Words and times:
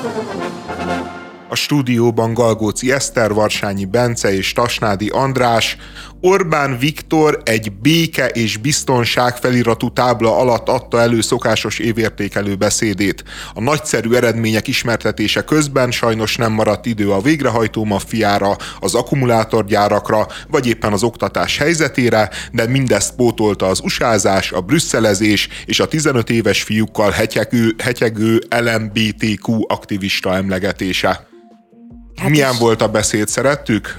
Thank 0.00 0.68
you. 0.68 0.77
A 1.50 1.54
stúdióban 1.54 2.34
Galgóci 2.34 2.92
Eszter, 2.92 3.32
Varsányi 3.32 3.84
Bence 3.84 4.36
és 4.36 4.52
Tasnádi 4.52 5.08
András, 5.08 5.76
Orbán 6.20 6.78
Viktor 6.78 7.40
egy 7.44 7.72
béke 7.72 8.26
és 8.26 8.56
biztonság 8.56 9.36
feliratú 9.36 9.92
tábla 9.92 10.38
alatt 10.38 10.68
adta 10.68 11.00
elő 11.00 11.20
szokásos 11.20 11.78
évértékelő 11.78 12.54
beszédét. 12.54 13.24
A 13.54 13.60
nagyszerű 13.60 14.12
eredmények 14.12 14.68
ismertetése 14.68 15.42
közben 15.42 15.90
sajnos 15.90 16.36
nem 16.36 16.52
maradt 16.52 16.86
idő 16.86 17.10
a 17.10 17.20
végrehajtó 17.20 17.84
maffiára, 17.84 18.56
az 18.80 18.94
akkumulátorgyárakra, 18.94 20.26
vagy 20.48 20.66
éppen 20.66 20.92
az 20.92 21.02
oktatás 21.02 21.58
helyzetére, 21.58 22.30
de 22.52 22.66
mindezt 22.66 23.14
pótolta 23.14 23.66
az 23.66 23.80
usázás, 23.82 24.52
a 24.52 24.60
brüsszelezés 24.60 25.48
és 25.64 25.80
a 25.80 25.88
15 25.88 26.30
éves 26.30 26.62
fiúkkal 26.62 27.10
hetyegő, 27.10 27.74
hetyegő 27.78 28.40
LMBTQ 28.48 29.64
aktivista 29.66 30.34
emlegetése. 30.34 31.26
Hát 32.18 32.30
Milyen 32.30 32.54
volt 32.58 32.82
a 32.82 32.88
beszéd, 32.88 33.28
szerettük? 33.28 33.96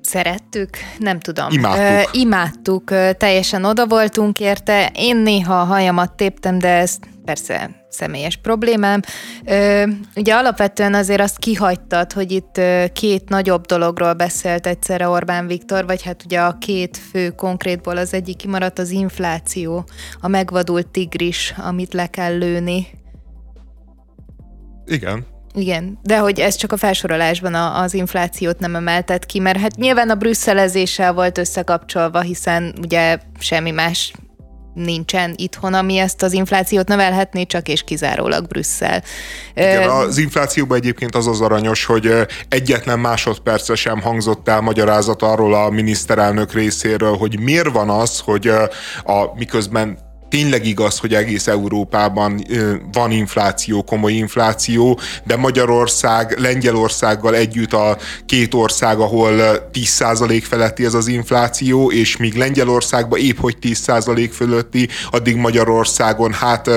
Szerettük? 0.00 0.70
Nem 0.98 1.20
tudom. 1.20 1.46
Imádtuk. 1.50 2.14
Ö, 2.14 2.18
imádtuk, 2.18 2.90
teljesen 3.16 3.64
oda 3.64 3.86
voltunk 3.86 4.40
érte. 4.40 4.92
Én 4.94 5.16
néha 5.16 5.60
a 5.60 5.64
hajamat 5.64 6.12
téptem, 6.12 6.58
de 6.58 6.68
ez 6.68 6.96
persze 7.24 7.84
személyes 7.88 8.36
problémám. 8.36 9.00
Ö, 9.44 9.84
ugye 10.16 10.34
alapvetően 10.34 10.94
azért 10.94 11.20
azt 11.20 11.38
kihagytad, 11.38 12.12
hogy 12.12 12.32
itt 12.32 12.60
két 12.92 13.28
nagyobb 13.28 13.66
dologról 13.66 14.12
beszélt 14.12 14.66
egyszerre 14.66 15.08
Orbán 15.08 15.46
Viktor, 15.46 15.86
vagy 15.86 16.02
hát 16.02 16.24
ugye 16.24 16.40
a 16.40 16.58
két 16.58 16.96
fő 17.10 17.30
konkrétból 17.30 17.96
az 17.96 18.14
egyik 18.14 18.36
kimaradt 18.36 18.78
az 18.78 18.90
infláció, 18.90 19.84
a 20.20 20.28
megvadult 20.28 20.88
tigris, 20.88 21.54
amit 21.56 21.94
le 21.94 22.06
kell 22.06 22.38
lőni. 22.38 22.86
Igen, 24.84 25.35
igen, 25.56 25.98
de 26.02 26.18
hogy 26.18 26.40
ez 26.40 26.54
csak 26.54 26.72
a 26.72 26.76
felsorolásban 26.76 27.54
a, 27.54 27.80
az 27.80 27.94
inflációt 27.94 28.58
nem 28.58 28.74
emeltet 28.74 29.26
ki, 29.26 29.38
mert 29.38 29.58
hát 29.58 29.76
nyilván 29.76 30.10
a 30.10 30.14
brüsszelezéssel 30.14 31.12
volt 31.12 31.38
összekapcsolva, 31.38 32.20
hiszen 32.20 32.74
ugye 32.82 33.18
semmi 33.38 33.70
más 33.70 34.12
nincsen 34.74 35.34
itthon, 35.36 35.74
ami 35.74 35.98
ezt 35.98 36.22
az 36.22 36.32
inflációt 36.32 36.88
növelhetné, 36.88 37.44
csak 37.44 37.68
és 37.68 37.82
kizárólag 37.82 38.46
Brüsszel. 38.46 39.02
Igen, 39.54 39.90
az 39.90 40.18
inflációban 40.18 40.76
egyébként 40.76 41.14
az 41.14 41.26
az 41.26 41.40
aranyos, 41.40 41.84
hogy 41.84 42.14
egyetlen 42.48 42.98
másodperce 42.98 43.74
sem 43.74 44.00
hangzott 44.00 44.48
el 44.48 44.60
magyarázat 44.60 45.22
arról 45.22 45.54
a 45.54 45.70
miniszterelnök 45.70 46.52
részéről, 46.52 47.16
hogy 47.16 47.40
miért 47.40 47.72
van 47.72 47.90
az, 47.90 48.20
hogy 48.20 48.48
a, 49.04 49.32
miközben 49.34 50.05
tényleg 50.28 50.66
igaz, 50.66 50.98
hogy 50.98 51.14
egész 51.14 51.46
Európában 51.46 52.44
van 52.92 53.10
infláció, 53.10 53.82
komoly 53.82 54.12
infláció, 54.12 54.98
de 55.24 55.36
Magyarország, 55.36 56.38
Lengyelországgal 56.38 57.34
együtt 57.34 57.72
a 57.72 57.96
két 58.26 58.54
ország, 58.54 58.98
ahol 58.98 59.32
10% 59.72 60.42
feletti 60.42 60.84
ez 60.84 60.94
az 60.94 61.06
infláció, 61.06 61.90
és 61.90 62.16
míg 62.16 62.34
Lengyelországban 62.34 63.20
épp 63.20 63.38
hogy 63.38 63.56
10% 63.60 64.30
fölötti, 64.32 64.88
addig 65.10 65.36
Magyarországon 65.36 66.32
hát 66.32 66.70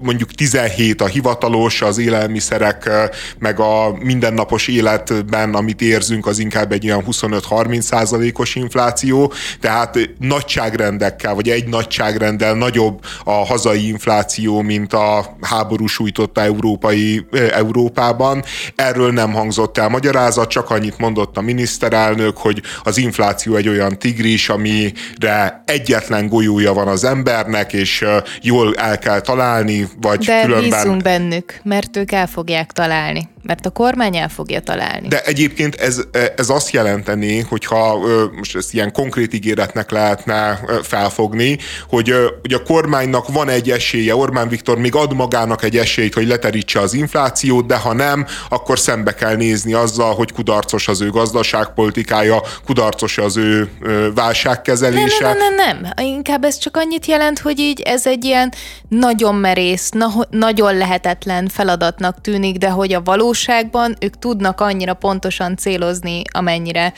mondjuk 0.00 0.34
17 0.34 1.00
a 1.00 1.06
hivatalos, 1.06 1.82
az 1.82 1.98
élelmiszerek, 1.98 2.90
meg 3.38 3.60
a 3.60 3.96
mindennapos 3.98 4.68
életben, 4.68 5.54
amit 5.54 5.80
érzünk, 5.80 6.26
az 6.26 6.38
inkább 6.38 6.72
egy 6.72 6.84
olyan 6.86 7.04
25-30 7.06 7.80
százalékos 7.80 8.54
infláció, 8.54 9.32
tehát 9.60 9.98
nagyságrendekkel, 10.18 11.34
vagy 11.34 11.48
egy 11.48 11.68
nagyságrenddel 11.68 12.54
nagyobb 12.54 13.04
a 13.24 13.30
hazai 13.30 13.88
infláció, 13.88 14.60
mint 14.60 14.92
a 14.92 15.36
háború 15.40 15.86
sújtotta 15.86 16.40
európai, 16.40 17.26
Európában. 17.50 18.44
Erről 18.74 19.12
nem 19.12 19.32
hangzott 19.32 19.78
el 19.78 19.88
magyarázat, 19.88 20.48
csak 20.48 20.70
annyit 20.70 20.98
mondott 20.98 21.36
a 21.36 21.40
miniszterelnök, 21.40 22.36
hogy 22.36 22.62
az 22.82 22.96
infláció 22.96 23.54
egy 23.54 23.68
olyan 23.68 23.98
tigris, 23.98 24.48
amire 24.48 25.62
egyetlen 25.64 26.28
golyója 26.28 26.72
van 26.72 26.88
az 26.88 27.04
embernek, 27.04 27.72
és 27.72 28.04
jól 28.42 28.74
el 28.74 28.98
kell 28.98 29.20
találni, 29.20 29.88
vagy 30.00 30.24
De 30.24 30.42
különben... 30.42 30.70
bízunk 30.70 31.02
bennük, 31.02 31.60
mert 31.62 31.96
ők 31.96 32.12
el 32.12 32.26
fogják 32.26 32.72
találni 32.72 33.28
mert 33.42 33.66
a 33.66 33.70
kormány 33.70 34.16
el 34.16 34.28
fogja 34.28 34.60
találni. 34.60 35.08
De 35.08 35.20
egyébként 35.22 35.74
ez, 35.74 36.00
ez 36.36 36.48
azt 36.48 36.70
jelenteni, 36.70 37.40
hogyha 37.40 37.98
most 38.36 38.56
ezt 38.56 38.74
ilyen 38.74 38.92
konkrét 38.92 39.34
ígéretnek 39.34 39.90
lehetne 39.90 40.60
felfogni, 40.82 41.58
hogy, 41.88 42.14
hogy 42.40 42.52
a 42.52 42.62
kormánynak 42.62 43.28
van 43.28 43.48
egy 43.48 43.70
esélye, 43.70 44.16
Orbán 44.16 44.48
Viktor 44.48 44.78
még 44.78 44.94
ad 44.94 45.14
magának 45.14 45.62
egy 45.62 45.76
esélyt, 45.76 46.14
hogy 46.14 46.26
leterítse 46.26 46.80
az 46.80 46.94
inflációt, 46.94 47.66
de 47.66 47.76
ha 47.76 47.92
nem, 47.92 48.26
akkor 48.48 48.78
szembe 48.78 49.14
kell 49.14 49.36
nézni 49.36 49.72
azzal, 49.72 50.14
hogy 50.14 50.32
kudarcos 50.32 50.88
az 50.88 51.00
ő 51.00 51.10
gazdaságpolitikája, 51.10 52.42
kudarcos 52.64 53.18
az 53.18 53.36
ő 53.36 53.70
válságkezelése. 54.14 55.24
Nem, 55.24 55.36
nem, 55.36 55.54
nem, 55.54 55.80
nem. 55.80 56.06
Inkább 56.06 56.44
ez 56.44 56.58
csak 56.58 56.76
annyit 56.76 57.06
jelent, 57.06 57.38
hogy 57.38 57.58
így 57.58 57.80
ez 57.80 58.06
egy 58.06 58.24
ilyen 58.24 58.52
nagyon 58.88 59.34
merész, 59.34 59.90
na, 59.90 60.26
nagyon 60.30 60.76
lehetetlen 60.76 61.48
feladatnak 61.48 62.20
tűnik, 62.20 62.56
de 62.56 62.68
hogy 62.68 62.92
a 62.92 63.02
való 63.02 63.29
valóságban 63.30 63.96
ők 64.00 64.18
tudnak 64.18 64.60
annyira 64.60 64.94
pontosan 64.94 65.56
célozni, 65.56 66.22
amennyire 66.32 66.92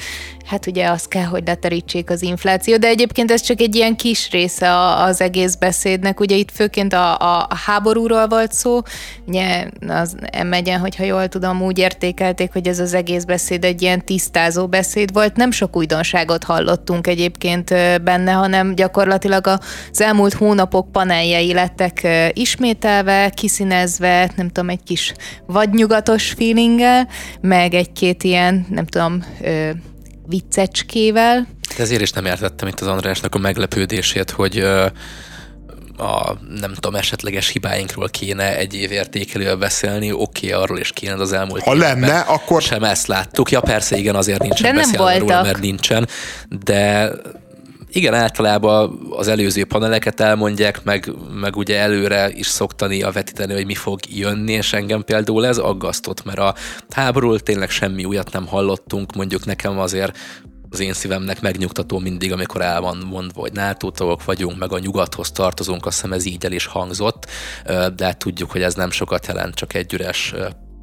hát 0.47 0.67
ugye 0.67 0.89
az 0.89 1.05
kell, 1.05 1.25
hogy 1.25 1.43
leterítsék 1.47 2.11
az 2.11 2.23
infláció, 2.23 2.77
de 2.77 2.87
egyébként 2.87 3.31
ez 3.31 3.41
csak 3.41 3.61
egy 3.61 3.75
ilyen 3.75 3.97
kis 3.97 4.31
része 4.31 4.77
az 4.79 5.21
egész 5.21 5.55
beszédnek, 5.55 6.21
ugye 6.21 6.37
itt 6.37 6.51
főként 6.51 6.93
a, 6.93 7.19
a, 7.19 7.49
háborúról 7.67 8.27
volt 8.27 8.53
szó, 8.53 8.81
ugye 9.27 9.65
az 9.89 10.17
m 10.43 10.79
hogyha 10.81 11.05
jól 11.05 11.29
tudom, 11.29 11.63
úgy 11.63 11.79
értékelték, 11.79 12.53
hogy 12.53 12.69
ez 12.69 12.79
az 12.79 12.95
egész 12.95 13.25
beszéd 13.25 13.65
egy 13.65 13.83
ilyen 13.83 14.05
tisztázó 14.05 14.67
beszéd 14.67 15.13
volt, 15.13 15.37
nem 15.37 15.51
sok 15.51 15.77
újdonságot 15.77 16.45
hallottunk 16.45 17.07
egyébként 17.07 17.69
benne, 18.03 18.33
hanem 18.33 18.75
gyakorlatilag 18.75 19.47
az 19.47 20.01
elmúlt 20.01 20.33
hónapok 20.33 20.93
paneljei 20.93 21.53
lettek 21.53 22.09
ismételve, 22.33 23.31
kiszínezve, 23.31 24.31
nem 24.37 24.49
tudom, 24.49 24.69
egy 24.69 24.83
kis 24.83 25.15
vadnyugatos 25.47 26.22
feelinggel, 26.31 27.09
meg 27.41 27.75
egy-két 27.75 28.23
ilyen, 28.23 28.67
nem 28.71 28.87
tudom, 28.87 29.25
viccecskével. 30.27 31.47
De 31.77 31.83
ezért 31.83 32.03
is 32.03 32.11
nem 32.11 32.25
értettem 32.25 32.69
itt 32.69 32.81
az 32.81 32.87
Andrásnak 32.87 33.35
a 33.35 33.39
meglepődését, 33.39 34.31
hogy 34.31 34.59
a 35.99 36.37
nem 36.61 36.75
tudom, 36.75 36.95
esetleges 36.95 37.49
hibáinkról 37.49 38.09
kéne 38.09 38.57
egy 38.57 38.75
év 38.75 38.93
értékelővel 38.93 39.57
beszélni, 39.57 40.13
oké, 40.13 40.47
okay, 40.47 40.63
arról 40.63 40.79
is 40.79 40.93
kéne 40.93 41.15
az 41.15 41.33
elmúlt 41.33 41.63
Ha 41.63 41.75
lenne, 41.75 42.19
akkor... 42.19 42.63
Sem 42.63 42.83
ezt 42.83 43.07
láttuk. 43.07 43.51
Ja, 43.51 43.61
persze, 43.61 43.97
igen, 43.97 44.15
azért 44.15 44.43
nincsen 44.43 44.75
de 44.75 44.81
nem 44.81 44.91
voltak. 44.97 45.19
róla, 45.19 45.43
mert 45.43 45.61
nincsen, 45.61 46.09
de 46.65 47.11
igen, 47.95 48.15
általában 48.15 49.07
az 49.11 49.29
előző 49.29 49.65
paneleket 49.65 50.21
elmondják, 50.21 50.85
meg, 50.85 51.13
meg 51.33 51.57
ugye 51.57 51.79
előre 51.79 52.31
is 52.31 52.47
szoktani 52.47 53.03
a 53.03 53.11
vetíteni, 53.11 53.53
hogy 53.53 53.67
mi 53.67 53.75
fog 53.75 54.01
jönni, 54.09 54.53
és 54.53 54.73
engem 54.73 55.03
például 55.05 55.47
ez 55.47 55.59
aggasztott, 55.59 56.25
mert 56.25 56.39
a 56.39 56.55
háborúról 56.89 57.41
tényleg 57.41 57.71
semmi 57.71 58.05
újat 58.05 58.33
nem 58.33 58.47
hallottunk, 58.47 59.15
mondjuk 59.15 59.45
nekem 59.45 59.79
azért 59.79 60.19
az 60.71 60.81
én 60.81 60.93
szívemnek 60.93 61.41
megnyugtató 61.41 61.99
mindig, 61.99 62.33
amikor 62.33 62.61
el 62.61 62.81
van 62.81 62.97
mondva, 63.11 63.41
hogy 63.41 63.53
NATO 63.53 63.91
tagok 63.91 64.25
vagyunk, 64.25 64.59
meg 64.59 64.73
a 64.73 64.79
nyugathoz 64.79 65.31
tartozunk, 65.31 65.87
azt 65.87 65.95
hiszem 65.95 66.13
ez 66.13 66.25
így 66.25 66.45
el 66.45 66.53
is 66.53 66.67
hangzott, 66.67 67.27
de 67.97 68.05
hát 68.05 68.19
tudjuk, 68.19 68.51
hogy 68.51 68.63
ez 68.63 68.75
nem 68.75 68.91
sokat 68.91 69.27
jelent, 69.27 69.55
csak 69.55 69.75
egy 69.75 69.93
üres 69.93 70.35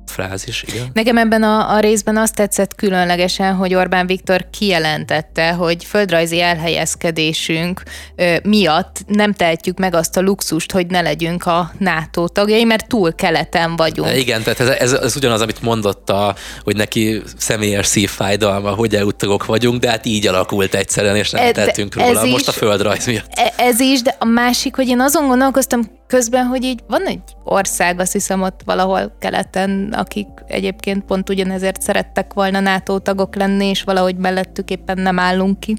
frázis, 0.09 0.63
igen. 0.67 0.89
Nekem 0.93 1.17
ebben 1.17 1.43
a, 1.43 1.73
a 1.73 1.79
részben 1.79 2.17
azt 2.17 2.35
tetszett 2.35 2.75
különlegesen, 2.75 3.53
hogy 3.53 3.73
Orbán 3.73 4.07
Viktor 4.07 4.45
kijelentette, 4.49 5.51
hogy 5.51 5.85
földrajzi 5.85 6.41
elhelyezkedésünk 6.41 7.83
ö, 8.15 8.35
miatt 8.43 8.97
nem 9.07 9.33
tehetjük 9.33 9.77
meg 9.77 9.93
azt 9.93 10.17
a 10.17 10.21
luxust, 10.21 10.71
hogy 10.71 10.87
ne 10.87 11.01
legyünk 11.01 11.45
a 11.45 11.71
NATO 11.77 12.27
tagjai, 12.27 12.63
mert 12.63 12.87
túl 12.87 13.15
keleten 13.15 13.75
vagyunk. 13.75 14.15
Igen, 14.15 14.43
tehát 14.43 14.59
ez, 14.59 14.67
ez, 14.67 14.91
ez 14.91 15.15
ugyanaz, 15.15 15.41
amit 15.41 15.61
mondott, 15.61 16.09
a, 16.09 16.35
hogy 16.63 16.75
neki 16.75 17.21
személyes 17.37 17.87
szívfájdalma, 17.87 18.69
hogy 18.69 18.95
EU 18.95 19.09
vagyunk, 19.45 19.79
de 19.79 19.89
hát 19.89 20.05
így 20.05 20.27
alakult 20.27 20.73
egyszerűen, 20.73 21.15
és 21.15 21.29
nem 21.29 21.45
e, 21.45 21.51
tettünk 21.51 21.95
róla. 21.95 22.25
Most 22.25 22.41
is, 22.41 22.47
a 22.47 22.51
földrajz 22.51 23.05
miatt. 23.05 23.25
E, 23.29 23.53
ez 23.57 23.79
is, 23.79 24.01
de 24.01 24.15
a 24.19 24.25
másik, 24.25 24.75
hogy 24.75 24.87
én 24.87 24.99
azon 24.99 25.27
gondolkoztam 25.27 25.98
közben, 26.09 26.45
hogy 26.45 26.63
így 26.63 26.83
van 26.87 27.05
egy 27.05 27.21
ország, 27.43 27.99
azt 27.99 28.11
hiszem 28.11 28.41
ott 28.41 28.61
valahol 28.65 29.15
keleten, 29.19 29.93
akik 29.97 30.27
egyébként 30.47 31.05
pont 31.05 31.29
ugyanezért 31.29 31.81
szerettek 31.81 32.33
volna 32.33 32.59
NATO 32.59 32.99
tagok 32.99 33.35
lenni, 33.35 33.65
és 33.65 33.83
valahogy 33.83 34.15
mellettük 34.15 34.69
éppen 34.69 34.99
nem 34.99 35.19
állunk 35.19 35.59
ki. 35.59 35.75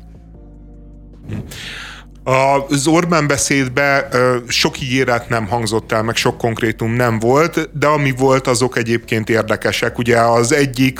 Az 2.24 2.86
Orbán 2.86 3.26
beszédbe 3.26 4.08
sok 4.46 4.80
ígéret 4.80 5.28
nem 5.28 5.46
hangzott 5.46 5.92
el, 5.92 6.02
meg 6.02 6.16
sok 6.16 6.38
konkrétum 6.38 6.92
nem 6.92 7.18
volt, 7.18 7.78
de 7.78 7.86
ami 7.86 8.14
volt, 8.16 8.46
azok 8.46 8.76
egyébként 8.76 9.30
érdekesek. 9.30 9.98
Ugye 9.98 10.18
az 10.18 10.52
egyik, 10.52 10.98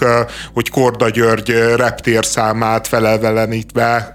hogy 0.52 0.70
Korda 0.70 1.08
György 1.08 1.50
reptérszámát 1.76 2.86
felelvelenítve 2.86 4.14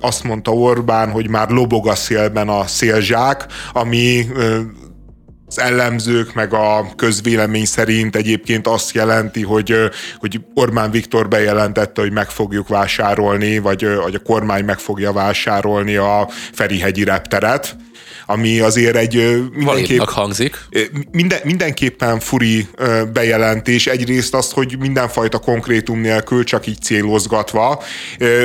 azt 0.00 0.24
mondta 0.24 0.52
Orbán, 0.52 1.10
hogy 1.10 1.28
már 1.28 1.48
lobog 1.48 1.88
a 1.88 1.94
szélben 1.94 2.48
a 2.48 2.66
szélzsák, 2.66 3.46
ami 3.72 4.26
az 5.56 5.58
ellenzők, 5.58 6.34
meg 6.34 6.52
a 6.52 6.86
közvélemény 6.96 7.64
szerint 7.64 8.16
egyébként 8.16 8.66
azt 8.66 8.94
jelenti, 8.94 9.42
hogy, 9.42 9.74
hogy 10.18 10.40
Orbán 10.54 10.90
Viktor 10.90 11.28
bejelentette, 11.28 12.00
hogy 12.00 12.12
meg 12.12 12.28
fogjuk 12.30 12.68
vásárolni, 12.68 13.58
vagy, 13.58 13.94
vagy 14.02 14.14
a 14.14 14.18
kormány 14.18 14.64
meg 14.64 14.78
fogja 14.78 15.12
vásárolni 15.12 15.96
a 15.96 16.28
Ferihegyi 16.52 17.04
repteret 17.04 17.76
ami 18.26 18.60
azért 18.60 18.96
egy 18.96 19.42
mindenképp, 19.52 20.00
hangzik. 20.00 20.58
Minden, 21.10 21.38
mindenképpen 21.44 22.20
furi 22.20 22.66
bejelentés. 23.12 23.86
Egyrészt 23.86 24.34
azt, 24.34 24.52
hogy 24.52 24.76
mindenfajta 24.78 25.38
konkrétum 25.38 26.00
nélkül, 26.00 26.44
csak 26.44 26.66
így 26.66 26.82
célozgatva, 26.82 27.82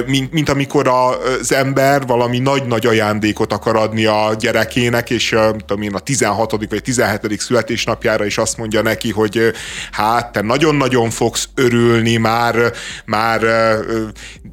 mint, 0.06 0.32
mint 0.32 0.50
amikor 0.50 0.88
az 0.88 1.52
ember 1.52 2.06
valami 2.06 2.40
nagy-nagy 2.40 2.86
ajándékot 2.86 3.54
akar 3.54 3.76
adni 3.76 4.06
a 4.06 4.36
gyerekének, 4.40 5.10
és 5.10 5.36
tudom 5.66 5.82
én, 5.82 5.94
a 5.94 6.00
16. 6.00 6.52
vagy 6.52 6.82
17. 6.84 7.40
születésnapjára 7.40 8.26
is 8.26 8.38
azt 8.38 8.58
mondja 8.58 8.82
neki, 8.82 9.12
hogy 9.12 9.52
hát 9.92 10.32
te 10.32 10.42
nagyon-nagyon 10.42 11.10
fogsz 11.10 11.50
örülni, 11.56 12.18
már, 12.18 12.56
már 13.06 13.42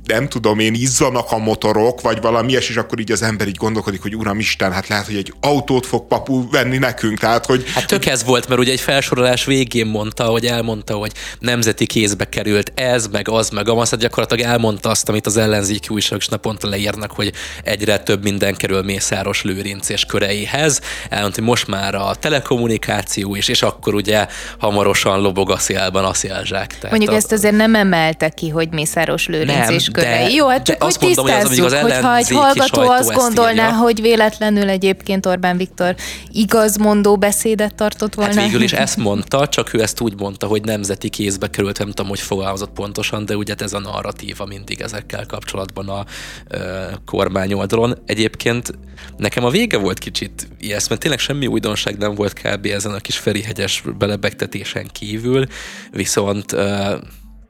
nem 0.06 0.28
tudom 0.28 0.58
én, 0.58 0.74
izzanak 0.74 1.30
a 1.30 1.38
motorok, 1.38 2.00
vagy 2.00 2.20
valami 2.20 2.50
ilyes, 2.50 2.68
és 2.68 2.76
akkor 2.76 3.00
így 3.00 3.12
az 3.12 3.22
ember 3.22 3.48
így 3.48 3.56
gondolkodik, 3.56 4.02
hogy 4.02 4.16
uram 4.16 4.38
Isten, 4.38 4.72
hát 4.72 4.83
lehet, 4.88 5.06
hogy 5.06 5.16
egy 5.16 5.32
autót 5.40 5.86
fog 5.86 6.06
papu 6.06 6.50
venni 6.50 6.78
nekünk. 6.78 7.18
Tehát, 7.18 7.46
hogy... 7.46 7.64
Hát 7.74 7.86
tök 7.86 8.06
ez 8.06 8.24
volt, 8.24 8.48
mert 8.48 8.60
ugye 8.60 8.72
egy 8.72 8.80
felsorolás 8.80 9.44
végén 9.44 9.86
mondta, 9.86 10.24
hogy 10.24 10.46
elmondta, 10.46 10.94
hogy 10.94 11.12
nemzeti 11.38 11.86
kézbe 11.86 12.28
került 12.28 12.72
ez, 12.74 13.06
meg 13.06 13.28
az, 13.28 13.50
meg 13.50 13.68
amaz, 13.68 13.90
hát 13.90 14.00
gyakorlatilag 14.00 14.50
elmondta 14.50 14.88
azt, 14.88 15.08
amit 15.08 15.26
az 15.26 15.36
ellenzéki 15.36 15.88
újságok 15.88 16.22
is 16.22 16.28
naponta 16.28 16.68
leírnak, 16.68 17.12
hogy 17.12 17.32
egyre 17.64 17.98
több 17.98 18.22
minden 18.22 18.54
kerül 18.54 18.82
Mészáros 18.82 19.42
Lőrinc 19.42 19.88
és 19.88 20.04
köreihez. 20.04 20.80
Elmondta, 21.08 21.40
hogy 21.40 21.48
most 21.48 21.66
már 21.66 21.94
a 21.94 22.14
telekommunikáció 22.14 23.34
is, 23.34 23.48
és 23.48 23.62
akkor 23.62 23.94
ugye 23.94 24.26
hamarosan 24.58 25.20
lobog 25.20 25.50
a 25.50 25.58
szélben 25.58 26.04
a 26.04 26.14
szélzsák. 26.14 26.66
Tehát 26.66 26.90
Mondjuk 26.90 27.10
a... 27.10 27.14
ezt 27.14 27.32
azért 27.32 27.56
nem 27.56 27.74
emelte 27.74 28.28
ki, 28.28 28.48
hogy 28.48 28.68
Mészáros 28.70 29.26
Lőrinc 29.26 29.66
nem, 29.66 29.74
és 29.74 29.88
körei. 29.92 30.24
De, 30.24 30.30
Jó, 30.30 30.48
hát 30.48 30.62
csak 30.64 30.82
hogy 30.82 30.96
tisztázzuk, 30.98 31.58
mondom, 31.60 31.80
hogy 31.80 31.90
az 31.90 32.00
hogyha 32.00 32.16
egy 32.16 32.28
hallgató 32.28 32.80
azt 32.80 33.12
gondolná, 33.12 33.66
írja. 33.66 33.76
hogy 33.76 34.00
véletlenül 34.00 34.68
egyébként 34.74 35.26
Orbán 35.26 35.56
Viktor 35.56 35.94
igazmondó 36.32 37.16
beszédet 37.16 37.74
tartott 37.74 38.14
volna. 38.14 38.34
Hát 38.34 38.44
végül 38.44 38.62
is 38.62 38.72
ezt 38.72 38.96
mondta, 38.96 39.48
csak 39.48 39.72
ő 39.72 39.82
ezt 39.82 40.00
úgy 40.00 40.20
mondta, 40.20 40.46
hogy 40.46 40.64
nemzeti 40.64 41.08
kézbe 41.08 41.50
került, 41.50 41.78
nem 41.78 41.88
tudom, 41.88 42.08
hogy 42.08 42.20
fogalmazott 42.20 42.70
pontosan, 42.70 43.24
de 43.24 43.36
ugye 43.36 43.54
ez 43.58 43.72
a 43.72 43.78
narratíva 43.78 44.44
mindig 44.44 44.80
ezekkel 44.80 45.26
kapcsolatban 45.26 45.88
a 45.88 46.04
ö, 46.48 46.84
kormány 47.04 47.52
oldalon. 47.52 47.98
Egyébként 48.06 48.72
nekem 49.16 49.44
a 49.44 49.50
vége 49.50 49.76
volt 49.76 49.98
kicsit 49.98 50.48
ilyeszt, 50.58 50.88
mert 50.88 51.00
tényleg 51.00 51.18
semmi 51.18 51.46
újdonság 51.46 51.98
nem 51.98 52.14
volt 52.14 52.32
kb. 52.32 52.66
ezen 52.66 52.92
a 52.92 52.98
kis 52.98 53.16
Ferihegyes 53.16 53.82
belebegtetésen 53.98 54.88
kívül, 54.92 55.46
viszont 55.90 56.52
ö, 56.52 56.96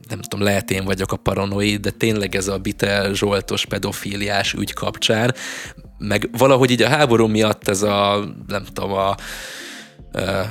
nem 0.09 0.21
tudom, 0.21 0.45
lehet 0.45 0.71
én 0.71 0.85
vagyok 0.85 1.13
a 1.13 1.17
paranoid, 1.17 1.81
de 1.81 1.91
tényleg 1.91 2.35
ez 2.35 2.49
a 2.49 2.59
Bite 2.59 3.11
Zsoltos 3.13 3.67
pedofíliás 3.67 4.53
ügy 4.53 4.73
kapcsán, 4.73 5.35
meg 6.09 6.29
valahogy 6.39 6.71
így 6.71 6.83
a 6.83 6.89
háború 6.89 7.27
miatt 7.27 7.69
ez 7.69 7.83
a, 7.83 8.25
nem 8.47 8.65
tudom, 8.73 8.93
a 8.93 9.15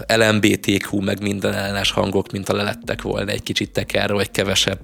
LMBTQ, 0.07 0.99
meg 0.99 1.21
minden 1.21 1.53
ellenes 1.53 1.91
hangok, 1.91 2.31
mint 2.31 2.49
a 2.49 2.55
lelettek 2.55 3.01
volna 3.01 3.31
egy 3.31 3.43
kicsit 3.43 3.71
tekerre, 3.71 4.13
vagy 4.13 4.31
kevesebb 4.31 4.79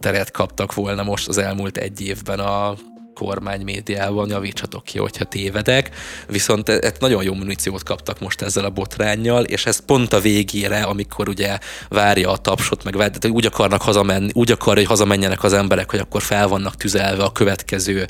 teret 0.00 0.30
kaptak 0.30 0.74
volna 0.74 1.02
most 1.02 1.28
az 1.28 1.38
elmúlt 1.38 1.76
egy 1.76 2.00
évben 2.00 2.38
a 2.38 2.74
kormány 3.14 3.60
médiában, 3.60 4.28
javítsatok 4.28 4.84
ki, 4.84 4.98
hogyha 4.98 5.24
tévedek, 5.24 5.90
viszont 6.28 6.68
et 6.68 7.00
nagyon 7.00 7.22
jó 7.22 7.34
muníciót 7.34 7.82
kaptak 7.82 8.20
most 8.20 8.42
ezzel 8.42 8.64
a 8.64 8.70
botránnyal, 8.70 9.44
és 9.44 9.66
ez 9.66 9.84
pont 9.84 10.12
a 10.12 10.20
végére, 10.20 10.82
amikor 10.82 11.28
ugye 11.28 11.58
várja 11.88 12.30
a 12.30 12.36
tapsot, 12.36 12.84
meg 12.84 12.96
várja, 12.96 13.30
úgy 13.30 13.46
akarnak 13.46 13.82
hazamenni, 13.82 14.30
úgy 14.32 14.50
akar, 14.50 14.76
hogy 14.76 14.86
hazamenjenek 14.86 15.42
az 15.42 15.52
emberek, 15.52 15.90
hogy 15.90 16.00
akkor 16.00 16.22
fel 16.22 16.48
vannak 16.48 16.76
tüzelve 16.76 17.22
a 17.22 17.32
következő 17.32 18.06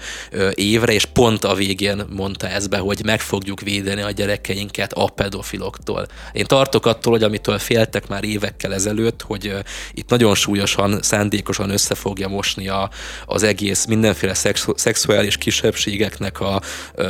évre, 0.55 0.93
és 0.93 1.05
pont 1.05 1.45
a 1.45 1.55
végén 1.55 2.05
mondta 2.11 2.49
ez 2.49 2.67
be, 2.67 2.79
hogy 2.79 3.05
meg 3.05 3.21
fogjuk 3.21 3.61
védeni 3.61 4.03
a 4.03 4.11
gyerekeinket 4.11 4.93
a 4.93 5.09
pedofiloktól. 5.09 6.07
Én 6.33 6.45
tartok 6.45 6.87
attól, 6.87 7.12
hogy 7.12 7.23
amitől 7.23 7.59
féltek 7.59 8.09
már 8.09 8.25
évekkel 8.25 8.75
ezelőtt, 8.75 9.23
hogy 9.23 9.55
itt 9.93 10.09
nagyon 10.09 10.35
súlyosan, 10.35 11.03
szándékosan 11.03 11.71
össze 11.71 11.95
fogja 11.95 12.29
mosni 12.29 12.69
a, 12.69 12.91
az 13.27 13.43
egész 13.43 13.85
mindenféle 13.85 14.35
szex, 14.35 14.67
szexuális 14.94 15.37
kisebbségeknek 15.37 16.41
a 16.41 16.61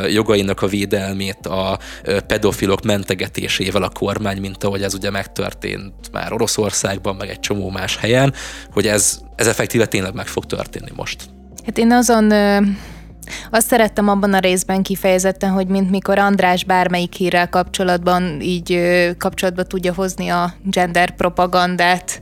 jogainak 0.08 0.62
a 0.62 0.66
védelmét 0.66 1.46
a 1.46 1.78
pedofilok 2.26 2.82
mentegetésével 2.82 3.82
a 3.82 3.88
kormány, 3.88 4.40
mint 4.40 4.64
ahogy 4.64 4.82
ez 4.82 4.94
ugye 4.94 5.10
megtörtént 5.10 6.12
már 6.12 6.32
Oroszországban, 6.32 7.16
meg 7.16 7.28
egy 7.28 7.40
csomó 7.40 7.70
más 7.70 7.96
helyen, 7.96 8.34
hogy 8.72 8.86
ez, 8.86 9.19
ez 9.36 9.46
effektíve 9.46 9.86
tényleg 9.86 10.14
meg 10.14 10.26
fog 10.26 10.44
történni 10.44 10.90
most. 10.94 11.22
Hát 11.64 11.78
én 11.78 11.92
azon 11.92 12.32
azt 13.50 13.67
szerettem 13.67 14.09
abban 14.09 14.35
a 14.35 14.38
részben 14.38 14.82
kifejezetten, 14.82 15.50
hogy 15.50 15.67
mint 15.67 15.91
mikor 15.91 16.19
András 16.19 16.65
bármelyik 16.65 17.12
hírrel 17.12 17.49
kapcsolatban 17.49 18.41
így 18.41 18.81
kapcsolatba 19.19 19.62
tudja 19.62 19.94
hozni 19.94 20.29
a 20.29 20.55
gender 20.62 21.11
propagandát, 21.11 22.21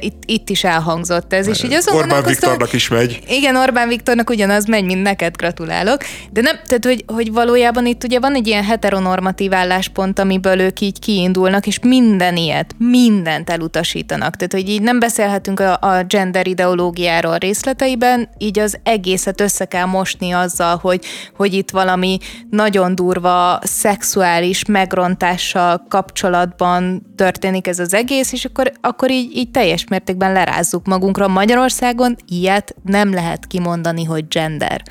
itt, 0.00 0.22
itt 0.26 0.50
is 0.50 0.64
elhangzott 0.64 1.32
ez. 1.32 1.46
És 1.46 1.62
így 1.62 1.72
azon 1.72 1.96
Orbán 1.96 2.22
Viktornak 2.22 2.72
is 2.72 2.88
megy. 2.88 3.20
Igen, 3.28 3.56
Orbán 3.56 3.88
Viktornak 3.88 4.30
ugyanaz 4.30 4.66
megy, 4.66 4.84
mint 4.84 5.02
neked, 5.02 5.36
gratulálok. 5.36 6.02
De 6.30 6.40
nem, 6.40 6.56
tehát 6.66 6.84
hogy, 6.84 7.04
hogy 7.06 7.32
valójában 7.32 7.86
itt 7.86 8.04
ugye 8.04 8.20
van 8.20 8.34
egy 8.34 8.46
ilyen 8.46 8.64
heteronormatív 8.64 9.54
álláspont, 9.54 10.18
amiből 10.18 10.60
ők 10.60 10.80
így 10.80 10.98
kiindulnak, 10.98 11.66
és 11.66 11.78
minden 11.78 12.36
ilyet, 12.36 12.74
mindent 12.78 13.50
elutasítanak. 13.50 14.36
Tehát, 14.36 14.52
hogy 14.52 14.68
így 14.68 14.82
nem 14.82 14.98
beszélhetünk 14.98 15.60
a, 15.60 15.78
a 15.80 16.02
gender 16.02 16.46
ideológiáról 16.46 17.36
részleteiben, 17.36 18.28
így 18.38 18.58
az 18.58 18.78
egészet 18.82 19.40
össze 19.40 19.64
kell 19.64 19.84
most 19.84 20.17
mosni 20.18 20.30
azzal, 20.30 20.76
hogy, 20.76 21.04
hogy 21.36 21.54
itt 21.54 21.70
valami 21.70 22.18
nagyon 22.50 22.94
durva 22.94 23.58
szexuális 23.62 24.64
megrontással 24.64 25.86
kapcsolatban 25.88 27.02
történik 27.16 27.66
ez 27.66 27.78
az 27.78 27.94
egész, 27.94 28.32
és 28.32 28.44
akkor, 28.44 28.72
akkor 28.80 29.10
így, 29.10 29.36
így 29.36 29.50
teljes 29.50 29.86
mértékben 29.88 30.32
lerázzuk 30.32 30.86
magunkra. 30.86 31.28
Magyarországon 31.28 32.16
ilyet 32.28 32.74
nem 32.82 33.12
lehet 33.12 33.46
kimondani, 33.46 34.04
hogy 34.04 34.28
gender. 34.28 34.82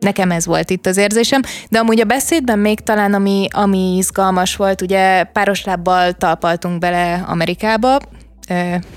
Nekem 0.00 0.30
ez 0.30 0.46
volt 0.46 0.70
itt 0.70 0.86
az 0.86 0.96
érzésem, 0.96 1.40
de 1.70 1.78
amúgy 1.78 2.00
a 2.00 2.04
beszédben 2.04 2.58
még 2.58 2.80
talán, 2.80 3.14
ami, 3.14 3.46
ami 3.50 3.96
izgalmas 3.96 4.56
volt, 4.56 4.80
ugye 4.80 5.24
páros 5.24 5.64
lábbal 5.64 6.12
talpaltunk 6.12 6.78
bele 6.78 7.24
Amerikába, 7.26 7.98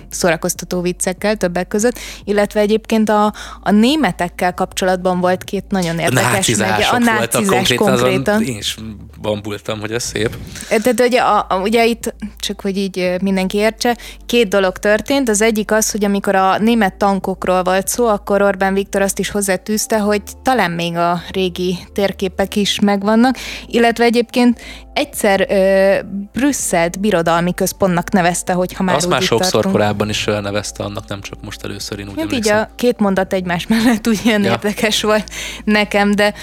szórakoztató 0.09 0.81
viccekkel 0.81 1.35
többek 1.35 1.67
között, 1.67 1.99
illetve 2.23 2.59
egyébként 2.59 3.09
a, 3.09 3.33
a 3.61 3.71
németekkel 3.71 4.53
kapcsolatban 4.53 5.19
volt 5.19 5.43
két 5.43 5.65
nagyon 5.69 5.99
érdekes 5.99 6.49
a 6.49 6.57
megy. 6.57 6.83
A 6.91 6.97
nácizás 6.97 7.47
konkrétan. 7.47 7.87
konkrétan. 7.87 8.43
Én 8.43 8.57
is 8.57 8.75
bambultam, 9.21 9.79
hogy 9.79 9.91
ez 9.91 10.03
szép. 10.03 10.37
Tehát 10.67 10.99
ugye, 10.99 11.19
a, 11.19 11.45
a, 11.49 11.59
ugye 11.59 11.85
itt, 11.85 12.13
csak 12.39 12.61
hogy 12.61 12.77
így 12.77 13.15
mindenki 13.21 13.57
értse, 13.57 13.97
két 14.25 14.47
dolog 14.47 14.77
történt. 14.77 15.29
Az 15.29 15.41
egyik 15.41 15.71
az, 15.71 15.91
hogy 15.91 16.03
amikor 16.03 16.35
a 16.35 16.57
német 16.57 16.93
tankokról 16.93 17.63
volt 17.63 17.87
szó, 17.87 18.07
akkor 18.07 18.41
Orbán 18.41 18.73
Viktor 18.73 19.01
azt 19.01 19.19
is 19.19 19.29
hozzátűzte, 19.29 19.99
hogy 19.99 20.21
talán 20.43 20.71
még 20.71 20.95
a 20.95 21.21
régi 21.31 21.77
térképek 21.93 22.55
is 22.55 22.79
megvannak, 22.79 23.37
illetve 23.67 24.03
egyébként 24.03 24.59
egyszer 24.93 25.45
ö, 25.49 25.99
Brüsszelt 26.31 26.99
birodalmi 26.99 27.53
központnak 27.53 28.11
nevezte, 28.11 28.53
hogy 28.53 28.73
ha 28.73 28.83
már 28.83 28.95
Azt 28.95 29.09
már 29.09 29.21
sokszor 29.21 29.51
tartunk. 29.51 29.75
korábban 29.75 30.09
is 30.09 30.25
nevezte 30.25 30.83
annak, 30.83 31.07
nem 31.07 31.21
csak 31.21 31.43
most 31.43 31.63
először 31.63 31.99
én 31.99 32.07
úgy 32.07 32.19
hát 32.19 32.33
így 32.33 32.49
a 32.49 32.69
két 32.75 32.99
mondat 32.99 33.33
egymás 33.33 33.67
mellett 33.67 34.07
úgy 34.07 34.19
ilyen 34.23 34.43
ja. 34.43 34.51
érdekes 34.51 35.01
volt 35.01 35.29
nekem, 35.63 36.11
de 36.11 36.33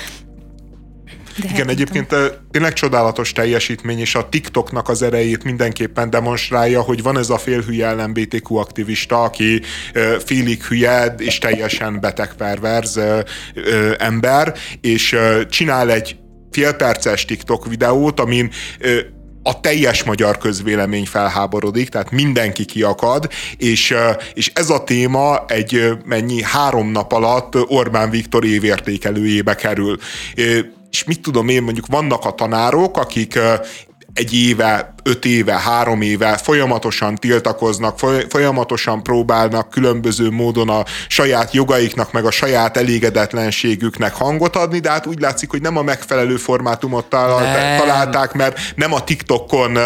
de 1.42 1.48
Igen, 1.52 1.68
egyébként 1.68 2.14
tényleg 2.50 2.72
csodálatos 2.72 3.32
teljesítmény, 3.32 3.98
és 3.98 4.14
a 4.14 4.28
TikToknak 4.28 4.88
az 4.88 5.02
erejét 5.02 5.44
mindenképpen 5.44 6.10
demonstrálja, 6.10 6.80
hogy 6.80 7.02
van 7.02 7.18
ez 7.18 7.30
a 7.30 7.38
félhülye 7.38 7.92
LMBTQ 7.92 8.56
aktivista, 8.56 9.22
aki 9.22 9.60
félig 10.24 10.62
hülye 10.62 11.14
és 11.18 11.38
teljesen 11.38 12.00
beteg 12.00 12.34
perverz 12.34 13.00
ember, 13.98 14.54
és 14.80 15.16
csinál 15.48 15.90
egy 15.90 16.16
félperces 16.50 17.24
TikTok 17.24 17.66
videót, 17.66 18.20
amin 18.20 18.50
a 19.42 19.60
teljes 19.60 20.04
magyar 20.04 20.38
közvélemény 20.38 21.06
felháborodik, 21.06 21.88
tehát 21.88 22.10
mindenki 22.10 22.64
kiakad, 22.64 23.28
és, 23.56 23.94
és 24.34 24.50
ez 24.54 24.70
a 24.70 24.84
téma 24.84 25.44
egy 25.46 25.88
mennyi 26.04 26.42
három 26.42 26.90
nap 26.90 27.12
alatt 27.12 27.70
Orbán 27.70 28.10
Viktor 28.10 28.44
évértékelőjébe 28.44 29.54
kerül. 29.54 29.96
És 30.90 31.04
mit 31.04 31.20
tudom 31.20 31.48
én, 31.48 31.62
mondjuk 31.62 31.86
vannak 31.86 32.24
a 32.24 32.30
tanárok, 32.30 32.96
akik 32.96 33.38
egy 34.14 34.34
éve, 34.34 34.94
öt 35.02 35.24
éve, 35.24 35.58
három 35.58 36.02
éve 36.02 36.36
folyamatosan 36.36 37.14
tiltakoznak, 37.14 37.98
folyamatosan 38.28 39.02
próbálnak 39.02 39.70
különböző 39.70 40.30
módon 40.30 40.68
a 40.68 40.84
saját 41.08 41.52
jogaiknak, 41.54 42.12
meg 42.12 42.24
a 42.24 42.30
saját 42.30 42.76
elégedetlenségüknek 42.76 44.14
hangot 44.14 44.56
adni, 44.56 44.78
de 44.78 44.90
hát 44.90 45.06
úgy 45.06 45.20
látszik, 45.20 45.50
hogy 45.50 45.60
nem 45.60 45.76
a 45.76 45.82
megfelelő 45.82 46.36
formátumot 46.36 47.06
találták, 47.06 48.32
mert 48.32 48.58
nem 48.74 48.92
a 48.92 49.04
TikTokon 49.04 49.78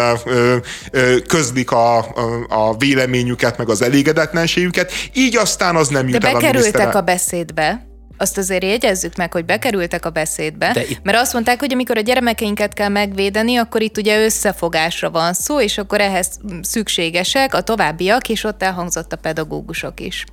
közlik 1.27 1.71
a, 1.71 1.97
a, 1.97 2.05
a 2.49 2.77
véleményüket, 2.77 3.57
meg 3.57 3.69
az 3.69 3.81
elégedetlenségüket, 3.81 4.91
így 5.13 5.37
aztán 5.37 5.75
az 5.75 5.87
nem 5.87 6.07
jut 6.07 6.21
de 6.21 6.27
el 6.27 6.35
a 6.35 6.39
bekerültek 6.39 6.95
a 6.95 7.01
beszédbe 7.01 7.91
azt 8.17 8.37
azért 8.37 8.63
jegyezzük 8.63 9.15
meg, 9.15 9.33
hogy 9.33 9.45
bekerültek 9.45 10.05
a 10.05 10.09
beszédbe, 10.09 10.71
De 10.73 10.83
itt... 10.83 11.03
mert 11.03 11.17
azt 11.17 11.33
mondták, 11.33 11.59
hogy 11.59 11.73
amikor 11.73 11.97
a 11.97 12.01
gyermekeinket 12.01 12.73
kell 12.73 12.89
megvédeni, 12.89 13.55
akkor 13.55 13.81
itt 13.81 13.97
ugye 13.97 14.23
összefogásra 14.23 15.09
van 15.09 15.33
szó, 15.33 15.61
és 15.61 15.77
akkor 15.77 16.01
ehhez 16.01 16.39
szükségesek 16.61 17.53
a 17.53 17.61
továbbiak, 17.61 18.29
és 18.29 18.43
ott 18.43 18.63
elhangzott 18.63 19.13
a 19.13 19.17
pedagógusok 19.17 19.99
is. 19.99 20.25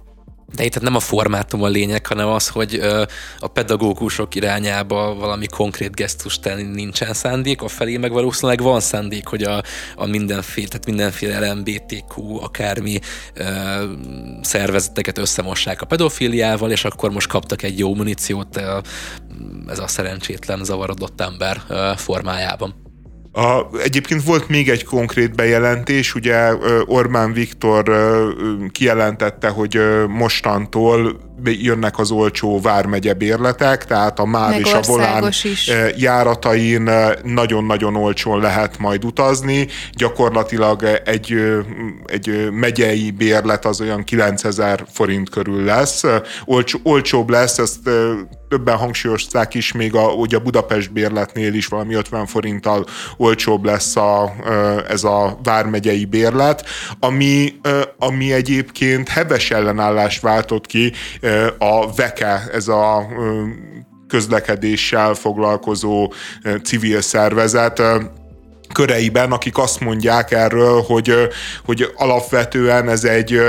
De 0.55 0.65
itt 0.65 0.81
nem 0.81 0.95
a 0.95 1.01
formátum 1.01 1.63
a 1.63 1.69
lényeg, 1.69 2.07
hanem 2.07 2.29
az, 2.29 2.49
hogy 2.49 2.81
a 3.39 3.47
pedagógusok 3.47 4.35
irányába 4.35 5.15
valami 5.15 5.47
konkrét 5.47 5.95
gesztust 5.95 6.43
tenni 6.43 6.63
nincsen 6.63 7.13
szándék, 7.15 7.63
a 7.63 7.69
felé 7.69 7.97
meg 7.97 8.13
valószínűleg 8.13 8.61
van 8.61 8.81
szándék, 8.81 9.27
hogy 9.27 9.43
a, 9.43 9.63
a 9.97 10.07
mindenféle, 10.07 10.69
tehát 10.69 10.87
mindenféle 10.87 11.53
LMBTQ, 11.53 12.37
akármi 12.43 12.99
ö, 13.35 13.45
szervezeteket 14.43 15.19
összemossák 15.19 15.83
a 15.83 15.87
pedofiliával, 15.87 16.71
és 16.71 16.85
akkor 16.85 17.11
most 17.11 17.29
kaptak 17.29 17.63
egy 17.63 17.79
jó 17.79 17.95
muníciót 17.95 18.61
ez 19.69 19.79
a 19.79 19.87
szerencsétlen, 19.87 20.65
zavarodott 20.65 21.21
ember 21.21 21.63
formájában. 21.97 22.90
A, 23.33 23.77
egyébként 23.83 24.25
volt 24.25 24.49
még 24.49 24.69
egy 24.69 24.85
konkrét 24.85 25.35
bejelentés, 25.35 26.15
ugye 26.15 26.55
Orbán 26.87 27.33
Viktor 27.33 27.85
kijelentette, 28.73 29.49
hogy 29.49 29.81
mostantól 30.09 31.21
jönnek 31.45 31.99
az 31.99 32.11
olcsó 32.11 32.61
vármegye 32.61 33.15
bérletek, 33.15 33.85
tehát 33.85 34.19
a 34.19 34.25
MÁV 34.25 34.59
és 34.59 34.73
a 34.73 34.81
Volán 34.87 35.29
is. 35.29 35.71
járatain 35.97 36.91
nagyon-nagyon 37.23 37.97
olcsón 37.97 38.41
lehet 38.41 38.79
majd 38.79 39.05
utazni. 39.05 39.67
Gyakorlatilag 39.93 41.01
egy, 41.05 41.35
egy 42.07 42.49
megyei 42.51 43.11
bérlet 43.11 43.65
az 43.65 43.81
olyan 43.81 44.05
9000 44.05 44.85
forint 44.93 45.31
körül 45.31 45.65
lesz. 45.65 46.03
Olcsó, 46.45 46.79
olcsóbb 46.83 47.29
lesz, 47.31 47.59
ezt 47.59 47.91
többen 48.51 48.77
hangsúlyozták 48.77 49.55
is, 49.55 49.73
még 49.73 49.95
a, 49.95 50.13
ugye 50.13 50.37
a 50.37 50.41
Budapest 50.41 50.93
bérletnél 50.93 51.55
is 51.55 51.67
valami 51.67 51.95
50 51.95 52.27
forinttal 52.27 52.87
olcsóbb 53.17 53.65
lesz 53.65 53.97
a, 53.97 54.35
ez 54.89 55.05
a 55.05 55.39
vármegyei 55.43 56.05
bérlet, 56.05 56.65
ami, 57.01 57.55
ami 57.99 58.33
egyébként 58.33 59.09
heves 59.09 59.51
ellenállást 59.51 60.21
váltott 60.21 60.67
ki 60.67 60.93
a 61.59 61.93
VEKE, 61.93 62.43
ez 62.53 62.69
a 62.69 63.07
közlekedéssel 64.09 65.15
foglalkozó 65.15 66.13
civil 66.65 67.01
szervezet, 67.01 67.83
köreiben, 68.73 69.33
akik 69.33 69.59
azt 69.59 69.81
mondják 69.81 70.31
erről, 70.31 70.83
hogy, 70.83 71.15
hogy 71.65 71.93
alapvetően 71.97 72.89
ez 72.89 73.05
egy 73.05 73.41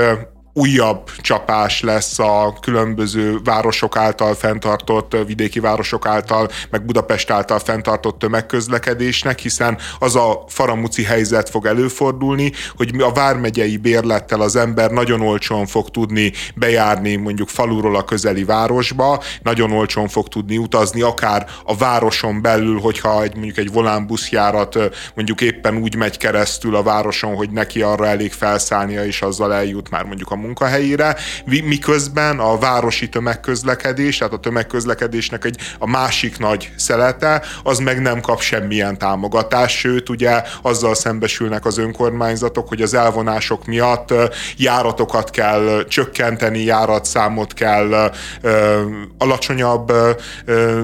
újabb 0.52 1.10
csapás 1.16 1.80
lesz 1.80 2.18
a 2.18 2.54
különböző 2.60 3.38
városok 3.44 3.96
által 3.96 4.34
fenntartott, 4.34 5.16
vidéki 5.26 5.60
városok 5.60 6.06
által, 6.06 6.48
meg 6.70 6.84
Budapest 6.84 7.30
által 7.30 7.58
fenntartott 7.58 8.18
tömegközlekedésnek, 8.18 9.38
hiszen 9.38 9.78
az 9.98 10.16
a 10.16 10.44
faramuci 10.48 11.02
helyzet 11.02 11.50
fog 11.50 11.66
előfordulni, 11.66 12.52
hogy 12.76 12.94
a 12.98 13.12
vármegyei 13.12 13.76
bérlettel 13.76 14.40
az 14.40 14.56
ember 14.56 14.90
nagyon 14.90 15.20
olcsón 15.20 15.66
fog 15.66 15.90
tudni 15.90 16.32
bejárni 16.54 17.16
mondjuk 17.16 17.48
faluról 17.48 17.96
a 17.96 18.04
közeli 18.04 18.44
városba, 18.44 19.22
nagyon 19.42 19.72
olcsón 19.72 20.08
fog 20.08 20.28
tudni 20.28 20.56
utazni, 20.56 21.02
akár 21.02 21.46
a 21.64 21.76
városon 21.76 22.42
belül, 22.42 22.80
hogyha 22.80 23.22
egy, 23.22 23.34
mondjuk 23.34 23.56
egy 23.56 23.72
volánbuszjárat 23.72 24.78
mondjuk 25.14 25.40
éppen 25.40 25.76
úgy 25.76 25.96
megy 25.96 26.16
keresztül 26.16 26.76
a 26.76 26.82
városon, 26.82 27.34
hogy 27.34 27.50
neki 27.50 27.82
arra 27.82 28.06
elég 28.06 28.32
felszállnia, 28.32 29.04
és 29.04 29.22
azzal 29.22 29.54
eljut 29.54 29.90
már 29.90 30.04
mondjuk 30.04 30.30
a 30.30 30.36
munkahelyére, 30.42 31.16
miközben 31.44 32.38
a 32.38 32.58
városi 32.58 33.08
tömegközlekedés, 33.08 34.18
tehát 34.18 34.32
a 34.32 34.38
tömegközlekedésnek 34.38 35.44
egy 35.44 35.56
a 35.78 35.86
másik 35.86 36.38
nagy 36.38 36.72
szelete, 36.76 37.42
az 37.62 37.78
meg 37.78 38.00
nem 38.00 38.20
kap 38.20 38.40
semmilyen 38.40 38.98
támogatást, 38.98 39.76
sőt 39.76 40.08
ugye 40.08 40.42
azzal 40.62 40.94
szembesülnek 40.94 41.64
az 41.64 41.78
önkormányzatok, 41.78 42.68
hogy 42.68 42.82
az 42.82 42.94
elvonások 42.94 43.66
miatt 43.66 44.14
járatokat 44.56 45.30
kell 45.30 45.84
csökkenteni, 45.88 46.62
járatszámot 46.62 47.54
kell 47.54 48.12
ö, 48.40 48.82
alacsonyabb 49.18 49.90
ö, 49.90 50.10
ö, 50.44 50.82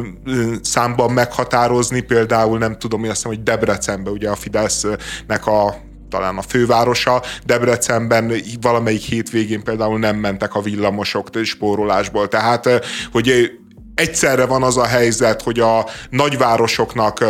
számban 0.63 1.13
meghatározni, 1.13 2.01
például 2.01 2.59
nem 2.59 2.79
tudom, 2.79 3.01
hogy 3.01 3.09
azt 3.09 3.17
hiszem, 3.17 3.33
hogy 3.37 3.43
Debrecenben 3.43 4.13
ugye 4.13 4.31
a 4.31 4.37
Fidesznek 4.37 5.47
a 5.47 5.87
talán 6.09 6.37
a 6.37 6.43
fővárosa, 6.43 7.23
Debrecenben 7.45 8.33
valamelyik 8.61 9.03
hétvégén 9.03 9.63
például 9.63 9.99
nem 9.99 10.17
mentek 10.17 10.55
a 10.55 10.61
villamosok 10.61 11.29
spórolásból. 11.43 12.29
Tehát, 12.29 12.69
hogy 13.13 13.59
egyszerre 13.99 14.47
van 14.47 14.63
az 14.63 14.77
a 14.77 14.87
helyzet, 14.87 15.43
hogy 15.43 15.61
a 15.61 15.87
nagyvárosoknak 16.11 17.25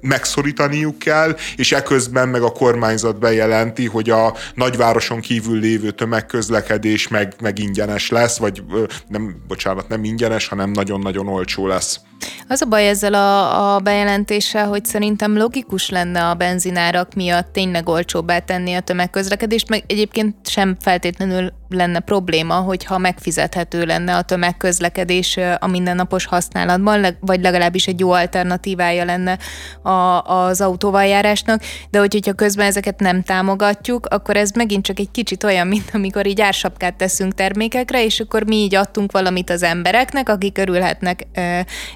megszorítaniuk 0.00 0.98
kell, 0.98 1.36
és 1.56 1.72
eközben 1.72 2.28
meg 2.28 2.42
a 2.42 2.50
kormányzat 2.50 3.18
bejelenti, 3.18 3.86
hogy 3.86 4.10
a 4.10 4.34
nagyvároson 4.54 5.20
kívül 5.20 5.58
lévő 5.58 5.90
tömegközlekedés 5.90 7.08
meg, 7.08 7.34
meg 7.40 7.58
ingyenes 7.58 8.10
lesz, 8.10 8.38
vagy 8.38 8.62
ö, 8.72 8.84
nem, 9.08 9.42
bocsánat, 9.48 9.88
nem 9.88 10.04
ingyenes, 10.04 10.48
hanem 10.48 10.70
nagyon-nagyon 10.70 11.28
olcsó 11.28 11.66
lesz. 11.66 12.00
Az 12.48 12.62
a 12.62 12.66
baj 12.66 12.88
ezzel 12.88 13.14
a, 13.14 13.74
a 13.74 13.78
bejelentéssel, 13.78 14.68
hogy 14.68 14.84
szerintem 14.84 15.36
logikus 15.36 15.90
lenne 15.90 16.28
a 16.28 16.34
benzinárak 16.34 17.14
miatt 17.14 17.52
tényleg 17.52 17.88
olcsóbbá 17.88 18.38
tenni 18.38 18.74
a 18.74 18.80
tömegközlekedést, 18.80 19.68
meg 19.68 19.84
egyébként 19.86 20.48
sem 20.48 20.76
feltétlenül 20.80 21.52
lenne 21.68 22.00
probléma, 22.00 22.54
hogyha 22.54 22.98
megfizethető 22.98 23.84
lenne 23.84 24.16
a 24.16 24.22
tömegközlekedés 24.22 25.38
a 25.58 25.66
mindennapos 25.66 26.26
használatban, 26.26 27.06
vagy 27.20 27.40
legalábbis 27.40 27.86
egy 27.86 28.00
jó 28.00 28.10
alternatívája 28.12 29.04
lenne 29.04 29.38
a, 29.82 30.20
az 30.22 30.60
autóval 30.60 31.04
járásnak, 31.04 31.62
de 31.90 31.98
hogy, 31.98 32.12
hogyha 32.12 32.32
közben 32.32 32.66
ezeket 32.66 33.00
nem 33.00 33.22
támogatjuk, 33.22 34.06
akkor 34.06 34.36
ez 34.36 34.50
megint 34.50 34.84
csak 34.84 34.98
egy 34.98 35.10
kicsit 35.10 35.44
olyan, 35.44 35.66
mint 35.66 35.90
amikor 35.92 36.26
így 36.26 36.40
ársapkát 36.40 36.94
teszünk 36.94 37.34
termékekre, 37.34 38.04
és 38.04 38.20
akkor 38.20 38.42
mi 38.42 38.56
így 38.56 38.74
adtunk 38.74 39.12
valamit 39.12 39.50
az 39.50 39.62
embereknek, 39.62 40.28
akik 40.28 40.58
örülhetnek 40.58 41.26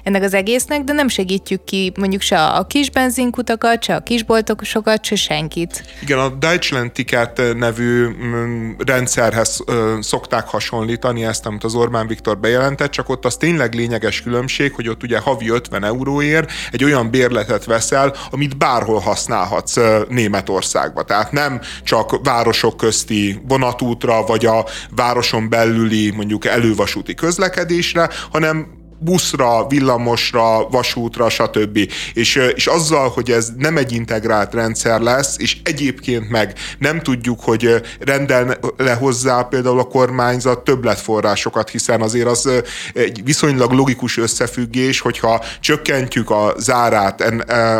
ennek 0.09 0.23
az 0.23 0.33
egésznek, 0.33 0.83
de 0.83 0.93
nem 0.93 1.07
segítjük 1.07 1.63
ki 1.63 1.91
mondjuk 1.99 2.21
se 2.21 2.45
a 2.45 2.67
kis 2.67 2.89
benzinkutakat, 2.89 3.83
se 3.83 3.95
a 3.95 3.99
kisboltosokat, 3.99 5.03
se 5.03 5.15
senkit. 5.15 5.83
Igen, 6.01 6.19
a 6.19 6.29
Deutschland 6.29 6.91
Ticket 6.91 7.41
nevű 7.55 8.07
mm, 8.07 8.71
rendszerhez 8.77 9.63
szokták 9.99 10.47
hasonlítani 10.47 11.25
ezt, 11.25 11.45
amit 11.45 11.63
az 11.63 11.75
Orbán 11.75 12.07
Viktor 12.07 12.37
bejelentett, 12.37 12.91
csak 12.91 13.09
ott 13.09 13.25
az 13.25 13.37
tényleg 13.37 13.73
lényeges 13.73 14.21
különbség, 14.21 14.73
hogy 14.73 14.87
ott 14.87 15.03
ugye 15.03 15.19
havi 15.19 15.49
50 15.49 15.83
euróért 15.83 16.51
egy 16.71 16.83
olyan 16.83 17.09
bérletet 17.09 17.65
veszel, 17.65 18.15
amit 18.31 18.57
bárhol 18.57 18.99
használhatsz 18.99 19.77
Németországba. 20.07 21.03
Tehát 21.03 21.31
nem 21.31 21.61
csak 21.83 22.19
városok 22.23 22.77
közti 22.77 23.41
vonatútra, 23.47 24.23
vagy 24.25 24.45
a 24.45 24.65
városon 24.95 25.49
belüli 25.49 26.11
mondjuk 26.11 26.45
elővasúti 26.45 27.13
közlekedésre, 27.13 28.09
hanem 28.31 28.77
buszra, 28.99 29.67
villamosra, 29.67 30.67
vasútra, 30.69 31.29
stb. 31.29 31.77
És, 32.13 32.35
és 32.55 32.67
azzal, 32.67 33.09
hogy 33.09 33.31
ez 33.31 33.49
nem 33.57 33.77
egy 33.77 33.93
integrált 33.93 34.53
rendszer 34.53 35.01
lesz, 35.01 35.35
és 35.37 35.57
egyébként 35.63 36.29
meg 36.29 36.53
nem 36.79 37.01
tudjuk, 37.01 37.39
hogy 37.41 37.81
rendel 37.99 38.57
le 38.77 38.93
hozzá 38.93 39.41
például 39.41 39.79
a 39.79 39.83
kormányzat 39.83 40.63
többletforrásokat, 40.63 41.69
hiszen 41.69 42.01
azért 42.01 42.27
az 42.27 42.49
egy 42.93 43.23
viszonylag 43.23 43.71
logikus 43.71 44.17
összefüggés, 44.17 44.99
hogyha 44.99 45.43
csökkentjük 45.59 46.29
a 46.29 46.53
zárát 46.57 47.21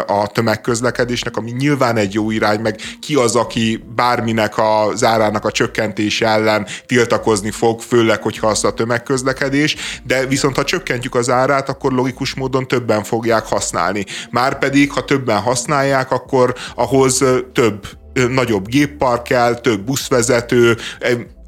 a 0.07 0.27
tömegközlekedésnek, 0.27 1.37
ami 1.37 1.51
nyilván 1.51 1.97
egy 1.97 2.13
jó 2.13 2.31
irány, 2.31 2.59
meg 2.59 2.79
ki 2.99 3.15
az, 3.15 3.35
aki 3.35 3.83
bárminek 3.95 4.57
a 4.57 4.91
zárának 4.95 5.45
a 5.45 5.51
csökkentése 5.51 6.27
ellen 6.27 6.67
tiltakozni 6.85 7.51
fog, 7.51 7.81
főleg, 7.81 8.21
hogyha 8.21 8.47
az 8.47 8.63
a 8.63 8.73
tömegközlekedés, 8.73 9.75
de 10.03 10.25
viszont 10.25 10.55
ha 10.55 10.63
csökkentjük 10.63 11.08
csökkentjük 11.09 11.15
az 11.15 11.29
árát, 11.29 11.69
akkor 11.69 11.91
logikus 11.91 12.35
módon 12.35 12.67
többen 12.67 13.03
fogják 13.03 13.45
használni. 13.45 14.05
Márpedig, 14.29 14.91
ha 14.91 15.05
többen 15.05 15.41
használják, 15.41 16.11
akkor 16.11 16.53
ahhoz 16.75 17.23
több 17.53 17.87
nagyobb 18.13 18.67
géppark 18.67 19.23
kell, 19.23 19.55
több 19.55 19.81
buszvezető, 19.81 20.77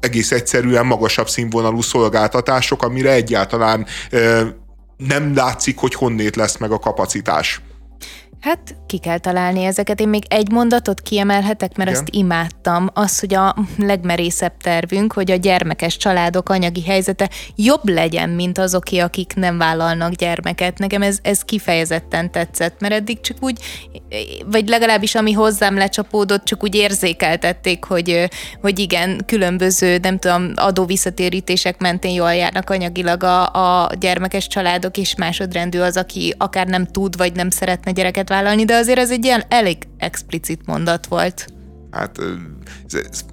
egész 0.00 0.32
egyszerűen 0.32 0.86
magasabb 0.86 1.28
színvonalú 1.28 1.80
szolgáltatások, 1.80 2.82
amire 2.82 3.12
egyáltalán 3.12 3.86
nem 4.96 5.34
látszik, 5.34 5.78
hogy 5.78 5.94
honnét 5.94 6.36
lesz 6.36 6.58
meg 6.58 6.70
a 6.70 6.78
kapacitás. 6.78 7.60
Hát 8.42 8.76
ki 8.86 8.98
kell 8.98 9.18
találni 9.18 9.64
ezeket. 9.64 10.00
Én 10.00 10.08
még 10.08 10.24
egy 10.28 10.50
mondatot 10.50 11.00
kiemelhetek, 11.00 11.76
mert 11.76 11.90
Igen. 11.90 12.02
azt 12.02 12.14
imádtam. 12.14 12.90
Az, 12.94 13.20
hogy 13.20 13.34
a 13.34 13.56
legmerészebb 13.78 14.56
tervünk, 14.62 15.12
hogy 15.12 15.30
a 15.30 15.36
gyermekes 15.36 15.96
családok 15.96 16.48
anyagi 16.48 16.82
helyzete 16.82 17.30
jobb 17.56 17.88
legyen, 17.88 18.28
mint 18.30 18.58
azoké, 18.58 18.98
akik 18.98 19.34
nem 19.34 19.58
vállalnak 19.58 20.12
gyermeket. 20.12 20.78
Nekem 20.78 21.02
ez, 21.02 21.18
ez 21.22 21.42
kifejezetten 21.42 22.30
tetszett, 22.30 22.80
mert 22.80 22.94
eddig 22.94 23.20
csak 23.20 23.36
úgy, 23.40 23.58
vagy 24.46 24.68
legalábbis 24.68 25.14
ami 25.14 25.32
hozzám 25.32 25.76
lecsapódott, 25.76 26.44
csak 26.44 26.62
úgy 26.62 26.74
érzékeltették, 26.74 27.84
hogy, 27.84 28.28
hogy 28.60 28.78
igen, 28.78 29.22
különböző, 29.26 29.98
nem 29.98 30.18
tudom, 30.18 30.52
adóvisszatérítések 30.54 31.78
mentén 31.78 32.14
jól 32.14 32.34
járnak 32.34 32.70
anyagilag 32.70 33.22
a, 33.22 33.52
a 33.82 33.90
gyermekes 33.98 34.46
családok, 34.46 34.96
és 34.96 35.14
másodrendű 35.14 35.78
az, 35.78 35.96
aki 35.96 36.34
akár 36.38 36.66
nem 36.66 36.86
tud, 36.86 37.16
vagy 37.16 37.32
nem 37.32 37.50
szeretne 37.50 37.92
gyereket 37.92 38.30
vállalni, 38.32 38.64
de 38.64 38.74
azért 38.74 38.98
ez 38.98 39.10
egy 39.10 39.24
ilyen 39.24 39.44
elég 39.48 39.76
explicit 39.98 40.66
mondat 40.66 41.06
volt. 41.06 41.46
Hát 41.90 42.18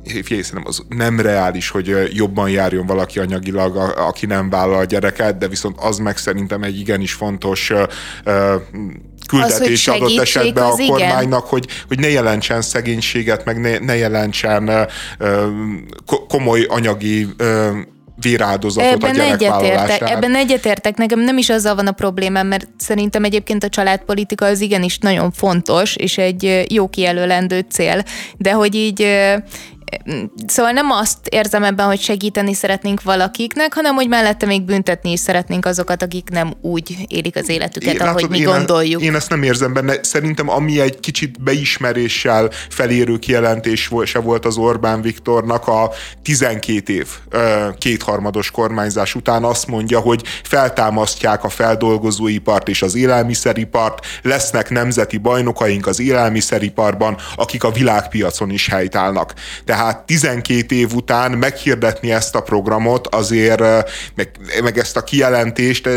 szerintem 0.09 0.63
az 0.65 0.83
nem 0.89 1.19
reális, 1.19 1.69
hogy 1.69 2.09
jobban 2.13 2.49
járjon 2.49 2.85
valaki 2.85 3.19
anyagilag, 3.19 3.75
aki 3.97 4.25
nem 4.25 4.49
vállal 4.49 4.79
a 4.79 4.83
gyereket, 4.83 5.37
de 5.37 5.47
viszont 5.47 5.77
az 5.79 5.97
meg 5.97 6.17
szerintem 6.17 6.63
egy 6.63 6.79
igenis 6.79 7.13
fontos 7.13 7.71
küldetés 9.27 9.87
az, 9.87 9.95
adott 9.95 10.19
esetben 10.19 10.63
a 10.63 10.75
kormánynak, 10.87 11.45
hogy, 11.45 11.67
hogy 11.87 11.99
ne 11.99 12.09
jelentsen 12.09 12.61
szegénységet, 12.61 13.45
meg 13.45 13.59
ne, 13.59 13.77
ne 13.77 13.95
jelentsen 13.95 14.87
komoly 16.27 16.65
anyagi 16.69 17.27
véráldozatot 18.21 19.03
ebben 19.03 19.19
a 19.19 19.35
gyerekvállalását. 19.35 20.09
Ebben 20.09 20.35
egyetértek, 20.35 20.97
nekem 20.97 21.19
nem 21.19 21.37
is 21.37 21.49
azzal 21.49 21.75
van 21.75 21.87
a 21.87 21.91
problémám, 21.91 22.47
mert 22.47 22.67
szerintem 22.77 23.23
egyébként 23.23 23.63
a 23.63 23.69
családpolitika 23.69 24.45
az 24.45 24.61
igenis 24.61 24.97
nagyon 24.97 25.31
fontos, 25.31 25.95
és 25.95 26.17
egy 26.17 26.65
jó 26.69 26.87
kijelölendő 26.87 27.65
cél, 27.69 28.03
de 28.37 28.51
hogy 28.51 28.75
így 28.75 29.07
Szóval 30.47 30.71
nem 30.71 30.91
azt 30.91 31.27
érzem 31.29 31.63
ebben, 31.63 31.85
hogy 31.85 31.99
segíteni 31.99 32.53
szeretnénk 32.53 33.03
valakiknek, 33.03 33.73
hanem 33.73 33.95
hogy 33.95 34.07
mellette 34.07 34.45
még 34.45 34.61
büntetni 34.61 35.11
is 35.11 35.19
szeretnénk 35.19 35.65
azokat, 35.65 36.01
akik 36.01 36.29
nem 36.29 36.53
úgy 36.61 36.97
élik 37.07 37.35
az 37.35 37.49
életüket, 37.49 37.93
én, 37.93 38.01
ahogy 38.01 38.13
látod, 38.21 38.29
mi 38.29 38.37
én 38.37 38.45
gondoljuk. 38.45 39.01
Én 39.01 39.15
ezt 39.15 39.29
nem 39.29 39.43
érzem 39.43 39.73
benne. 39.73 40.03
Szerintem 40.03 40.49
ami 40.49 40.79
egy 40.79 40.99
kicsit 40.99 41.41
beismeréssel 41.41 42.49
felérő 42.69 43.17
kijelentés 43.17 43.89
se 44.03 44.19
volt 44.19 44.45
az 44.45 44.57
Orbán 44.57 45.01
Viktornak 45.01 45.67
a 45.67 45.91
12 46.21 46.93
év 46.93 47.07
kétharmados 47.77 48.51
kormányzás 48.51 49.15
után 49.15 49.43
azt 49.43 49.67
mondja, 49.67 49.99
hogy 49.99 50.23
feltámasztják 50.43 51.43
a 51.43 51.49
feldolgozóipart 51.49 52.67
és 52.67 52.81
az 52.81 52.95
élelmiszeripart, 52.95 54.05
lesznek 54.21 54.69
nemzeti 54.69 55.17
bajnokaink 55.17 55.87
az 55.87 55.99
élelmiszeriparban, 55.99 57.17
akik 57.35 57.63
a 57.63 57.71
világpiacon 57.71 58.49
is 58.49 58.67
helytállnak. 58.67 59.33
Tehát 59.65 59.78
tehát 59.79 60.05
12 60.05 60.75
év 60.75 60.93
után 60.93 61.31
meghirdetni 61.31 62.11
ezt 62.11 62.35
a 62.35 62.41
programot 62.41 63.07
azért, 63.07 63.59
meg, 64.15 64.31
meg 64.63 64.77
ezt 64.77 64.97
a 64.97 65.03
kijelentést 65.03 65.89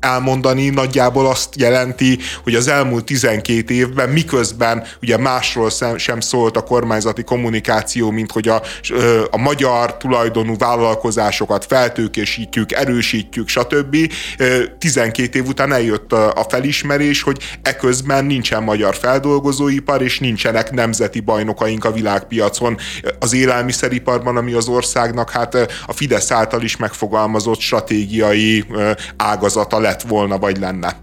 elmondani 0.00 0.68
nagyjából 0.68 1.26
azt 1.26 1.48
jelenti, 1.56 2.18
hogy 2.42 2.54
az 2.54 2.68
elmúlt 2.68 3.04
12 3.04 3.74
évben 3.74 4.08
miközben 4.08 4.84
ugye 5.02 5.16
másról 5.16 5.70
sem 5.96 6.20
szólt 6.20 6.56
a 6.56 6.62
kormányzati 6.62 7.22
kommunikáció, 7.22 8.10
mint 8.10 8.32
hogy 8.32 8.48
a, 8.48 8.62
a 9.30 9.36
magyar 9.36 9.96
tulajdonú 9.96 10.56
vállalkozásokat 10.56 11.64
feltőkésítjük, 11.64 12.72
erősítjük, 12.72 13.48
stb. 13.48 13.96
12 14.78 15.38
év 15.38 15.46
után 15.46 15.72
eljött 15.72 16.12
a 16.12 16.46
felismerés, 16.48 17.22
hogy 17.22 17.58
eközben 17.62 18.24
nincsen 18.24 18.62
magyar 18.62 18.94
feldolgozóipar, 18.94 20.02
és 20.02 20.18
nincsenek 20.18 20.70
nemzeti 20.70 21.20
bajnokaink 21.20 21.84
a 21.84 21.92
világpiacon 21.92 22.76
az 23.18 23.32
élelmiszeriparban, 23.32 24.36
ami 24.36 24.52
az 24.52 24.68
országnak 24.68 25.30
hát 25.30 25.54
a 25.86 25.92
Fidesz 25.92 26.30
által 26.30 26.62
is 26.62 26.76
megfogalmazott 26.76 27.60
stratégiai 27.60 28.64
ágazata 29.16 29.78
lett 29.90 30.02
volna, 30.02 30.38
vagy 30.38 30.58
lenne. 30.58 30.96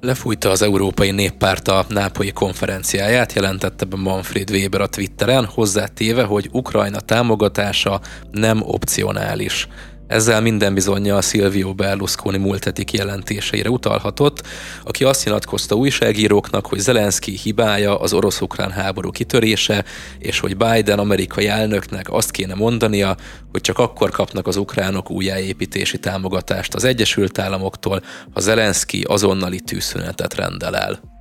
Lefújta 0.00 0.50
az 0.50 0.62
Európai 0.62 1.10
Néppárt 1.10 1.68
a 1.68 1.84
nápolyi 1.88 2.32
konferenciáját, 2.32 3.32
jelentette 3.32 3.84
be 3.84 3.96
Manfred 3.96 4.50
Weber 4.50 4.80
a 4.80 4.86
Twitteren, 4.86 5.44
hozzátéve, 5.44 6.22
hogy 6.22 6.48
Ukrajna 6.52 7.00
támogatása 7.00 8.00
nem 8.30 8.62
opcionális. 8.62 9.68
Ezzel 10.06 10.40
minden 10.40 10.74
bizonyja 10.74 11.16
a 11.16 11.20
Silvio 11.20 11.74
Berlusconi 11.74 12.36
múlt 12.36 12.64
heti 12.64 12.84
kijelentéseire 12.84 13.70
utalhatott, 13.70 14.46
aki 14.84 15.04
azt 15.04 15.24
nyilatkozta 15.24 15.74
újságíróknak, 15.74 16.66
hogy 16.66 16.78
Zelenszky 16.78 17.36
hibája 17.36 18.00
az 18.00 18.12
orosz-ukrán 18.12 18.70
háború 18.70 19.10
kitörése, 19.10 19.84
és 20.18 20.40
hogy 20.40 20.56
Biden 20.56 20.98
amerikai 20.98 21.46
elnöknek 21.48 22.12
azt 22.12 22.30
kéne 22.30 22.54
mondania, 22.54 23.16
hogy 23.52 23.60
csak 23.60 23.78
akkor 23.78 24.10
kapnak 24.10 24.46
az 24.46 24.56
ukránok 24.56 25.10
újjáépítési 25.10 25.98
támogatást 25.98 26.74
az 26.74 26.84
Egyesült 26.84 27.38
Államoktól, 27.38 28.02
ha 28.32 28.40
Zelenszky 28.40 29.02
azonnali 29.02 29.60
tűzszünetet 29.60 30.34
rendel 30.34 30.76
el 30.76 31.13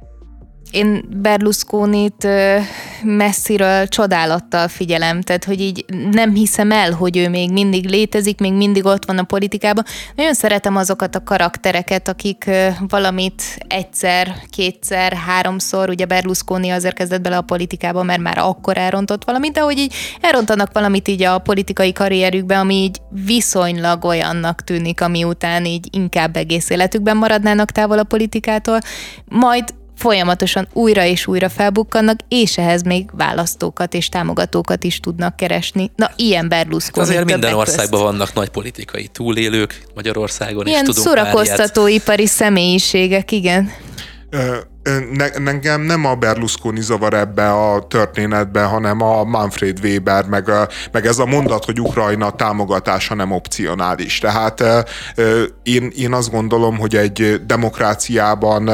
én 0.73 1.05
Berlusconit 1.09 2.27
messziről 3.03 3.87
csodálattal 3.87 4.67
figyelem, 4.67 5.21
tehát 5.21 5.43
hogy 5.43 5.61
így 5.61 5.85
nem 6.11 6.33
hiszem 6.33 6.71
el, 6.71 6.91
hogy 6.91 7.17
ő 7.17 7.29
még 7.29 7.51
mindig 7.51 7.89
létezik, 7.89 8.39
még 8.39 8.53
mindig 8.53 8.85
ott 8.85 9.05
van 9.05 9.17
a 9.17 9.23
politikában. 9.23 9.83
Nagyon 10.15 10.33
szeretem 10.33 10.75
azokat 10.75 11.15
a 11.15 11.23
karaktereket, 11.23 12.07
akik 12.07 12.49
valamit 12.87 13.43
egyszer, 13.67 14.35
kétszer, 14.49 15.13
háromszor, 15.13 15.89
ugye 15.89 16.05
Berlusconi 16.05 16.69
azért 16.69 16.95
kezdett 16.95 17.21
bele 17.21 17.37
a 17.37 17.41
politikába, 17.41 18.03
mert 18.03 18.21
már 18.21 18.37
akkor 18.37 18.77
elrontott 18.77 19.23
valamit, 19.23 19.53
de 19.53 19.61
hogy 19.61 19.77
így 19.77 19.93
elrontanak 20.21 20.69
valamit 20.73 21.07
így 21.07 21.23
a 21.23 21.37
politikai 21.37 21.91
karrierükbe, 21.91 22.59
ami 22.59 22.75
így 22.75 22.97
viszonylag 23.09 24.05
olyannak 24.05 24.63
tűnik, 24.63 25.01
ami 25.01 25.23
után 25.23 25.65
így 25.65 25.87
inkább 25.91 26.35
egész 26.35 26.69
életükben 26.69 27.17
maradnának 27.17 27.71
távol 27.71 27.99
a 27.99 28.03
politikától, 28.03 28.79
majd 29.25 29.63
folyamatosan 29.95 30.67
újra 30.73 31.03
és 31.03 31.27
újra 31.27 31.49
felbukkannak, 31.49 32.19
és 32.27 32.57
ehhez 32.57 32.81
még 32.81 33.09
választókat 33.11 33.93
és 33.93 34.09
támogatókat 34.09 34.83
is 34.83 34.99
tudnak 34.99 35.35
keresni. 35.35 35.91
Na, 35.95 36.11
ilyen 36.15 36.49
Berlusconi. 36.49 37.07
Azért 37.07 37.25
minden 37.25 37.53
országban 37.53 37.99
közt. 37.99 38.11
vannak 38.11 38.33
nagy 38.33 38.49
politikai 38.49 39.07
túlélők, 39.07 39.83
Magyarországon 39.95 40.67
Ilyen 40.67 40.81
is 40.81 40.87
tudunk 40.87 41.07
szórakoztatóipari 41.07 42.25
személyiségek, 42.25 43.31
igen. 43.31 43.71
Ne, 45.11 45.27
nekem 45.39 45.81
nem 45.81 46.05
a 46.05 46.15
Berlusconi 46.15 46.81
zavar 46.81 47.13
ebbe 47.13 47.51
a 47.51 47.87
történetbe, 47.87 48.63
hanem 48.63 49.01
a 49.01 49.23
Manfred 49.23 49.79
Weber, 49.83 50.25
meg, 50.25 50.51
meg 50.91 51.05
ez 51.05 51.19
a 51.19 51.25
mondat, 51.25 51.65
hogy 51.65 51.79
Ukrajna 51.79 52.31
támogatása 52.31 53.15
nem 53.15 53.31
opcionális. 53.31 54.17
Tehát 54.19 54.63
én, 55.63 55.91
én 55.95 56.13
azt 56.13 56.31
gondolom, 56.31 56.77
hogy 56.77 56.95
egy 56.95 57.41
demokráciában 57.45 58.69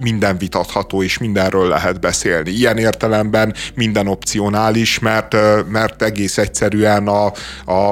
minden 0.00 0.38
vitatható, 0.38 1.02
és 1.02 1.18
mindenről 1.18 1.68
lehet 1.68 2.00
beszélni. 2.00 2.50
Ilyen 2.50 2.78
értelemben 2.78 3.54
minden 3.74 4.08
opcionális, 4.08 4.98
mert, 4.98 5.36
mert 5.68 6.02
egész 6.02 6.38
egyszerűen 6.38 7.08
a, 7.08 7.24
a, 7.64 7.90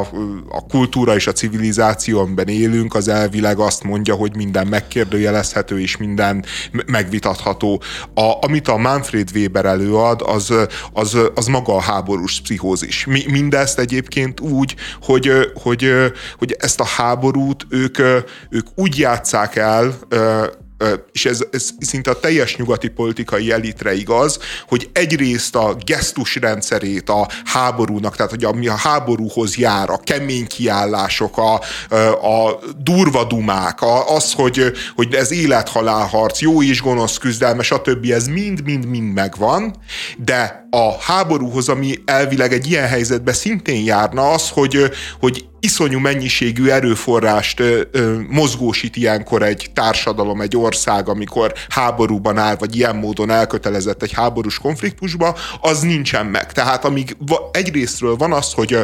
a 0.48 0.66
kultúra 0.68 1.14
és 1.14 1.26
a 1.26 1.32
civilizáció, 1.32 2.20
amiben 2.20 2.48
élünk, 2.48 2.94
az 2.94 3.08
elvileg 3.08 3.58
azt 3.58 3.82
mondja, 3.82 4.14
hogy 4.14 4.36
minden 4.36 4.66
megkérdőjelezhető, 4.66 5.80
és 5.80 5.96
minden 5.96 6.44
megvitatható 6.86 7.52
olvasható. 7.62 7.82
A, 8.14 8.44
amit 8.44 8.68
a 8.68 8.76
Manfred 8.76 9.28
Weber 9.34 9.64
előad, 9.64 10.22
az, 10.26 10.52
az, 10.92 11.18
az 11.34 11.46
maga 11.46 11.74
a 11.74 11.80
háborús 11.80 12.40
pszichózis. 12.40 13.04
Mi, 13.06 13.24
mindezt 13.30 13.78
egyébként 13.78 14.40
úgy, 14.40 14.74
hogy, 15.02 15.30
hogy, 15.62 15.92
hogy 16.38 16.56
ezt 16.58 16.80
a 16.80 16.84
háborút 16.84 17.66
ők, 17.68 17.98
ők 18.50 18.66
úgy 18.74 18.98
játszák 18.98 19.56
el, 19.56 19.94
és 21.12 21.26
ez, 21.26 21.44
ez 21.50 21.68
szinte 21.80 22.10
a 22.10 22.20
teljes 22.20 22.56
nyugati 22.56 22.88
politikai 22.88 23.52
elitre 23.52 23.94
igaz, 23.94 24.38
hogy 24.68 24.90
egyrészt 24.92 25.54
a 25.54 25.76
gesztus 25.84 26.36
rendszerét 26.36 27.08
a 27.08 27.28
háborúnak, 27.44 28.16
tehát 28.16 28.30
hogy 28.30 28.44
ami 28.44 28.66
a 28.68 28.76
háborúhoz 28.76 29.56
jár, 29.56 29.90
a 29.90 30.00
kemény 30.04 30.46
kiállások, 30.46 31.38
a, 31.38 31.54
a 32.26 32.60
durva 32.78 33.24
dumák, 33.24 33.78
az, 34.06 34.32
hogy, 34.32 34.72
hogy 34.94 35.14
ez 35.14 35.30
élethalálharc, 35.30 36.40
jó 36.40 36.62
és 36.62 36.82
gonosz 36.82 37.18
küzdelme, 37.18 37.62
stb. 37.62 38.10
ez 38.10 38.26
mind-mind-mind 38.26 39.12
megvan, 39.12 39.76
de 40.16 40.63
a 40.74 40.96
háborúhoz, 41.00 41.68
ami 41.68 41.94
elvileg 42.04 42.52
egy 42.52 42.70
ilyen 42.70 42.88
helyzetbe 42.88 43.32
szintén 43.32 43.84
járna, 43.84 44.30
az, 44.30 44.48
hogy, 44.48 44.90
hogy 45.20 45.44
iszonyú 45.64 45.98
mennyiségű 45.98 46.68
erőforrást 46.68 47.60
ö, 47.60 47.80
ö, 47.90 48.18
mozgósít 48.28 48.96
ilyenkor 48.96 49.42
egy 49.42 49.70
társadalom, 49.74 50.40
egy 50.40 50.56
ország, 50.56 51.08
amikor 51.08 51.52
háborúban 51.68 52.38
áll, 52.38 52.56
vagy 52.56 52.76
ilyen 52.76 52.96
módon 52.96 53.30
elkötelezett 53.30 54.02
egy 54.02 54.12
háborús 54.12 54.58
konfliktusba, 54.58 55.36
az 55.60 55.80
nincsen 55.80 56.26
meg. 56.26 56.52
Tehát 56.52 56.84
amíg 56.84 57.16
va, 57.26 57.50
egyrésztről 57.52 58.16
van 58.16 58.32
az, 58.32 58.52
hogy 58.52 58.78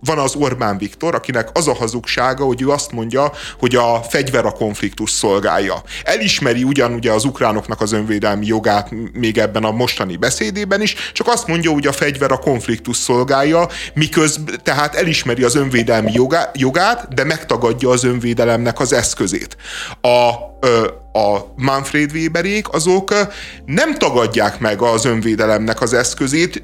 van 0.00 0.18
az 0.18 0.34
Orbán 0.34 0.78
Viktor, 0.78 1.14
akinek 1.14 1.48
az 1.52 1.68
a 1.68 1.74
hazugsága, 1.74 2.44
hogy 2.44 2.62
ő 2.62 2.68
azt 2.68 2.92
mondja, 2.92 3.32
hogy 3.58 3.74
a 3.74 4.02
fegyver 4.08 4.44
a 4.44 4.52
konfliktus 4.52 5.10
szolgálja. 5.10 5.82
Elismeri 6.04 6.64
ugyan 6.64 6.92
ugye 6.92 7.12
az 7.12 7.24
ukránoknak 7.24 7.80
az 7.80 7.92
önvédelmi 7.92 8.46
jogát 8.46 8.90
még 9.12 9.38
ebben 9.38 9.64
a 9.64 9.70
mostani 9.70 10.16
beszédében 10.16 10.80
is, 10.80 10.94
csak 11.12 11.28
azt 11.34 11.46
mondja, 11.46 11.70
hogy 11.70 11.86
a 11.86 11.92
fegyver 11.92 12.30
a 12.30 12.38
konfliktus 12.38 12.96
szolgálja, 12.96 13.68
miközben 13.94 14.60
tehát 14.62 14.94
elismeri 14.94 15.42
az 15.42 15.54
önvédelmi 15.54 16.12
jogát, 16.54 17.14
de 17.14 17.24
megtagadja 17.24 17.88
az 17.90 18.04
önvédelemnek 18.04 18.80
az 18.80 18.92
eszközét. 18.92 19.56
A, 20.00 20.32
a 21.12 21.52
Manfred 21.56 22.12
Weberék 22.12 22.72
azok 22.72 23.14
nem 23.66 23.98
tagadják 23.98 24.60
meg 24.60 24.82
az 24.82 25.04
önvédelemnek 25.04 25.80
az 25.80 25.92
eszközét, 25.92 26.62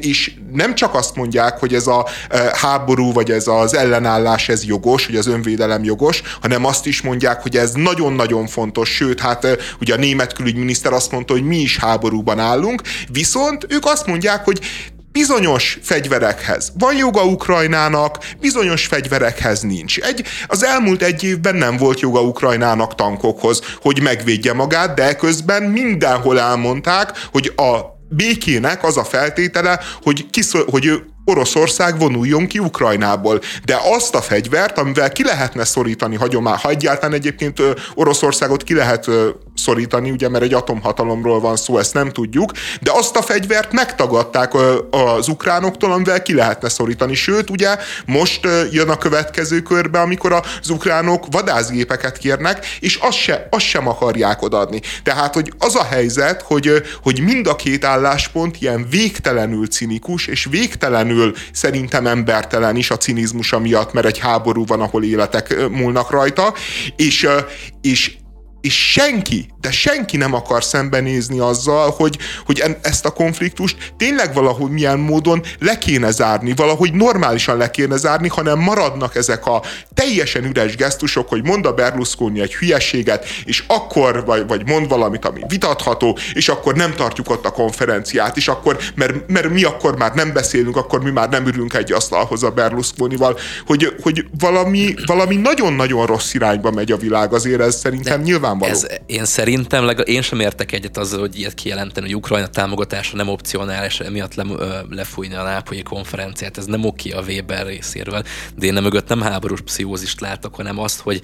és 0.00 0.32
nem 0.52 0.74
csak 0.74 0.94
azt 0.94 1.16
mondják, 1.16 1.58
hogy 1.58 1.74
ez 1.74 1.86
a 1.86 2.06
háború, 2.52 3.12
vagy 3.12 3.30
ez 3.30 3.46
az 3.46 3.74
ellenállás, 3.74 4.48
ez 4.48 4.64
jogos, 4.64 5.06
hogy 5.06 5.16
az 5.16 5.26
önvédelem 5.26 5.84
jogos, 5.84 6.22
hanem 6.40 6.64
azt 6.64 6.86
is 6.86 7.02
mondják, 7.02 7.42
hogy 7.42 7.56
ez 7.56 7.72
nagyon-nagyon 7.72 8.46
fontos, 8.46 8.88
sőt, 8.88 9.20
hát 9.20 9.46
ugye 9.80 9.94
a 9.94 9.98
német 9.98 10.32
külügyminiszter 10.32 10.92
azt 10.92 11.12
mondta, 11.12 11.32
hogy 11.32 11.44
mi 11.44 11.56
is 11.56 11.78
háborúban 11.78 12.38
állunk, 12.38 12.82
viszont 13.12 13.66
ők 13.68 13.86
azt 13.86 14.06
mondják, 14.06 14.44
hogy 14.44 14.60
bizonyos 15.12 15.78
fegyverekhez 15.82 16.72
van 16.78 16.96
joga 16.96 17.24
Ukrajnának, 17.24 18.18
bizonyos 18.40 18.86
fegyverekhez 18.86 19.60
nincs. 19.60 19.98
Egy, 19.98 20.24
az 20.46 20.64
elmúlt 20.64 21.02
egy 21.02 21.24
évben 21.24 21.56
nem 21.56 21.76
volt 21.76 22.00
joga 22.00 22.22
Ukrajnának 22.22 22.94
tankokhoz, 22.94 23.60
hogy 23.80 24.02
megvédje 24.02 24.52
magát, 24.52 24.94
de 24.94 25.14
közben 25.14 25.62
mindenhol 25.62 26.40
elmondták, 26.40 27.12
hogy 27.32 27.52
a 27.56 27.98
békének 28.08 28.84
az 28.84 28.96
a 28.96 29.04
feltétele, 29.04 29.80
hogy, 30.02 30.30
kiszol, 30.30 30.64
hogy 30.70 30.86
ő 30.86 31.04
Oroszország 31.30 31.98
vonuljon 31.98 32.46
ki 32.46 32.58
Ukrajnából. 32.58 33.40
De 33.64 33.78
azt 33.84 34.14
a 34.14 34.20
fegyvert, 34.20 34.78
amivel 34.78 35.12
ki 35.12 35.24
lehetne 35.24 35.64
szorítani 35.64 36.16
hagyomány, 36.16 36.56
ha 36.56 36.68
egyáltalán 36.68 37.14
egyébként 37.14 37.62
Oroszországot 37.94 38.62
ki 38.62 38.74
lehet 38.74 39.10
szorítani, 39.54 40.10
ugye, 40.10 40.28
mert 40.28 40.44
egy 40.44 40.54
atomhatalomról 40.54 41.40
van 41.40 41.56
szó, 41.56 41.78
ezt 41.78 41.94
nem 41.94 42.10
tudjuk, 42.10 42.52
de 42.80 42.90
azt 42.94 43.16
a 43.16 43.22
fegyvert 43.22 43.72
megtagadták 43.72 44.52
az 44.90 45.28
ukránoktól, 45.28 45.92
amivel 45.92 46.22
ki 46.22 46.34
lehetne 46.34 46.68
szorítani. 46.68 47.14
Sőt, 47.14 47.50
ugye 47.50 47.76
most 48.06 48.48
jön 48.70 48.88
a 48.88 48.98
következő 48.98 49.60
körbe, 49.60 50.00
amikor 50.00 50.32
az 50.32 50.70
ukránok 50.70 51.24
vadászgépeket 51.30 52.18
kérnek, 52.18 52.66
és 52.80 52.96
azt, 52.96 53.16
se, 53.16 53.48
azt 53.50 53.64
sem 53.64 53.88
akarják 53.88 54.42
odaadni. 54.42 54.80
Tehát, 55.02 55.34
hogy 55.34 55.52
az 55.58 55.76
a 55.76 55.84
helyzet, 55.84 56.42
hogy, 56.42 56.82
hogy 57.02 57.20
mind 57.20 57.46
a 57.46 57.56
két 57.56 57.84
álláspont 57.84 58.56
ilyen 58.60 58.86
végtelenül 58.90 59.66
cinikus, 59.66 60.26
és 60.26 60.46
végtelenül 60.50 61.19
szerintem 61.52 62.06
embertelen 62.06 62.76
is 62.76 62.90
a 62.90 62.96
cinizmusa 62.96 63.58
miatt, 63.58 63.92
mert 63.92 64.06
egy 64.06 64.18
háború 64.18 64.66
van, 64.66 64.80
ahol 64.80 65.04
életek 65.04 65.68
múlnak 65.68 66.10
rajta, 66.10 66.54
és, 66.96 67.28
és 67.82 68.16
és 68.60 68.90
senki, 68.92 69.48
de 69.60 69.70
senki 69.70 70.16
nem 70.16 70.34
akar 70.34 70.64
szembenézni 70.64 71.38
azzal, 71.38 71.90
hogy, 71.90 72.18
hogy 72.46 72.62
ezt 72.82 73.04
a 73.04 73.10
konfliktust 73.10 73.92
tényleg 73.96 74.34
valahogy 74.34 74.70
milyen 74.70 74.98
módon 74.98 75.42
le 75.58 75.78
kéne 75.78 76.10
zárni, 76.10 76.52
valahogy 76.54 76.92
normálisan 76.92 77.56
le 77.56 77.70
kéne 77.70 77.96
zárni, 77.96 78.28
hanem 78.28 78.58
maradnak 78.58 79.16
ezek 79.16 79.46
a 79.46 79.62
teljesen 79.94 80.44
üres 80.44 80.76
gesztusok, 80.76 81.28
hogy 81.28 81.44
mond 81.44 81.66
a 81.66 81.74
Berlusconi 81.74 82.40
egy 82.40 82.54
hülyeséget, 82.54 83.26
és 83.44 83.64
akkor, 83.66 84.24
vagy, 84.24 84.46
vagy 84.46 84.66
mond 84.66 84.88
valamit, 84.88 85.24
ami 85.24 85.40
vitatható, 85.48 86.18
és 86.32 86.48
akkor 86.48 86.74
nem 86.74 86.94
tartjuk 86.94 87.30
ott 87.30 87.46
a 87.46 87.50
konferenciát, 87.50 88.36
és 88.36 88.48
akkor, 88.48 88.78
mert, 88.94 89.28
mert 89.28 89.50
mi 89.50 89.64
akkor 89.64 89.96
már 89.96 90.14
nem 90.14 90.32
beszélünk, 90.32 90.76
akkor 90.76 91.02
mi 91.02 91.10
már 91.10 91.28
nem 91.28 91.46
ülünk 91.46 91.74
egy 91.74 91.92
asztalhoz 91.92 92.42
a 92.42 92.50
Berlusconival, 92.50 93.38
hogy, 93.66 93.94
hogy 94.02 94.26
valami, 94.38 94.94
valami 95.06 95.36
nagyon-nagyon 95.36 96.06
rossz 96.06 96.34
irányba 96.34 96.70
megy 96.70 96.92
a 96.92 96.96
világ, 96.96 97.32
azért 97.32 97.60
ez 97.60 97.76
szerintem 97.76 98.20
nyilván 98.20 98.49
nyilvánvaló. 98.50 98.72
Ez, 98.72 98.86
én 99.06 99.24
szerintem, 99.24 99.84
legalább 99.84 100.08
én 100.08 100.22
sem 100.22 100.40
értek 100.40 100.72
egyet 100.72 100.96
azzal, 100.96 101.20
hogy 101.20 101.38
ilyet 101.38 101.54
kijelenteni, 101.54 102.06
hogy 102.06 102.16
Ukrajna 102.16 102.46
támogatása 102.46 103.16
nem 103.16 103.28
opcionális, 103.28 104.00
emiatt 104.00 104.34
le, 104.34 104.44
lefújni 104.90 105.34
a 105.34 105.42
nápolyi 105.42 105.82
konferenciát. 105.82 106.58
Ez 106.58 106.64
nem 106.64 106.84
oké 106.84 107.10
a 107.10 107.22
Weber 107.22 107.66
részéről, 107.66 108.22
de 108.56 108.66
én 108.66 108.72
nem 108.72 108.82
mögött 108.82 109.08
nem 109.08 109.20
háborús 109.20 109.60
pszichózist 109.60 110.20
látok, 110.20 110.54
hanem 110.54 110.78
azt, 110.78 111.00
hogy 111.00 111.20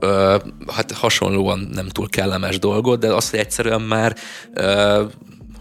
ö, 0.00 0.36
hát 0.74 0.92
hasonlóan 0.92 1.68
nem 1.72 1.88
túl 1.88 2.08
kellemes 2.08 2.58
dolgot, 2.58 3.00
de 3.00 3.12
azt, 3.12 3.30
hogy 3.30 3.38
egyszerűen 3.38 3.80
már 3.80 4.16
ö, 4.54 5.04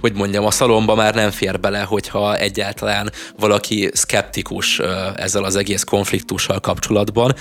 hogy 0.04 0.14
mondjam, 0.14 0.46
a 0.46 0.52
szalomba 0.52 0.96
már 0.96 1.16
nem 1.16 1.32
fér 1.32 1.60
bele, 1.60 1.82
hogyha 1.82 2.38
egyáltalán 2.38 3.12
valaki 3.40 3.90
szkeptikus 3.94 4.80
ezzel 5.16 5.44
az 5.44 5.56
egész 5.56 5.84
konfliktussal 5.84 6.60
kapcsolatban, 6.60 7.36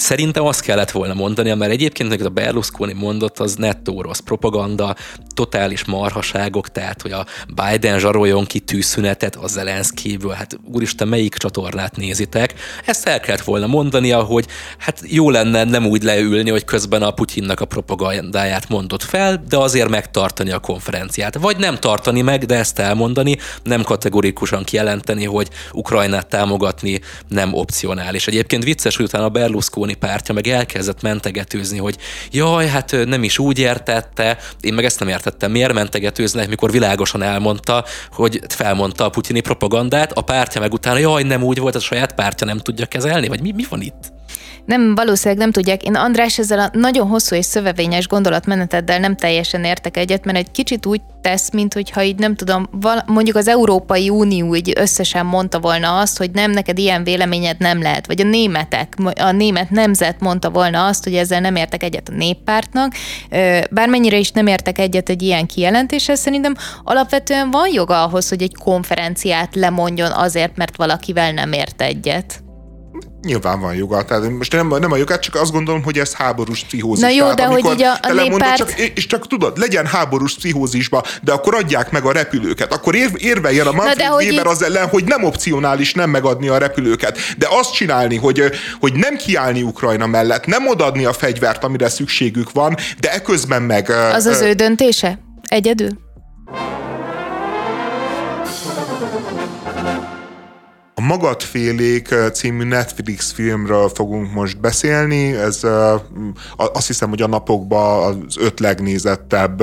Szerintem 0.00 0.44
azt 0.44 0.60
kellett 0.60 0.90
volna 0.90 1.14
mondani, 1.14 1.54
mert 1.54 1.72
egyébként 1.72 2.22
a 2.22 2.28
Berlusconi 2.28 2.92
mondott, 2.92 3.38
az 3.38 3.54
nettó 3.54 4.02
rossz 4.02 4.18
propaganda, 4.18 4.96
totális 5.34 5.84
marhaságok, 5.84 6.68
tehát 6.68 7.02
hogy 7.02 7.12
a 7.12 7.26
Biden 7.54 7.98
zsaroljon 7.98 8.44
ki 8.44 8.58
tűzszünetet 8.58 9.36
a 9.36 9.46
Zelenszkiből, 9.46 10.32
hát 10.32 10.58
úristen, 10.72 11.08
melyik 11.08 11.34
csatornát 11.34 11.96
nézitek? 11.96 12.54
Ezt 12.86 13.06
el 13.06 13.20
kellett 13.20 13.42
volna 13.42 13.66
mondania, 13.66 14.22
hogy 14.22 14.46
hát 14.78 15.02
jó 15.06 15.30
lenne 15.30 15.64
nem 15.64 15.86
úgy 15.86 16.02
leülni, 16.02 16.50
hogy 16.50 16.64
közben 16.64 17.02
a 17.02 17.10
Putyinnak 17.10 17.60
a 17.60 17.64
propagandáját 17.64 18.68
mondott 18.68 19.02
fel, 19.02 19.44
de 19.48 19.56
azért 19.56 19.88
megtartani 19.88 20.50
a 20.50 20.58
konferenciát. 20.58 21.38
Vagy 21.38 21.56
nem 21.56 21.78
tartani 21.78 22.20
meg, 22.20 22.44
de 22.44 22.54
ezt 22.54 22.78
elmondani, 22.78 23.36
nem 23.62 23.82
kategorikusan 23.82 24.64
kijelenteni, 24.64 25.24
hogy 25.24 25.48
Ukrajnát 25.72 26.26
támogatni 26.26 27.00
nem 27.28 27.54
opcionális. 27.54 28.26
Egyébként 28.26 28.64
vicces, 28.64 28.96
hogy 28.96 29.04
utána 29.04 29.24
a 29.24 29.28
Berlusconi 29.28 29.88
Berlusconi 29.90 29.94
pártja 29.94 30.34
meg 30.34 30.46
elkezdett 30.46 31.02
mentegetőzni, 31.02 31.78
hogy 31.78 31.96
jaj, 32.30 32.66
hát 32.66 32.96
nem 33.06 33.22
is 33.22 33.38
úgy 33.38 33.58
értette, 33.58 34.38
én 34.60 34.74
meg 34.74 34.84
ezt 34.84 34.98
nem 34.98 35.08
értettem, 35.08 35.50
miért 35.50 35.72
mentegetőznek, 35.72 36.48
mikor 36.48 36.70
világosan 36.70 37.22
elmondta, 37.22 37.84
hogy 38.12 38.40
felmondta 38.48 39.04
a 39.04 39.08
putyini 39.08 39.40
propagandát, 39.40 40.12
a 40.12 40.22
pártja 40.22 40.60
meg 40.60 40.72
utána, 40.72 40.98
jaj, 40.98 41.22
nem 41.22 41.42
úgy 41.42 41.58
volt, 41.58 41.74
a 41.74 41.80
saját 41.80 42.14
pártja 42.14 42.46
nem 42.46 42.58
tudja 42.58 42.86
kezelni, 42.86 43.28
vagy 43.28 43.40
mi, 43.40 43.52
mi 43.52 43.64
van 43.68 43.80
itt? 43.80 44.12
Nem, 44.64 44.94
valószínűleg 44.94 45.38
nem 45.38 45.50
tudják. 45.50 45.82
Én 45.82 45.94
András 45.94 46.38
ezzel 46.38 46.58
a 46.58 46.70
nagyon 46.72 47.08
hosszú 47.08 47.36
és 47.36 47.44
szövevényes 47.44 48.06
gondolatmeneteddel 48.06 48.98
nem 48.98 49.16
teljesen 49.16 49.64
értek 49.64 49.96
egyet, 49.96 50.24
mert 50.24 50.38
egy 50.38 50.50
kicsit 50.50 50.86
úgy 50.86 51.00
tesz, 51.20 51.50
mint 51.52 51.74
hogyha 51.74 52.02
így 52.02 52.18
nem 52.18 52.34
tudom, 52.34 52.68
val- 52.70 53.06
mondjuk 53.06 53.36
az 53.36 53.48
Európai 53.48 54.08
Unió 54.08 54.54
így 54.54 54.72
összesen 54.76 55.26
mondta 55.26 55.58
volna 55.58 55.98
azt, 55.98 56.18
hogy 56.18 56.30
nem, 56.30 56.50
neked 56.50 56.78
ilyen 56.78 57.04
véleményed 57.04 57.58
nem 57.58 57.82
lehet, 57.82 58.06
vagy 58.06 58.20
a 58.20 58.24
németek, 58.24 58.94
a 59.20 59.30
német 59.30 59.70
nemzet 59.70 60.20
mondta 60.20 60.50
volna 60.50 60.86
azt, 60.86 61.04
hogy 61.04 61.14
ezzel 61.14 61.40
nem 61.40 61.56
értek 61.56 61.82
egyet 61.82 62.08
a 62.08 62.16
néppártnak. 62.16 62.92
Bármennyire 63.70 64.16
is 64.16 64.30
nem 64.30 64.46
értek 64.46 64.78
egyet 64.78 65.08
egy 65.08 65.22
ilyen 65.22 65.46
kijelentéssel, 65.46 66.14
szerintem 66.14 66.54
alapvetően 66.84 67.50
van 67.50 67.72
joga 67.72 68.02
ahhoz, 68.02 68.28
hogy 68.28 68.42
egy 68.42 68.54
konferenciát 68.54 69.54
lemondjon 69.54 70.10
azért, 70.10 70.56
mert 70.56 70.76
valakivel 70.76 71.32
nem 71.32 71.52
ért 71.52 71.82
egyet. 71.82 72.42
Nyilván 73.22 73.60
van 73.60 73.74
joga. 73.74 74.04
Tehát 74.04 74.30
most 74.30 74.52
nem, 74.52 74.68
nem 74.68 74.92
a 74.92 74.96
jogát, 74.96 75.20
csak 75.20 75.34
azt 75.34 75.52
gondolom, 75.52 75.82
hogy 75.82 75.98
ez 75.98 76.14
háborús 76.14 76.64
pszichózis. 76.64 77.04
Na 77.04 77.10
jó, 77.10 77.20
Tehát, 77.20 77.36
de 77.36 77.44
hogy 77.44 77.64
így 77.64 77.82
a, 77.82 77.98
a 78.02 78.12
néppárt... 78.12 78.56
csak, 78.56 78.78
És 78.78 79.06
csak 79.06 79.26
tudod, 79.26 79.58
legyen 79.58 79.86
háborús 79.86 80.34
pszichózisba, 80.34 81.04
de 81.22 81.32
akkor 81.32 81.54
adják 81.54 81.90
meg 81.90 82.04
a 82.04 82.12
repülőket. 82.12 82.72
Akkor 82.72 82.94
ér, 82.94 83.10
érveljen 83.16 83.66
a 83.66 83.72
Manfred 83.72 84.10
Weber 84.10 84.22
így... 84.22 84.38
az 84.38 84.62
ellen, 84.62 84.88
hogy 84.88 85.04
nem 85.04 85.24
opcionális 85.24 85.94
nem 85.94 86.10
megadni 86.10 86.48
a 86.48 86.58
repülőket. 86.58 87.18
De 87.38 87.46
azt 87.50 87.72
csinálni, 87.72 88.16
hogy, 88.16 88.42
hogy 88.80 88.92
nem 88.92 89.16
kiállni 89.16 89.62
Ukrajna 89.62 90.06
mellett, 90.06 90.46
nem 90.46 90.66
odadni 90.66 91.04
a 91.04 91.12
fegyvert, 91.12 91.64
amire 91.64 91.88
szükségük 91.88 92.52
van, 92.52 92.76
de 93.00 93.12
eközben 93.12 93.62
meg... 93.62 93.90
Az 93.90 94.26
az 94.26 94.40
ő 94.40 94.52
döntése? 94.52 95.18
Egyedül? 95.48 95.88
A 101.00 101.02
Magadfélék 101.02 102.14
című 102.32 102.64
Netflix 102.64 103.32
filmről 103.32 103.88
fogunk 103.88 104.32
most 104.32 104.60
beszélni. 104.60 105.32
Ez 105.32 105.60
azt 106.56 106.86
hiszem, 106.86 107.08
hogy 107.08 107.22
a 107.22 107.26
napokban 107.26 108.14
az 108.26 108.36
öt 108.38 108.60
legnézettebb 108.60 109.62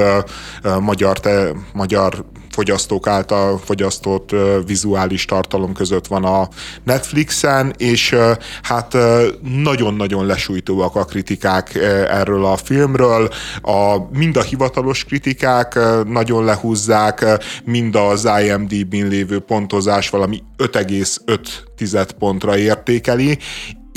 magyar, 0.80 1.19
te, 1.19 1.52
magyar 1.73 2.26
fogyasztók 2.58 3.08
által 3.08 3.58
fogyasztott 3.58 4.36
vizuális 4.65 5.26
tartalom 5.26 5.74
között 5.74 6.08
van 6.08 6.24
a 6.24 6.48
Netflixen, 6.84 7.74
és 7.78 8.15
hát 8.62 8.98
nagyon-nagyon 9.41 10.26
lesújtóak 10.26 10.96
a 10.96 11.06
kritikák 11.06 11.76
erről 12.10 12.46
a 12.46 12.58
filmről. 12.58 13.30
A, 13.62 13.98
mind 14.12 14.38
a 14.38 14.41
hivatalos 14.41 15.04
kritikák 15.04 15.80
nagyon 16.08 16.46
lehúzzák, 16.46 17.26
mind 17.63 17.96
az 17.96 18.30
IMDb-n 18.43 19.08
lévő 19.08 19.39
pontozás 19.39 20.10
valami 20.10 20.43
5,5 20.58 22.10
pontra 22.20 22.58
értékeli, 22.58 23.38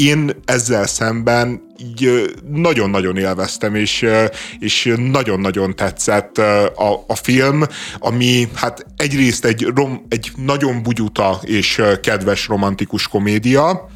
én 0.01 0.31
ezzel 0.45 0.87
szemben 0.87 1.63
így 1.79 2.35
nagyon-nagyon 2.51 3.17
élveztem, 3.17 3.75
és, 3.75 4.07
és 4.59 4.95
nagyon-nagyon 4.97 5.77
tetszett 5.77 6.39
a, 6.39 7.05
a 7.07 7.15
film, 7.15 7.63
ami 7.99 8.49
hát 8.55 8.87
egyrészt 8.97 9.45
egy, 9.45 9.63
rom, 9.75 10.07
egy 10.09 10.31
nagyon 10.37 10.83
bugyuta 10.83 11.41
és 11.45 11.83
kedves 12.03 12.47
romantikus 12.47 13.09
komédia, 13.09 13.89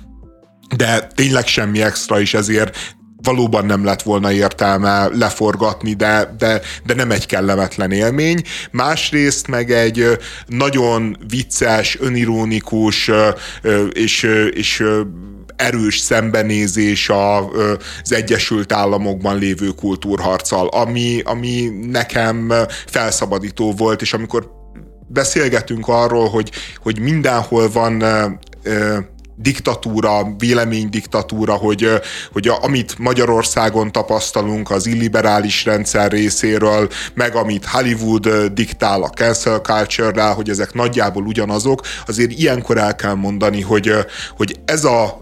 de 0.77 1.11
tényleg 1.15 1.47
semmi 1.47 1.83
extra, 1.83 2.21
és 2.21 2.35
ezért 2.35 2.77
valóban 3.23 3.67
nem 3.67 3.85
lett 3.85 4.03
volna 4.03 4.33
értelme 4.33 5.09
leforgatni, 5.13 5.93
de, 5.93 6.35
de, 6.39 6.61
de 6.87 6.95
nem 6.95 7.11
egy 7.11 7.27
kellemetlen 7.27 7.91
élmény. 7.91 8.43
Másrészt 8.71 9.49
meg 9.49 9.71
egy 9.71 10.19
nagyon 10.47 11.17
vicces, 11.29 12.01
önironikus 12.01 13.11
és, 13.93 14.23
és 14.51 14.83
erős 15.57 15.99
szembenézés 15.99 17.09
az 17.09 18.13
Egyesült 18.13 18.73
Államokban 18.73 19.39
lévő 19.39 19.69
kultúrharccal, 19.69 20.67
ami, 20.67 21.21
ami 21.25 21.71
nekem 21.91 22.53
felszabadító 22.87 23.73
volt, 23.73 24.03
és 24.03 24.13
amikor 24.13 24.51
beszélgetünk 25.09 25.89
arról, 25.89 26.29
hogy, 26.29 26.51
hogy 26.83 27.01
mindenhol 27.01 27.71
van 27.71 28.03
diktatúra, 29.37 30.35
véleménydiktatúra, 30.39 31.55
hogy, 31.55 31.89
hogy 32.33 32.49
a, 32.49 32.59
amit 32.63 32.99
Magyarországon 32.99 33.93
tapasztalunk 33.93 34.71
az 34.71 34.87
illiberális 34.87 35.65
rendszer 35.65 36.11
részéről, 36.11 36.89
meg 37.15 37.35
amit 37.35 37.65
Hollywood 37.65 38.29
diktál 38.53 39.03
a 39.03 39.09
cancel 39.09 39.59
culture 39.59 40.23
hogy 40.23 40.49
ezek 40.49 40.73
nagyjából 40.73 41.27
ugyanazok, 41.27 41.81
azért 42.07 42.31
ilyenkor 42.31 42.79
el 42.79 42.95
kell 42.95 43.15
mondani, 43.15 43.61
hogy, 43.61 43.93
hogy 44.37 44.61
ez 44.65 44.85
a 44.85 45.19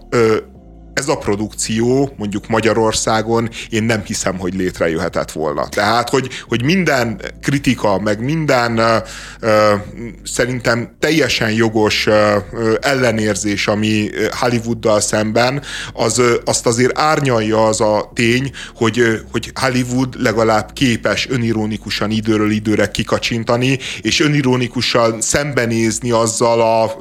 ez 0.93 1.07
a 1.07 1.17
produkció 1.17 2.13
mondjuk 2.17 2.47
Magyarországon 2.47 3.49
én 3.69 3.83
nem 3.83 4.03
hiszem, 4.05 4.37
hogy 4.37 4.53
létrejöhetett 4.53 5.31
volna. 5.31 5.67
Tehát, 5.69 6.09
hogy, 6.09 6.29
hogy 6.47 6.63
minden 6.63 7.21
kritika, 7.41 7.99
meg 7.99 8.23
minden 8.23 8.79
uh, 8.79 9.49
szerintem 10.23 10.95
teljesen 10.99 11.51
jogos 11.51 12.07
uh, 12.07 12.13
ellenérzés, 12.81 13.67
ami 13.67 14.09
Hollywooddal 14.39 14.99
szemben, 14.99 15.61
az, 15.93 16.21
azt 16.45 16.65
azért 16.65 16.97
árnyalja 16.97 17.65
az 17.65 17.81
a 17.81 18.11
tény, 18.13 18.51
hogy, 18.75 19.21
hogy 19.31 19.51
Hollywood 19.53 20.21
legalább 20.21 20.73
képes 20.73 21.29
önironikusan 21.29 22.11
időről 22.11 22.51
időre 22.51 22.91
kikacsintani, 22.91 23.79
és 24.01 24.19
önironikusan 24.19 25.21
szembenézni 25.21 26.11
azzal 26.11 26.61
a 26.61 26.95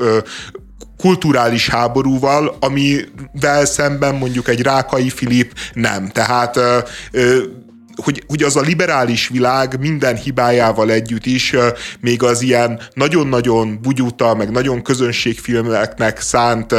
kulturális 1.03 1.69
háborúval, 1.69 2.57
amivel 2.61 3.65
szemben 3.65 4.15
mondjuk 4.15 4.49
egy 4.49 4.63
Rákai 4.63 5.11
Filip 5.11 5.53
nem. 5.73 6.09
Tehát 6.09 6.59
hogy, 7.95 8.25
hogy 8.27 8.43
az 8.43 8.57
a 8.57 8.61
liberális 8.61 9.29
világ 9.29 9.81
minden 9.81 10.17
hibájával 10.17 10.91
együtt 10.91 11.27
is, 11.27 11.55
még 12.01 12.23
az 12.23 12.43
ilyen 12.43 12.81
nagyon-nagyon 12.95 13.79
bugyuta, 13.83 14.35
meg 14.35 14.51
nagyon 14.51 14.83
közönségfilmeknek 14.83 16.21
szánt 16.21 16.75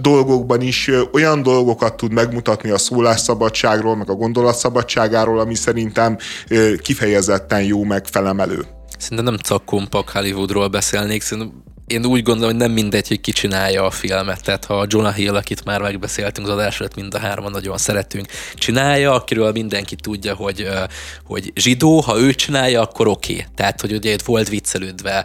dolgokban 0.00 0.60
is 0.60 0.90
olyan 1.12 1.42
dolgokat 1.42 1.96
tud 1.96 2.12
megmutatni 2.12 2.70
a 2.70 2.78
szólásszabadságról, 2.78 3.96
meg 3.96 4.10
a 4.10 4.14
gondolatszabadságáról, 4.14 5.40
ami 5.40 5.54
szerintem 5.54 6.16
kifejezetten 6.82 7.62
jó, 7.62 7.84
meg 7.84 8.06
felemelő. 8.06 8.64
Szerintem 8.98 9.26
nem 9.26 9.36
csak 9.42 9.64
kompak 9.64 10.10
Hollywoodról 10.10 10.68
beszélnék, 10.68 11.22
szerintem 11.22 11.62
én 11.92 12.06
úgy 12.06 12.22
gondolom, 12.22 12.50
hogy 12.50 12.60
nem 12.60 12.72
mindegy, 12.72 13.08
hogy 13.08 13.20
ki 13.20 13.32
csinálja 13.32 13.84
a 13.84 13.90
filmet. 13.90 14.42
Tehát 14.42 14.64
ha 14.64 14.84
Jonah 14.88 15.14
Hill, 15.14 15.34
akit 15.34 15.64
már 15.64 15.80
megbeszéltünk 15.80 16.46
az 16.46 16.52
adás 16.52 16.80
előtt, 16.80 16.94
mind 16.94 17.14
a 17.14 17.18
hárman 17.18 17.50
nagyon 17.50 17.76
szeretünk, 17.76 18.26
csinálja, 18.54 19.12
akiről 19.12 19.52
mindenki 19.52 19.96
tudja, 19.96 20.34
hogy, 20.34 20.68
hogy 21.24 21.52
zsidó, 21.54 22.00
ha 22.00 22.18
ő 22.18 22.34
csinálja, 22.34 22.80
akkor 22.80 23.06
oké. 23.06 23.32
Okay. 23.32 23.46
Tehát, 23.54 23.80
hogy 23.80 23.92
ugye 23.92 24.12
itt 24.12 24.22
volt 24.22 24.48
viccelődve 24.48 25.24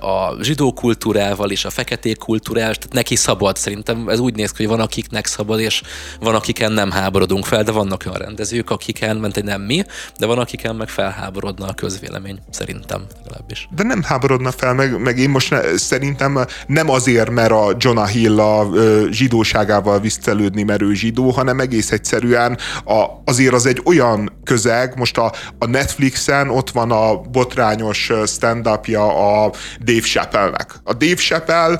a 0.00 0.42
zsidó 0.42 0.72
kultúrával 0.72 1.50
és 1.50 1.64
a 1.64 1.70
feketék 1.70 2.18
kultúrával, 2.18 2.74
tehát 2.74 2.92
neki 2.92 3.16
szabad. 3.16 3.56
Szerintem 3.56 4.08
ez 4.08 4.18
úgy 4.18 4.34
néz 4.34 4.50
ki, 4.50 4.64
hogy 4.64 4.76
van 4.76 4.84
akiknek 4.84 5.26
szabad, 5.26 5.60
és 5.60 5.82
van 6.20 6.34
akiken 6.34 6.72
nem 6.72 6.90
háborodunk 6.90 7.44
fel, 7.44 7.62
de 7.62 7.72
vannak 7.72 8.02
olyan 8.06 8.18
rendezők, 8.18 8.70
akiken, 8.70 9.16
ment 9.16 9.36
egy 9.36 9.44
nem 9.44 9.62
mi, 9.62 9.84
de 10.18 10.26
van 10.26 10.38
akiken 10.38 10.76
meg 10.76 10.88
felháborodna 10.88 11.66
a 11.66 11.74
közvélemény, 11.74 12.38
szerintem 12.50 13.06
legalábbis. 13.24 13.68
De 13.74 13.82
nem 13.82 14.02
háborodna 14.02 14.50
fel, 14.50 14.74
meg, 14.74 15.00
meg 15.00 15.18
én 15.18 15.30
most 15.30 15.50
ne, 15.50 15.75
szerintem 15.80 16.38
nem 16.66 16.90
azért, 16.90 17.30
mert 17.30 17.50
a 17.50 17.76
Jonah 17.78 18.08
Hill 18.08 18.40
a 18.40 18.68
zsidóságával 19.10 20.00
visszelődni 20.00 20.62
merő 20.62 20.94
zsidó, 20.94 21.30
hanem 21.30 21.60
egész 21.60 21.92
egyszerűen 21.92 22.58
a, 22.84 23.04
azért 23.24 23.54
az 23.54 23.66
egy 23.66 23.82
olyan 23.84 24.32
közeg, 24.44 24.96
most 24.96 25.18
a, 25.18 25.32
a 25.58 25.66
Netflixen 25.66 26.50
ott 26.50 26.70
van 26.70 26.90
a 26.90 27.16
botrányos 27.20 28.12
stand-upja 28.26 29.06
a 29.44 29.52
Dave 29.84 30.00
Chappelle-nek. 30.00 30.74
A 30.84 30.92
Dave 30.92 31.14
Chappelle 31.14 31.78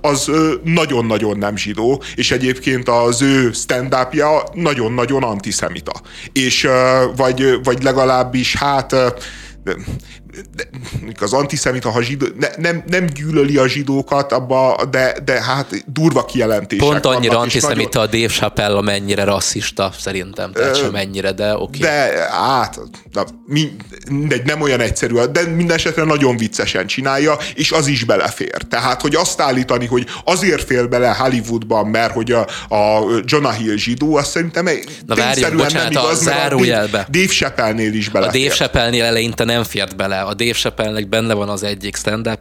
az 0.00 0.30
nagyon-nagyon 0.64 1.38
nem 1.38 1.56
zsidó, 1.56 2.02
és 2.14 2.30
egyébként 2.30 2.88
az 2.88 3.22
ő 3.22 3.52
stand-upja 3.52 4.42
nagyon-nagyon 4.52 5.22
antiszemita. 5.22 5.92
És 6.32 6.68
vagy, 7.16 7.58
vagy 7.64 7.82
legalábbis 7.82 8.56
hát 8.56 8.94
az 11.20 11.32
antiszemita, 11.32 11.90
ha 11.90 12.02
zsidó, 12.02 12.26
ne, 12.38 12.48
nem, 12.56 12.82
nem 12.86 13.06
gyűlöli 13.06 13.56
a 13.56 13.68
zsidókat, 13.68 14.32
abba, 14.32 14.84
de, 14.90 15.16
de 15.24 15.42
hát 15.42 15.84
durva 15.86 16.24
kijelentések 16.24 16.86
Pont 16.86 17.06
annyira 17.06 17.38
antiszemita 17.38 17.98
nagyon... 17.98 18.08
a 18.08 18.16
Dave 18.16 18.32
Chappelle, 18.32 18.76
amennyire 18.76 19.24
rasszista 19.24 19.92
szerintem, 19.98 20.52
tehát 20.52 20.76
sem 20.76 20.94
ennyire, 20.94 21.32
de 21.32 21.54
oké. 21.54 21.62
Okay. 21.62 21.78
De 21.80 22.28
hát, 22.30 22.80
na, 23.12 23.24
mindegy, 23.46 24.44
nem 24.44 24.60
olyan 24.60 24.80
egyszerű, 24.80 25.14
de 25.14 25.46
minden 25.46 25.76
esetre 25.76 26.04
nagyon 26.04 26.36
viccesen 26.36 26.86
csinálja, 26.86 27.38
és 27.54 27.72
az 27.72 27.86
is 27.86 28.04
belefér. 28.04 28.56
Tehát, 28.68 29.00
hogy 29.00 29.14
azt 29.14 29.40
állítani, 29.40 29.86
hogy 29.86 30.06
azért 30.24 30.64
fél 30.64 30.86
bele 30.86 31.08
Hollywoodban, 31.08 31.86
mert 31.86 32.12
hogy 32.12 32.32
a, 32.32 32.46
a 32.74 33.04
Jonah 33.24 33.54
Hill 33.54 33.76
zsidó, 33.76 34.16
azt 34.16 34.30
szerintem 34.30 34.68
Na 35.06 35.14
várjunk, 35.14 35.56
bocsánat, 35.56 35.92
nem 35.92 36.02
igaz, 36.02 36.20
a 36.20 36.22
zárójelbe. 36.22 37.06
Dave 37.10 37.26
Chappelle-nél 37.26 37.94
is 37.94 38.08
belefér. 38.08 38.40
A 38.40 38.44
Dave 38.44 38.54
Chappelle-nél 38.54 39.04
eleinte 39.04 39.44
nem 39.44 39.64
fért 39.64 39.96
bele 39.96 40.19
a 40.26 40.34
Dave 40.34 40.52
chappelle 40.52 41.04
benne 41.04 41.34
van 41.34 41.48
az 41.48 41.62
egyik 41.62 41.96
stand 41.96 42.38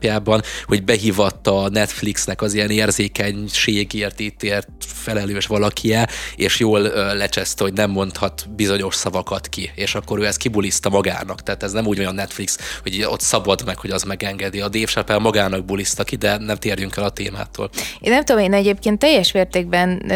hogy 0.65 0.83
behívatta 0.83 1.63
a 1.63 1.69
Netflixnek 1.69 2.41
az 2.41 2.53
ilyen 2.53 2.69
érzékenységért 2.69 4.19
ért 4.19 4.67
felelős 4.79 5.45
valakie, 5.45 6.07
és 6.35 6.59
jól 6.59 6.81
lecseszte, 7.13 7.63
hogy 7.63 7.73
nem 7.73 7.89
mondhat 7.89 8.49
bizonyos 8.55 8.95
szavakat 8.95 9.47
ki, 9.47 9.71
és 9.75 9.95
akkor 9.95 10.19
ő 10.19 10.25
ezt 10.25 10.37
kibuliszta 10.37 10.89
magának. 10.89 11.43
Tehát 11.43 11.63
ez 11.63 11.71
nem 11.71 11.85
úgy 11.85 11.99
olyan 11.99 12.15
Netflix, 12.15 12.57
hogy 12.81 13.03
ott 13.03 13.21
szabad 13.21 13.65
meg, 13.65 13.77
hogy 13.77 13.89
az 13.89 14.03
megengedi. 14.03 14.61
A 14.61 14.69
Dave 14.69 14.85
Chappelle 14.85 15.19
magának 15.19 15.65
buliszta 15.65 16.03
ki, 16.03 16.15
de 16.15 16.37
nem 16.37 16.55
térjünk 16.55 16.97
el 16.97 17.03
a 17.03 17.09
témától. 17.09 17.69
Én 17.99 18.11
nem 18.11 18.23
tudom, 18.23 18.41
én 18.41 18.53
egyébként 18.53 18.99
teljes 18.99 19.31
mértékben 19.31 20.11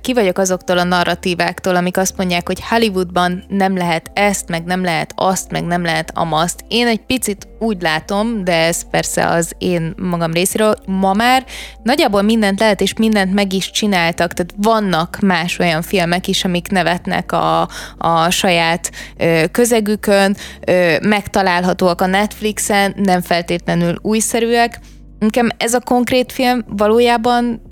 ki 0.00 0.12
vagyok 0.12 0.38
azoktól 0.38 0.78
a 0.78 0.84
narratíváktól, 0.84 1.76
amik 1.76 1.96
azt 1.96 2.16
mondják, 2.16 2.46
hogy 2.46 2.60
Hollywoodban 2.68 3.44
nem 3.48 3.76
lehet 3.76 4.10
ezt, 4.14 4.48
meg 4.48 4.64
nem 4.64 4.84
lehet 4.84 5.12
azt, 5.16 5.50
meg 5.50 5.64
nem 5.64 5.82
lehet 5.82 6.10
amazt. 6.14 6.64
Én 6.68 6.86
egy 6.86 7.00
picit 7.06 7.48
úgy 7.58 7.82
látom, 7.82 8.44
de 8.44 8.52
ez 8.52 8.90
persze 8.90 9.26
az 9.28 9.52
én 9.58 9.94
magam 9.96 10.32
részéről, 10.32 10.74
ma 10.86 11.12
már 11.12 11.44
nagyjából 11.82 12.22
mindent 12.22 12.60
lehet, 12.60 12.80
és 12.80 12.94
mindent 12.98 13.34
meg 13.34 13.52
is 13.52 13.70
csináltak, 13.70 14.32
tehát 14.32 14.54
vannak 14.56 15.18
más 15.22 15.58
olyan 15.58 15.82
filmek 15.82 16.26
is, 16.26 16.44
amik 16.44 16.68
nevetnek 16.68 17.32
a, 17.32 17.68
a 17.98 18.30
saját 18.30 18.90
ö, 19.16 19.42
közegükön, 19.50 20.36
ö, 20.66 20.96
megtalálhatóak 21.02 22.00
a 22.00 22.06
Netflixen, 22.06 22.94
nem 22.96 23.20
feltétlenül 23.20 23.98
újszerűek. 24.02 24.80
Nekem 25.18 25.48
ez 25.56 25.74
a 25.74 25.80
konkrét 25.80 26.32
film 26.32 26.64
valójában 26.68 27.62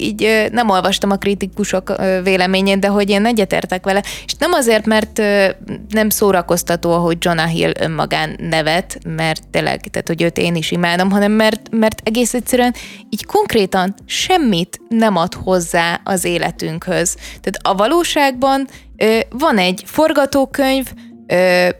így 0.00 0.48
nem 0.52 0.70
olvastam 0.70 1.10
a 1.10 1.16
kritikusok 1.16 1.92
véleményét, 2.22 2.78
de 2.78 2.88
hogy 2.88 3.10
én 3.10 3.26
egyetértek 3.26 3.84
vele, 3.84 4.02
és 4.26 4.34
nem 4.38 4.52
azért, 4.52 4.86
mert 4.86 5.18
nem 5.88 6.08
szórakoztató, 6.08 6.92
hogy 6.92 7.16
Jonah 7.20 7.48
Hill 7.48 7.72
önmagán 7.80 8.36
nevet, 8.38 8.98
mert 9.04 9.48
tényleg, 9.50 9.80
tehát 9.80 10.08
hogy 10.08 10.22
őt 10.22 10.38
én 10.38 10.54
is 10.54 10.70
imádom, 10.70 11.10
hanem 11.10 11.32
mert, 11.32 11.68
mert 11.70 12.00
egész 12.04 12.34
egyszerűen 12.34 12.74
így 13.10 13.26
konkrétan 13.26 13.94
semmit 14.06 14.80
nem 14.88 15.16
ad 15.16 15.34
hozzá 15.34 16.00
az 16.04 16.24
életünkhöz. 16.24 17.14
Tehát 17.14 17.58
a 17.62 17.74
valóságban 17.74 18.66
van 19.30 19.58
egy 19.58 19.82
forgatókönyv, 19.86 20.86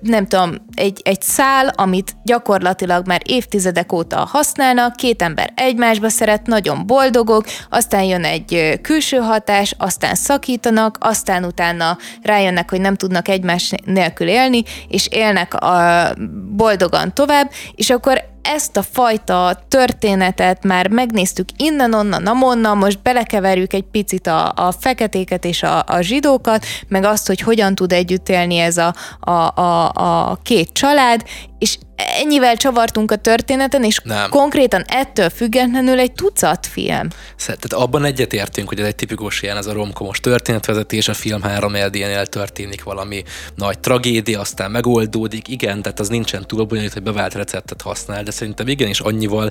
nem 0.01 0.27
tudom, 0.27 0.55
egy, 0.75 1.01
egy 1.05 1.23
szál, 1.23 1.69
amit 1.69 2.17
gyakorlatilag 2.25 3.07
már 3.07 3.21
évtizedek 3.25 3.93
óta 3.93 4.17
használnak, 4.17 4.97
két 4.97 5.23
ember 5.23 5.53
egymásba 5.55 6.09
szeret, 6.09 6.47
nagyon 6.47 6.87
boldogok, 6.87 7.45
aztán 7.71 8.03
jön 8.03 8.25
egy 8.25 8.79
külső 8.83 9.17
hatás, 9.17 9.75
aztán 9.79 10.15
szakítanak, 10.15 10.97
aztán 11.01 11.45
utána 11.45 11.99
rájönnek, 12.23 12.71
hogy 12.71 12.81
nem 12.81 12.95
tudnak 12.95 13.29
egymás 13.29 13.73
nélkül 13.85 14.29
élni, 14.29 14.63
és 14.89 15.09
élnek 15.11 15.55
a, 15.55 16.09
boldogan 16.57 17.15
tovább, 17.15 17.51
és 17.75 17.91
akkor 17.91 18.29
ezt 18.43 18.77
a 18.77 18.83
fajta 18.83 19.65
történetet 19.69 20.65
már 20.65 20.89
megnéztük 20.89 21.49
innen-onnan, 21.57 22.27
amonnan, 22.27 22.77
most 22.77 23.03
belekeverjük 23.03 23.73
egy 23.73 23.85
picit 23.91 24.27
a, 24.27 24.53
a 24.57 24.73
feketéket 24.73 25.45
és 25.45 25.63
a, 25.63 25.85
a 25.87 26.01
zsidókat, 26.01 26.65
meg 26.89 27.05
azt, 27.05 27.27
hogy 27.27 27.41
hogyan 27.41 27.75
tud 27.75 27.93
együtt 27.93 28.29
élni 28.29 28.57
ez 28.57 28.77
a, 28.77 28.95
a, 29.21 29.31
a, 29.61 29.93
a 30.31 30.39
két 30.43 30.73
család, 30.73 31.25
és 31.59 31.79
ennyivel 32.07 32.57
csavartunk 32.57 33.11
a 33.11 33.17
történeten, 33.17 33.85
és 33.85 34.01
nem. 34.05 34.31
konkrétan 34.31 34.85
ettől 34.87 35.31
függetlenül 35.31 35.99
egy 35.99 36.13
tucat 36.13 36.67
film. 36.67 37.09
Tehát 37.47 37.73
abban 37.73 38.05
egyetértünk, 38.05 38.69
hogy 38.69 38.81
ez 38.81 38.87
egy 38.87 38.95
tipikus 38.95 39.43
ilyen, 39.43 39.57
ez 39.57 39.67
a 39.67 39.73
romkomos 39.73 40.21
történetvezetés, 40.21 41.09
a 41.09 41.15
film 41.15 41.43
három 41.43 41.75
eldénél 41.75 42.27
történik 42.27 42.83
valami 42.83 43.23
nagy 43.55 43.79
tragédia, 43.79 44.41
aztán 44.41 44.71
megoldódik, 44.71 45.49
igen, 45.49 45.83
tehát 45.83 46.01
az 46.01 46.09
nincsen 46.09 46.47
túl 46.47 46.65
bonyolult, 46.65 46.93
hogy 46.93 47.03
bevált 47.03 47.35
receptet 47.35 47.83
használ, 47.83 48.23
de 48.23 48.31
szerintem 48.31 48.69
igenis 48.69 49.01
annyival 49.01 49.51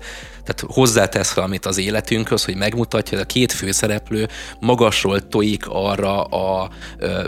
tehát 0.50 0.74
hozzátesz 0.76 1.34
valamit 1.34 1.66
az 1.66 1.78
életünkhöz, 1.78 2.46
hogy 2.46 2.56
megmutatja, 2.56 3.18
hogy 3.18 3.26
a 3.30 3.34
két 3.34 3.52
főszereplő 3.52 4.28
magasról 4.60 5.28
tojik 5.28 5.64
arra 5.68 6.24
a, 6.24 6.70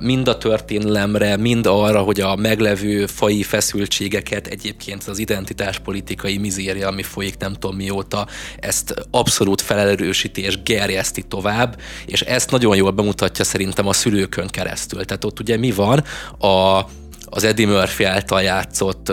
mind 0.01 0.27
a 0.27 0.37
történelemre, 0.37 1.37
mind 1.37 1.65
arra, 1.65 2.01
hogy 2.01 2.21
a 2.21 2.35
meglevő 2.35 3.05
fai 3.05 3.43
feszültségeket 3.43 4.47
egyébként 4.47 5.07
az 5.11 5.19
identitáspolitikai 5.19 6.37
mizéria, 6.37 6.87
ami 6.87 7.03
folyik 7.03 7.37
nem 7.37 7.53
tudom 7.53 7.75
mióta, 7.75 8.27
ezt 8.59 8.93
abszolút 9.11 9.61
felerősíti 9.61 10.41
és 10.41 10.63
gerjeszti 10.63 11.21
tovább, 11.21 11.79
és 12.05 12.21
ezt 12.21 12.51
nagyon 12.51 12.75
jól 12.75 12.91
bemutatja 12.91 13.43
szerintem 13.43 13.87
a 13.87 13.93
szülőkön 13.93 14.47
keresztül. 14.47 15.05
Tehát 15.05 15.23
ott 15.23 15.39
ugye 15.39 15.57
mi 15.57 15.71
van? 15.71 16.03
A, 16.37 16.85
az 17.25 17.43
Eddie 17.43 17.67
Murphy 17.67 18.03
által 18.03 18.41
játszott 18.41 19.11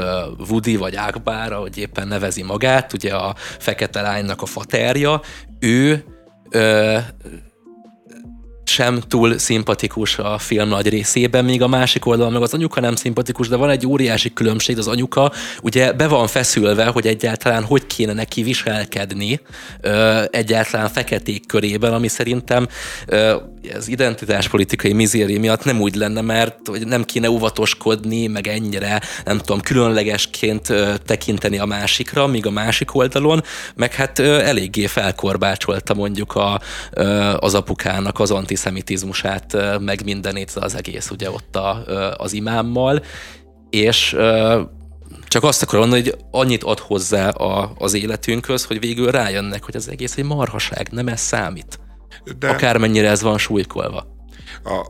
Woody 0.49 0.77
vagy 0.77 0.97
Akbar, 0.97 1.53
ahogy 1.53 1.79
éppen 1.79 2.09
nevezi 2.09 2.43
magát, 2.43 2.93
ugye 2.93 3.15
a 3.15 3.35
fekete 3.59 4.01
lánynak 4.01 4.43
a 4.43 4.47
faterja, 4.47 5.21
ő 5.61 6.05
ö, 6.51 6.99
sem 8.69 9.01
túl 9.09 9.39
szimpatikus 9.39 10.19
a 10.19 10.39
film 10.39 10.69
nagy 10.69 10.89
részében, 10.89 11.45
míg 11.45 11.63
a 11.63 11.69
másik 11.69 12.07
oldalon 12.07 12.33
meg 12.33 12.43
az 12.43 12.55
anyuka 12.55 12.81
nem 12.81 12.95
szimpatikus, 12.95 13.49
de 13.49 13.57
van 13.57 13.71
egy 13.71 13.87
óriási 13.87 14.33
különbség, 14.33 14.79
az 14.79 14.89
anyuka 14.89 15.33
ugye 15.63 15.93
be 15.93 16.09
van 16.09 16.27
feszülve, 16.27 16.87
hogy 16.87 17.07
egyáltalán 17.07 17.65
hogy 17.65 17.87
kéne 17.87 18.13
neki 18.13 18.43
viselkedni 18.43 19.41
ö, 19.81 20.23
egyáltalán 20.31 20.89
feketék 20.89 21.47
körében, 21.47 21.93
ami 21.93 22.09
szerintem 22.09 22.67
ö, 23.07 23.37
az 23.77 23.89
identitáspolitikai 23.89 24.93
mizéri 24.93 25.39
miatt 25.39 25.65
nem 25.65 25.81
úgy 25.81 25.95
lenne, 25.95 26.21
mert 26.21 26.69
hogy 26.69 26.87
nem 26.87 27.05
kéne 27.05 27.31
óvatoskodni, 27.31 28.27
meg 28.27 28.47
ennyire, 28.47 29.01
nem 29.25 29.39
tudom, 29.39 29.61
különlegesként 29.61 30.73
tekinteni 31.05 31.59
a 31.59 31.65
másikra, 31.65 32.27
míg 32.27 32.47
a 32.47 32.51
másik 32.51 32.95
oldalon, 32.95 33.43
meg 33.75 33.95
hát 33.95 34.19
eléggé 34.19 34.87
felkorbácsolta 34.87 35.95
mondjuk 35.95 36.35
a, 36.35 36.61
az 37.39 37.55
apukának 37.55 38.21
az 38.21 38.31
anti 38.31 38.57
antiszemitizmusát, 38.59 39.57
meg 39.81 40.05
mindenét 40.05 40.51
az 40.51 40.75
egész 40.75 41.11
ugye 41.11 41.31
ott 41.31 41.57
a, 41.57 41.85
az 42.17 42.33
imámmal, 42.33 43.03
és 43.71 44.17
csak 45.29 45.43
azt 45.45 45.63
akarom 45.63 45.89
mondani, 45.89 46.03
hogy 46.03 46.25
annyit 46.31 46.63
ad 46.63 46.79
hozzá 46.79 47.29
a, 47.29 47.73
az 47.79 47.95
életünkhöz, 47.95 48.65
hogy 48.65 48.81
végül 48.81 49.11
rájönnek, 49.11 49.65
hogy 49.65 49.77
az 49.77 49.89
egész 49.89 50.17
egy 50.17 50.25
marhaság, 50.25 50.89
nem 50.91 51.09
ez 51.09 51.21
számít. 51.21 51.79
De... 52.39 52.49
Akármennyire 52.49 53.09
ez 53.09 53.23
van 53.23 53.39
súlykolva 53.39 54.17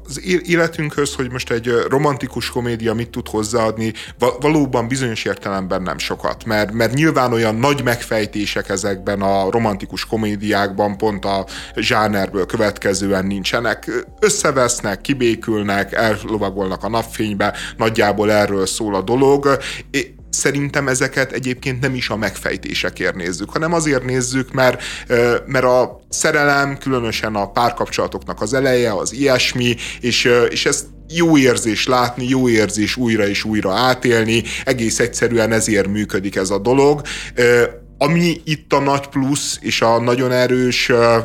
az 0.07 0.23
életünkhöz, 0.45 1.15
hogy 1.15 1.31
most 1.31 1.51
egy 1.51 1.71
romantikus 1.89 2.51
komédia 2.51 2.95
mit 2.95 3.11
tud 3.11 3.29
hozzáadni, 3.29 3.93
valóban 4.41 4.89
bizonyos 4.89 5.25
értelemben 5.25 5.83
nem 5.83 5.99
sokat, 5.99 6.45
mert, 6.45 6.73
mert 6.73 6.95
nyilván 6.95 7.33
olyan 7.33 7.55
nagy 7.55 7.83
megfejtések 7.83 8.69
ezekben 8.69 9.23
a 9.23 9.51
romantikus 9.51 10.05
komédiákban 10.05 10.97
pont 10.97 11.25
a 11.25 11.47
zsánerből 11.77 12.47
következően 12.47 13.27
nincsenek. 13.27 13.91
Összevesznek, 14.21 15.01
kibékülnek, 15.01 15.93
ellovagolnak 15.93 16.85
a 16.85 16.89
napfénybe, 16.89 17.55
nagyjából 17.77 18.33
erről 18.33 18.67
szól 18.67 18.95
a 18.95 19.03
dolog 19.03 19.59
szerintem 20.31 20.89
ezeket 20.89 21.33
egyébként 21.33 21.81
nem 21.81 21.95
is 21.95 22.09
a 22.09 22.17
megfejtésekért 22.17 23.15
nézzük, 23.15 23.51
hanem 23.51 23.73
azért 23.73 24.05
nézzük, 24.05 24.53
mert, 24.53 24.83
mert 25.47 25.65
a 25.65 26.01
szerelem, 26.09 26.79
különösen 26.79 27.35
a 27.35 27.51
párkapcsolatoknak 27.51 28.41
az 28.41 28.55
eleje, 28.55 28.93
az 28.93 29.13
ilyesmi, 29.13 29.77
és, 30.01 30.31
és 30.51 30.67
ezt 30.67 30.87
jó 31.09 31.37
érzés 31.37 31.87
látni, 31.87 32.29
jó 32.29 32.49
érzés 32.49 32.97
újra 32.97 33.29
és 33.29 33.45
újra 33.45 33.73
átélni, 33.73 34.43
egész 34.65 34.99
egyszerűen 34.99 35.53
ezért 35.53 35.87
működik 35.87 36.37
ez 36.37 36.51
a 36.51 36.59
dolog 36.59 37.03
ami 37.99 38.41
itt 38.45 38.73
a 38.73 38.81
nagy 38.81 39.07
plusz 39.07 39.59
és 39.61 39.81
a 39.81 40.01
nagyon 40.01 40.33
erős 40.33 40.89
ö, 40.89 41.17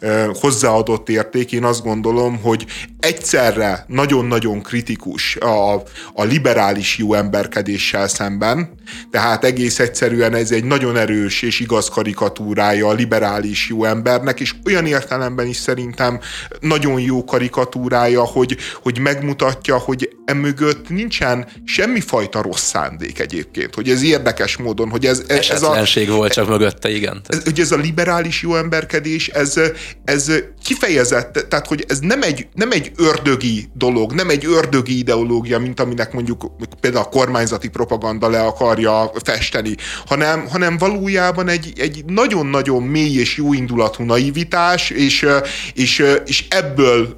ö, 0.00 0.30
hozzáadott 0.40 1.08
érték, 1.08 1.52
én 1.52 1.64
azt 1.64 1.82
gondolom, 1.82 2.40
hogy 2.42 2.66
egyszerre 3.00 3.84
nagyon-nagyon 3.88 4.62
kritikus 4.62 5.36
a, 5.36 5.74
a 6.14 6.22
liberális 6.22 6.98
jó 6.98 7.14
emberkedéssel 7.14 8.08
szemben, 8.08 8.74
tehát 9.10 9.44
egész 9.44 9.78
egyszerűen 9.78 10.34
ez 10.34 10.50
egy 10.50 10.64
nagyon 10.64 10.96
erős 10.96 11.42
és 11.42 11.60
igaz 11.60 11.88
karikatúrája 11.88 12.88
a 12.88 12.92
liberális 12.92 13.68
jó 13.68 13.84
embernek, 13.84 14.40
és 14.40 14.54
olyan 14.64 14.86
értelemben 14.86 15.46
is 15.46 15.56
szerintem 15.56 16.20
nagyon 16.60 17.00
jó 17.00 17.24
karikatúrája, 17.24 18.22
hogy, 18.22 18.56
hogy 18.82 18.98
megmutatja, 18.98 19.78
hogy 19.78 20.10
emögött 20.24 20.88
nincsen 20.88 21.46
semmifajta 21.64 22.42
rossz 22.42 22.66
szándék 22.66 23.18
egyébként, 23.18 23.74
hogy 23.74 23.88
ez 23.88 24.02
érdekes 24.02 24.56
módon, 24.56 24.90
hogy 24.90 25.06
ez, 25.06 25.22
ez, 25.26 25.48
ez 25.50 25.62
a 25.62 25.81
volt 26.08 26.32
csak 26.32 26.48
mögötte, 26.48 26.90
igen. 26.90 27.20
Ez, 27.26 27.42
hogy 27.44 27.60
ez 27.60 27.72
a 27.72 27.76
liberális 27.76 28.42
jó 28.42 28.56
emberkedés, 28.56 29.28
ez, 29.28 29.60
ez 30.04 30.32
kifejezett, 30.64 31.46
tehát 31.48 31.66
hogy 31.66 31.84
ez 31.88 31.98
nem 31.98 32.22
egy, 32.22 32.46
nem 32.54 32.70
egy 32.70 32.92
ördögi 32.96 33.68
dolog, 33.74 34.12
nem 34.12 34.30
egy 34.30 34.46
ördögi 34.46 34.98
ideológia, 34.98 35.58
mint 35.58 35.80
aminek 35.80 36.12
mondjuk 36.12 36.52
például 36.80 37.04
a 37.04 37.08
kormányzati 37.08 37.68
propaganda 37.68 38.28
le 38.28 38.40
akarja 38.40 39.12
festeni, 39.24 39.74
hanem, 40.06 40.46
hanem 40.48 40.78
valójában 40.78 41.48
egy, 41.48 41.72
egy 41.76 42.04
nagyon-nagyon 42.06 42.82
mély 42.82 43.18
és 43.18 43.36
jó 43.36 43.52
indulatú 43.52 44.04
naivitás, 44.04 44.90
és, 44.90 45.26
és, 45.74 46.04
és 46.26 46.44
ebből 46.48 47.16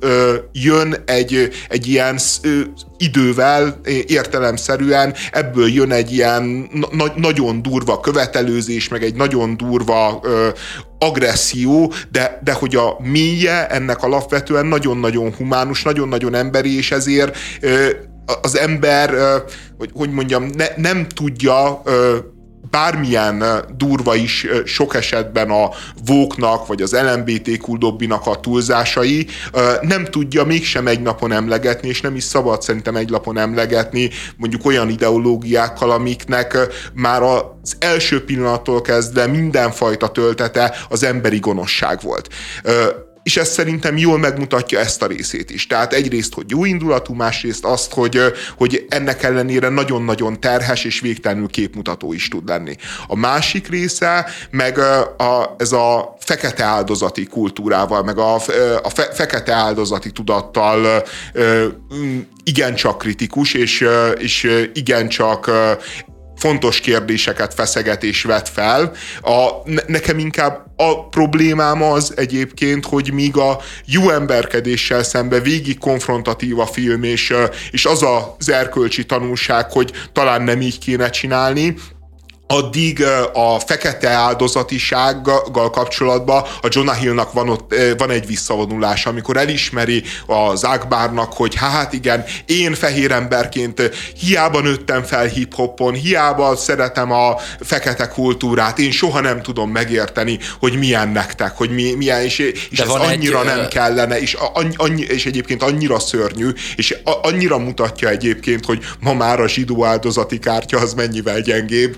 jön 0.52 0.96
egy, 1.06 1.50
egy 1.68 1.86
ilyen 1.86 2.18
idővel 2.96 3.80
értelemszerűen 4.06 5.14
ebből 5.32 5.68
jön 5.68 5.92
egy 5.92 6.12
ilyen 6.12 6.68
na- 6.90 7.12
nagyon 7.16 7.62
durva 7.62 8.00
követelőzés, 8.00 8.88
meg 8.88 9.02
egy 9.02 9.14
nagyon 9.14 9.56
durva 9.56 10.20
ö, 10.22 10.48
agresszió, 10.98 11.92
de, 12.10 12.40
de 12.44 12.52
hogy 12.52 12.76
a 12.76 12.96
mélye 13.02 13.66
ennek 13.66 14.02
alapvetően 14.02 14.66
nagyon-nagyon 14.66 15.34
humánus, 15.34 15.82
nagyon-nagyon 15.82 16.34
emberi, 16.34 16.76
és 16.76 16.90
ezért 16.90 17.36
ö, 17.60 17.88
az 18.42 18.58
ember, 18.58 19.14
ö, 19.14 19.36
hogy, 19.78 19.90
hogy 19.94 20.10
mondjam, 20.10 20.50
ne, 20.56 20.66
nem 20.76 21.06
tudja 21.08 21.82
ö, 21.84 22.16
bármilyen 22.74 23.44
durva 23.76 24.14
is 24.14 24.46
sok 24.64 24.94
esetben 24.94 25.50
a 25.50 25.70
vóknak, 26.06 26.66
vagy 26.66 26.82
az 26.82 26.96
LMBTQ 27.14 27.78
dobbinak 27.78 28.26
a 28.26 28.40
túlzásai, 28.40 29.26
nem 29.80 30.04
tudja 30.04 30.44
mégsem 30.44 30.86
egy 30.86 31.00
napon 31.00 31.32
emlegetni, 31.32 31.88
és 31.88 32.00
nem 32.00 32.16
is 32.16 32.24
szabad 32.24 32.62
szerintem 32.62 32.96
egy 32.96 33.10
napon 33.10 33.38
emlegetni 33.38 34.10
mondjuk 34.36 34.66
olyan 34.66 34.88
ideológiákkal, 34.88 35.90
amiknek 35.90 36.58
már 36.94 37.22
az 37.22 37.76
első 37.78 38.24
pillanattól 38.24 38.80
kezdve 38.80 39.26
mindenfajta 39.26 40.08
töltete 40.08 40.76
az 40.88 41.02
emberi 41.02 41.38
gonoszság 41.38 42.00
volt 42.02 42.28
és 43.24 43.36
ez 43.36 43.48
szerintem 43.48 43.96
jól 43.96 44.18
megmutatja 44.18 44.78
ezt 44.78 45.02
a 45.02 45.06
részét 45.06 45.50
is. 45.50 45.66
Tehát 45.66 45.92
egyrészt, 45.92 46.34
hogy 46.34 46.44
jó 46.50 46.64
indulatú, 46.64 47.14
másrészt 47.14 47.64
azt, 47.64 47.92
hogy, 47.92 48.20
hogy 48.56 48.86
ennek 48.88 49.22
ellenére 49.22 49.68
nagyon-nagyon 49.68 50.40
terhes 50.40 50.84
és 50.84 51.00
végtelenül 51.00 51.48
képmutató 51.48 52.12
is 52.12 52.28
tud 52.28 52.48
lenni. 52.48 52.76
A 53.06 53.16
másik 53.16 53.68
része 53.68 54.26
meg 54.50 54.78
a, 54.78 55.54
ez 55.58 55.72
a 55.72 56.16
fekete 56.18 56.64
áldozati 56.64 57.26
kultúrával, 57.26 58.02
meg 58.02 58.18
a, 58.18 58.34
a 58.82 58.90
fe, 58.90 59.12
fekete 59.12 59.52
áldozati 59.52 60.10
tudattal 60.10 61.02
igencsak 62.44 62.98
kritikus, 62.98 63.54
és, 63.54 63.84
és 64.18 64.68
igencsak 64.74 65.50
fontos 66.36 66.80
kérdéseket 66.80 67.54
feszeget 67.54 68.02
és 68.02 68.22
vet 68.22 68.48
fel. 68.48 68.92
A, 69.22 69.50
nekem 69.86 70.18
inkább 70.18 70.66
a 70.76 71.08
problémám 71.08 71.82
az 71.82 72.12
egyébként, 72.16 72.86
hogy 72.86 73.12
míg 73.12 73.36
a 73.36 73.60
jó 73.84 74.10
emberkedéssel 74.10 75.02
szembe 75.02 75.40
végig 75.40 75.78
konfrontatív 75.78 76.58
a 76.58 76.66
film, 76.66 77.02
és, 77.02 77.34
és 77.70 77.84
az 77.84 78.02
az 78.38 78.48
erkölcsi 78.48 79.06
tanulság, 79.06 79.72
hogy 79.72 79.92
talán 80.12 80.42
nem 80.42 80.60
így 80.60 80.78
kéne 80.78 81.10
csinálni, 81.10 81.74
addig 82.54 83.04
a 83.32 83.58
fekete 83.58 84.08
áldozatisággal 84.08 85.70
kapcsolatban 85.70 86.42
a 86.62 86.68
Jonah 86.70 86.96
Hillnak 86.96 87.32
van, 87.32 87.48
ott, 87.48 87.74
van 87.98 88.10
egy 88.10 88.26
visszavonulása, 88.26 89.10
amikor 89.10 89.36
elismeri 89.36 90.02
az 90.26 90.64
Akbarnak, 90.64 91.32
hogy 91.32 91.54
hát 91.54 91.92
igen, 91.92 92.24
én 92.46 92.74
fehér 92.74 93.10
emberként 93.10 93.90
hiába 94.20 94.60
nőttem 94.60 95.02
fel 95.02 95.26
hip-hopon, 95.26 95.94
hiába 95.94 96.56
szeretem 96.56 97.12
a 97.12 97.36
fekete 97.60 98.08
kultúrát, 98.08 98.78
én 98.78 98.90
soha 98.90 99.20
nem 99.20 99.42
tudom 99.42 99.70
megérteni, 99.70 100.38
hogy 100.58 100.78
milyen 100.78 101.08
nektek, 101.08 101.56
hogy 101.56 101.70
mi, 101.70 101.94
milyen, 101.94 102.22
és, 102.22 102.38
és 102.70 102.78
ez 102.78 102.88
annyira 102.88 103.40
egy, 103.40 103.44
nem 103.44 103.68
kellene, 103.68 104.20
és, 104.20 104.36
annyi, 104.76 105.02
és 105.02 105.26
egyébként 105.26 105.62
annyira 105.62 105.98
szörnyű, 105.98 106.50
és 106.76 106.96
annyira 107.22 107.58
mutatja 107.58 108.08
egyébként, 108.08 108.64
hogy 108.64 108.84
ma 109.00 109.14
már 109.14 109.40
a 109.40 109.48
zsidó 109.48 109.84
áldozati 109.84 110.38
kártya 110.38 110.78
az 110.78 110.94
mennyivel 110.94 111.40
gyengébb, 111.40 111.96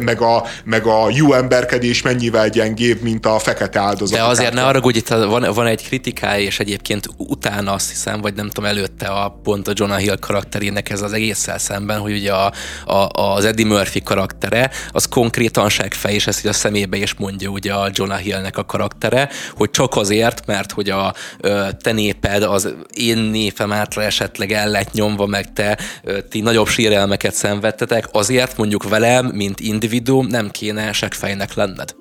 meg 0.00 0.20
a, 0.20 0.44
meg 0.64 0.86
a 0.86 1.10
jó 1.10 1.32
emberkedés 1.32 2.02
mennyivel 2.02 2.48
gyengébb, 2.48 3.00
mint 3.00 3.26
a 3.26 3.38
fekete 3.38 3.80
áldozat. 3.80 4.18
De 4.18 4.24
azért 4.24 4.52
ne 4.52 4.64
arra, 4.64 4.80
hogy 4.80 4.96
itt 4.96 5.08
van, 5.08 5.52
van 5.54 5.66
egy 5.66 5.86
kritikája, 5.86 6.44
és 6.44 6.60
egyébként 6.60 7.08
utána 7.16 7.72
azt 7.72 7.88
hiszem, 7.88 8.20
vagy 8.20 8.34
nem 8.34 8.48
tudom, 8.48 8.70
előtte 8.70 9.06
a 9.06 9.38
pont 9.42 9.68
a 9.68 9.72
Jonah 9.74 9.98
Hill 9.98 10.16
karakterének 10.18 10.90
ez 10.90 11.02
az 11.02 11.12
egésszel 11.12 11.58
szemben, 11.58 11.98
hogy 11.98 12.12
ugye 12.12 12.32
a, 12.32 12.52
a, 12.86 13.08
az 13.34 13.44
Eddie 13.44 13.66
Murphy 13.66 14.02
karaktere, 14.02 14.70
az 14.90 15.08
konkrétan 15.08 15.68
segfej, 15.68 16.14
és 16.14 16.26
ezt 16.26 16.46
a 16.46 16.52
szemébe 16.52 16.96
is 16.96 17.14
mondja 17.14 17.48
ugye 17.48 17.72
a 17.72 17.90
Jonah 17.92 18.18
Hillnek 18.18 18.56
a 18.56 18.64
karaktere, 18.64 19.28
hogy 19.54 19.70
csak 19.70 19.96
azért, 19.96 20.46
mert 20.46 20.72
hogy 20.72 20.90
a 20.90 21.14
te 21.82 21.92
néped 21.92 22.42
az 22.42 22.74
én 22.94 23.18
népem 23.18 23.72
által 23.72 24.02
esetleg 24.02 24.52
el 24.52 24.68
lett 24.68 24.92
nyomva, 24.92 25.26
meg 25.26 25.52
te 25.52 25.78
ti 26.30 26.40
nagyobb 26.40 26.68
sírelmeket 26.68 27.34
szenvedtetek, 27.34 28.08
azért 28.12 28.56
mondjuk 28.56 28.88
velem, 28.88 29.26
mint 29.26 29.60
individuum 29.66 30.26
nem 30.26 30.50
kéne 30.50 30.92
segfejnek 30.92 31.54
lenned. 31.54 31.94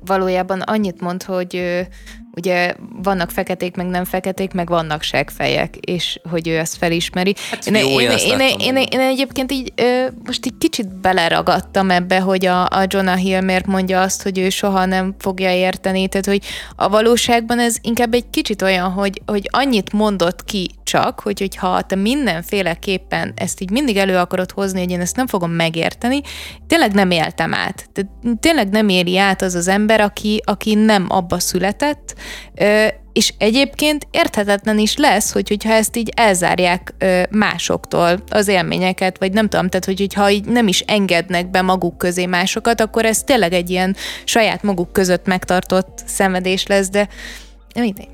Valójában 0.00 0.60
annyit 0.60 1.00
mond, 1.00 1.22
hogy 1.22 1.86
ugye 2.36 2.74
vannak 3.02 3.30
feketék, 3.30 3.76
meg 3.76 3.86
nem 3.86 4.04
feketék, 4.04 4.52
meg 4.52 4.68
vannak 4.68 5.02
segfejek, 5.02 5.76
és 5.76 6.20
hogy 6.30 6.48
ő 6.48 6.58
ezt 6.58 6.76
felismeri. 6.76 7.34
Hát 7.50 7.66
én, 7.66 7.74
jó, 7.74 8.00
én, 8.00 8.10
én, 8.10 8.40
én, 8.40 8.40
én, 8.58 8.76
én, 8.76 8.86
én 8.90 9.00
egyébként 9.00 9.52
így 9.52 9.72
most 10.24 10.46
egy 10.46 10.54
kicsit 10.58 11.00
beleragadtam 11.00 11.90
ebbe, 11.90 12.20
hogy 12.20 12.46
a, 12.46 12.62
a 12.62 12.84
Jonah 12.86 13.16
Hill 13.16 13.40
miért 13.40 13.66
mondja 13.66 14.00
azt, 14.00 14.22
hogy 14.22 14.38
ő 14.38 14.50
soha 14.50 14.84
nem 14.84 15.14
fogja 15.18 15.54
érteni, 15.54 16.08
tehát 16.08 16.26
hogy 16.26 16.44
a 16.76 16.88
valóságban 16.88 17.58
ez 17.58 17.76
inkább 17.82 18.14
egy 18.14 18.30
kicsit 18.30 18.62
olyan, 18.62 18.90
hogy, 18.90 19.22
hogy 19.26 19.48
annyit 19.50 19.92
mondott 19.92 20.44
ki 20.44 20.70
csak, 20.84 21.20
hogy, 21.20 21.38
hogyha 21.38 21.80
te 21.80 21.94
mindenféleképpen 21.94 23.32
ezt 23.36 23.60
így 23.60 23.70
mindig 23.70 23.96
elő 23.96 24.16
akarod 24.16 24.50
hozni, 24.50 24.80
hogy 24.80 24.90
én 24.90 25.00
ezt 25.00 25.16
nem 25.16 25.26
fogom 25.26 25.50
megérteni, 25.50 26.20
tényleg 26.66 26.92
nem 26.92 27.10
éltem 27.10 27.54
át. 27.54 27.88
Tehát 27.92 28.38
tényleg 28.40 28.68
nem 28.68 28.88
éli 28.88 29.18
át 29.18 29.42
az 29.42 29.54
az 29.54 29.68
ember, 29.68 30.00
aki, 30.00 30.42
aki 30.44 30.74
nem 30.74 31.06
abba 31.08 31.38
született, 31.38 32.14
és 33.12 33.32
egyébként 33.38 34.06
érthetetlen 34.10 34.78
is 34.78 34.96
lesz, 34.96 35.32
hogy, 35.32 35.48
hogyha 35.48 35.72
ezt 35.72 35.96
így 35.96 36.12
elzárják 36.16 36.94
másoktól 37.30 38.22
az 38.30 38.48
élményeket, 38.48 39.18
vagy 39.18 39.32
nem 39.32 39.48
tudom, 39.48 39.68
tehát 39.68 39.84
hogy, 39.84 39.98
hogyha 39.98 40.30
így 40.30 40.44
nem 40.44 40.68
is 40.68 40.80
engednek 40.80 41.50
be 41.50 41.62
maguk 41.62 41.98
közé 41.98 42.26
másokat, 42.26 42.80
akkor 42.80 43.04
ez 43.04 43.22
tényleg 43.22 43.52
egy 43.52 43.70
ilyen 43.70 43.96
saját 44.24 44.62
maguk 44.62 44.92
között 44.92 45.26
megtartott 45.26 46.02
szenvedés 46.06 46.66
lesz, 46.66 46.90
de 46.90 47.08
mindegy. 47.74 48.08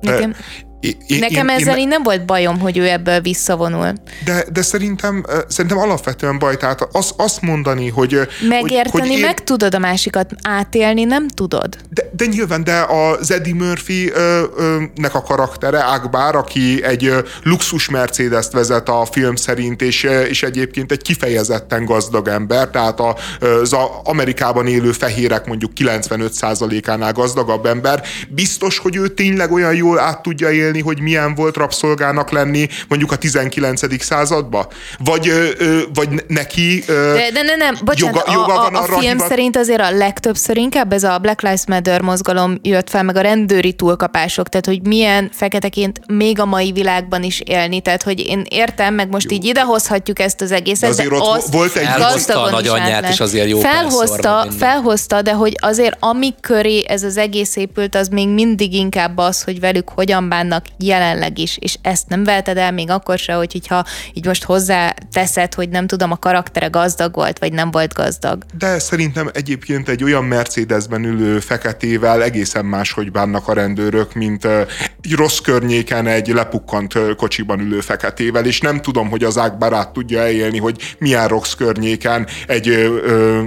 Nekem... 0.00 0.34
Én, 0.80 1.18
Nekem 1.18 1.48
én, 1.48 1.54
ezzel 1.54 1.76
én, 1.76 1.80
így 1.80 1.88
nem 1.88 2.02
volt 2.02 2.26
bajom, 2.26 2.58
hogy 2.58 2.78
ő 2.78 2.88
ebből 2.88 3.20
visszavonul. 3.20 3.92
De, 4.24 4.44
de 4.52 4.62
szerintem, 4.62 5.24
szerintem 5.48 5.78
alapvetően 5.78 6.38
baj, 6.38 6.56
tehát 6.56 6.88
az, 6.92 7.12
azt 7.16 7.40
mondani, 7.40 7.88
hogy... 7.88 8.28
Megérteni, 8.48 8.90
hogy, 8.90 9.00
hogy 9.00 9.10
én, 9.10 9.20
meg 9.20 9.44
tudod 9.44 9.74
a 9.74 9.78
másikat, 9.78 10.30
átélni 10.42 11.04
nem 11.04 11.28
tudod. 11.28 11.76
De, 11.90 12.02
de 12.16 12.24
nyilván, 12.26 12.64
de 12.64 12.80
az 12.80 13.30
Eddie 13.30 13.54
Murphy-nek 13.54 15.14
a 15.14 15.22
karaktere, 15.22 15.78
Akbar, 15.78 16.36
aki 16.36 16.84
egy 16.84 17.12
luxus 17.42 17.88
Mercedes-t 17.88 18.52
vezet 18.52 18.88
a 18.88 19.06
film 19.10 19.34
szerint, 19.34 19.82
és, 19.82 20.02
és 20.28 20.42
egyébként 20.42 20.92
egy 20.92 21.02
kifejezetten 21.02 21.84
gazdag 21.84 22.28
ember, 22.28 22.68
tehát 22.68 23.00
az 23.00 23.76
Amerikában 24.04 24.66
élő 24.66 24.92
fehérek 24.92 25.46
mondjuk 25.46 25.72
95%-ánál 25.76 27.12
gazdagabb 27.12 27.66
ember, 27.66 28.02
biztos, 28.28 28.78
hogy 28.78 28.96
ő 28.96 29.08
tényleg 29.08 29.52
olyan 29.52 29.74
jól 29.74 29.98
át 29.98 30.22
tudja 30.22 30.50
élni 30.50 30.66
élni, 30.68 30.80
hogy 30.80 31.00
milyen 31.00 31.34
volt 31.34 31.56
rabszolgának 31.56 32.30
lenni 32.30 32.68
mondjuk 32.88 33.12
a 33.12 33.16
19. 33.16 34.02
században? 34.04 34.66
Vagy, 34.98 35.28
ö, 35.28 35.80
vagy 35.94 36.08
neki 36.26 36.82
ö, 36.86 37.12
de, 37.12 37.30
de 37.32 37.42
ne, 37.42 37.56
nem, 37.56 37.76
bocsánat, 37.84 38.26
joga, 38.26 38.32
joga 38.40 38.60
a, 38.60 38.62
van 38.62 38.74
a, 38.74 38.82
a 38.82 38.98
film 38.98 39.12
hivat... 39.12 39.28
szerint 39.28 39.56
azért 39.56 39.80
a 39.80 39.90
legtöbbször 39.90 40.56
inkább 40.56 40.92
ez 40.92 41.02
a 41.02 41.18
Black 41.18 41.42
Lives 41.42 41.66
Matter 41.66 42.00
mozgalom 42.00 42.58
jött 42.62 42.90
fel, 42.90 43.02
meg 43.02 43.16
a 43.16 43.20
rendőri 43.20 43.72
túlkapások, 43.72 44.48
tehát 44.48 44.66
hogy 44.66 44.86
milyen 44.86 45.30
feketeként 45.32 46.00
még 46.06 46.40
a 46.40 46.44
mai 46.44 46.72
világban 46.72 47.22
is 47.22 47.40
élni, 47.40 47.80
tehát 47.80 48.02
hogy 48.02 48.26
én 48.26 48.44
értem, 48.48 48.94
meg 48.94 49.10
most 49.10 49.30
jó. 49.30 49.36
így 49.36 49.44
idehozhatjuk 49.44 50.18
ezt 50.18 50.40
az 50.40 50.52
egészet, 50.52 50.80
de, 50.80 50.88
azért 50.88 51.10
de 51.10 51.16
ott 51.16 51.46
volt 51.50 51.76
egy 51.76 51.86
felhozta 51.86 52.42
a 52.42 52.50
nagyanyját 52.50 53.08
is 53.08 53.20
azért 53.20 53.48
jó 53.48 53.58
felhozta, 53.58 54.46
felhozta, 54.58 55.22
de 55.22 55.32
hogy 55.32 55.54
azért 55.60 55.96
ami 56.00 56.34
köré 56.40 56.84
ez 56.88 57.02
az 57.02 57.16
egész 57.16 57.56
épült, 57.56 57.94
az 57.94 58.08
még 58.08 58.28
mindig 58.28 58.74
inkább 58.74 59.18
az, 59.18 59.42
hogy 59.42 59.60
velük 59.60 59.88
hogyan 59.88 60.28
bánnak 60.28 60.57
vannak 60.58 60.78
jelenleg 60.78 61.38
is, 61.38 61.56
és 61.60 61.78
ezt 61.82 62.08
nem 62.08 62.24
veheted 62.24 62.56
el 62.56 62.72
még 62.72 62.90
akkor 62.90 63.18
se, 63.18 63.32
hogy 63.32 63.66
ha 63.68 63.84
így 64.12 64.26
most 64.26 64.44
hozzá 64.44 64.94
teszed, 65.12 65.54
hogy 65.54 65.68
nem 65.68 65.86
tudom, 65.86 66.10
a 66.10 66.16
karaktere 66.16 66.66
gazdag 66.66 67.14
volt, 67.14 67.38
vagy 67.38 67.52
nem 67.52 67.70
volt 67.70 67.94
gazdag. 67.94 68.44
De 68.58 68.78
szerintem 68.78 69.30
egyébként 69.32 69.88
egy 69.88 70.04
olyan 70.04 70.24
Mercedesben 70.24 71.04
ülő 71.04 71.40
feketével 71.40 72.22
egészen 72.22 72.64
máshogy 72.64 73.10
bánnak 73.10 73.48
a 73.48 73.52
rendőrök, 73.52 74.14
mint 74.14 74.44
egy 74.44 75.12
rossz 75.14 75.38
környéken 75.38 76.06
egy 76.06 76.28
lepukkant 76.28 76.94
kocsiban 77.16 77.60
ülő 77.60 77.80
feketével, 77.80 78.44
és 78.44 78.60
nem 78.60 78.80
tudom, 78.80 79.10
hogy 79.10 79.24
az 79.24 79.38
ágbarát 79.38 79.92
tudja 79.92 80.20
elélni, 80.20 80.58
hogy 80.58 80.96
milyen 80.98 81.28
rossz 81.28 81.52
környéken 81.52 82.26
egy 82.46 82.68
ö, 82.68 82.96
ö, 83.02 83.42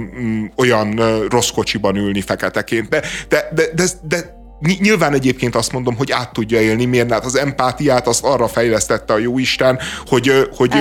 olyan 0.56 1.00
rossz 1.28 1.50
kocsiban 1.50 1.96
ülni 1.96 2.20
feketeként. 2.20 2.88
De, 2.88 3.02
de, 3.28 3.50
de, 3.54 3.64
de, 3.74 3.84
de 4.02 4.40
Nyilván 4.78 5.14
egyébként 5.14 5.54
azt 5.54 5.72
mondom, 5.72 5.96
hogy 5.96 6.12
át 6.12 6.32
tudja 6.32 6.60
élni, 6.60 6.84
miért? 6.84 7.12
Hát 7.12 7.24
az 7.24 7.36
empátiát 7.36 8.06
azt 8.06 8.24
arra 8.24 8.48
fejlesztette 8.48 9.12
a 9.12 9.18
jóisten, 9.18 9.78
hogy, 10.06 10.48
hogy, 10.56 10.72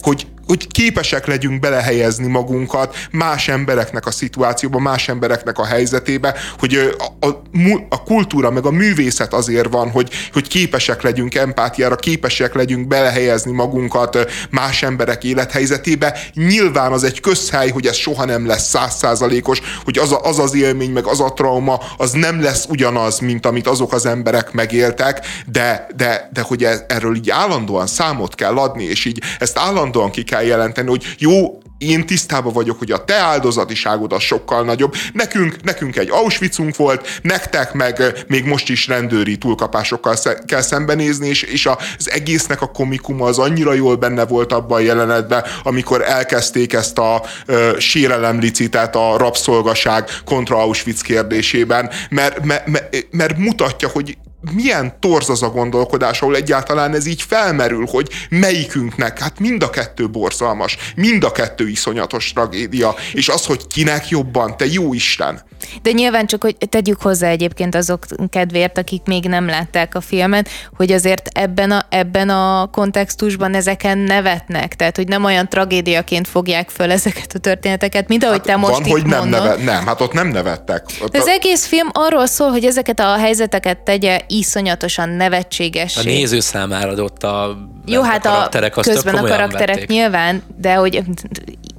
hogy, 0.00 0.26
hogy 0.48 0.66
képesek 0.66 1.26
legyünk 1.26 1.60
belehelyezni 1.60 2.26
magunkat 2.26 2.96
más 3.10 3.48
embereknek 3.48 4.06
a 4.06 4.10
szituációba, 4.10 4.78
más 4.78 5.08
embereknek 5.08 5.58
a 5.58 5.64
helyzetébe, 5.64 6.34
hogy 6.58 6.94
a, 6.98 7.26
a, 7.26 7.42
a 7.88 8.02
kultúra 8.02 8.50
meg 8.50 8.66
a 8.66 8.70
művészet 8.70 9.32
azért 9.32 9.68
van, 9.70 9.90
hogy, 9.90 10.10
hogy 10.32 10.48
képesek 10.48 11.02
legyünk 11.02 11.34
empátiára, 11.34 11.96
képesek 11.96 12.54
legyünk 12.54 12.86
belehelyezni 12.86 13.52
magunkat 13.52 14.30
más 14.50 14.82
emberek 14.82 15.24
élethelyzetébe. 15.24 16.18
Nyilván 16.34 16.92
az 16.92 17.04
egy 17.04 17.20
közhely, 17.20 17.68
hogy 17.68 17.86
ez 17.86 17.96
soha 17.96 18.24
nem 18.24 18.46
lesz 18.46 18.68
százszázalékos, 18.68 19.60
hogy 19.84 19.98
az, 19.98 20.12
a, 20.12 20.20
az 20.20 20.38
az 20.38 20.54
élmény, 20.54 20.90
meg 20.90 21.06
az 21.06 21.20
a 21.20 21.32
trauma, 21.32 21.80
az 21.96 22.10
nem 22.10 22.42
lesz 22.42 22.66
ugyanaz, 22.68 23.18
mint 23.18 23.46
amit 23.46 23.66
azok 23.66 23.92
az 23.92 24.06
emberek 24.06 24.52
megéltek, 24.52 25.26
de, 25.46 25.86
de, 25.96 26.28
de 26.32 26.40
hogy 26.40 26.64
ez, 26.64 26.82
erről 26.88 27.16
így 27.16 27.30
állandóan 27.30 27.86
számot 27.86 28.34
kell 28.34 28.56
adni, 28.56 28.84
és 28.84 29.04
így 29.04 29.22
ezt 29.38 29.58
állandóan 29.58 30.10
ki 30.10 30.22
kell 30.22 30.36
kell 30.38 30.46
jelenteni, 30.46 30.88
hogy 30.88 31.04
jó, 31.18 31.58
én 31.78 32.06
tisztában 32.06 32.52
vagyok, 32.52 32.78
hogy 32.78 32.90
a 32.90 33.04
te 33.04 33.14
áldozatiságod 33.14 34.12
az 34.12 34.22
sokkal 34.22 34.64
nagyobb. 34.64 34.94
Nekünk, 35.12 35.62
nekünk 35.62 35.96
egy 35.96 36.10
Auschwitzunk 36.10 36.76
volt, 36.76 37.20
nektek 37.22 37.72
meg 37.72 38.24
még 38.26 38.44
most 38.44 38.68
is 38.68 38.86
rendőri 38.86 39.36
túlkapásokkal 39.36 40.16
kell 40.46 40.60
szembenézni, 40.60 41.28
és, 41.28 41.42
és 41.42 41.66
az 41.66 42.10
egésznek 42.10 42.62
a 42.62 42.66
komikuma 42.66 43.26
az 43.26 43.38
annyira 43.38 43.72
jól 43.72 43.96
benne 43.96 44.26
volt 44.26 44.52
abban 44.52 44.78
a 44.78 44.82
jelenetben, 44.82 45.44
amikor 45.62 46.02
elkezdték 46.02 46.72
ezt 46.72 46.98
a 46.98 47.22
ö, 47.46 47.76
sérelemlicitet 47.78 48.96
a 48.96 49.16
rabszolgaság 49.16 50.08
kontra 50.24 50.56
Auschwitz 50.56 51.00
kérdésében, 51.00 51.90
mert, 52.10 52.44
mert, 52.44 52.66
mert, 52.66 53.06
mert 53.10 53.38
mutatja, 53.38 53.88
hogy 53.88 54.16
milyen 54.40 55.00
torz 55.00 55.28
az 55.28 55.42
a 55.42 55.50
gondolkodás, 55.50 56.20
ahol 56.20 56.36
egyáltalán 56.36 56.94
ez 56.94 57.06
így 57.06 57.22
felmerül, 57.22 57.86
hogy 57.90 58.08
melyikünknek, 58.30 59.18
hát 59.18 59.38
mind 59.38 59.62
a 59.62 59.70
kettő 59.70 60.10
borzalmas, 60.10 60.76
mind 60.96 61.24
a 61.24 61.32
kettő 61.32 61.68
iszonyatos 61.68 62.32
tragédia, 62.32 62.94
és 63.12 63.28
az, 63.28 63.46
hogy 63.46 63.66
kinek 63.66 64.08
jobban, 64.08 64.56
te 64.56 64.66
jó 64.66 64.94
Isten. 64.94 65.46
De 65.82 65.90
nyilván 65.90 66.26
csak, 66.26 66.42
hogy 66.42 66.56
tegyük 66.68 67.02
hozzá 67.02 67.28
egyébként 67.28 67.74
azok 67.74 68.04
kedvéért, 68.30 68.78
akik 68.78 69.02
még 69.04 69.24
nem 69.24 69.46
látták 69.46 69.94
a 69.94 70.00
filmet, 70.00 70.48
hogy 70.76 70.92
azért 70.92 71.28
ebben 71.32 71.70
a, 71.70 71.86
ebben 71.88 72.28
a 72.28 72.66
kontextusban 72.66 73.54
ezeken 73.54 73.98
nevetnek. 73.98 74.76
Tehát, 74.76 74.96
hogy 74.96 75.08
nem 75.08 75.24
olyan 75.24 75.48
tragédiaként 75.48 76.28
fogják 76.28 76.70
föl 76.70 76.90
ezeket 76.90 77.32
a 77.34 77.38
történeteket, 77.38 78.08
mint 78.08 78.24
ahogy 78.24 78.36
hát 78.36 78.46
te 78.46 78.56
most 78.56 78.72
van, 78.72 78.84
itt 78.84 78.92
hogy 78.92 79.06
nem, 79.06 79.18
mondod. 79.18 79.42
neve, 79.42 79.62
nem, 79.62 79.86
hát 79.86 80.00
ott 80.00 80.12
nem 80.12 80.28
nevettek. 80.28 80.84
Ott 81.02 81.12
De 81.12 81.18
az 81.18 81.26
a, 81.26 81.30
egész 81.30 81.66
film 81.66 81.88
arról 81.92 82.26
szól, 82.26 82.50
hogy 82.50 82.64
ezeket 82.64 83.00
a 83.00 83.16
helyzeteket 83.16 83.78
tegye 83.78 84.20
iszonyatosan 84.26 85.08
nevetségessé. 85.08 86.00
A 86.00 86.02
néző 86.02 86.40
számára 86.40 86.90
adott 86.90 87.22
a, 87.22 87.56
Jó, 87.86 88.02
hát 88.02 88.26
a, 88.26 88.30
karakterek, 88.30 88.76
azt 88.76 88.90
közben 88.90 89.14
a 89.14 89.26
karakterek 89.26 89.68
vették. 89.74 89.88
nyilván, 89.88 90.42
de 90.56 90.74
hogy 90.74 91.02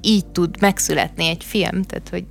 így 0.02 0.26
tud 0.26 0.62
megszületni 0.62 1.28
egy 1.28 1.44
film, 1.48 1.84
tehát 1.84 2.08
hogy 2.12 2.24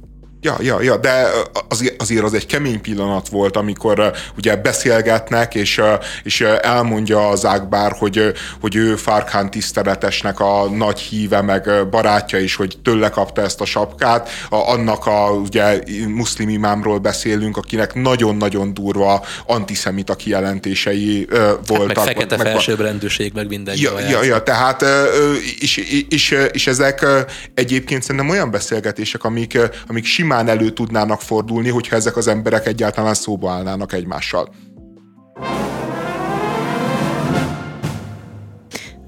Ja, 0.48 0.56
ja, 0.60 0.82
ja, 0.82 0.96
de 0.96 1.26
azért, 1.68 2.02
azért 2.02 2.24
az 2.24 2.34
egy 2.34 2.46
kemény 2.46 2.80
pillanat 2.80 3.28
volt, 3.28 3.56
amikor 3.56 4.12
ugye 4.36 4.56
beszélgetnek, 4.56 5.54
és, 5.54 5.80
és 6.22 6.40
elmondja 6.40 7.28
az 7.28 7.44
Ákbár, 7.44 7.92
hogy, 7.98 8.32
hogy 8.60 8.76
ő 8.76 8.96
Farkán 8.96 9.50
tiszteletesnek 9.50 10.40
a 10.40 10.70
nagy 10.70 11.00
híve, 11.00 11.42
meg 11.42 11.88
barátja 11.90 12.38
is, 12.38 12.54
hogy 12.54 12.78
tőle 12.82 13.08
kapta 13.08 13.42
ezt 13.42 13.60
a 13.60 13.64
sapkát. 13.64 14.28
A, 14.50 14.56
annak 14.56 15.06
a 15.06 15.30
ugye 15.30 15.78
muszlim 16.06 16.48
imámról 16.48 16.98
beszélünk, 16.98 17.56
akinek 17.56 17.94
nagyon-nagyon 17.94 18.74
durva 18.74 19.24
antiszemita 19.46 20.14
kijelentései 20.14 21.26
voltak. 21.66 21.96
Hát 21.96 22.06
Meg 22.06 22.14
fekete 22.14 22.36
meg, 22.36 22.46
felsőbbrendűség, 22.46 23.32
meg 23.34 23.48
minden. 23.48 23.76
Ja, 23.78 24.00
ja, 24.00 24.22
ja, 24.22 24.42
tehát 24.42 24.82
ö, 24.82 25.32
és, 25.58 25.76
és, 26.08 26.36
és 26.52 26.66
ezek 26.66 27.06
egyébként 27.54 28.02
szerintem 28.02 28.28
olyan 28.30 28.50
beszélgetések, 28.50 29.24
amik, 29.24 29.58
amik 29.86 30.04
simán 30.04 30.37
elő 30.46 30.70
tudnának 30.70 31.20
fordulni, 31.20 31.68
hogyha 31.68 31.96
ezek 31.96 32.16
az 32.16 32.26
emberek 32.26 32.66
egyáltalán 32.66 33.14
szóba 33.14 33.50
állnának 33.50 33.92
egymással. 33.92 34.48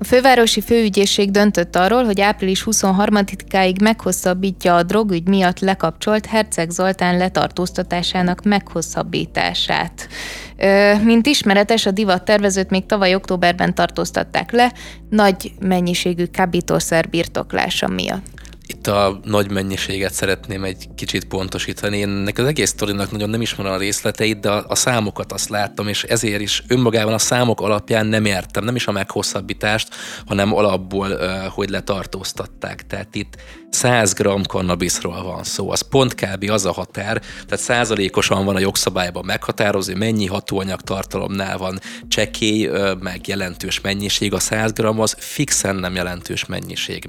A 0.03 0.05
fővárosi 0.05 0.61
főügyészség 0.61 1.31
döntött 1.31 1.77
arról, 1.77 2.05
hogy 2.05 2.21
április 2.21 2.65
23-áig 2.71 3.83
meghosszabbítja 3.83 4.75
a 4.75 4.83
drogügy 4.83 5.29
miatt 5.29 5.59
lekapcsolt 5.59 6.27
Herceg 6.27 6.71
Zoltán 6.71 7.17
letartóztatásának 7.17 8.43
meghosszabbítását. 8.43 10.09
Ö, 10.57 10.95
Mint 11.03 11.27
ismeretes, 11.27 11.87
a 11.87 11.91
divat 11.91 12.25
tervezőt 12.25 12.71
még 12.71 12.87
tavaly 12.87 13.15
októberben 13.15 13.75
tartóztatták 13.75 14.51
le, 14.53 14.73
nagy 15.09 15.53
mennyiségű 15.61 16.25
kábítószer 16.25 17.09
birtoklása 17.09 17.89
miatt. 17.89 18.40
Itt 18.71 18.87
a 18.87 19.21
nagy 19.25 19.51
mennyiséget 19.51 20.13
szeretném 20.13 20.65
egy 20.65 20.89
kicsit 20.95 21.25
pontosítani. 21.25 21.97
Én 21.97 22.09
ennek 22.09 22.39
az 22.39 22.45
egész 22.45 22.69
sztorinak 22.69 23.11
nagyon 23.11 23.31
nem 23.31 23.41
ismerem 23.41 23.73
a 23.73 23.77
részleteit, 23.77 24.41
de 24.41 24.51
a, 24.51 24.65
a 24.69 24.75
számokat 24.75 25.33
azt 25.33 25.49
láttam, 25.49 25.89
és 25.89 26.03
ezért 26.03 26.41
is 26.41 26.63
önmagában 26.69 27.13
a 27.13 27.19
számok 27.19 27.61
alapján 27.61 28.07
nem 28.07 28.25
értem, 28.25 28.65
nem 28.65 28.75
is 28.75 28.87
a 28.87 28.93
meghosszabbítást, 28.93 29.89
hanem 30.27 30.55
alapból, 30.55 31.19
hogy 31.49 31.71
letartóztatták. 31.71 32.87
Tehát 32.87 33.15
itt 33.15 33.37
100 33.71 34.13
g 34.13 34.47
kannabiszról 34.47 35.23
van 35.23 35.45
szó. 35.45 35.71
Az 35.71 35.81
pont 35.81 36.15
kb. 36.15 36.51
az 36.51 36.67
a 36.67 36.73
határ, 36.73 37.21
tehát 37.47 37.65
százalékosan 37.65 38.45
van 38.45 38.57
a 38.57 38.59
jogszabályban 38.59 39.25
meghatározó, 39.25 39.95
mennyi 39.95 40.27
hatóanyag 40.27 40.81
tartalomnál 40.81 41.59
van 41.59 41.81
csekély, 42.09 42.71
meg 43.01 43.27
jelentős 43.27 43.81
mennyiség. 43.81 44.33
A 44.33 44.39
100 44.39 44.73
g 44.73 44.85
az 44.85 45.17
fixen 45.19 45.77
nem 45.77 45.95
jelentős 45.95 46.45
mennyiség. 46.47 47.05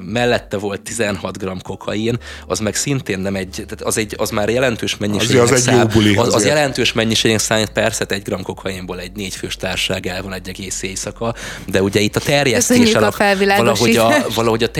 Mellette 0.00 0.56
volt 0.56 0.80
16 0.80 1.38
g 1.38 1.62
kokain, 1.62 2.18
az 2.46 2.58
meg 2.58 2.74
szintén 2.74 3.18
nem 3.18 3.36
egy, 3.36 3.50
tehát 3.52 3.82
az, 3.82 3.96
egy, 3.96 4.14
az 4.18 4.30
már 4.30 4.48
jelentős 4.48 4.96
mennyiség. 4.96 5.38
az 5.38 5.68
egy 5.68 5.74
jó 5.74 5.86
buli 5.86 6.16
Az, 6.16 6.34
az 6.34 6.46
jelentős 6.46 6.92
mennyiségén 6.92 7.38
számít 7.38 7.70
persze 7.70 8.04
egy 8.08 8.22
gram 8.22 8.42
kokainból 8.42 9.00
egy 9.00 9.12
négyfős 9.12 9.56
társaság 9.56 10.06
el 10.06 10.22
van 10.22 10.32
egy 10.32 10.48
egész 10.48 10.82
éjszaka, 10.82 11.34
de 11.66 11.82
ugye 11.82 12.00
itt 12.00 12.16
a 12.16 12.20
Köszönjük 12.20 12.44
terjesztéssel 12.44 13.02
a 13.02 13.06
ak- 13.06 13.56
valahogy 13.56 13.96
a, 13.96 14.26
valahogy 14.34 14.62
a 14.62 14.70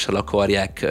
terjesztéssel 0.00 0.14
akarják 0.14 0.86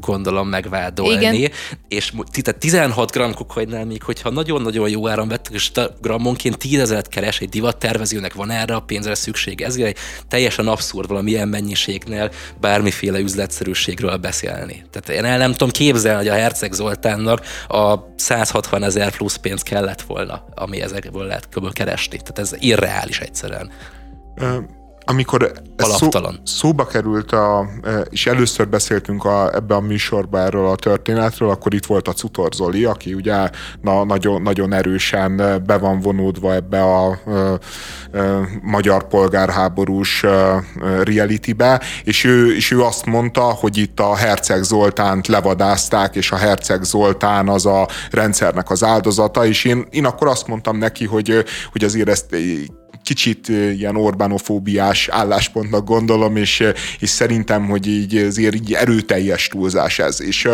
gondolom 0.00 0.48
megvádolni. 0.48 1.36
Igen. 1.36 1.50
És 1.88 2.12
tehát 2.42 2.60
16 2.60 3.10
g 3.10 3.34
kokainnál 3.34 3.84
még, 3.84 4.02
hogyha 4.02 4.30
nagyon-nagyon 4.30 4.88
jó 4.88 5.08
áron 5.08 5.28
vettek, 5.28 5.52
és 5.52 5.70
grammonként 6.00 6.58
10 6.58 6.80
ezeret 6.80 7.08
keres, 7.08 7.40
egy 7.40 7.48
divattervezőnek 7.48 8.34
van 8.34 8.50
erre 8.50 8.74
a 8.74 8.80
pénzre 8.80 9.14
szükség. 9.14 9.60
Ez 9.60 9.76
egy 9.76 9.96
teljesen 10.28 10.68
abszurd 10.68 11.08
valamilyen 11.08 11.48
mennyiségnél 11.48 12.30
bármiféle 12.60 13.18
üzletszerűségről 13.18 14.16
beszélni. 14.16 14.84
Tehát 14.90 15.08
én 15.20 15.30
el 15.30 15.38
nem 15.38 15.50
tudom 15.50 15.70
képzelni, 15.70 16.18
hogy 16.18 16.28
a 16.28 16.40
Herceg 16.40 16.72
Zoltánnak 16.72 17.46
a 17.68 17.94
160 18.16 18.82
ezer 18.82 19.16
plusz 19.16 19.36
pénz 19.36 19.62
kellett 19.62 20.02
volna, 20.02 20.44
ami 20.54 20.80
ezekből 20.80 21.26
lehet 21.26 21.48
kb. 21.48 21.72
keresni. 21.72 22.18
Tehát 22.18 22.38
ez 22.38 22.54
irreális 22.58 23.20
egyszerűen. 23.20 23.70
Ö, 24.36 24.58
amikor 25.04 25.52
szó, 25.76 26.08
szóba 26.44 26.86
került, 26.86 27.32
a, 27.32 27.68
és 28.10 28.26
először 28.26 28.68
beszéltünk 28.68 29.24
a, 29.24 29.54
ebbe 29.54 29.74
a 29.74 29.80
műsorba 29.80 30.38
erről 30.38 30.66
a 30.66 30.76
történetről, 30.76 31.50
akkor 31.50 31.74
itt 31.74 31.86
volt 31.86 32.08
a 32.08 32.12
Cutor 32.12 32.52
Zoli, 32.52 32.84
aki 32.84 33.14
ugye 33.14 33.50
na, 33.82 34.04
nagyon, 34.04 34.42
nagyon 34.42 34.72
erősen 34.72 35.36
be 35.66 35.78
van 35.78 36.00
vonódva 36.00 36.54
ebbe 36.54 36.82
a 36.82 37.18
ö, 37.26 37.54
ö, 38.10 38.40
magyar 38.62 39.08
polgárháborús 39.08 40.22
ö, 40.22 40.56
ö, 40.80 41.02
realitybe, 41.02 41.80
és 42.04 42.24
ő, 42.24 42.54
és 42.54 42.70
ő 42.70 42.82
azt 42.82 43.06
mondta, 43.06 43.42
hogy 43.42 43.76
itt 43.76 44.00
a 44.00 44.16
Herceg 44.16 44.62
Zoltánt 44.62 45.26
levadázták, 45.26 46.16
és 46.16 46.32
a 46.32 46.36
Herceg 46.36 46.82
Zoltán 46.82 47.48
az 47.48 47.66
a 47.66 47.88
rendszernek 48.10 48.70
az 48.70 48.84
áldozata, 48.84 49.46
és 49.46 49.64
én, 49.64 49.86
én 49.90 50.04
akkor 50.04 50.28
azt 50.28 50.46
mondtam 50.46 50.78
neki, 50.78 51.06
hogy, 51.06 51.44
hogy 51.72 51.84
azért 51.84 52.08
ezt 52.08 52.36
kicsit 53.04 53.48
ilyen 53.48 53.96
Orbánofóbiás 53.96 55.08
álláspontnak 55.08 55.84
gondolom, 55.84 56.36
és, 56.36 56.64
és 56.98 57.08
szerintem, 57.08 57.66
hogy 57.66 57.86
így 57.86 58.16
azért 58.16 58.54
így 58.54 58.72
erőteljes 58.72 59.48
túlzás 59.48 59.98
ez. 59.98 60.20
És 60.20 60.48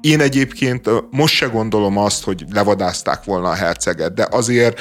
én 0.00 0.20
egyébként 0.20 0.88
most 1.10 1.34
se 1.34 1.46
gondolom 1.46 1.96
azt, 1.96 2.24
hogy 2.24 2.44
levadázták 2.52 3.24
volna 3.24 3.48
a 3.48 3.54
herceget, 3.54 4.14
de 4.14 4.26
azért 4.30 4.80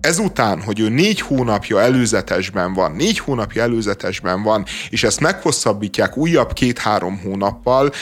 ezután, 0.00 0.62
hogy 0.62 0.80
ő 0.80 0.88
négy 0.88 1.20
hónapja 1.20 1.80
előzetesben 1.80 2.74
van, 2.74 2.92
négy 2.92 3.18
hónapja 3.18 3.62
előzetesben 3.62 4.42
van, 4.42 4.64
és 4.88 5.02
ezt 5.02 5.20
meghosszabbítják 5.20 6.16
újabb 6.16 6.52
két-három 6.52 7.20
hónappal, 7.24 7.92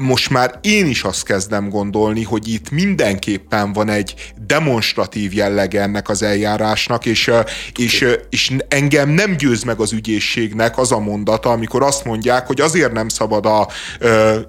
most 0.00 0.30
már 0.30 0.58
én 0.60 0.86
is 0.86 1.02
azt 1.02 1.24
kezdem 1.24 1.68
gondolni, 1.68 2.22
hogy 2.22 2.48
itt 2.48 2.70
mindenképpen 2.70 3.72
van 3.72 3.88
egy 3.88 4.32
demonstratív 4.46 5.34
jellege 5.34 5.82
ennek 5.82 6.08
az 6.08 6.22
eljárásnak, 6.22 7.06
és, 7.06 7.30
és, 7.76 8.06
és 8.30 8.56
engem 8.68 9.08
nem 9.08 9.36
győz 9.36 9.62
meg 9.62 9.80
az 9.80 9.92
ügyészségnek 9.92 10.78
az 10.78 10.92
a 10.92 10.98
mondata, 10.98 11.50
amikor 11.50 11.82
azt 11.82 12.04
mondják, 12.04 12.46
hogy 12.46 12.60
azért 12.60 12.92
nem 12.92 13.08
szabad 13.08 13.46
a 13.46 13.68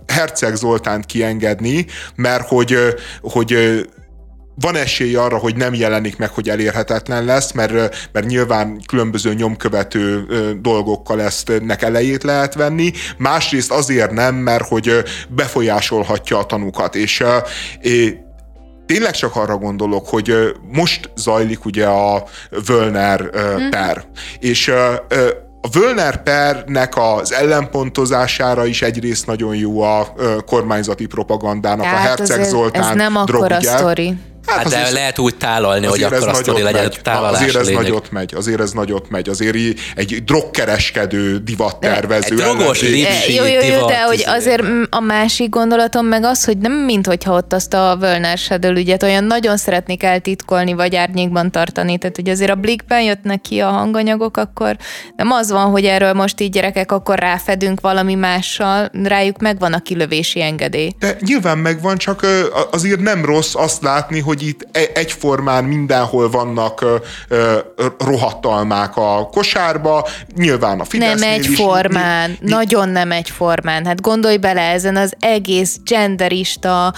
Herceg 0.08 0.56
Zoltánt 0.56 1.06
kiengedni, 1.06 1.86
mert 2.16 2.48
hogy, 2.48 2.78
hogy 3.22 3.58
van 4.62 4.76
esély 4.76 5.16
arra, 5.16 5.38
hogy 5.38 5.56
nem 5.56 5.74
jelenik 5.74 6.18
meg, 6.18 6.30
hogy 6.30 6.50
elérhetetlen 6.50 7.26
lesz, 7.26 7.52
mert, 7.52 8.10
mert 8.12 8.28
nyilván 8.28 8.82
különböző 8.88 9.34
nyomkövető 9.34 10.26
dolgokkal 10.62 11.22
ezt 11.22 11.52
nek 11.62 11.82
elejét 11.82 12.24
lehet 12.24 12.54
venni. 12.54 12.92
Másrészt 13.18 13.72
azért 13.72 14.12
nem, 14.12 14.36
mert 14.36 14.68
hogy 14.68 15.04
befolyásolhatja 15.30 16.38
a 16.38 16.46
tanukat. 16.46 16.96
És 16.96 17.24
tényleg 18.86 19.12
csak 19.12 19.36
arra 19.36 19.58
gondolok, 19.58 20.08
hogy 20.08 20.56
most 20.72 21.12
zajlik 21.16 21.66
ugye 21.66 21.86
a 21.86 22.24
Völner 22.66 23.30
per. 23.70 24.06
És 24.40 24.68
a 25.62 25.68
Völner 25.72 26.24
pernek 26.24 26.94
az 26.98 27.34
ellenpontozására 27.34 28.66
is 28.66 28.82
egyrészt 28.82 29.26
nagyon 29.26 29.56
jó 29.56 29.82
a 29.82 30.14
kormányzati 30.46 31.06
propagandának, 31.06 31.84
Tehát 31.84 32.06
a 32.06 32.08
Herceg 32.08 32.44
Zoltán 32.44 32.90
ez 32.90 32.96
nem 32.96 33.16
akkora 33.16 33.62
sztori. 33.62 34.18
Hát, 34.50 34.58
hát 34.58 34.68
de 34.70 34.76
azért- 34.78 34.92
lehet 34.92 35.20
úgy 35.20 35.36
tálalni, 35.36 35.86
hogy 35.86 36.04
akkor 36.04 36.28
a 36.28 36.34
sztori 36.34 36.62
nagyot 36.62 36.64
legyen 36.74 36.90
megy. 36.90 37.00
tálalás 37.02 37.42
Azért 37.42 37.56
ez 37.56 37.68
lényeg. 37.68 37.82
nagyot 37.82 38.12
megy, 38.12 38.34
azért 38.36 38.60
ez 38.60 38.72
nagyot 38.72 39.10
megy. 39.10 39.30
Azért 39.30 39.56
egy 39.96 40.24
drogkereskedő, 40.26 41.38
divattervező. 41.38 42.36
Egy 42.36 42.42
drogos 42.42 42.82
Lipsi 42.82 43.34
Jó, 43.34 43.46
jó, 43.46 43.54
jó, 43.54 43.60
divat, 43.62 43.88
de 43.88 44.02
hogy 44.04 44.14
izé. 44.20 44.24
azért 44.24 44.64
a 44.90 45.00
másik 45.00 45.50
gondolatom 45.50 46.06
meg 46.06 46.24
az, 46.24 46.46
hogy 46.46 46.58
nem 46.58 46.72
mint 46.74 47.06
hogyha 47.08 47.34
ott 47.34 47.54
azt 47.54 47.74
a 47.74 47.98
Völner 48.00 48.38
Shadow 48.38 48.72
ügyet 48.76 49.04
olyan 49.04 49.24
nagyon 49.24 49.58
szeretnék 49.58 50.04
eltitkolni, 50.04 50.74
vagy 50.74 50.96
árnyékban 50.96 51.52
tartani. 51.52 51.98
Tehát, 51.98 52.16
hogy 52.16 52.30
azért 52.30 52.52
a 52.52 52.56
Blikben 52.56 53.02
jöttnek 53.02 53.42
ki 53.42 53.60
a 53.60 53.68
hanganyagok, 53.70 54.38
akkor 54.38 54.78
nem 55.16 55.32
az 55.32 55.52
van, 55.52 55.72
hogy 55.72 55.86
erről 55.86 56.14
most 56.14 56.40
így 56.42 56.52
gyerekek, 56.52 56.92
akkor 56.92 57.20
ráfedünk 57.20 57.82
valami 57.82 58.16
mással, 58.16 58.90
rájuk 59.04 59.38
megvan 59.40 59.74
a 59.74 59.80
kilövési 59.80 60.42
engedély. 60.42 60.92
De 61.00 61.18
nyilván 61.22 61.58
megvan, 61.58 61.98
csak 61.98 62.26
azért 62.72 63.00
nem 63.00 63.26
rossz 63.26 63.56
azt 63.56 63.84
látni, 63.84 64.20
hogy 64.20 64.39
hogy 64.40 64.48
itt 64.48 64.68
e- 64.72 64.92
egyformán 64.94 65.64
mindenhol 65.64 66.30
vannak 66.30 66.86
rohadtalmák 67.98 68.98
a 68.98 69.30
kosárba, 69.32 70.08
nyilván 70.36 70.80
a 70.80 70.84
Fidesz 70.84 71.20
Nem 71.20 71.30
egyformán, 71.30 72.32
is, 72.32 72.38
nagyon 72.42 72.90
nem 72.90 73.12
egyformán. 73.12 73.86
Hát 73.86 74.02
gondolj 74.02 74.38
bele 74.38 74.62
ezen 74.62 74.96
az 74.96 75.14
egész 75.20 75.80
genderista 75.84 76.94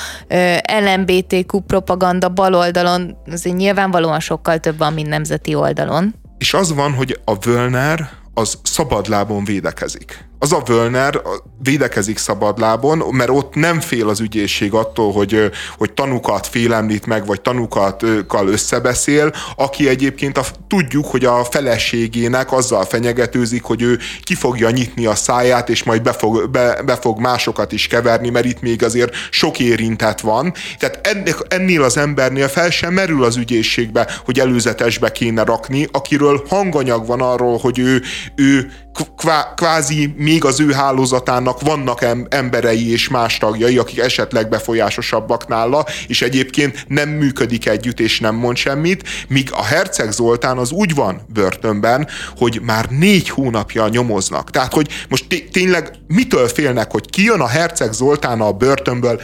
LMBTQ 0.82 1.60
propaganda 1.60 2.30
baloldalon, 2.30 3.18
azért 3.32 3.56
nyilvánvalóan 3.56 4.20
sokkal 4.20 4.58
több 4.58 4.78
van, 4.78 4.94
mint 4.94 5.08
nemzeti 5.08 5.56
oldalon. 5.56 6.14
És 6.38 6.54
az 6.54 6.74
van, 6.74 6.94
hogy 6.94 7.20
a 7.26 7.38
Völner 7.40 8.10
az 8.34 8.58
szabadlábon 8.64 9.44
védekezik 9.44 10.30
az 10.44 10.54
a 10.54 10.62
Völner 10.66 11.22
védekezik 11.64 12.18
szabadlábon, 12.18 13.04
mert 13.12 13.30
ott 13.30 13.56
nem 13.56 13.80
fél 13.80 14.10
az 14.10 14.20
ügyészség 14.20 14.74
attól, 14.74 15.12
hogy, 15.12 15.52
hogy 15.78 15.94
tanukat 15.94 16.48
félemlít 16.48 17.06
meg, 17.06 17.26
vagy 17.26 17.42
tanukakkal 17.42 18.48
összebeszél, 18.48 19.34
aki 19.56 19.90
egyébként 19.90 20.38
a, 20.38 20.44
tudjuk, 20.68 21.06
hogy 21.06 21.26
a 21.26 21.44
feleségének 21.44 22.52
azzal 22.52 22.86
fenyegetőzik, 22.86 23.64
hogy 23.64 23.82
ő 23.82 24.00
ki 24.22 24.36
fogja 24.36 24.70
nyitni 24.70 25.06
a 25.06 25.16
száját, 25.16 25.70
és 25.70 25.84
majd 25.84 26.02
be 26.02 26.14
fog, 26.14 26.50
be, 26.50 26.82
be 26.86 26.96
fog 26.96 27.20
másokat 27.20 27.72
is 27.72 27.88
keverni, 27.88 28.30
mert 28.30 28.46
itt 28.46 28.62
még 28.62 28.84
azért 28.84 29.14
sok 29.30 29.60
érintett 29.60 30.20
van. 30.20 30.54
Tehát 30.80 31.08
ennek, 31.08 31.36
ennél 31.48 31.84
az 31.84 31.98
embernél 31.98 32.48
fel 32.48 32.70
sem 32.70 32.94
merül 32.94 33.24
az 33.24 33.38
ügyészségbe, 33.38 34.08
hogy 34.26 34.40
előzetesbe 34.40 35.12
kéne 35.12 35.44
rakni, 35.44 35.88
akiről 35.92 36.44
hanganyag 36.50 37.06
van 37.06 37.22
arról, 37.22 37.58
hogy 37.58 37.80
ő, 37.80 38.02
ő 38.36 38.72
kvá, 39.18 39.54
kvázi 39.56 40.14
még 40.18 40.46
az 40.46 40.60
ő 40.60 40.72
hálózatának 40.72 41.62
vannak 41.62 42.06
emberei 42.30 42.92
és 42.92 43.10
más 43.10 43.38
tagjai, 43.38 43.78
akik 43.78 44.00
esetleg 44.00 44.50
befolyásosabbak 44.50 45.48
nála, 45.48 45.86
és 46.08 46.22
egyébként 46.22 46.86
nem 46.88 47.10
működik 47.10 47.68
együtt, 47.68 48.00
és 48.00 48.20
nem 48.20 48.36
mond 48.36 48.58
semmit, 48.58 49.04
míg 49.28 49.50
a 49.52 49.64
Herceg 49.64 50.12
Zoltán 50.12 50.58
az 50.58 50.72
úgy 50.72 50.96
van 50.96 51.22
börtönben, 51.34 52.08
hogy 52.38 52.60
már 52.64 52.90
négy 52.90 53.30
hónapja 53.30 53.88
nyomoznak. 53.88 54.50
Tehát, 54.50 54.74
hogy 54.74 54.88
most 55.10 55.50
tényleg 55.52 55.92
mitől 56.08 56.48
félnek, 56.48 56.92
hogy 56.92 57.10
kijön 57.10 57.40
a 57.40 57.48
Herceg 57.48 57.94
Zoltán 57.94 58.42
a 58.42 58.52
börtönből, 58.52 59.22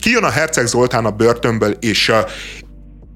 kijön 0.00 0.24
a 0.24 0.30
Herceg 0.30 0.66
Zoltán 0.66 1.04
a 1.04 1.10
börtönből, 1.10 1.76
és, 1.80 2.12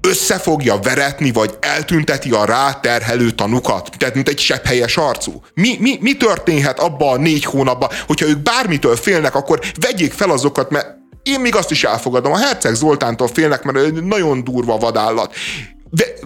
össze 0.07 0.39
fogja 0.39 0.79
veretni, 0.79 1.31
vagy 1.31 1.57
eltünteti 1.59 2.31
a 2.31 2.45
ráterhelő 2.45 3.31
tanukat, 3.31 3.89
tehát 3.97 4.15
mint 4.15 4.29
egy 4.29 4.39
sepphelyes 4.39 4.97
arcú. 4.97 5.41
Mi, 5.53 5.77
mi, 5.79 5.97
mi 6.01 6.17
történhet 6.17 6.79
abban 6.79 7.13
a 7.13 7.21
négy 7.21 7.45
hónapban, 7.45 7.89
hogyha 8.07 8.27
ők 8.27 8.37
bármitől 8.37 8.95
félnek, 8.95 9.35
akkor 9.35 9.59
vegyék 9.79 10.11
fel 10.11 10.29
azokat, 10.29 10.69
mert 10.69 10.87
én 11.23 11.39
még 11.39 11.55
azt 11.55 11.71
is 11.71 11.83
elfogadom, 11.83 12.31
a 12.31 12.37
Herceg 12.37 12.73
Zoltántól 12.73 13.27
félnek, 13.27 13.63
mert 13.63 14.01
nagyon 14.01 14.43
durva 14.43 14.77
vadállat 14.77 15.35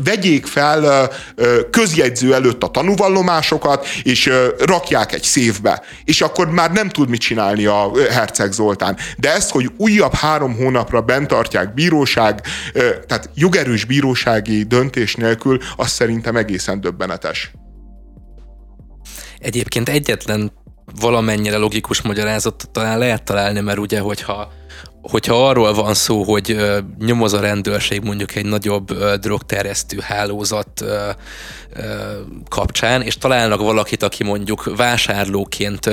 vegyék 0.04 0.46
fel 0.46 1.10
közjegyző 1.72 2.34
előtt 2.34 2.64
a 2.64 2.68
tanúvallomásokat, 2.68 3.88
és 4.04 4.32
rakják 4.60 5.14
egy 5.14 5.24
szévbe. 5.24 5.82
És 6.04 6.22
akkor 6.22 6.50
már 6.50 6.72
nem 6.72 6.90
tud 6.90 7.10
mit 7.10 7.22
csinálni 7.22 7.66
a 7.66 7.92
Herceg 8.10 8.52
Zoltán. 8.52 8.98
De 9.18 9.34
ezt, 9.34 9.52
hogy 9.52 9.72
újabb 9.78 10.14
három 10.14 10.56
hónapra 10.56 11.02
bent 11.02 11.28
tartják 11.28 11.74
bíróság, 11.74 12.42
tehát 13.08 13.30
jogerős 13.36 13.86
bírósági 13.86 14.64
döntés 14.64 15.16
nélkül, 15.16 15.60
az 15.76 15.90
szerintem 15.90 16.36
egészen 16.36 16.82
döbbenetes. 16.82 17.52
Egyébként 19.40 19.90
egyetlen 19.90 20.52
valamennyire 21.00 21.58
logikus 21.58 22.02
magyarázatot 22.02 22.70
talán 22.70 22.98
lehet 22.98 23.24
találni, 23.24 23.60
mert 23.60 23.78
ugye, 23.78 24.00
hogyha 24.00 24.52
hogyha 25.02 25.48
arról 25.48 25.74
van 25.74 25.94
szó, 25.94 26.24
hogy 26.24 26.58
nyomoz 27.00 27.34
a 27.34 27.40
rendőrség 27.40 28.04
mondjuk 28.04 28.36
egy 28.36 28.46
nagyobb 28.46 28.94
drogterjesztő 29.20 30.00
hálózat 30.02 30.84
kapcsán, 32.50 33.02
és 33.02 33.18
találnak 33.18 33.60
valakit, 33.60 34.04
aki 34.04 34.24
mondjuk 34.24 34.76
vásárlóként 34.76 35.90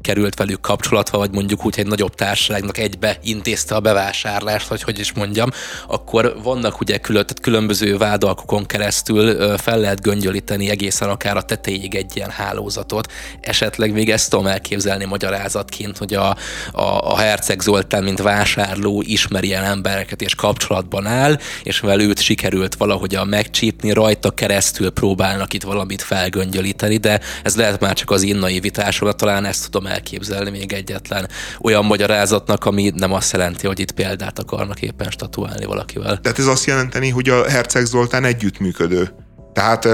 került 0.00 0.34
velük 0.34 0.60
kapcsolatba, 0.60 1.18
vagy 1.18 1.30
mondjuk 1.30 1.64
úgy, 1.64 1.74
egy 1.78 1.86
nagyobb 1.86 2.14
társaságnak 2.14 2.78
egybe 2.78 3.18
intézte 3.22 3.74
a 3.74 3.80
bevásárlást, 3.80 4.68
vagy 4.68 4.82
hogy 4.82 4.98
is 4.98 5.12
mondjam, 5.12 5.50
akkor 5.86 6.36
vannak 6.42 6.80
ugye 6.80 6.98
külön, 6.98 7.22
tehát 7.22 7.40
különböző 7.40 7.96
vádalkokon 7.96 8.66
keresztül 8.66 9.56
fel 9.58 9.78
lehet 9.78 10.02
göngyölíteni 10.02 10.70
egészen 10.70 11.08
akár 11.08 11.36
a 11.36 11.42
tetejéig 11.42 11.94
egy 11.94 12.16
ilyen 12.16 12.30
hálózatot. 12.30 13.12
Esetleg 13.40 13.92
még 13.92 14.10
ezt 14.10 14.30
tudom 14.30 14.46
elképzelni 14.46 15.04
magyarázatként, 15.04 15.98
hogy 15.98 16.14
a, 16.14 16.36
a, 16.72 16.82
a 16.82 17.16
Herceg 17.16 17.60
Zoltán, 17.60 18.04
mint 18.04 18.22
vásárló 18.22 19.02
ismeri 19.06 19.46
ilyen 19.46 19.64
embereket 19.64 20.22
és 20.22 20.34
kapcsolatban 20.34 21.06
áll, 21.06 21.38
és 21.62 21.80
mivel 21.80 22.00
őt 22.00 22.20
sikerült 22.20 22.76
a 22.78 23.24
megcsípni, 23.24 23.92
rajta 23.92 24.30
keresztül 24.30 24.90
próbálnak 24.90 25.52
itt 25.52 25.62
valamit 25.62 26.02
felgöngyölíteni, 26.02 26.96
de 26.96 27.20
ez 27.42 27.56
lehet 27.56 27.80
már 27.80 27.94
csak 27.94 28.10
az 28.10 28.22
innaivitásról, 28.22 29.14
talán 29.14 29.44
ezt 29.44 29.70
tudom 29.70 29.86
elképzelni 29.88 30.50
még 30.50 30.72
egyetlen 30.72 31.28
olyan 31.60 31.84
magyarázatnak, 31.84 32.64
ami 32.64 32.92
nem 32.94 33.12
azt 33.12 33.32
jelenti, 33.32 33.66
hogy 33.66 33.78
itt 33.78 33.92
példát 33.92 34.38
akarnak 34.38 34.82
éppen 34.82 35.10
statuálni 35.10 35.64
valakivel. 35.64 36.20
Tehát 36.20 36.38
ez 36.38 36.46
azt 36.46 36.64
jelenteni, 36.64 37.08
hogy 37.08 37.28
a 37.28 37.48
Herceg 37.48 37.84
Zoltán 37.84 38.24
együttműködő. 38.24 39.27
Tehát, 39.58 39.88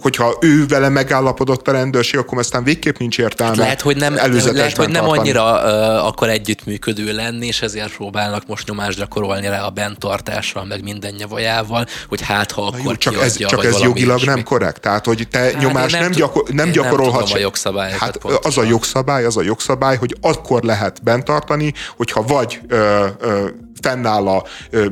hogyha 0.00 0.36
ő 0.40 0.66
vele 0.66 0.88
megállapodott 0.88 1.68
a 1.68 1.72
rendőrség, 1.72 2.20
akkor 2.20 2.38
aztán 2.38 2.64
végképp 2.64 2.96
nincs 2.96 3.18
értelme. 3.18 3.56
Lehet, 3.56 3.80
hogy 3.80 3.96
nem, 3.96 4.14
lehet, 4.14 4.76
hogy 4.76 4.88
nem 4.88 5.08
annyira 5.08 5.42
uh, 5.42 6.06
akar 6.06 6.28
együttműködő 6.28 7.12
lenni, 7.12 7.46
és 7.46 7.62
ezért 7.62 7.96
próbálnak 7.96 8.46
most 8.46 8.68
nyomást 8.68 8.98
gyakorolni 8.98 9.46
rá 9.46 9.62
a 9.62 9.70
bentartásra, 9.70 10.64
meg 10.64 10.82
minden 10.82 11.14
nyavajával, 11.18 11.86
hogy 12.08 12.20
hát 12.20 12.52
ha 12.52 12.62
akkor 12.62 12.80
jó, 12.84 12.94
csak 12.94 13.12
kiadja, 13.12 13.46
ez, 13.46 13.50
csak 13.50 13.64
ez 13.64 13.80
jogilag 13.80 14.16
ilyesmi. 14.16 14.34
nem 14.34 14.42
korrekt. 14.44 14.80
Tehát, 14.80 15.04
hogy 15.04 15.28
te 15.30 15.38
hát 15.38 15.58
nyomást 15.58 15.92
nem, 15.92 16.02
nem, 16.02 16.10
gyakor, 16.10 16.42
nem 16.48 16.70
gyakorolhatsz. 16.70 17.28
Nem 17.28 17.38
a 17.38 17.40
jogszabályokat 17.40 18.00
hát, 18.00 18.24
az 18.42 18.58
a 18.58 18.62
jogszabály, 18.62 19.24
az 19.24 19.36
a 19.36 19.42
jogszabály, 19.42 19.96
hogy 19.96 20.16
akkor 20.20 20.62
lehet 20.62 21.02
bentartani, 21.02 21.74
hogyha 21.96 22.22
vagy 22.22 22.60
ö, 22.68 23.06
ö, 23.20 23.48
fennáll 23.82 24.28
a 24.28 24.44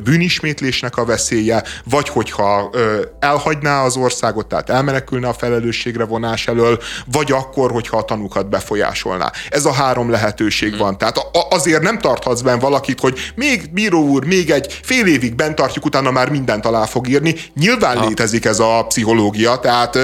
bűnismétlésnek 0.04 0.96
a 0.96 1.04
veszélye, 1.04 1.62
vagy 1.84 2.08
hogyha 2.08 2.70
elhagyná 3.18 3.84
az 3.84 3.96
országot, 3.96 4.46
tehát 4.46 4.70
elmenekülne 4.70 5.28
a 5.28 5.32
felelősségre 5.32 6.04
vonás 6.04 6.46
elől, 6.46 6.78
vagy 7.12 7.32
akkor, 7.32 7.70
hogyha 7.70 7.96
a 7.96 8.04
tanukat 8.04 8.48
befolyásolná. 8.48 9.32
Ez 9.48 9.64
a 9.64 9.72
három 9.72 10.10
lehetőség 10.10 10.76
van. 10.76 10.98
Tehát 10.98 11.16
azért 11.50 11.82
nem 11.82 11.98
tarthatsz 11.98 12.40
benne 12.40 12.60
valakit, 12.60 13.00
hogy 13.00 13.18
még 13.34 13.72
bíró 13.72 14.06
úr, 14.06 14.24
még 14.24 14.50
egy 14.50 14.78
fél 14.82 15.06
évig 15.06 15.34
bent 15.34 15.54
tartjuk, 15.54 15.84
utána 15.84 16.10
már 16.10 16.30
mindent 16.30 16.66
alá 16.66 16.86
fog 16.86 17.08
írni. 17.08 17.34
Nyilván 17.54 17.96
ha. 17.96 18.06
létezik 18.06 18.44
ez 18.44 18.58
a 18.58 18.84
pszichológia, 18.88 19.56
tehát 19.56 19.98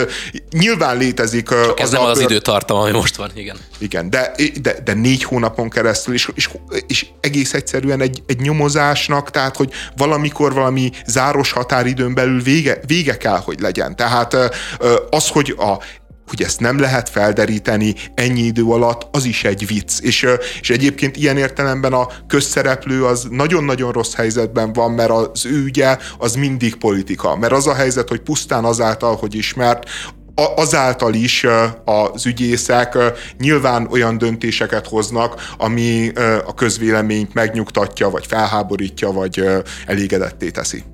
nyilván 0.50 0.96
létezik 0.96 1.48
Csak 1.48 1.78
az 1.78 1.82
ez 1.84 1.90
nem 1.90 2.02
az 2.02 2.20
időtartam, 2.20 2.76
ami 2.76 2.90
most 2.90 3.16
van, 3.16 3.30
igen. 3.34 3.56
Igen, 3.78 4.10
de, 4.10 4.34
de, 4.62 4.74
de 4.84 4.92
négy 4.92 5.22
hónapon 5.22 5.70
keresztül, 5.70 6.14
és, 6.14 6.30
és, 6.34 6.50
és 6.86 7.06
egész 7.20 7.54
egyszerűen 7.54 8.00
egy, 8.00 8.22
egy 8.26 8.40
nyomozás 8.40 8.75
nyomozásnak, 8.76 9.30
tehát 9.30 9.56
hogy 9.56 9.70
valamikor 9.96 10.54
valami 10.54 10.90
záros 11.06 11.52
határidőn 11.52 12.14
belül 12.14 12.42
vége, 12.42 12.78
vége 12.86 13.16
kell, 13.16 13.40
hogy 13.44 13.60
legyen. 13.60 13.96
Tehát 13.96 14.36
az, 15.10 15.28
hogy 15.28 15.54
a 15.58 15.78
hogy 16.26 16.42
ezt 16.42 16.60
nem 16.60 16.78
lehet 16.78 17.08
felderíteni 17.08 17.94
ennyi 18.14 18.40
idő 18.40 18.64
alatt, 18.64 19.08
az 19.10 19.24
is 19.24 19.44
egy 19.44 19.66
vicc. 19.66 20.00
És, 20.00 20.26
és 20.60 20.70
egyébként 20.70 21.16
ilyen 21.16 21.36
értelemben 21.36 21.92
a 21.92 22.08
közszereplő 22.26 23.04
az 23.04 23.26
nagyon-nagyon 23.30 23.92
rossz 23.92 24.14
helyzetben 24.14 24.72
van, 24.72 24.90
mert 24.90 25.10
az 25.10 25.46
ő 25.46 25.64
ügye 25.64 25.98
az 26.18 26.34
mindig 26.34 26.76
politika. 26.76 27.36
Mert 27.36 27.52
az 27.52 27.66
a 27.66 27.74
helyzet, 27.74 28.08
hogy 28.08 28.20
pusztán 28.20 28.64
azáltal, 28.64 29.16
hogy 29.16 29.34
ismert, 29.34 29.88
azáltal 30.56 31.14
is 31.14 31.46
az 31.84 32.26
ügyészek 32.26 32.98
nyilván 33.38 33.88
olyan 33.90 34.18
döntéseket 34.18 34.86
hoznak, 34.86 35.54
ami 35.58 36.12
a 36.46 36.54
közvéleményt 36.54 37.34
megnyugtatja, 37.34 38.10
vagy 38.10 38.26
felháborítja, 38.26 39.10
vagy 39.12 39.44
elégedetté 39.86 40.50
teszi. 40.50 40.84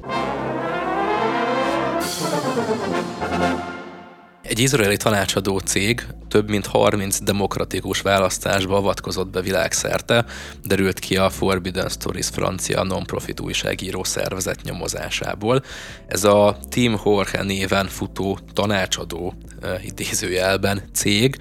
Egy 4.42 4.58
izraeli 4.58 4.96
tanácsadó 4.96 5.58
cég 5.58 6.06
több 6.28 6.48
mint 6.48 6.66
30 6.66 7.18
demokratikus 7.18 8.00
választásba 8.00 8.76
avatkozott 8.76 9.30
be 9.30 9.40
világszerte, 9.40 10.24
derült 10.64 10.98
ki 10.98 11.16
a 11.16 11.30
Forbidden 11.30 11.88
Stories 11.88 12.28
francia 12.28 12.82
non-profit 12.82 13.40
újságíró 13.40 14.04
szervezet 14.04 14.62
nyomozásából. 14.62 15.62
Ez 16.06 16.24
a 16.24 16.58
Team 16.68 17.00
Jorge 17.04 17.42
néven 17.42 17.86
futó 17.86 18.38
tanácsadó 18.52 19.34
idézőjelben 19.82 20.82
cég 20.92 21.38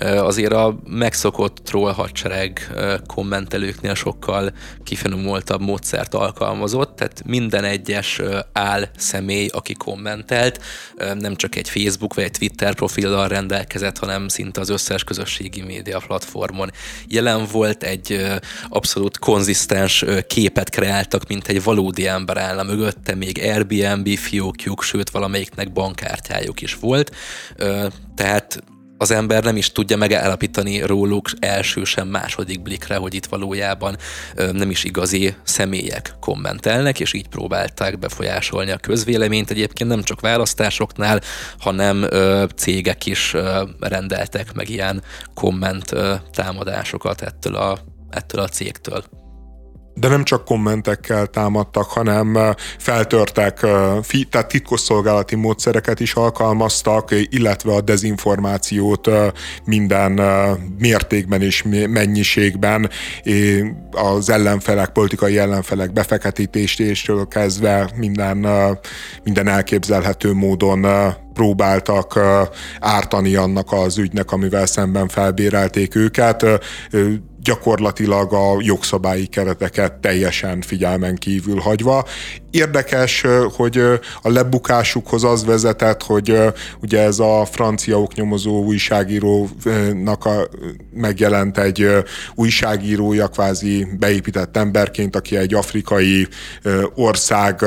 azért 0.00 0.52
a 0.52 0.78
megszokott 0.84 1.56
troll 1.56 1.92
hadsereg 1.92 2.74
kommentelőknél 3.06 3.94
sokkal 3.94 4.52
kifinomultabb 4.84 5.60
módszert 5.60 6.14
alkalmazott, 6.14 6.96
tehát 6.96 7.22
minden 7.26 7.64
egyes 7.64 8.20
áll 8.52 8.88
személy, 8.96 9.46
aki 9.46 9.74
kommentelt, 9.74 10.60
nem 11.18 11.36
csak 11.36 11.56
egy 11.56 11.68
Facebook 11.68 12.14
vagy 12.14 12.24
egy 12.24 12.30
Twitter 12.30 12.74
profillal 12.74 13.28
rendelkezett, 13.28 13.98
hanem 13.98 14.28
szinte 14.28 14.60
az 14.60 14.68
összes 14.68 15.04
közösségi 15.04 15.62
média 15.62 16.02
platformon. 16.06 16.70
Jelen 17.06 17.46
volt 17.52 17.82
egy 17.82 18.26
abszolút 18.68 19.18
konzisztens 19.18 20.04
képet 20.26 20.70
kreáltak, 20.70 21.28
mint 21.28 21.48
egy 21.48 21.62
valódi 21.62 22.06
ember 22.06 22.36
állna 22.36 22.62
mögötte, 22.62 23.14
még 23.14 23.38
Airbnb 23.42 24.08
fiókjuk, 24.16 24.82
sőt 24.82 25.10
valamelyiknek 25.10 25.72
bankkártyájuk 25.72 26.60
is 26.60 26.74
volt. 26.74 27.14
Tehát 28.14 28.62
az 28.98 29.10
ember 29.10 29.44
nem 29.44 29.56
is 29.56 29.72
tudja 29.72 29.96
megállapítani 29.96 30.80
róluk 30.80 31.30
első 31.38 31.84
sem 31.84 32.08
második 32.08 32.62
blikre, 32.62 32.96
hogy 32.96 33.14
itt 33.14 33.26
valójában 33.26 33.96
nem 34.52 34.70
is 34.70 34.84
igazi 34.84 35.34
személyek 35.42 36.14
kommentelnek, 36.20 37.00
és 37.00 37.12
így 37.12 37.28
próbálták 37.28 37.98
befolyásolni 37.98 38.70
a 38.70 38.76
közvéleményt. 38.76 39.50
Egyébként 39.50 39.90
nem 39.90 40.02
csak 40.02 40.20
választásoknál, 40.20 41.20
hanem 41.58 42.06
cégek 42.56 43.06
is 43.06 43.34
rendeltek 43.80 44.54
meg 44.54 44.68
ilyen 44.68 45.02
komment 45.34 45.94
támadásokat 46.30 47.22
ettől 47.22 47.54
a, 47.54 47.78
ettől 48.10 48.40
a 48.40 48.48
cégtől 48.48 49.04
de 50.00 50.08
nem 50.08 50.24
csak 50.24 50.44
kommentekkel 50.44 51.26
támadtak, 51.26 51.84
hanem 51.84 52.38
feltörtek, 52.78 53.60
tehát 54.30 54.48
titkosszolgálati 54.48 55.36
módszereket 55.36 56.00
is 56.00 56.14
alkalmaztak, 56.14 57.08
illetve 57.10 57.72
a 57.72 57.80
dezinformációt 57.80 59.10
minden 59.64 60.12
mértékben 60.78 61.42
és 61.42 61.64
mennyiségben 61.88 62.90
az 63.90 64.30
ellenfelek, 64.30 64.88
politikai 64.88 65.38
ellenfelek 65.38 65.92
befeketítéstől 65.92 67.28
kezdve 67.28 67.90
minden, 67.96 68.46
minden 69.24 69.48
elképzelhető 69.48 70.32
módon 70.32 70.86
próbáltak 71.34 72.18
ártani 72.80 73.34
annak 73.34 73.72
az 73.72 73.98
ügynek, 73.98 74.32
amivel 74.32 74.66
szemben 74.66 75.08
felbérelték 75.08 75.94
őket 75.94 76.44
gyakorlatilag 77.48 78.32
a 78.32 78.56
jogszabályi 78.58 79.26
kereteket 79.26 79.92
teljesen 79.92 80.60
figyelmen 80.60 81.16
kívül 81.16 81.58
hagyva. 81.58 82.04
Érdekes, 82.50 83.24
hogy 83.56 83.78
a 84.22 84.30
lebukásukhoz 84.30 85.24
az 85.24 85.44
vezetett, 85.44 86.02
hogy 86.02 86.38
ugye 86.82 87.00
ez 87.00 87.18
a 87.18 87.44
francia 87.50 88.00
oknyomozó 88.00 88.64
újságírónak 88.64 90.24
a, 90.24 90.48
megjelent 90.94 91.58
egy 91.58 91.86
újságírója, 92.34 93.26
kvázi 93.26 93.86
beépített 93.98 94.56
emberként, 94.56 95.16
aki 95.16 95.36
egy 95.36 95.54
afrikai 95.54 96.28
ország 96.94 97.64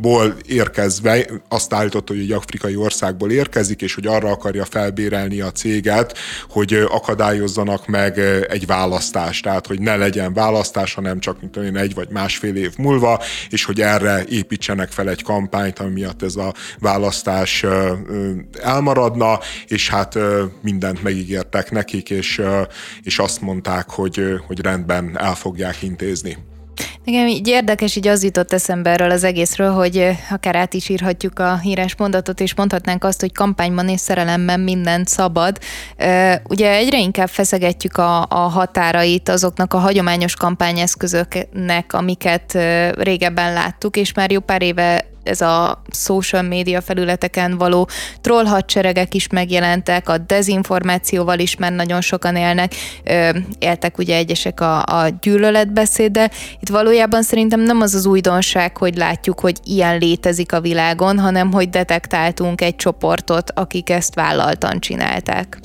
ból 0.00 0.34
érkezve, 0.46 1.26
azt 1.48 1.72
állította, 1.72 2.12
hogy 2.12 2.22
egy 2.22 2.32
afrikai 2.32 2.76
országból 2.76 3.30
érkezik, 3.30 3.82
és 3.82 3.94
hogy 3.94 4.06
arra 4.06 4.30
akarja 4.30 4.64
felbérelni 4.64 5.40
a 5.40 5.52
céget, 5.52 6.18
hogy 6.48 6.74
akadályozzanak 6.88 7.86
meg 7.86 8.18
egy 8.48 8.66
választást, 8.66 9.42
tehát 9.42 9.66
hogy 9.66 9.80
ne 9.80 9.96
legyen 9.96 10.32
választás, 10.32 10.94
hanem 10.94 11.20
csak 11.20 11.40
mint 11.40 11.56
olyan 11.56 11.76
egy 11.76 11.94
vagy 11.94 12.08
másfél 12.08 12.56
év 12.56 12.76
múlva, 12.76 13.22
és 13.50 13.64
hogy 13.64 13.80
erre 13.80 14.24
építsenek 14.28 14.90
fel 14.90 15.08
egy 15.08 15.22
kampányt, 15.22 15.78
ami 15.78 15.90
miatt 15.90 16.22
ez 16.22 16.36
a 16.36 16.54
választás 16.78 17.64
elmaradna, 18.62 19.38
és 19.66 19.88
hát 19.88 20.18
mindent 20.62 21.02
megígértek 21.02 21.70
nekik, 21.70 22.10
és, 22.10 22.42
és 23.02 23.18
azt 23.18 23.40
mondták, 23.40 23.90
hogy, 23.90 24.22
hogy 24.46 24.60
rendben 24.60 25.18
el 25.18 25.34
fogják 25.34 25.82
intézni. 25.82 26.36
Igen, 27.04 27.28
így 27.28 27.48
érdekes, 27.48 27.96
így 27.96 28.08
az 28.08 28.24
jutott 28.24 28.52
eszembe 28.52 28.90
erről 28.90 29.10
az 29.10 29.24
egészről, 29.24 29.70
hogy 29.70 30.10
akár 30.30 30.56
át 30.56 30.74
is 30.74 30.88
írhatjuk 30.88 31.38
a 31.38 31.56
híres 31.56 31.96
mondatot, 31.96 32.40
és 32.40 32.54
mondhatnánk 32.54 33.04
azt, 33.04 33.20
hogy 33.20 33.32
kampányban 33.32 33.88
és 33.88 34.00
szerelemben 34.00 34.60
minden 34.60 35.04
szabad. 35.04 35.58
Ugye 36.48 36.70
egyre 36.70 36.98
inkább 36.98 37.28
feszegetjük 37.28 37.96
a, 37.96 38.22
a 38.28 38.34
határait 38.34 39.28
azoknak 39.28 39.74
a 39.74 39.78
hagyományos 39.78 40.34
kampányeszközöknek, 40.34 41.92
amiket 41.92 42.58
régebben 42.98 43.52
láttuk, 43.52 43.96
és 43.96 44.12
már 44.12 44.30
jó 44.30 44.40
pár 44.40 44.62
éve 44.62 45.04
ez 45.28 45.40
a 45.40 45.82
social 45.90 46.42
média 46.42 46.80
felületeken 46.80 47.58
való 47.58 47.88
troll 48.20 48.44
hadseregek 48.44 49.14
is 49.14 49.28
megjelentek, 49.28 50.08
a 50.08 50.18
dezinformációval 50.18 51.38
is 51.38 51.56
már 51.56 51.72
nagyon 51.72 52.00
sokan 52.00 52.36
élnek, 52.36 52.74
éltek 53.58 53.98
ugye 53.98 54.16
egyesek 54.16 54.60
a, 54.60 54.82
a 54.82 55.08
gyűlöletbeszéddel. 55.20 56.30
Itt 56.60 56.68
valójában 56.68 57.22
szerintem 57.22 57.60
nem 57.60 57.80
az 57.80 57.94
az 57.94 58.06
újdonság, 58.06 58.76
hogy 58.76 58.96
látjuk, 58.96 59.40
hogy 59.40 59.58
ilyen 59.64 59.98
létezik 59.98 60.52
a 60.52 60.60
világon, 60.60 61.18
hanem 61.18 61.52
hogy 61.52 61.70
detektáltunk 61.70 62.60
egy 62.60 62.76
csoportot, 62.76 63.50
akik 63.54 63.90
ezt 63.90 64.14
vállaltan 64.14 64.80
csinálták. 64.80 65.58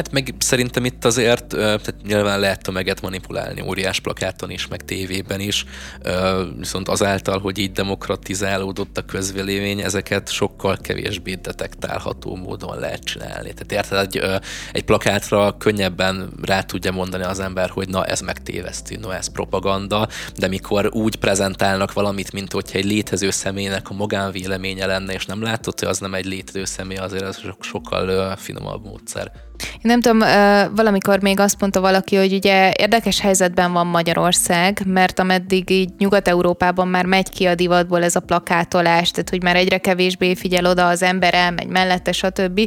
Hát 0.00 0.12
meg 0.12 0.34
szerintem 0.38 0.84
itt 0.84 1.04
azért, 1.04 1.46
tehát 1.46 1.94
nyilván 2.06 2.40
lehet 2.40 2.62
tömeget 2.62 3.00
manipulálni 3.00 3.60
óriás 3.60 4.00
plakáton 4.00 4.50
is, 4.50 4.66
meg 4.66 4.84
tévében 4.84 5.40
is, 5.40 5.64
viszont 6.58 6.88
azáltal, 6.88 7.38
hogy 7.38 7.58
így 7.58 7.72
demokratizálódott 7.72 8.98
a 8.98 9.04
közvélemény, 9.04 9.80
ezeket 9.80 10.30
sokkal 10.30 10.78
kevésbé 10.82 11.34
detektálható 11.34 12.36
módon 12.36 12.78
lehet 12.78 13.04
csinálni. 13.04 13.52
Tehát 13.54 13.72
érted, 13.72 13.98
egy, 13.98 14.40
egy 14.72 14.84
plakátra 14.84 15.56
könnyebben 15.58 16.32
rá 16.42 16.60
tudja 16.62 16.92
mondani 16.92 17.24
az 17.24 17.40
ember, 17.40 17.70
hogy 17.70 17.88
na 17.88 18.04
ez 18.04 18.20
megtévesztő, 18.20 18.96
na 18.96 19.14
ez 19.16 19.26
propaganda, 19.26 20.08
de 20.36 20.48
mikor 20.48 20.90
úgy 20.92 21.16
prezentálnak 21.16 21.92
valamit, 21.92 22.32
mint 22.32 22.52
hogyha 22.52 22.78
egy 22.78 22.84
létező 22.84 23.30
személynek 23.30 23.90
a 23.90 23.94
magánvéleménye 23.94 24.86
lenne, 24.86 25.12
és 25.12 25.26
nem 25.26 25.42
látod, 25.42 25.78
hogy 25.78 25.88
az 25.88 25.98
nem 25.98 26.14
egy 26.14 26.26
létező 26.26 26.64
személy, 26.64 26.96
azért 26.96 27.24
ez 27.24 27.38
sokkal 27.60 28.36
finomabb 28.36 28.84
módszer. 28.84 29.32
Én 29.82 29.89
nem 29.90 30.00
tudom, 30.00 30.18
valamikor 30.74 31.20
még 31.20 31.40
azt 31.40 31.60
mondta 31.60 31.80
valaki, 31.80 32.16
hogy 32.16 32.32
ugye 32.32 32.72
érdekes 32.78 33.20
helyzetben 33.20 33.72
van 33.72 33.86
Magyarország, 33.86 34.82
mert 34.86 35.18
ameddig 35.18 35.70
így 35.70 35.90
Nyugat-Európában 35.98 36.88
már 36.88 37.04
megy 37.04 37.30
ki 37.30 37.46
a 37.46 37.54
divatból 37.54 38.02
ez 38.02 38.16
a 38.16 38.20
plakátolás, 38.20 39.10
tehát 39.10 39.30
hogy 39.30 39.42
már 39.42 39.56
egyre 39.56 39.78
kevésbé 39.78 40.34
figyel 40.34 40.66
oda 40.66 40.86
az 40.86 41.02
ember, 41.02 41.34
elmegy 41.34 41.66
mellette, 41.66 42.12
stb. 42.12 42.60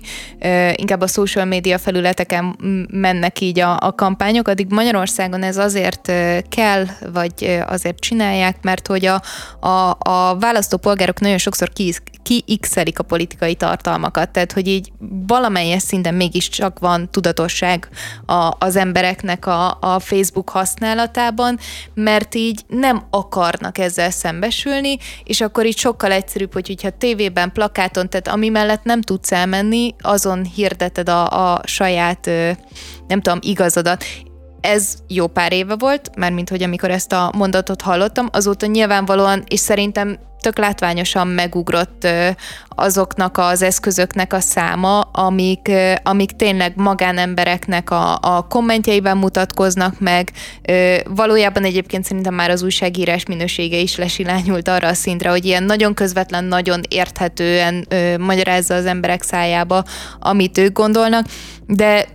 Inkább 0.76 1.02
a 1.02 1.08
social 1.08 1.46
media 1.46 1.78
felületeken 1.78 2.56
mennek 2.92 3.40
így 3.40 3.60
a, 3.60 3.78
a 3.80 3.96
kampányok, 3.96 4.48
addig 4.48 4.68
Magyarországon 4.70 5.44
ez 5.44 5.58
azért 5.58 6.12
kell, 6.50 6.86
vagy 7.14 7.62
azért 7.68 8.00
csinálják, 8.00 8.56
mert 8.62 8.88
hogy 8.88 9.06
a, 9.06 9.22
a, 9.68 9.98
a 10.00 10.38
választópolgárok 10.40 11.20
nagyon 11.20 11.38
sokszor 11.38 11.70
ki, 11.70 11.94
kiixelik 12.24 13.00
a 13.00 13.04
politikai 13.04 13.56
tartalmakat, 13.56 14.30
tehát 14.30 14.52
hogy 14.52 14.68
így 14.68 14.92
valamelyes 15.28 15.82
szinten 15.82 16.14
mégiscsak 16.14 16.80
van 16.80 17.03
tudatosság 17.12 17.90
a, 18.26 18.52
az 18.60 18.76
embereknek 18.76 19.46
a, 19.46 19.78
a 19.82 20.00
Facebook 20.00 20.50
használatában, 20.50 21.60
mert 21.94 22.36
így 22.36 22.62
nem 22.68 23.04
akarnak 23.10 23.78
ezzel 23.78 24.12
szembesülni, 24.12 24.98
és 25.24 25.42
akkor 25.42 25.66
így 25.66 25.78
sokkal 25.78 26.12
egyszerűbb, 26.12 26.54
hogy 26.54 26.68
hogyha 26.68 26.98
tévében, 26.98 27.52
plakáton, 27.52 28.10
tehát 28.10 28.28
ami 28.28 28.50
mellett 28.50 28.84
nem 28.84 29.02
tudsz 29.02 29.32
elmenni, 29.32 29.96
azon 30.02 30.44
hirdeted 30.44 31.10
a, 31.10 31.54
a 31.54 31.62
saját, 31.66 32.26
nem 33.08 33.22
tudom, 33.22 33.40
igazodat 33.42 34.04
ez 34.62 34.96
jó 35.08 35.28
pár 35.28 35.54
éve 35.54 35.76
volt, 35.76 36.16
mármint 36.16 36.50
hogy 36.50 36.64
amikor 36.64 36.92
ezt 36.92 37.12
a 37.12 37.32
mondatot 37.36 37.82
hallottam, 37.82 38.28
azóta 38.32 38.66
nyilvánvalóan, 38.66 39.44
és 39.48 39.60
szerintem 39.60 40.20
tök 40.44 40.58
látványosan 40.58 41.28
megugrott 41.28 42.08
azoknak 42.70 43.38
az 43.38 43.62
eszközöknek 43.62 44.34
a 44.34 44.40
száma, 44.40 45.00
amik, 45.00 45.72
amik 46.04 46.32
tényleg 46.32 46.74
magánembereknek 46.76 47.90
a, 47.90 48.18
a 48.22 48.48
kommentjeiben 48.50 49.18
mutatkoznak 49.18 50.00
meg. 50.00 50.32
Valójában 51.06 51.64
egyébként 51.64 52.06
szerintem 52.06 52.34
már 52.34 52.50
az 52.50 52.64
újságírás 52.64 53.26
minősége 53.26 53.78
is 53.78 53.96
lesilányult 53.96 54.68
arra 54.68 54.88
a 54.88 54.94
szintre, 54.94 55.30
hogy 55.30 55.46
ilyen 55.46 55.64
nagyon 55.64 55.94
közvetlen, 55.94 56.44
nagyon 56.44 56.82
érthetően 56.90 57.88
magyarázza 58.20 58.76
az 58.76 58.86
emberek 58.86 59.22
szájába, 59.22 59.84
amit 60.20 60.58
ők 60.58 60.74
gondolnak, 60.74 61.26
de 61.68 62.06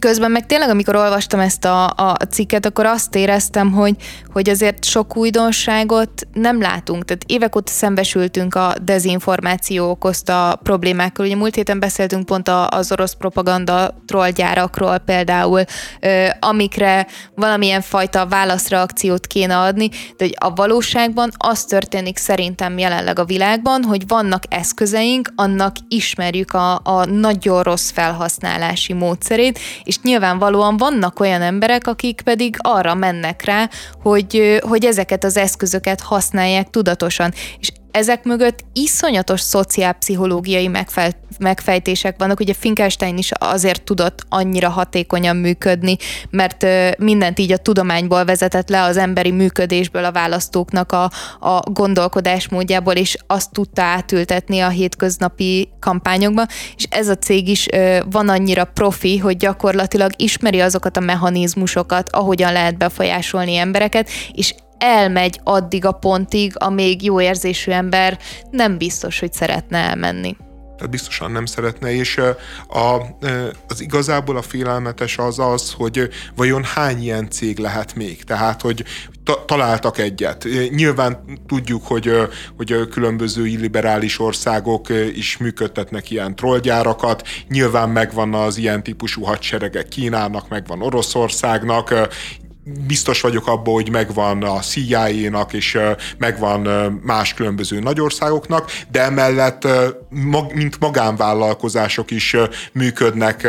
Közben 0.00 0.30
meg 0.30 0.46
tényleg, 0.46 0.68
amikor 0.68 0.96
olvastam 0.96 1.40
ezt 1.40 1.64
a, 1.64 1.86
a 1.86 2.16
cikket, 2.30 2.66
akkor 2.66 2.86
azt 2.86 3.14
éreztem, 3.14 3.72
hogy, 3.72 3.94
hogy 4.32 4.48
azért 4.48 4.84
sok 4.84 5.16
újdonságot 5.16 6.10
nem 6.32 6.60
látunk. 6.60 7.04
Tehát 7.04 7.24
évek 7.26 7.56
óta 7.56 7.72
szembesültünk 7.72 8.54
a 8.54 8.74
dezinformáció 8.82 9.90
okozta 9.90 10.58
problémákkal. 10.62 11.26
Ugye 11.26 11.36
múlt 11.36 11.54
héten 11.54 11.78
beszéltünk 11.78 12.26
pont 12.26 12.48
az 12.68 12.92
orosz 12.92 13.12
propaganda 13.12 14.02
trollgyárakról 14.06 14.98
például, 14.98 15.62
amikre 16.40 17.06
valamilyen 17.34 17.80
fajta 17.80 18.26
válaszreakciót 18.26 19.26
kéne 19.26 19.58
adni, 19.58 19.88
de 19.88 20.24
hogy 20.24 20.36
a 20.38 20.54
valóságban 20.54 21.30
az 21.36 21.64
történik 21.64 22.16
szerintem 22.16 22.78
jelenleg 22.78 23.18
a 23.18 23.24
világban, 23.24 23.82
hogy 23.82 24.08
vannak 24.08 24.42
eszközeink, 24.48 25.32
annak 25.36 25.76
ismerjük 25.88 26.52
a, 26.52 26.80
a 26.84 27.04
nagyon 27.04 27.62
rossz 27.62 27.90
felhasználási 27.90 28.92
módszerét, 28.92 29.58
és 29.84 30.00
nyilvánvalóan 30.02 30.76
vannak 30.76 31.20
olyan 31.20 31.42
emberek, 31.42 31.86
akik 31.86 32.20
pedig 32.20 32.56
arra 32.58 32.94
mennek 32.94 33.44
rá, 33.44 33.68
hogy, 34.02 34.58
hogy 34.60 34.84
ezeket 34.84 35.24
az 35.24 35.36
eszközöket 35.36 36.00
használják 36.00 36.70
tudatosan. 36.70 37.32
És 37.58 37.72
ezek 37.90 38.24
mögött 38.24 38.64
iszonyatos 38.72 39.40
szociálpszichológiai 39.40 40.68
megfej, 40.68 41.12
megfejtések 41.38 42.14
vannak. 42.18 42.40
Ugye 42.40 42.54
Finkelstein 42.54 43.18
is 43.18 43.30
azért 43.38 43.82
tudott 43.82 44.26
annyira 44.28 44.68
hatékonyan 44.68 45.36
működni, 45.36 45.96
mert 46.30 46.66
mindent 46.98 47.38
így 47.38 47.52
a 47.52 47.56
tudományból 47.56 48.24
vezetett 48.24 48.68
le, 48.68 48.82
az 48.82 48.96
emberi 48.96 49.30
működésből, 49.30 50.04
a 50.04 50.12
választóknak 50.12 50.92
a, 50.92 51.10
a 51.40 51.60
gondolkodásmódjából, 51.60 52.94
és 52.94 53.16
azt 53.26 53.52
tudta 53.52 53.82
átültetni 53.82 54.60
a 54.60 54.68
hétköznapi 54.68 55.68
kampányokba, 55.80 56.46
és 56.76 56.86
ez 56.90 57.08
a 57.08 57.16
cég 57.16 57.48
is 57.48 57.66
van 58.10 58.28
annyira 58.28 58.64
profi, 58.64 59.18
hogy 59.18 59.36
gyakorlatilag 59.36 60.10
ismeri 60.16 60.60
azokat 60.60 60.96
a 60.96 61.00
mechanizmusokat, 61.00 62.10
ahogyan 62.12 62.52
lehet 62.52 62.78
befolyásolni 62.78 63.56
embereket, 63.56 64.08
és 64.32 64.54
elmegy 64.78 65.40
addig 65.44 65.84
a 65.84 65.92
pontig, 65.92 66.52
amíg 66.54 67.02
jó 67.02 67.20
érzésű 67.20 67.70
ember 67.70 68.18
nem 68.50 68.78
biztos, 68.78 69.18
hogy 69.20 69.32
szeretne 69.32 69.78
elmenni. 69.78 70.36
Tehát 70.78 70.92
biztosan 70.92 71.30
nem 71.30 71.46
szeretne, 71.46 71.92
és 71.92 72.16
a, 72.68 73.00
az 73.68 73.80
igazából 73.80 74.36
a 74.36 74.42
félelmetes 74.42 75.18
az 75.18 75.38
az, 75.38 75.72
hogy 75.72 76.08
vajon 76.36 76.64
hány 76.64 77.02
ilyen 77.02 77.30
cég 77.30 77.58
lehet 77.58 77.94
még. 77.94 78.24
Tehát, 78.24 78.60
hogy 78.60 78.84
ta, 79.24 79.44
találtak 79.44 79.98
egyet. 79.98 80.46
Nyilván 80.70 81.18
tudjuk, 81.46 81.86
hogy, 81.86 82.12
hogy 82.56 82.88
különböző 82.90 83.46
illiberális 83.46 84.18
országok 84.18 84.88
is 85.14 85.36
működtetnek 85.36 86.10
ilyen 86.10 86.34
trollgyárakat, 86.34 87.28
nyilván 87.48 87.88
megvan 87.88 88.34
az 88.34 88.56
ilyen 88.56 88.82
típusú 88.82 89.22
hadseregek 89.22 89.88
Kínának, 89.88 90.48
megvan 90.48 90.82
Oroszországnak, 90.82 92.08
biztos 92.86 93.20
vagyok 93.20 93.46
abban, 93.46 93.74
hogy 93.74 93.90
megvan 93.90 94.42
a 94.42 94.58
CIA-nak, 94.58 95.52
és 95.52 95.78
megvan 96.18 96.60
más 97.02 97.34
különböző 97.34 97.78
nagyországoknak, 97.78 98.70
de 98.90 99.02
emellett 99.02 99.66
mint 100.54 100.78
magánvállalkozások 100.78 102.10
is 102.10 102.36
működnek, 102.72 103.48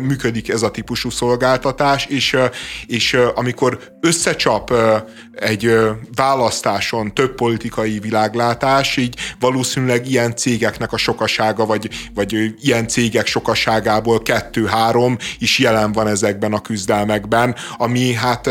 működik 0.00 0.48
ez 0.48 0.62
a 0.62 0.70
típusú 0.70 1.10
szolgáltatás, 1.10 2.06
és, 2.06 2.36
és 2.86 3.18
amikor 3.34 3.78
összecsap 4.00 4.72
egy 5.34 5.76
választáson 6.14 7.14
több 7.14 7.34
politikai 7.34 7.98
világlátás, 7.98 8.96
így 8.96 9.16
valószínűleg 9.40 10.10
ilyen 10.10 10.36
cégeknek 10.36 10.92
a 10.92 10.96
sokasága, 10.96 11.66
vagy, 11.66 11.88
vagy 12.14 12.54
ilyen 12.60 12.88
cégek 12.88 13.26
sokaságából 13.26 14.22
kettő-három 14.22 15.16
is 15.38 15.58
jelen 15.58 15.92
van 15.92 16.06
ezekben 16.06 16.52
a 16.52 16.60
küzdelmekben, 16.60 17.54
ami 17.76 18.12
hát 18.12 18.47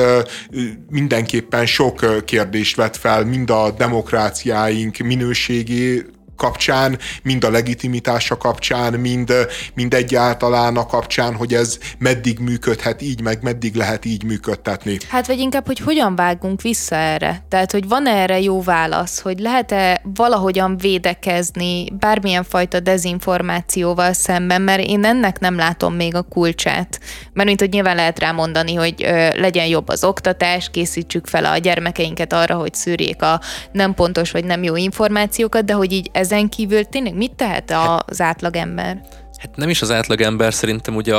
mindenképpen 0.90 1.66
sok 1.66 2.24
kérdést 2.26 2.76
vet 2.76 2.98
fel, 2.98 3.26
mind 3.26 3.50
a 3.50 3.72
demokráciáink 3.72 4.98
minőségé 4.98 6.06
kapcsán, 6.38 6.98
mind 7.24 7.44
a 7.44 7.50
legitimitása 7.50 8.38
kapcsán, 8.38 8.94
mind, 8.94 9.34
mind 9.74 9.94
egyáltalán 9.94 10.78
a 10.78 10.86
kapcsán, 10.86 11.36
hogy 11.36 11.54
ez 11.54 11.78
meddig 11.98 12.40
működhet 12.40 13.02
így, 13.02 13.22
meg 13.22 13.40
meddig 13.42 13.76
lehet 13.76 14.06
így 14.06 14.24
működtetni. 14.24 14.98
Hát 15.10 15.28
vagy 15.28 15.40
inkább, 15.40 15.66
hogy 15.66 15.80
hogyan 15.80 16.16
vágunk 16.16 16.62
vissza 16.62 16.96
erre? 16.96 17.44
Tehát, 17.50 17.72
hogy 17.72 17.88
van 17.88 18.08
erre 18.08 18.40
jó 18.40 18.62
válasz, 18.62 19.20
hogy 19.20 19.40
lehet-e 19.40 20.02
valahogyan 20.04 20.78
védekezni 20.78 21.92
bármilyen 22.00 22.44
fajta 22.44 22.80
dezinformációval 22.80 24.14
szemben, 24.14 24.62
mert 24.62 24.84
én 24.84 25.06
ennek 25.06 25.40
nem 25.40 25.56
látom 25.56 25.94
még 25.94 26.16
a 26.16 26.22
kulcsát. 26.22 27.00
Mert 27.34 27.48
mint 27.48 27.60
hogy 27.60 27.70
nyilván 27.70 27.96
lehet 27.96 28.20
rá 28.20 28.32
mondani, 28.32 28.74
hogy 28.74 29.04
ö, 29.04 29.40
legyen 29.40 29.66
jobb 29.66 29.88
az 29.88 30.04
oktatás, 30.04 30.70
készítsük 30.72 31.28
fel 31.28 31.46
a 31.46 31.58
gyermekeinket 31.58 32.34
arra, 32.34 32.56
hogy 32.56 32.74
szűrjék 32.74 33.22
a 33.22 33.42
nem 33.72 33.94
pontos 33.94 34.32
vagy 34.32 34.46
nem 34.46 34.64
jó 34.64 34.76
információkat, 34.76 35.66
de 35.66 35.74
hogy 35.74 35.92
így 35.92 36.10
ez 36.12 36.27
ezen 36.32 36.50
kívül 36.50 36.84
tényleg 36.84 37.16
mit 37.16 37.36
tehet 37.36 37.74
az 38.06 38.22
átlagember? 38.22 39.02
Hát 39.38 39.56
nem 39.56 39.70
is 39.70 39.82
az 39.82 39.92
átlagember, 39.92 40.54
szerintem 40.54 40.96
ugye 40.96 41.16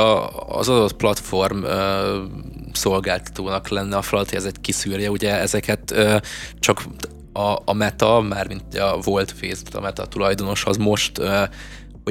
az 0.47 0.69
adott 0.69 0.95
platform 0.95 1.63
ö, 1.63 2.23
szolgáltatónak 2.73 3.67
lenne 3.67 3.97
a 3.97 4.01
feladat, 4.01 4.29
hogy 4.29 4.39
ez 4.39 4.45
egy 4.45 4.61
kiszűrje, 4.61 5.09
ugye 5.09 5.39
ezeket 5.39 5.91
ö, 5.91 6.17
csak 6.59 6.83
a, 7.33 7.57
a 7.65 7.73
Meta, 7.73 8.21
mármint 8.21 8.77
a 8.77 8.99
volt 9.03 9.31
Facebook, 9.31 9.75
a 9.75 9.79
Meta 9.79 10.05
tulajdonos, 10.05 10.65
az 10.65 10.77
most 10.77 11.17
ö, 11.17 11.43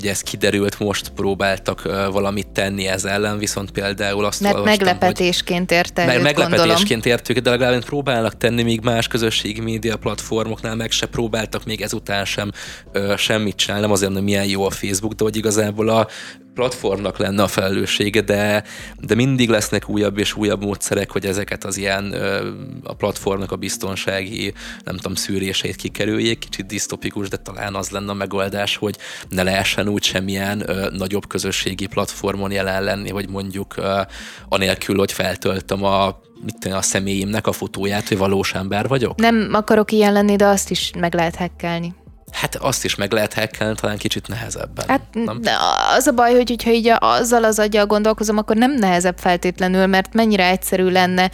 hogy 0.01 0.09
ez 0.09 0.21
kiderült, 0.21 0.79
most 0.79 1.09
próbáltak 1.09 1.83
valamit 2.13 2.49
tenni 2.49 2.87
ez 2.87 3.05
ellen, 3.05 3.39
viszont 3.39 3.71
például 3.71 4.25
azt 4.25 4.41
Mert 4.41 4.55
olvastam, 4.55 4.87
meglepetésként 4.87 5.71
érte 5.71 6.07
meg, 6.07 6.23
Meglepetésként 6.23 7.07
értük, 7.07 7.39
de 7.39 7.51
legalább 7.51 7.85
próbálnak 7.85 8.37
tenni, 8.37 8.63
még 8.63 8.81
más 8.81 9.09
közösségi 9.09 9.61
média 9.61 9.97
platformoknál 9.97 10.75
meg 10.75 10.91
se 10.91 11.07
próbáltak 11.07 11.65
még 11.65 11.81
ezután 11.81 12.25
sem 12.25 12.51
uh, 12.95 13.17
semmit 13.17 13.57
csinálni, 13.57 13.83
nem 13.83 13.93
azért, 13.93 14.13
hogy 14.13 14.23
milyen 14.23 14.47
jó 14.47 14.65
a 14.65 14.71
Facebook, 14.71 15.13
de 15.13 15.25
hogy 15.25 15.37
igazából 15.37 15.89
a 15.89 16.09
platformnak 16.59 17.19
lenne 17.19 17.43
a 17.43 17.47
felelőssége, 17.47 18.21
de, 18.21 18.65
de 19.01 19.15
mindig 19.15 19.49
lesznek 19.49 19.89
újabb 19.89 20.19
és 20.19 20.37
újabb 20.37 20.63
módszerek, 20.63 21.11
hogy 21.11 21.27
ezeket 21.27 21.65
az 21.65 21.77
ilyen 21.77 22.15
a 22.83 22.95
platformnak 22.95 23.53
a 23.53 23.57
biztonsági, 23.57 24.53
nem 24.85 24.97
tudom, 24.97 25.15
szűrését 25.15 25.77
kikerüljék. 25.77 26.39
Kicsit 26.39 26.67
disztopikus, 26.67 27.29
de 27.29 27.37
talán 27.37 27.75
az 27.75 27.91
lenne 27.91 28.11
a 28.11 28.15
megoldás, 28.15 28.77
hogy 28.77 28.97
ne 29.29 29.43
lehessen 29.43 29.89
úgy 29.89 30.03
semmilyen 30.03 30.63
ö, 30.67 30.89
nagyobb 30.91 31.27
közösségi 31.27 31.87
platformon 31.87 32.51
jelen 32.51 32.83
lenni, 32.83 33.11
hogy 33.11 33.29
mondjuk 33.29 33.75
anélkül, 34.49 34.97
hogy 34.97 35.13
feltöltöm 35.13 35.85
a 35.85 36.21
mit 36.45 36.59
tenni, 36.59 36.75
a 36.75 36.83
személyimnek 36.83 37.47
a 37.47 37.53
fotóját, 37.53 38.09
hogy 38.09 38.19
valós 38.19 38.55
ember 38.55 38.89
vagyok? 38.89 39.19
Nem 39.19 39.49
akarok 39.53 39.93
ilyen 39.93 40.13
lenni, 40.13 40.37
de 40.37 40.47
azt 40.47 40.71
is 40.71 40.91
meg 40.99 41.15
lehet 41.15 41.35
hekkelni. 41.35 41.95
Hát 42.33 42.55
azt 42.55 42.85
is 42.85 42.95
meg 42.95 43.13
lehet 43.13 43.35
hackelni, 43.35 43.75
talán 43.81 43.97
kicsit 43.97 44.29
nehezebben. 44.29 44.89
Hát 44.89 45.01
nem? 45.13 45.41
az 45.97 46.07
a 46.07 46.13
baj, 46.13 46.35
hogy 46.35 46.49
hogyha 46.49 46.71
így 46.71 46.93
azzal 46.99 47.45
az 47.45 47.59
aggyal 47.59 47.87
gondolkozom, 47.87 48.37
akkor 48.37 48.57
nem 48.57 48.75
nehezebb 48.75 49.19
feltétlenül, 49.19 49.87
mert 49.87 50.15
mennyire 50.15 50.49
egyszerű 50.49 50.89
lenne 50.89 51.31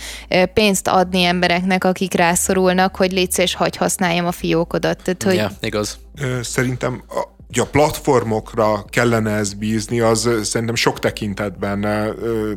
pénzt 0.55 0.89
adni 0.89 1.23
embereknek, 1.23 1.85
akik 1.85 2.15
rászorulnak, 2.15 2.97
hogy 2.97 3.13
létsz 3.13 3.39
és 3.39 3.55
hagy 3.55 3.77
használjam 3.77 4.27
a 4.27 4.33
fiókodat. 4.33 5.03
Tehát, 5.03 5.23
hogy... 5.23 5.35
Ja, 5.35 5.51
igaz. 5.61 5.99
Szerintem 6.43 7.05
hogy 7.47 7.59
a 7.59 7.67
platformokra 7.67 8.85
kellene 8.89 9.31
ez 9.31 9.53
bízni, 9.53 10.01
az 10.01 10.29
szerintem 10.43 10.75
sok 10.75 10.99
tekintetben 10.99 11.87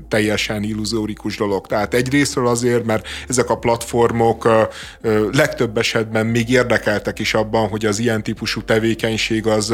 teljesen 0.07 0.63
illuzórikus 0.63 1.37
dolog. 1.37 1.67
Tehát 1.67 1.93
egyrésztről 1.93 2.47
azért, 2.47 2.85
mert 2.85 3.07
ezek 3.27 3.49
a 3.49 3.57
platformok 3.57 4.67
legtöbb 5.31 5.77
esetben 5.77 6.25
még 6.25 6.49
érdekeltek 6.49 7.19
is 7.19 7.33
abban, 7.33 7.67
hogy 7.67 7.85
az 7.85 7.99
ilyen 7.99 8.23
típusú 8.23 8.61
tevékenység 8.63 9.47
az 9.47 9.73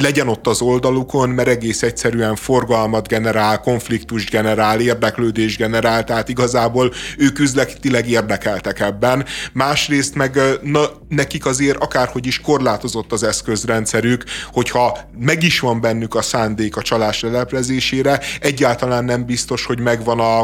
legyen 0.00 0.28
ott 0.28 0.46
az 0.46 0.60
oldalukon, 0.60 1.28
mert 1.28 1.48
egész 1.48 1.82
egyszerűen 1.82 2.36
forgalmat 2.36 3.08
generál, 3.08 3.60
konfliktust 3.60 4.30
generál, 4.30 4.80
érdeklődés 4.80 5.56
generál, 5.56 6.04
tehát 6.04 6.28
igazából 6.28 6.92
ők 7.18 7.38
üzletileg 7.38 8.08
érdekeltek 8.08 8.80
ebben. 8.80 9.24
Másrészt 9.52 10.14
meg 10.14 10.38
na, 10.62 10.90
nekik 11.08 11.46
azért 11.46 11.82
akárhogy 11.82 12.26
is 12.26 12.40
korlátozott 12.40 13.12
az 13.12 13.22
eszközrendszerük, 13.22 14.24
hogyha 14.52 14.98
meg 15.18 15.42
is 15.42 15.60
van 15.60 15.80
bennük 15.80 16.14
a 16.14 16.22
szándék 16.22 16.76
a 16.76 16.82
csalás 16.82 17.20
leleplezésére, 17.20 18.20
egyáltalán 18.40 19.04
nem 19.04 19.24
biztos, 19.24 19.64
hogy 19.64 19.80
megvan 19.80 20.20
a, 20.20 20.40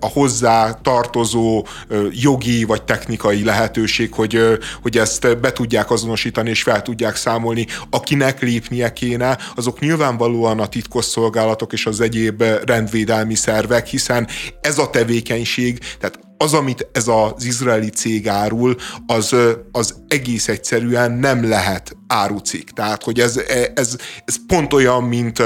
a 0.00 0.08
hozzá 0.12 0.72
tartozó 0.82 1.66
jogi 2.10 2.64
vagy 2.64 2.82
technikai 2.82 3.44
lehetőség, 3.44 4.12
hogy, 4.12 4.58
hogy 4.82 4.98
ezt 4.98 5.40
be 5.40 5.52
tudják 5.52 5.90
azonosítani 5.90 6.50
és 6.50 6.62
fel 6.62 6.82
tudják 6.82 7.16
számolni. 7.16 7.66
Akinek 7.90 8.33
lépnie 8.40 8.92
kéne, 8.92 9.38
azok 9.54 9.80
nyilvánvalóan 9.80 10.60
a 10.60 10.66
titkosszolgálatok 10.66 11.72
és 11.72 11.86
az 11.86 12.00
egyéb 12.00 12.42
rendvédelmi 12.64 13.34
szervek, 13.34 13.86
hiszen 13.86 14.28
ez 14.60 14.78
a 14.78 14.90
tevékenység, 14.90 15.78
tehát 16.00 16.18
az, 16.44 16.54
amit 16.54 16.88
ez 16.92 17.08
az 17.08 17.44
izraeli 17.44 17.88
cég 17.88 18.28
árul, 18.28 18.76
az, 19.06 19.36
az 19.72 19.94
egész 20.08 20.48
egyszerűen 20.48 21.12
nem 21.12 21.48
lehet 21.48 21.96
árucik. 22.06 22.70
Tehát, 22.70 23.02
hogy 23.02 23.20
ez, 23.20 23.40
ez, 23.74 23.96
ez 24.24 24.36
pont 24.46 24.72
olyan, 24.72 25.02
mint, 25.02 25.42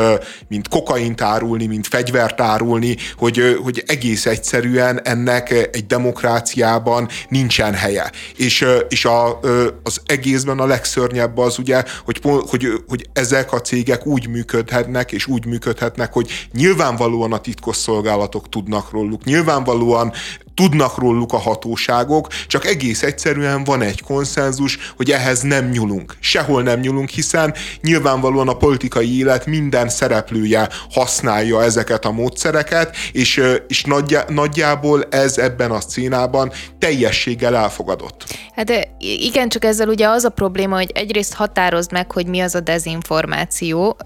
mint 0.48 0.68
kokaint 0.68 1.20
árulni, 1.20 1.66
mint 1.66 1.86
fegyvert 1.86 2.40
árulni, 2.40 2.96
hogy, 3.16 3.58
hogy 3.62 3.82
egész 3.86 4.26
egyszerűen 4.26 5.00
ennek 5.04 5.50
egy 5.50 5.86
demokráciában 5.86 7.08
nincsen 7.28 7.74
helye. 7.74 8.10
És, 8.36 8.66
és 8.88 9.04
a, 9.04 9.40
az 9.82 10.00
egészben 10.06 10.58
a 10.58 10.66
legszörnyebb 10.66 11.38
az 11.38 11.58
ugye, 11.58 11.84
hogy, 12.04 12.20
hogy, 12.22 12.66
hogy 12.88 13.08
ezek 13.12 13.52
a 13.52 13.60
cégek 13.60 14.06
úgy 14.06 14.28
működhetnek, 14.28 15.12
és 15.12 15.26
úgy 15.26 15.46
működhetnek, 15.46 16.12
hogy 16.12 16.48
nyilvánvalóan 16.52 17.32
a 17.32 17.38
titkosszolgálatok 17.38 18.48
tudnak 18.48 18.90
róluk, 18.90 19.24
nyilvánvalóan 19.24 20.12
tudnak 20.58 20.98
róluk 20.98 21.32
a 21.32 21.36
hatóságok, 21.36 22.28
csak 22.46 22.66
egész 22.66 23.02
egyszerűen 23.02 23.64
van 23.64 23.82
egy 23.82 24.02
konszenzus, 24.02 24.78
hogy 24.96 25.10
ehhez 25.10 25.40
nem 25.40 25.68
nyúlunk. 25.68 26.16
Sehol 26.20 26.62
nem 26.62 26.80
nyúlunk, 26.80 27.08
hiszen 27.08 27.54
nyilvánvalóan 27.82 28.48
a 28.48 28.56
politikai 28.56 29.18
élet 29.18 29.46
minden 29.46 29.88
szereplője 29.88 30.68
használja 30.90 31.62
ezeket 31.62 32.04
a 32.04 32.10
módszereket, 32.10 32.96
és, 33.12 33.42
és 33.68 33.84
nagyjá, 33.84 34.24
nagyjából 34.28 35.04
ez 35.10 35.38
ebben 35.38 35.70
a 35.70 35.80
szcénában 35.80 36.52
teljességgel 36.78 37.56
elfogadott. 37.56 38.24
Hát 38.54 38.88
igen, 38.98 39.48
csak 39.48 39.64
ezzel 39.64 39.88
ugye 39.88 40.08
az 40.08 40.24
a 40.24 40.28
probléma, 40.28 40.76
hogy 40.76 40.90
egyrészt 40.94 41.34
határozd 41.34 41.92
meg, 41.92 42.12
hogy 42.12 42.26
mi 42.26 42.40
az 42.40 42.54
a 42.54 42.60
dezinformáció, 42.60 43.96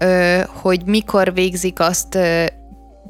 hogy 0.61 0.85
mikor 0.85 1.33
végzik 1.33 1.79
azt 1.79 2.17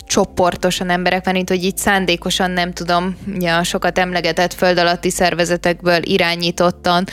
csoportosan 0.06 0.90
emberek, 0.90 1.26
mert 1.26 1.50
hogy 1.50 1.64
így 1.64 1.78
szándékosan 1.78 2.52
nem 2.52 2.74
tudom, 2.74 3.18
ugye 3.36 3.52
a 3.52 3.64
sokat 3.64 3.98
emlegetett 3.98 4.54
föld 4.54 4.78
alatti 4.78 5.10
szervezetekből 5.10 6.00
irányítottan. 6.02 7.06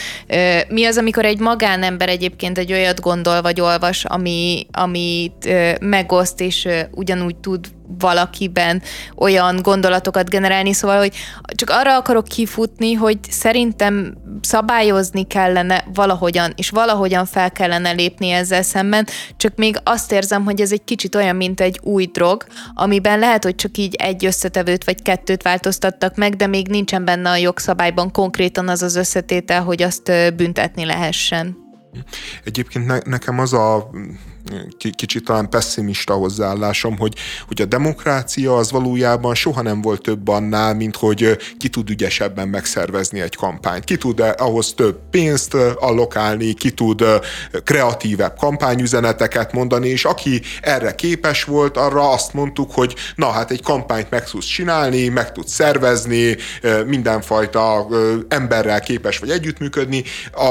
Mi 0.68 0.84
az, 0.84 0.96
amikor 0.98 1.24
egy 1.24 1.38
magánember 1.38 2.08
egyébként 2.08 2.58
egy 2.58 2.72
olyat 2.72 3.00
gondol 3.00 3.42
vagy 3.42 3.60
olvas, 3.60 4.04
ami, 4.04 4.66
amit 4.70 5.48
megoszt, 5.80 6.40
és 6.40 6.68
ugyanúgy 6.90 7.36
tud 7.36 7.66
valakiben 7.98 8.82
olyan 9.16 9.58
gondolatokat 9.62 10.28
generálni, 10.30 10.72
szóval, 10.72 10.98
hogy 10.98 11.14
csak 11.54 11.70
arra 11.70 11.96
akarok 11.96 12.24
kifutni, 12.24 12.92
hogy 12.92 13.18
szerintem 13.30 14.14
szabályozni 14.40 15.26
kellene 15.26 15.84
valahogyan, 15.94 16.52
és 16.56 16.70
valahogyan 16.70 17.26
fel 17.26 17.50
kellene 17.52 17.90
lépni 17.90 18.30
ezzel 18.30 18.62
szemben, 18.62 19.06
csak 19.36 19.56
még 19.56 19.76
azt 19.84 20.12
érzem, 20.12 20.44
hogy 20.44 20.60
ez 20.60 20.72
egy 20.72 20.84
kicsit 20.84 21.14
olyan, 21.14 21.36
mint 21.36 21.60
egy 21.60 21.80
új 21.82 22.06
drog, 22.06 22.44
amiben 22.74 23.18
lehet, 23.18 23.44
hogy 23.44 23.54
csak 23.54 23.76
így 23.76 23.94
egy 23.94 24.24
összetevőt 24.24 24.84
vagy 24.84 25.02
kettőt 25.02 25.42
változtattak 25.42 26.16
meg, 26.16 26.36
de 26.36 26.46
még 26.46 26.68
nincsen 26.68 27.04
benne 27.04 27.30
a 27.30 27.36
jogszabályban 27.36 28.12
konkrétan 28.12 28.68
az 28.68 28.82
az 28.82 28.96
összetétel, 28.96 29.62
hogy 29.62 29.82
azt 29.82 30.12
büntetni 30.36 30.84
lehessen. 30.84 31.56
Egyébként 32.44 32.86
ne, 32.86 32.98
nekem 33.04 33.38
az 33.38 33.52
a 33.52 33.90
kicsit 34.96 35.24
talán 35.24 35.50
pessimista 35.50 36.14
hozzáállásom, 36.14 36.98
hogy, 36.98 37.14
hogy 37.46 37.62
a 37.62 37.64
demokrácia 37.64 38.56
az 38.56 38.70
valójában 38.70 39.34
soha 39.34 39.62
nem 39.62 39.80
volt 39.80 40.02
több 40.02 40.28
annál, 40.28 40.74
mint 40.74 40.96
hogy 40.96 41.38
ki 41.58 41.68
tud 41.68 41.90
ügyesebben 41.90 42.48
megszervezni 42.48 43.20
egy 43.20 43.36
kampányt. 43.36 43.84
Ki 43.84 43.96
tud 43.96 44.20
ahhoz 44.36 44.72
több 44.74 44.98
pénzt 45.10 45.54
allokálni, 45.78 46.52
ki 46.52 46.70
tud 46.70 47.04
kreatívebb 47.64 48.36
kampányüzeneteket 48.36 49.52
mondani, 49.52 49.88
és 49.88 50.04
aki 50.04 50.42
erre 50.60 50.94
képes 50.94 51.44
volt, 51.44 51.76
arra 51.76 52.10
azt 52.10 52.32
mondtuk, 52.32 52.72
hogy 52.72 52.94
na 53.14 53.30
hát 53.30 53.50
egy 53.50 53.62
kampányt 53.62 54.10
meg 54.10 54.24
tudsz 54.24 54.46
csinálni, 54.46 55.08
meg 55.08 55.32
tudsz 55.32 55.52
szervezni, 55.52 56.36
mindenfajta 56.86 57.86
emberrel 58.28 58.80
képes 58.80 59.18
vagy 59.18 59.30
együttműködni, 59.30 60.04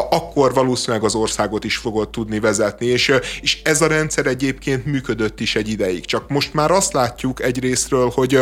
akkor 0.10 0.54
valószínűleg 0.54 1.04
az 1.04 1.16
országot 1.16 1.64
is 1.64 1.78
fogod 1.78 2.10
tudni 2.10 2.40
vezetni, 2.40 2.86
és, 2.86 3.14
és 3.42 3.62
ez 3.64 3.79
a 3.82 3.88
rendszer 3.88 4.26
egyébként 4.26 4.86
működött 4.86 5.40
is 5.40 5.56
egy 5.56 5.70
ideig. 5.70 6.06
Csak 6.06 6.30
most 6.30 6.54
már 6.54 6.72
azt 6.72 6.94
látjuk 6.94 7.42
egyrésztről, 7.42 8.10
hogy, 8.10 8.40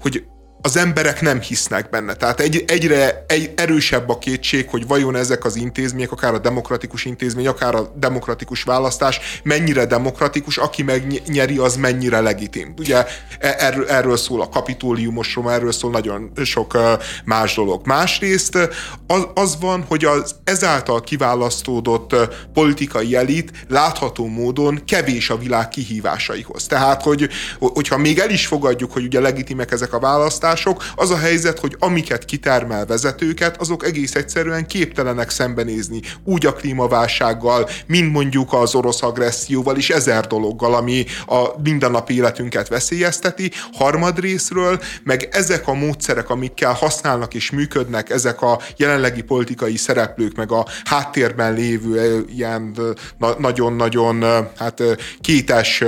hogy 0.00 0.24
az 0.64 0.76
emberek 0.76 1.20
nem 1.20 1.40
hisznek 1.40 1.90
benne. 1.90 2.14
Tehát 2.14 2.40
egy, 2.40 2.64
egyre 2.66 3.24
egy 3.28 3.52
erősebb 3.56 4.08
a 4.08 4.18
kétség, 4.18 4.68
hogy 4.68 4.86
vajon 4.86 5.16
ezek 5.16 5.44
az 5.44 5.56
intézmények, 5.56 6.12
akár 6.12 6.34
a 6.34 6.38
demokratikus 6.38 7.04
intézmény, 7.04 7.46
akár 7.46 7.74
a 7.74 7.92
demokratikus 7.96 8.62
választás 8.62 9.20
mennyire 9.42 9.86
demokratikus, 9.86 10.56
aki 10.56 10.82
megnyeri, 10.82 11.58
az 11.58 11.76
mennyire 11.76 12.20
legitim. 12.20 12.74
Ugye 12.78 13.06
e, 13.38 13.54
erről, 13.58 13.88
erről 13.88 14.16
szól 14.16 14.40
a 14.40 14.48
kapitóliumosról, 14.48 15.52
erről 15.52 15.72
szól 15.72 15.90
nagyon 15.90 16.32
sok 16.44 16.78
más 17.24 17.54
dolog. 17.54 17.86
Másrészt 17.86 18.56
az, 19.06 19.26
az 19.34 19.56
van, 19.60 19.84
hogy 19.88 20.04
az 20.04 20.34
ezáltal 20.44 21.00
kiválasztódott 21.00 22.14
politikai 22.52 23.16
elit 23.16 23.50
látható 23.68 24.26
módon 24.26 24.82
kevés 24.86 25.30
a 25.30 25.36
világ 25.36 25.68
kihívásaihoz. 25.68 26.66
Tehát, 26.66 27.02
hogy, 27.02 27.28
hogyha 27.58 27.96
még 27.96 28.18
el 28.18 28.30
is 28.30 28.46
fogadjuk, 28.46 28.92
hogy 28.92 29.04
ugye 29.04 29.20
legitimek 29.20 29.72
ezek 29.72 29.92
a 29.92 29.98
választások, 29.98 30.52
megoldások. 30.54 30.84
Az 30.96 31.10
a 31.10 31.16
helyzet, 31.16 31.58
hogy 31.58 31.76
amiket 31.78 32.24
kitermel 32.24 32.86
vezetőket, 32.86 33.60
azok 33.60 33.84
egész 33.84 34.14
egyszerűen 34.14 34.66
képtelenek 34.66 35.30
szembenézni 35.30 36.00
úgy 36.24 36.46
a 36.46 36.52
klímaválsággal, 36.52 37.68
mint 37.86 38.12
mondjuk 38.12 38.52
az 38.52 38.74
orosz 38.74 39.02
agresszióval 39.02 39.76
és 39.76 39.90
ezer 39.90 40.26
dologgal, 40.26 40.74
ami 40.74 41.04
a 41.26 41.60
mindennapi 41.62 42.14
életünket 42.14 42.68
veszélyezteti. 42.68 43.50
Harmadrésztről 43.72 44.80
meg 45.04 45.28
ezek 45.30 45.68
a 45.68 45.74
módszerek, 45.74 46.30
amikkel 46.30 46.72
használnak 46.72 47.34
és 47.34 47.50
működnek 47.50 48.10
ezek 48.10 48.42
a 48.42 48.60
jelenlegi 48.76 49.22
politikai 49.22 49.76
szereplők, 49.76 50.36
meg 50.36 50.52
a 50.52 50.66
háttérben 50.84 51.54
lévő 51.54 52.24
ilyen 52.34 52.76
nagyon-nagyon 53.38 54.24
hát 54.56 54.82
kétes 55.20 55.82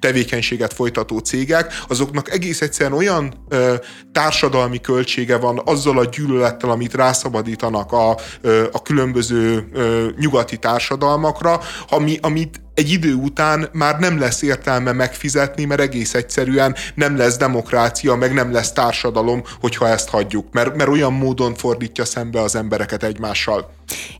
tevékenységet 0.00 0.72
folytató 0.72 1.18
cégek, 1.18 1.72
azoknak 1.88 2.30
egész 2.30 2.60
egyszerűen 2.60 2.98
olyan 2.98 3.37
ö, 3.48 3.74
társadalmi 4.12 4.80
költsége 4.80 5.38
van 5.38 5.60
azzal 5.64 5.98
a 5.98 6.04
gyűlölettel, 6.04 6.70
amit 6.70 6.94
rászabadítanak 6.94 7.92
a, 7.92 8.16
ö, 8.40 8.66
a 8.72 8.82
különböző 8.82 9.68
ö, 9.72 10.06
nyugati 10.18 10.56
társadalmakra, 10.56 11.60
ami, 11.88 12.18
amit 12.22 12.60
egy 12.78 12.90
idő 12.90 13.14
után 13.14 13.68
már 13.72 13.98
nem 13.98 14.18
lesz 14.18 14.42
értelme 14.42 14.92
megfizetni, 14.92 15.64
mert 15.64 15.80
egész 15.80 16.14
egyszerűen 16.14 16.74
nem 16.94 17.16
lesz 17.16 17.36
demokrácia, 17.36 18.14
meg 18.14 18.34
nem 18.34 18.52
lesz 18.52 18.72
társadalom, 18.72 19.42
hogyha 19.60 19.88
ezt 19.88 20.08
hagyjuk, 20.08 20.46
mert, 20.52 20.76
mert 20.76 20.90
olyan 20.90 21.12
módon 21.12 21.54
fordítja 21.54 22.04
szembe 22.04 22.40
az 22.40 22.54
embereket 22.54 23.02
egymással. 23.02 23.76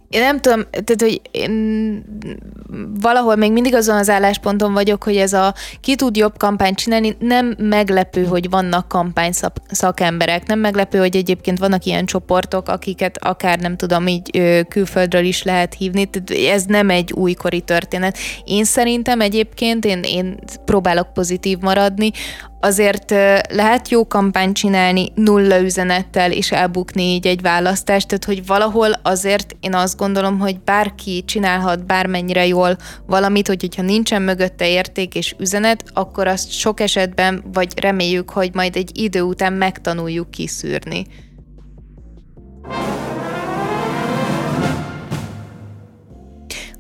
Én 0.09 0.21
nem 0.21 0.41
tudom, 0.41 0.63
tehát, 0.71 0.97
hogy 0.99 1.21
én 1.31 2.05
valahol 3.01 3.37
még 3.37 3.53
mindig 3.53 3.75
azon 3.75 3.97
az 3.97 4.09
állásponton 4.09 4.73
vagyok, 4.73 5.03
hogy 5.03 5.17
ez 5.17 5.33
a 5.33 5.55
ki 5.81 5.95
tud 5.95 6.17
jobb 6.17 6.39
kampányt 6.39 6.77
csinálni, 6.77 7.17
nem 7.19 7.55
meglepő, 7.59 8.25
hogy 8.25 8.51
vannak 8.51 8.89
kampány 8.89 9.33
szakemberek, 9.71 10.47
nem 10.47 10.59
meglepő, 10.59 10.99
hogy 10.99 11.17
egyébként 11.17 11.59
vannak 11.59 11.85
ilyen 11.85 12.07
csoportok, 12.07 12.69
akiket 12.69 13.25
akár 13.25 13.59
nem 13.59 13.77
tudom, 13.77 14.07
így 14.07 14.31
külföldről 14.69 15.25
is 15.25 15.43
lehet 15.43 15.75
hívni, 15.75 16.07
tehát 16.07 16.55
ez 16.55 16.65
nem 16.65 16.91
egy 16.91 17.13
újkori 17.13 17.61
történet. 17.61 18.19
Én 18.49 18.65
szerintem 18.65 19.21
egyébként, 19.21 19.85
én, 19.85 20.01
én 20.03 20.39
próbálok 20.65 21.13
pozitív 21.13 21.59
maradni, 21.59 22.11
azért 22.61 23.11
lehet 23.51 23.89
jó 23.89 24.07
kampányt 24.07 24.57
csinálni 24.57 25.13
nulla 25.15 25.61
üzenettel 25.61 26.33
és 26.33 26.53
elbukni 26.53 27.03
így 27.03 27.27
egy 27.27 27.43
választást, 27.43 28.09
tehát 28.09 28.25
hogy 28.25 28.47
valahol 28.47 28.91
azért 29.03 29.57
én 29.61 29.75
azt 29.75 29.97
gondolom, 29.97 30.39
hogy 30.39 30.61
bárki 30.61 31.25
csinálhat 31.27 31.87
bármennyire 31.87 32.47
jól 32.47 32.77
valamit, 33.07 33.47
hogy 33.47 33.61
hogyha 33.61 33.83
nincsen 33.83 34.23
mögötte 34.23 34.69
érték 34.69 35.15
és 35.15 35.35
üzenet, 35.39 35.85
akkor 35.95 36.27
azt 36.27 36.51
sok 36.51 36.81
esetben, 36.81 37.45
vagy 37.53 37.81
reméljük, 37.81 38.31
hogy 38.31 38.51
majd 38.55 38.77
egy 38.77 38.91
idő 38.99 39.23
után 39.23 39.53
megtanuljuk 39.53 40.31
kiszűrni. 40.31 41.07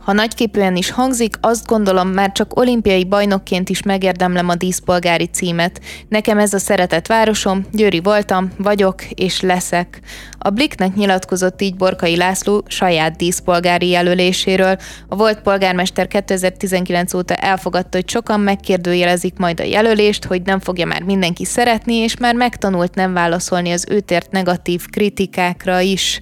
Ha 0.08 0.14
nagyképűen 0.14 0.76
is 0.76 0.90
hangzik, 0.90 1.36
azt 1.40 1.66
gondolom, 1.66 2.08
már 2.08 2.32
csak 2.32 2.58
olimpiai 2.58 3.04
bajnokként 3.04 3.68
is 3.68 3.82
megérdemlem 3.82 4.48
a 4.48 4.54
díszpolgári 4.54 5.26
címet. 5.26 5.80
Nekem 6.08 6.38
ez 6.38 6.54
a 6.54 6.58
szeretett 6.58 7.06
városom, 7.06 7.66
Győri 7.72 8.00
voltam, 8.00 8.50
vagyok 8.58 9.04
és 9.10 9.40
leszek. 9.40 10.00
A 10.38 10.50
Bliknek 10.50 10.94
nyilatkozott 10.94 11.62
így 11.62 11.76
Borkai 11.76 12.16
László 12.16 12.62
saját 12.66 13.16
díszpolgári 13.16 13.88
jelöléséről. 13.88 14.76
A 15.08 15.16
volt 15.16 15.40
polgármester 15.40 16.06
2019 16.06 17.14
óta 17.14 17.34
elfogadta, 17.34 17.96
hogy 17.96 18.08
sokan 18.08 18.40
megkérdőjelezik 18.40 19.36
majd 19.36 19.60
a 19.60 19.64
jelölést, 19.64 20.24
hogy 20.24 20.42
nem 20.42 20.60
fogja 20.60 20.86
már 20.86 21.02
mindenki 21.02 21.44
szeretni, 21.44 21.94
és 21.94 22.16
már 22.16 22.34
megtanult 22.34 22.94
nem 22.94 23.12
válaszolni 23.12 23.72
az 23.72 23.86
őtért 23.88 24.30
negatív 24.30 24.86
kritikákra 24.86 25.80
is. 25.80 26.20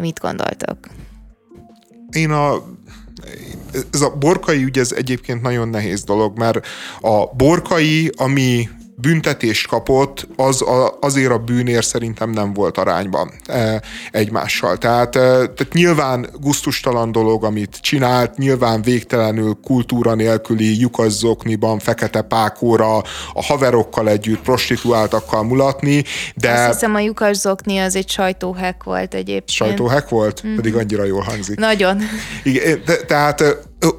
Mit 0.00 0.20
gondoltak? 0.20 0.90
Én 2.10 2.30
a 2.30 2.75
ez 3.92 4.00
a 4.00 4.10
borkai 4.10 4.62
ügy, 4.62 4.78
ez 4.78 4.92
egyébként 4.92 5.42
nagyon 5.42 5.68
nehéz 5.68 6.04
dolog, 6.04 6.38
mert 6.38 6.66
a 7.00 7.34
borkai, 7.34 8.12
ami 8.16 8.68
büntetést 8.98 9.66
kapott, 9.66 10.28
az 10.36 10.62
a, 10.62 10.98
azért 11.00 11.30
a 11.30 11.38
bűnér 11.38 11.84
szerintem 11.84 12.30
nem 12.30 12.52
volt 12.52 12.78
arányban 12.78 13.30
e, 13.46 13.82
egymással. 14.10 14.76
Tehát, 14.78 15.16
e, 15.16 15.20
tehát 15.20 15.72
nyilván 15.72 16.28
guztustalan 16.40 17.12
dolog, 17.12 17.44
amit 17.44 17.78
csinált, 17.80 18.36
nyilván 18.36 18.82
végtelenül 18.82 19.58
kultúra 19.62 20.14
nélküli 20.14 20.80
lyukasszokniban, 20.80 21.78
fekete 21.78 22.22
pákóra, 22.22 22.96
a 23.32 23.42
haverokkal 23.42 24.08
együtt 24.08 24.40
prostituáltakkal 24.40 25.42
mulatni, 25.42 26.04
de... 26.34 26.52
Azt 26.52 26.72
hiszem 26.72 26.94
a 26.94 27.00
lyukasszokni 27.00 27.78
az 27.78 27.96
egy 27.96 28.10
sajtóhek 28.10 28.82
volt 28.84 29.14
egyébként. 29.14 29.50
Sajtóhek 29.50 30.08
volt? 30.08 30.46
Mm. 30.46 30.56
Pedig 30.56 30.74
annyira 30.74 31.04
jól 31.04 31.22
hangzik. 31.22 31.58
Nagyon. 31.58 32.00
Igen, 32.42 32.82
de, 32.84 32.96
tehát 32.96 33.44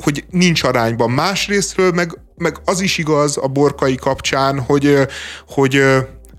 hogy 0.02 0.26
nincs 0.30 0.64
arányban. 0.64 1.12
Másrésztről 1.12 1.92
meg, 1.92 2.18
meg 2.38 2.58
az 2.66 2.80
is 2.80 2.98
igaz 2.98 3.38
a 3.42 3.48
borkai 3.48 3.96
kapcsán, 3.96 4.60
hogy, 4.60 5.08
hogy, 5.48 5.82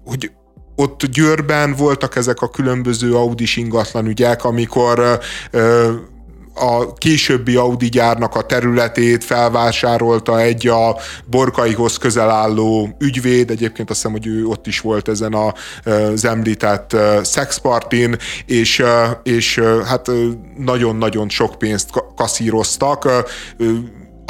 hogy 0.05 0.31
ott 0.77 1.07
Győrben 1.07 1.75
voltak 1.75 2.17
ezek 2.17 2.41
a 2.41 2.51
különböző 2.51 3.15
Audis 3.15 3.57
ingatlan 3.57 4.07
ügyek, 4.07 4.45
amikor 4.45 5.19
a 6.55 6.93
későbbi 6.93 7.57
Audi 7.57 7.89
gyárnak 7.89 8.35
a 8.35 8.43
területét 8.43 9.25
felvásárolta 9.25 10.41
egy 10.41 10.67
a 10.67 10.97
Borkaihoz 11.27 11.97
közel 11.97 12.31
álló 12.31 12.97
ügyvéd, 12.99 13.51
egyébként 13.51 13.91
azt 13.91 13.99
hiszem, 13.99 14.13
hogy 14.13 14.27
ő 14.27 14.47
ott 14.47 14.67
is 14.67 14.81
volt 14.81 15.09
ezen 15.09 15.33
a, 15.33 15.55
az 15.91 16.25
említett 16.25 16.97
szexpartin, 17.23 18.17
és, 18.47 18.83
és 19.23 19.61
hát 19.85 20.11
nagyon-nagyon 20.57 21.29
sok 21.29 21.59
pénzt 21.59 21.91
kaszíroztak 22.17 23.09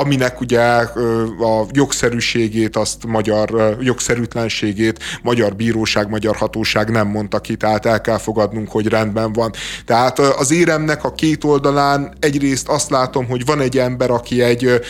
aminek 0.00 0.40
ugye 0.40 0.60
a 0.60 1.66
jogszerűségét, 1.72 2.76
azt 2.76 3.06
magyar 3.06 3.76
jogszerűtlenségét 3.80 5.02
magyar 5.22 5.56
bíróság, 5.56 6.08
magyar 6.08 6.36
hatóság 6.36 6.90
nem 6.90 7.08
mondta 7.08 7.40
ki, 7.40 7.56
tehát 7.56 7.86
el 7.86 8.00
kell 8.00 8.18
fogadnunk, 8.18 8.70
hogy 8.70 8.86
rendben 8.86 9.32
van. 9.32 9.50
Tehát 9.84 10.18
az 10.18 10.50
éremnek 10.50 11.04
a 11.04 11.12
két 11.12 11.44
oldalán 11.44 12.12
egyrészt 12.20 12.68
azt 12.68 12.90
látom, 12.90 13.26
hogy 13.26 13.44
van 13.44 13.60
egy 13.60 13.78
ember, 13.78 14.10
aki 14.10 14.42
egy 14.42 14.80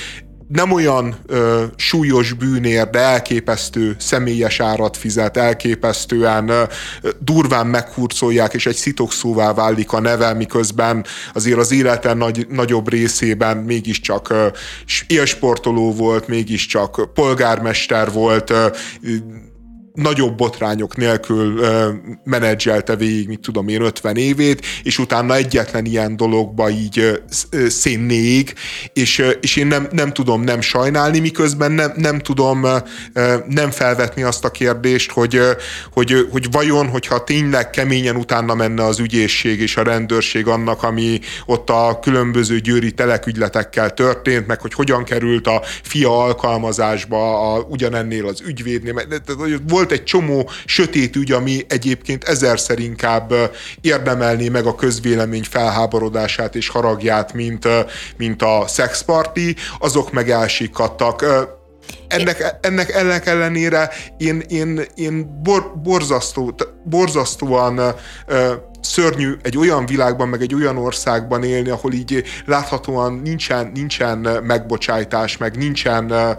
nem 0.49 0.73
olyan 0.73 1.17
ö, 1.27 1.65
súlyos 1.77 2.33
bűnér, 2.33 2.91
de 2.91 2.99
elképesztő 2.99 3.97
személyes 3.99 4.61
árat 4.61 4.97
fizet, 4.97 5.37
elképesztően 5.37 6.49
ö, 6.49 6.63
durván 7.19 7.67
meghurcolják, 7.67 8.55
és 8.55 8.67
egy 8.67 8.77
szitokszóvá 8.77 9.55
válik 9.55 9.93
a 9.93 10.01
neve, 10.01 10.33
miközben 10.33 11.05
azért 11.35 11.59
az 11.59 11.73
életen 11.73 12.17
nagy, 12.17 12.47
nagyobb 12.51 12.89
részében 12.89 13.57
mégiscsak 13.57 14.31
ö, 14.31 14.47
élsportoló 15.07 15.93
volt, 15.93 16.29
mégiscsak 16.29 17.11
polgármester 17.15 18.13
volt, 18.13 18.51
ö, 18.51 18.67
nagyobb 20.03 20.37
botrányok 20.37 20.97
nélkül 20.97 21.59
ö, 21.59 21.89
menedzselte 22.25 22.97
végig, 22.97 23.29
mit 23.29 23.41
tudom 23.41 23.69
én, 23.69 23.83
50 23.83 24.17
évét, 24.17 24.67
és 24.83 24.99
utána 24.99 25.35
egyetlen 25.35 25.85
ilyen 25.85 26.17
dologba 26.17 26.71
így 26.71 27.23
szénnéig, 27.69 28.55
és, 28.93 29.25
és 29.41 29.57
én 29.57 29.67
nem, 29.67 29.89
nem 29.91 30.13
tudom 30.13 30.43
nem 30.43 30.61
sajnálni, 30.61 31.19
miközben 31.19 31.73
nem, 31.73 31.93
nem 31.97 32.19
tudom 32.19 32.65
ö, 32.65 33.35
nem 33.49 33.71
felvetni 33.71 34.23
azt 34.23 34.45
a 34.45 34.51
kérdést, 34.51 35.11
hogy, 35.11 35.41
hogy, 35.93 36.27
hogy 36.31 36.51
vajon, 36.51 36.89
hogyha 36.89 37.25
tényleg 37.25 37.71
keményen 37.71 38.17
utána 38.17 38.55
menne 38.55 38.85
az 38.85 38.99
ügyészség 38.99 39.61
és 39.61 39.77
a 39.77 39.83
rendőrség 39.83 40.47
annak, 40.47 40.83
ami 40.83 41.21
ott 41.47 41.71
a 41.71 41.99
különböző 42.03 42.59
győri 42.59 42.93
telekügyletekkel 42.93 43.95
történt, 43.95 44.47
meg 44.47 44.61
hogy 44.61 44.75
hogyan 44.75 45.05
került 45.05 45.47
a 45.47 45.63
fia 45.83 46.23
alkalmazásba 46.23 47.53
a, 47.53 47.67
ugyanennél 47.69 48.27
az 48.27 48.41
ügyvédnél, 48.47 48.95
volt 49.69 49.88
volt 49.89 50.01
egy 50.01 50.07
csomó 50.07 50.51
sötét 50.65 51.17
ügy, 51.17 51.33
ami 51.33 51.65
egyébként 51.69 52.25
ezerszer 52.25 52.79
inkább 52.79 53.33
érdemelné 53.81 54.49
meg 54.49 54.67
a 54.67 54.75
közvélemény 54.75 55.45
felháborodását 55.51 56.55
és 56.55 56.69
haragját, 56.69 57.33
mint, 57.33 57.69
mint 58.17 58.43
a 58.43 58.65
szexparti, 58.67 59.57
azok 59.79 60.13
meg 60.13 60.31
elsikadtak 60.31 61.25
ennek, 62.09 62.59
ennek, 62.61 62.95
ennek 62.95 63.27
ellenére 63.27 63.91
én, 64.17 64.43
én, 64.49 64.81
én 64.95 65.43
bor, 65.43 65.73
borzasztó, 65.83 66.55
borzasztóan 66.85 67.79
uh, 67.79 67.95
szörnyű 68.81 69.33
egy 69.43 69.59
olyan 69.59 69.87
világban, 69.87 70.29
meg 70.29 70.41
egy 70.41 70.55
olyan 70.55 70.77
országban 70.77 71.45
élni, 71.45 71.69
ahol 71.69 71.93
így 71.93 72.25
láthatóan 72.47 73.21
nincsen, 73.25 73.71
nincsen 73.75 74.19
megbocsájtás, 74.43 75.37
meg 75.37 75.57
nincsen, 75.57 76.37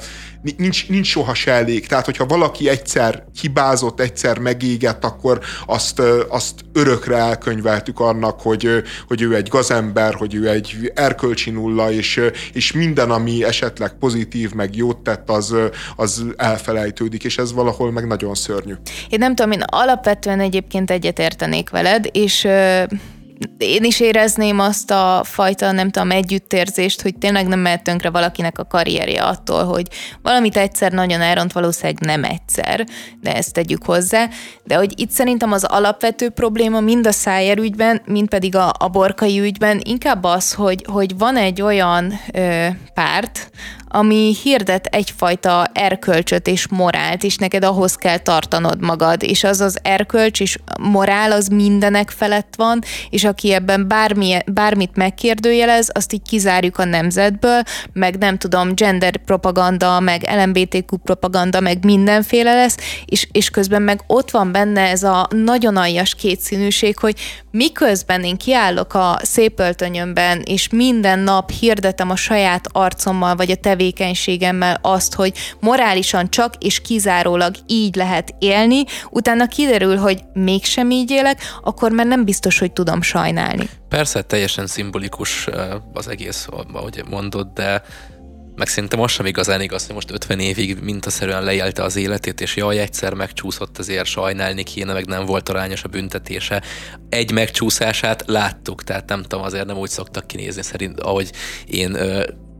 nincs, 0.58 0.90
nincs 0.90 1.08
soha 1.08 1.34
se 1.34 1.52
elég. 1.52 1.88
Tehát, 1.88 2.06
hogyha 2.06 2.26
valaki 2.26 2.70
egyszer 2.70 3.24
hibázott, 3.42 4.00
egyszer 4.00 4.38
megégett, 4.38 5.04
akkor 5.04 5.40
azt, 5.66 6.02
azt 6.30 6.54
örökre 6.74 7.16
elkönyveltük 7.16 8.00
annak, 8.00 8.42
hogy, 8.42 8.84
hogy 9.08 9.22
ő 9.22 9.36
egy 9.36 9.48
gazember, 9.48 10.14
hogy 10.14 10.36
ő 10.36 10.50
egy 10.50 10.92
erkölcsi 10.96 11.50
nulla, 11.50 11.92
és, 11.92 12.22
és 12.54 12.72
minden, 12.72 13.12
ami 13.12 13.44
esetleg 13.44 13.94
pozitív, 14.00 14.54
meg 14.54 14.76
jót 14.76 14.98
tett, 14.98 15.30
az, 15.30 15.56
az 15.96 16.26
elfelejtődik, 16.36 17.24
és 17.24 17.38
ez 17.38 17.54
valahol 17.54 17.92
meg 17.92 18.08
nagyon 18.08 18.36
szörnyű. 18.36 18.74
Én 19.10 19.20
nem 19.20 19.36
tudom, 19.36 19.52
én 19.52 19.62
alapvetően 19.66 20.40
egyébként 20.40 20.92
egyetértenék 20.92 21.70
veled, 21.70 22.06
és 22.12 22.48
én 23.58 23.84
is 23.84 24.00
érezném 24.00 24.60
azt 24.60 24.92
a 24.92 25.22
fajta, 25.24 25.72
nem 25.72 25.90
tudom, 25.90 26.12
együttérzést, 26.12 27.02
hogy 27.02 27.18
tényleg 27.18 27.48
nem 27.48 27.60
mehet 27.60 27.84
tönkre 27.84 28.10
valakinek 28.10 28.60
a 28.60 28.66
karrierje 28.66 29.24
attól, 29.24 29.64
hogy 29.64 29.88
valamit 30.22 30.58
egyszer 30.58 30.92
nagyon 30.92 31.22
elront, 31.22 31.54
valószínűleg 31.54 32.00
nem 32.00 32.24
egyszer, 32.24 32.86
de 33.22 33.36
ezt 33.36 33.54
tegyük 33.54 33.84
hozzá. 33.86 34.30
De 34.64 34.76
hogy 34.76 35.00
itt 35.00 35.12
szerintem 35.12 35.52
az 35.52 35.64
alapvető 35.64 36.30
probléma 36.30 36.80
mind 36.80 37.08
a 37.08 37.12
Szájer 37.12 37.58
ügyben, 37.58 38.02
mind 38.06 38.30
pedig 38.30 38.56
a, 38.56 38.74
a 38.78 38.88
Borkai 38.88 39.40
ügyben 39.40 39.82
inkább 39.84 40.24
az, 40.24 40.54
hogy, 40.54 40.86
hogy 40.88 41.18
van 41.18 41.38
egy 41.38 41.62
olyan 41.62 42.14
ö, 42.34 42.68
párt, 42.94 43.50
ami 43.90 44.36
hirdet 44.44 44.86
egyfajta 44.86 45.70
erkölcsöt 45.74 46.48
és 46.48 46.68
morált, 46.68 47.24
és 47.24 47.36
neked 47.36 47.64
ahhoz 47.64 47.96
kell 47.96 48.18
tartanod 48.18 48.82
magad, 48.82 49.24
és 49.24 49.44
az 49.44 49.62
az 49.62 49.80
erkölcs 49.82 50.42
és 50.42 50.58
morál 50.80 51.32
az 51.32 51.48
mindenek 51.48 52.10
felett 52.10 52.54
van, 52.58 52.82
és 53.10 53.24
aki 53.24 53.54
ebben 53.54 53.88
bármi, 53.88 54.38
bármit 54.46 54.96
megkérdőjelez, 54.96 55.90
azt 55.94 56.14
így 56.14 56.22
kizárjuk 56.22 56.78
a 56.78 56.86
nemzetből, 56.86 57.62
meg 57.94 58.18
nem 58.18 58.38
tudom, 58.38 58.76
gender 58.76 59.18
propaganda, 59.18 60.00
meg 60.00 60.30
LMBTQ 60.44 60.98
propaganda, 60.98 61.60
meg 61.60 61.84
mindenféle 61.84 62.54
lesz, 62.54 62.78
és, 63.06 63.28
és 63.32 63.50
közben 63.50 63.82
meg 63.82 64.04
ott 64.08 64.32
van 64.32 64.52
benne 64.52 64.82
ez 64.82 65.04
a 65.04 65.28
nagyon 65.30 65.78
aljas 65.78 66.16
kétszínűség, 66.16 66.98
hogy 66.98 67.16
miközben 67.52 68.24
én 68.24 68.38
kiállok 68.38 68.94
a 68.94 69.20
szép 69.22 69.60
öltönyömben, 69.60 70.42
és 70.46 70.70
minden 70.70 71.20
nap 71.20 71.52
hirdetem 71.52 72.10
a 72.10 72.16
saját 72.16 72.68
arcommal, 72.72 73.36
vagy 73.36 73.52
a 73.52 73.56
tevékenységemmel 73.80 74.80
azt, 74.82 75.14
hogy 75.14 75.34
morálisan 75.60 76.30
csak 76.30 76.54
és 76.60 76.82
kizárólag 76.82 77.56
így 77.68 77.96
lehet 77.96 78.36
élni, 78.40 78.84
utána 79.10 79.48
kiderül, 79.48 79.98
hogy 79.98 80.24
mégsem 80.34 80.92
így 80.92 81.12
élek, 81.12 81.42
akkor 81.64 81.92
már 81.92 82.06
nem 82.06 82.26
biztos, 82.26 82.60
hogy 82.60 82.72
tudom 82.72 83.02
sajnálni. 83.02 83.70
Persze, 83.90 84.22
teljesen 84.22 84.68
szimbolikus 84.68 85.48
az 85.94 86.08
egész, 86.08 86.48
ahogy 86.74 87.04
mondod, 87.10 87.48
de 87.54 87.82
meg 88.56 88.68
szerintem 88.68 89.00
az 89.00 89.12
sem 89.12 89.26
igazán 89.26 89.62
igaz, 89.62 89.86
hogy 89.86 89.96
most 89.96 90.12
50 90.12 90.40
évig 90.40 90.78
mintaszerűen 90.82 91.44
lejelte 91.44 91.84
az 91.84 91.96
életét, 91.96 92.42
és 92.42 92.56
jaj, 92.56 92.80
egyszer 92.80 93.14
megcsúszott, 93.14 93.78
azért 93.78 94.06
sajnálni 94.06 94.64
kéne, 94.64 94.94
meg 94.94 95.06
nem 95.06 95.26
volt 95.26 95.50
arányos 95.50 95.84
a 95.84 95.88
büntetése. 95.88 96.62
Egy 97.10 97.32
megcsúszását 97.32 98.24
láttuk, 98.28 98.84
tehát 98.84 99.10
nem 99.10 99.22
tudom, 99.22 99.44
azért 99.46 99.66
nem 99.66 99.78
úgy 99.78 99.90
szoktak 99.90 100.28
kinézni, 100.28 100.62
szerint, 100.62 101.00
ahogy 101.00 101.32
én 101.66 101.98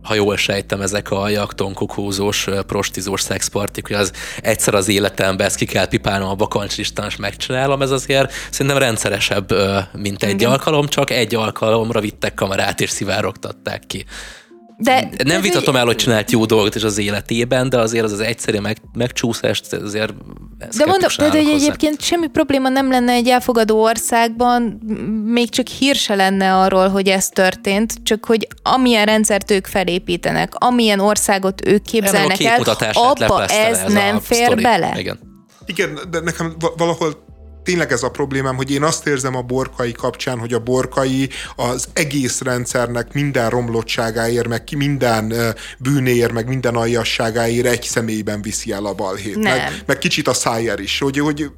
ha 0.10 0.16
jól 0.16 0.38
sejtem, 0.38 0.82
ezek 0.82 1.12
a 1.12 1.30
jakton 1.30 1.74
kukózós, 1.74 2.48
prostizós 2.68 3.22
szexpartik, 3.22 3.88
hogy 3.88 3.96
az 3.96 4.12
egyszer 4.42 4.74
az 4.74 4.88
életemben 4.88 5.46
ezt 5.46 5.56
ki 5.56 5.66
kell 5.66 5.88
pipálnom 5.88 6.30
a 6.30 6.36
bakancslistán, 6.36 7.06
és 7.06 7.16
megcsinálom, 7.16 7.82
ez 7.82 7.92
azért 7.92 8.32
szerintem 8.52 8.82
rendszeresebb, 8.82 9.54
mint 9.94 10.24
egy 10.24 10.34
Igen. 10.34 10.52
alkalom, 10.52 10.88
csak 10.88 11.10
egy 11.10 11.36
alkalomra 11.36 12.00
vittek 12.00 12.34
kamerát 12.34 12.82
és 12.82 12.90
szivárogtatták 12.90 13.84
ki. 13.88 14.06
De, 14.82 15.10
nem 15.24 15.42
vitatom 15.42 15.76
el, 15.76 15.86
hogy 15.86 15.96
csinált 15.96 16.32
jó 16.32 16.46
dolgot 16.46 16.76
is 16.76 16.84
az 16.84 16.98
életében, 16.98 17.70
de 17.70 17.80
azért 17.80 18.04
az 18.04 18.12
az 18.12 18.20
egyszerű 18.20 18.60
meg, 18.60 18.78
megcsúszást 18.94 19.74
azért 19.74 20.14
De 20.78 20.86
mondom, 20.86 21.10
de, 21.18 21.30
hogy 21.30 21.50
egyébként 21.50 22.02
semmi 22.02 22.28
probléma 22.28 22.70
nem 22.70 22.90
lenne 22.90 23.12
egy 23.12 23.28
elfogadó 23.28 23.82
országban, 23.82 24.62
még 25.26 25.50
csak 25.50 25.68
hír 25.68 25.96
se 25.96 26.16
lenne 26.16 26.56
arról, 26.56 26.88
hogy 26.88 27.08
ez 27.08 27.30
történt, 27.30 27.94
csak 28.04 28.26
hogy 28.26 28.48
amilyen 28.64 29.06
rendszert 29.06 29.52
ők 29.52 29.66
felépítenek, 29.66 30.54
amilyen 30.56 31.00
országot 31.00 31.68
ők 31.68 31.82
képzelnek 31.82 32.44
el, 32.44 32.62
abba 32.94 33.46
ez, 33.46 33.78
ez 33.78 33.94
nem 33.94 34.20
fér 34.20 34.46
sztori. 34.46 34.64
bele. 34.64 34.94
Igen. 34.98 35.20
Igen, 35.66 36.00
de 36.10 36.20
nekem 36.20 36.56
valahol 36.78 37.28
tényleg 37.70 37.92
ez 37.92 38.04
a 38.04 38.10
problémám, 38.10 38.56
hogy 38.56 38.72
én 38.72 38.84
azt 38.84 39.08
érzem 39.08 39.36
a 39.36 39.42
borkai 39.42 39.92
kapcsán, 39.92 40.40
hogy 40.40 40.54
a 40.54 40.60
borkai 40.60 41.30
az 41.56 41.88
egész 41.94 42.42
rendszernek 42.42 43.14
minden 43.14 43.50
romlottságáért, 43.50 44.48
meg 44.48 44.64
minden 44.76 45.34
bűnéért, 45.80 46.32
meg 46.32 46.48
minden 46.48 46.76
aljasságáért 46.76 47.66
egy 47.66 47.84
személyben 47.84 48.42
viszi 48.42 48.72
el 48.72 48.86
a 48.86 48.94
balhét. 48.94 49.36
Nem. 49.36 49.58
Meg, 49.58 49.84
meg 49.86 49.98
kicsit 49.98 50.28
a 50.28 50.34
szájer 50.34 50.80
is, 50.80 51.00
hogy, 51.00 51.20
hogy 51.20 51.52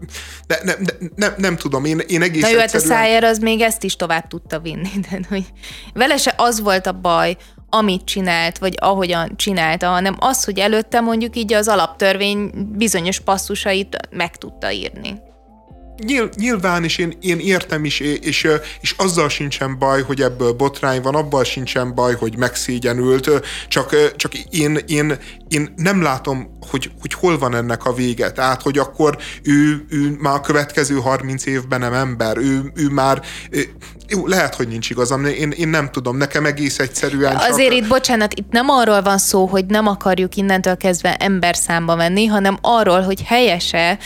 ne, 0.48 0.56
ne, 0.64 0.74
ne, 0.74 1.08
nem, 1.16 1.34
nem 1.38 1.56
tudom, 1.56 1.86
én, 1.86 2.00
én 2.08 2.22
egész 2.22 2.42
Na 2.42 2.50
jó, 2.50 2.58
hát 2.58 2.74
a 2.74 2.76
egyszerűen... 2.76 3.00
szájer 3.00 3.24
az 3.24 3.38
még 3.38 3.62
ezt 3.62 3.84
is 3.84 3.96
tovább 3.96 4.28
tudta 4.28 4.60
vinni, 4.60 4.90
de 5.10 5.20
hogy 5.30 5.46
vele 5.94 6.18
se 6.18 6.34
az 6.38 6.62
volt 6.62 6.88
a 6.88 6.92
baj, 6.92 7.38
amit 7.70 8.06
csinált, 8.06 8.58
vagy 8.58 8.76
ahogyan 8.80 9.36
csinálta, 9.36 9.88
hanem 9.88 10.16
az, 10.20 10.44
hogy 10.44 10.60
előtte 10.60 11.00
mondjuk 11.00 11.36
így 11.36 11.54
az 11.54 11.68
alaptörvény 11.68 12.52
bizonyos 12.76 13.20
passzusait 13.20 13.98
meg 14.10 14.38
tudta 14.38 14.72
írni. 14.72 15.30
Nyil, 15.98 16.30
nyilván, 16.36 16.84
és 16.84 16.98
én, 16.98 17.18
én 17.22 17.40
értem 17.40 17.86
is, 17.86 18.00
és, 18.00 18.48
és 18.82 18.94
azzal 18.98 19.30
sincsen 19.30 19.80
baj, 19.80 20.02
hogy 20.02 20.22
ebből 20.22 20.52
botrány 20.52 21.02
van, 21.02 21.16
abban 21.16 21.44
sincsen 21.44 21.96
baj, 21.96 22.16
hogy 22.16 22.38
megszégyenült, 22.38 23.30
csak, 23.68 24.16
csak 24.16 24.34
én, 24.36 24.80
én, 24.88 25.18
én 25.48 25.74
nem 25.76 26.02
látom, 26.02 26.58
hogy, 26.70 26.92
hogy 27.02 27.14
hol 27.14 27.38
van 27.38 27.56
ennek 27.56 27.86
a 27.86 27.94
vége. 27.94 28.32
Tehát, 28.32 28.62
hogy 28.62 28.78
akkor 28.78 29.18
ő, 29.44 29.86
ő 29.90 30.18
már 30.20 30.36
a 30.36 30.42
következő 30.42 30.96
30 30.96 31.46
évben 31.46 31.80
nem 31.80 31.94
ember, 31.94 32.38
ő, 32.38 32.72
ő 32.76 32.90
már 32.90 33.22
jó, 34.12 34.28
lehet, 34.28 34.56
hogy 34.56 34.68
nincs 34.68 34.90
igazam, 34.90 35.26
én, 35.26 35.52
én 35.52 35.68
nem 35.68 35.92
tudom, 35.92 36.18
nekem 36.18 36.46
egész 36.46 36.80
egyszerűen 36.80 37.38
csak... 37.38 37.50
Azért 37.52 37.74
itt, 37.74 37.88
bocsánat, 37.88 38.34
itt 38.34 38.52
nem 38.52 38.70
arról 38.70 39.02
van 39.02 39.18
szó, 39.18 39.46
hogy 39.46 39.66
nem 39.66 39.88
akarjuk 39.88 40.36
innentől 40.36 40.78
kezdve 40.78 41.16
ember 41.16 41.56
számba 41.56 41.96
venni, 41.96 42.26
hanem 42.26 42.58
arról, 42.62 43.02
hogy 43.02 43.22
helyese 43.26 43.98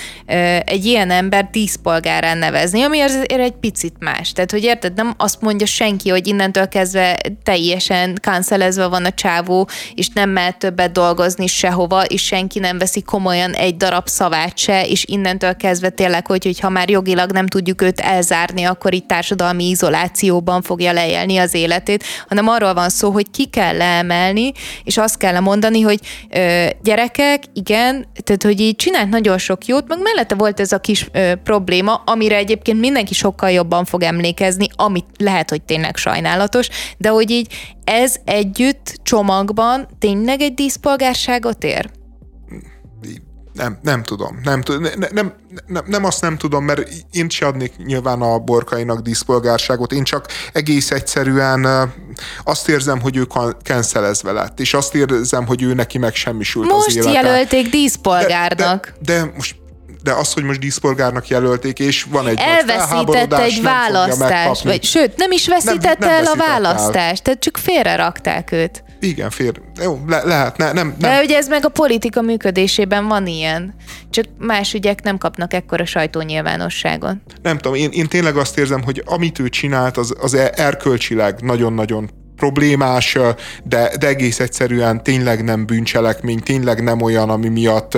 egy 0.65 0.85
ilyen 0.85 1.11
ember 1.11 1.49
díszpolgárán 1.75 2.37
nevezni, 2.37 2.81
ami 2.81 2.99
azért 2.99 3.31
egy 3.31 3.55
picit 3.59 3.95
más. 3.99 4.31
Tehát, 4.31 4.51
hogy 4.51 4.63
érted, 4.63 4.93
nem 4.93 5.13
azt 5.17 5.41
mondja 5.41 5.65
senki, 5.65 6.09
hogy 6.09 6.27
innentől 6.27 6.67
kezdve 6.67 7.17
teljesen 7.43 8.17
káncelezve 8.21 8.87
van 8.87 9.05
a 9.05 9.11
csávó, 9.11 9.69
és 9.93 10.09
nem 10.09 10.29
mehet 10.29 10.57
többet 10.57 10.91
dolgozni 10.91 11.47
sehova, 11.47 12.03
és 12.03 12.23
senki 12.23 12.59
nem 12.59 12.77
veszi 12.77 13.01
komolyan 13.01 13.53
egy 13.53 13.77
darab 13.77 14.07
szavát 14.07 14.57
se, 14.57 14.85
és 14.87 15.05
innentől 15.07 15.55
kezdve 15.55 15.89
tényleg, 15.89 16.27
hogy, 16.27 16.43
hogy 16.43 16.59
ha 16.59 16.69
már 16.69 16.89
jogilag 16.89 17.31
nem 17.31 17.47
tudjuk 17.47 17.81
őt 17.81 17.99
elzárni, 17.99 18.63
akkor 18.63 18.93
itt 18.93 19.07
társadalmi 19.07 19.69
izoláció 19.69 19.93
izolációban 19.95 20.61
fogja 20.61 20.91
leélni 20.91 21.37
az 21.37 21.53
életét, 21.53 22.03
hanem 22.27 22.47
arról 22.47 22.73
van 22.73 22.89
szó, 22.89 23.11
hogy 23.11 23.31
ki 23.31 23.45
kell 23.45 23.77
leemelni, 23.77 24.51
és 24.83 24.97
azt 24.97 25.17
kell 25.17 25.39
mondani, 25.39 25.81
hogy 25.81 25.99
ö, 26.29 26.65
gyerekek, 26.83 27.43
igen, 27.53 28.07
tehát 28.23 28.43
hogy 28.43 28.59
így 28.59 28.75
csinált 28.75 29.09
nagyon 29.09 29.37
sok 29.37 29.65
jót, 29.65 29.87
meg 29.87 30.01
mellette 30.01 30.35
volt 30.35 30.59
ez 30.59 30.71
a 30.71 30.79
kis 30.79 31.07
ö, 31.11 31.31
probléma, 31.43 31.63
amire 32.05 32.35
egyébként 32.35 32.79
mindenki 32.79 33.13
sokkal 33.13 33.51
jobban 33.51 33.85
fog 33.85 34.03
emlékezni, 34.03 34.67
amit 34.75 35.05
lehet, 35.17 35.49
hogy 35.49 35.61
tényleg 35.61 35.97
sajnálatos, 35.97 36.69
de 36.97 37.09
hogy 37.09 37.31
így 37.31 37.53
ez 37.83 38.15
együtt 38.25 38.99
csomagban 39.03 39.87
tényleg 39.99 40.41
egy 40.41 40.53
díszpolgárságot 40.53 41.63
ér? 41.63 41.89
Nem, 43.55 43.79
nem 43.81 44.03
tudom. 44.03 44.39
Nem, 44.43 44.61
nem, 44.67 45.09
nem, 45.11 45.33
nem, 45.67 45.83
nem 45.87 46.03
azt 46.05 46.21
nem 46.21 46.37
tudom, 46.37 46.63
mert 46.63 46.89
én 47.11 47.29
se 47.29 47.45
adnék 47.45 47.77
nyilván 47.77 48.21
a 48.21 48.39
borkainak 48.39 48.99
díszpolgárságot, 48.99 49.91
én 49.91 50.03
csak 50.03 50.27
egész 50.53 50.91
egyszerűen 50.91 51.91
azt 52.43 52.69
érzem, 52.69 53.01
hogy 53.01 53.17
ő 53.17 53.27
cancelezve 53.63 54.31
lett, 54.31 54.59
és 54.59 54.73
azt 54.73 54.95
érzem, 54.95 55.45
hogy 55.45 55.61
ő 55.61 55.73
neki 55.73 55.97
megsemmisült 55.97 56.71
most 56.71 56.87
az 56.87 56.95
élete. 56.95 57.11
Most 57.11 57.23
jelölték 57.23 57.69
díszpolgárnak. 57.69 58.93
De, 59.01 59.13
de, 59.13 59.23
de 59.23 59.31
most 59.35 59.55
de 60.05 60.13
az, 60.13 60.33
hogy 60.33 60.43
most 60.43 60.59
díszpolgárnak 60.59 61.27
jelölték, 61.27 61.79
és 61.79 62.03
van 62.03 62.27
egy 62.27 62.39
Elveszítette 62.39 63.41
egy 63.41 63.61
választást, 63.61 64.63
vagy 64.63 64.83
sőt, 64.83 65.17
nem 65.17 65.31
is 65.31 65.47
veszítette 65.47 66.05
nem, 66.05 66.23
nem 66.23 66.25
el 66.25 66.31
a 66.31 66.35
választást, 66.35 66.95
el. 66.95 67.17
tehát 67.17 67.39
csak 67.39 67.57
félre 67.57 67.95
rakták 67.95 68.51
őt. 68.51 68.83
Igen, 68.99 69.29
fér. 69.29 69.61
Jó, 69.81 69.99
le, 70.07 70.23
lehet, 70.23 70.57
ne, 70.57 70.65
nem, 70.65 70.87
nem. 70.87 70.95
De 70.97 71.21
ugye 71.21 71.37
ez 71.37 71.47
meg 71.47 71.65
a 71.65 71.69
politika 71.69 72.21
működésében 72.21 73.07
van 73.07 73.27
ilyen. 73.27 73.75
Csak 74.09 74.25
más 74.37 74.73
ügyek 74.73 75.03
nem 75.03 75.17
kapnak 75.17 75.53
ekkora 75.53 75.85
sajtónyilvánosságot. 75.85 77.17
Nem 77.41 77.57
tudom, 77.57 77.77
én, 77.77 77.89
én 77.91 78.07
tényleg 78.07 78.37
azt 78.37 78.57
érzem, 78.57 78.83
hogy 78.83 79.03
amit 79.05 79.39
ő 79.39 79.49
csinált, 79.49 79.97
az, 79.97 80.13
az 80.19 80.33
erkölcsileg 80.55 81.41
nagyon-nagyon 81.41 82.09
problémás, 82.35 83.17
de, 83.63 83.91
de 83.99 84.07
egész 84.07 84.39
egyszerűen 84.39 85.03
tényleg 85.03 85.43
nem 85.43 85.65
bűncselekmény, 85.65 86.39
tényleg 86.39 86.83
nem 86.83 87.01
olyan, 87.01 87.29
ami 87.29 87.47
miatt 87.47 87.97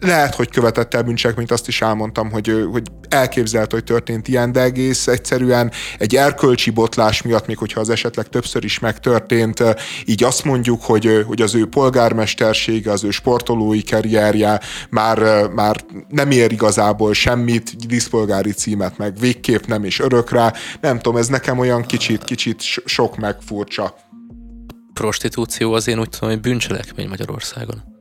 lehet, 0.00 0.34
hogy 0.34 0.50
követett 0.50 0.94
el 0.94 1.02
bűncselekményt, 1.02 1.50
azt 1.50 1.68
is 1.68 1.82
elmondtam, 1.82 2.30
hogy, 2.30 2.66
hogy 2.72 2.82
elképzelt, 3.08 3.72
hogy 3.72 3.84
történt 3.84 4.28
ilyen, 4.28 4.52
de 4.52 4.60
egész 4.60 5.06
egyszerűen 5.06 5.72
egy 5.98 6.16
erkölcsi 6.16 6.70
botlás 6.70 7.22
miatt, 7.22 7.46
még 7.46 7.58
hogyha 7.58 7.80
az 7.80 7.90
esetleg 7.90 8.28
többször 8.28 8.64
is 8.64 8.78
megtörtént, 8.78 9.62
így 10.04 10.24
azt 10.24 10.44
mondjuk, 10.44 10.82
hogy, 10.82 11.24
hogy 11.26 11.42
az 11.42 11.54
ő 11.54 11.66
polgármestersége, 11.66 12.90
az 12.90 13.04
ő 13.04 13.10
sportolói 13.10 13.82
karrierje 13.82 14.60
már, 14.90 15.48
már 15.48 15.76
nem 16.08 16.30
ér 16.30 16.52
igazából 16.52 17.14
semmit, 17.14 17.86
díszpolgári 17.86 18.52
címet 18.52 18.98
meg 18.98 19.18
végképp 19.18 19.64
nem 19.64 19.84
is 19.84 20.00
örökre. 20.00 20.52
Nem 20.80 20.98
tudom, 20.98 21.18
ez 21.18 21.28
nekem 21.28 21.58
olyan 21.58 21.82
kicsit, 21.82 22.24
kicsit 22.24 22.62
sok 22.84 23.16
meg 23.16 23.35
furcsa. 23.40 23.94
Prostitúció 24.92 25.72
az 25.72 25.88
én 25.88 25.98
úgy 25.98 26.08
tudom, 26.08 26.30
hogy 26.30 26.40
bűncselekmény 26.40 27.08
Magyarországon. 27.08 27.94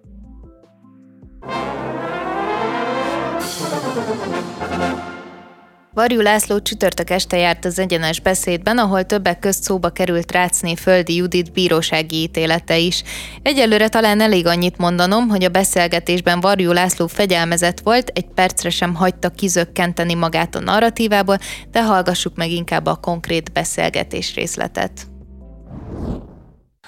Varjú 5.96 6.20
László 6.20 6.62
csütörtök 6.62 7.10
este 7.10 7.38
járt 7.38 7.66
az 7.66 7.80
egyenes 7.80 8.20
beszédben, 8.20 8.78
ahol 8.78 9.04
többek 9.04 9.40
közt 9.40 9.64
szóba 9.64 9.90
került 9.90 10.32
Rácné 10.32 10.76
Földi 10.76 11.16
Judit 11.16 11.52
bírósági 11.52 12.16
ítélete 12.16 12.78
is. 12.78 13.04
Egyelőre 13.42 13.90
talán 13.90 14.22
elég 14.22 14.46
annyit 14.46 14.78
mondanom, 14.78 15.28
hogy 15.28 15.44
a 15.44 15.50
beszélgetésben 15.50 16.40
Varjú 16.40 16.72
László 16.72 17.08
fegyelmezett 17.08 17.80
volt, 17.80 18.12
egy 18.14 18.28
percre 18.28 18.70
sem 18.70 18.96
hagyta 18.96 19.30
kizökkenteni 19.30 20.14
magát 20.14 20.56
a 20.56 20.60
narratívából, 20.60 21.38
de 21.72 21.84
hallgassuk 21.84 22.36
meg 22.36 22.52
inkább 22.52 22.86
a 22.86 22.96
konkrét 22.96 23.52
beszélgetés 23.52 24.36
részletet 24.36 25.15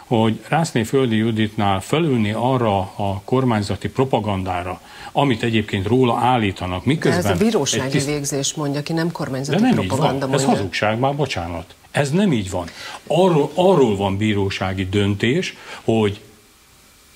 hogy 0.08 0.40
Rászné 0.48 0.84
Földi 0.84 1.16
Juditnál 1.16 1.80
felülni 1.82 2.32
arra 2.32 2.78
a 2.80 3.22
kormányzati 3.26 3.90
propagandára, 3.90 4.82
amit 5.12 5.44
egyébként 5.44 5.88
róla 5.88 6.18
állítanak, 6.18 6.86
miközben... 6.86 7.22
De 7.22 7.30
ez 7.30 7.36
a 7.36 7.44
bírósági 7.44 7.90
tiszt... 7.90 8.06
végzés 8.06 8.54
mondja 8.54 8.82
ki, 8.82 8.94
nem 8.94 9.12
kormányzati 9.12 9.62
De 9.62 9.68
nem 9.68 9.76
propaganda 9.76 10.14
így 10.14 10.20
van. 10.20 10.30
mondja. 10.30 10.48
Ez 10.48 10.58
hazugság, 10.58 11.00
már 11.00 11.16
bocsánat. 11.16 11.76
Ez 11.92 12.12
nem 12.12 12.32
így 12.32 12.50
van. 12.50 12.68
Arról, 13.08 13.52
arról 13.54 13.96
van 13.96 14.18
bírósági 14.18 14.86
döntés, 14.86 15.56
hogy 15.84 16.22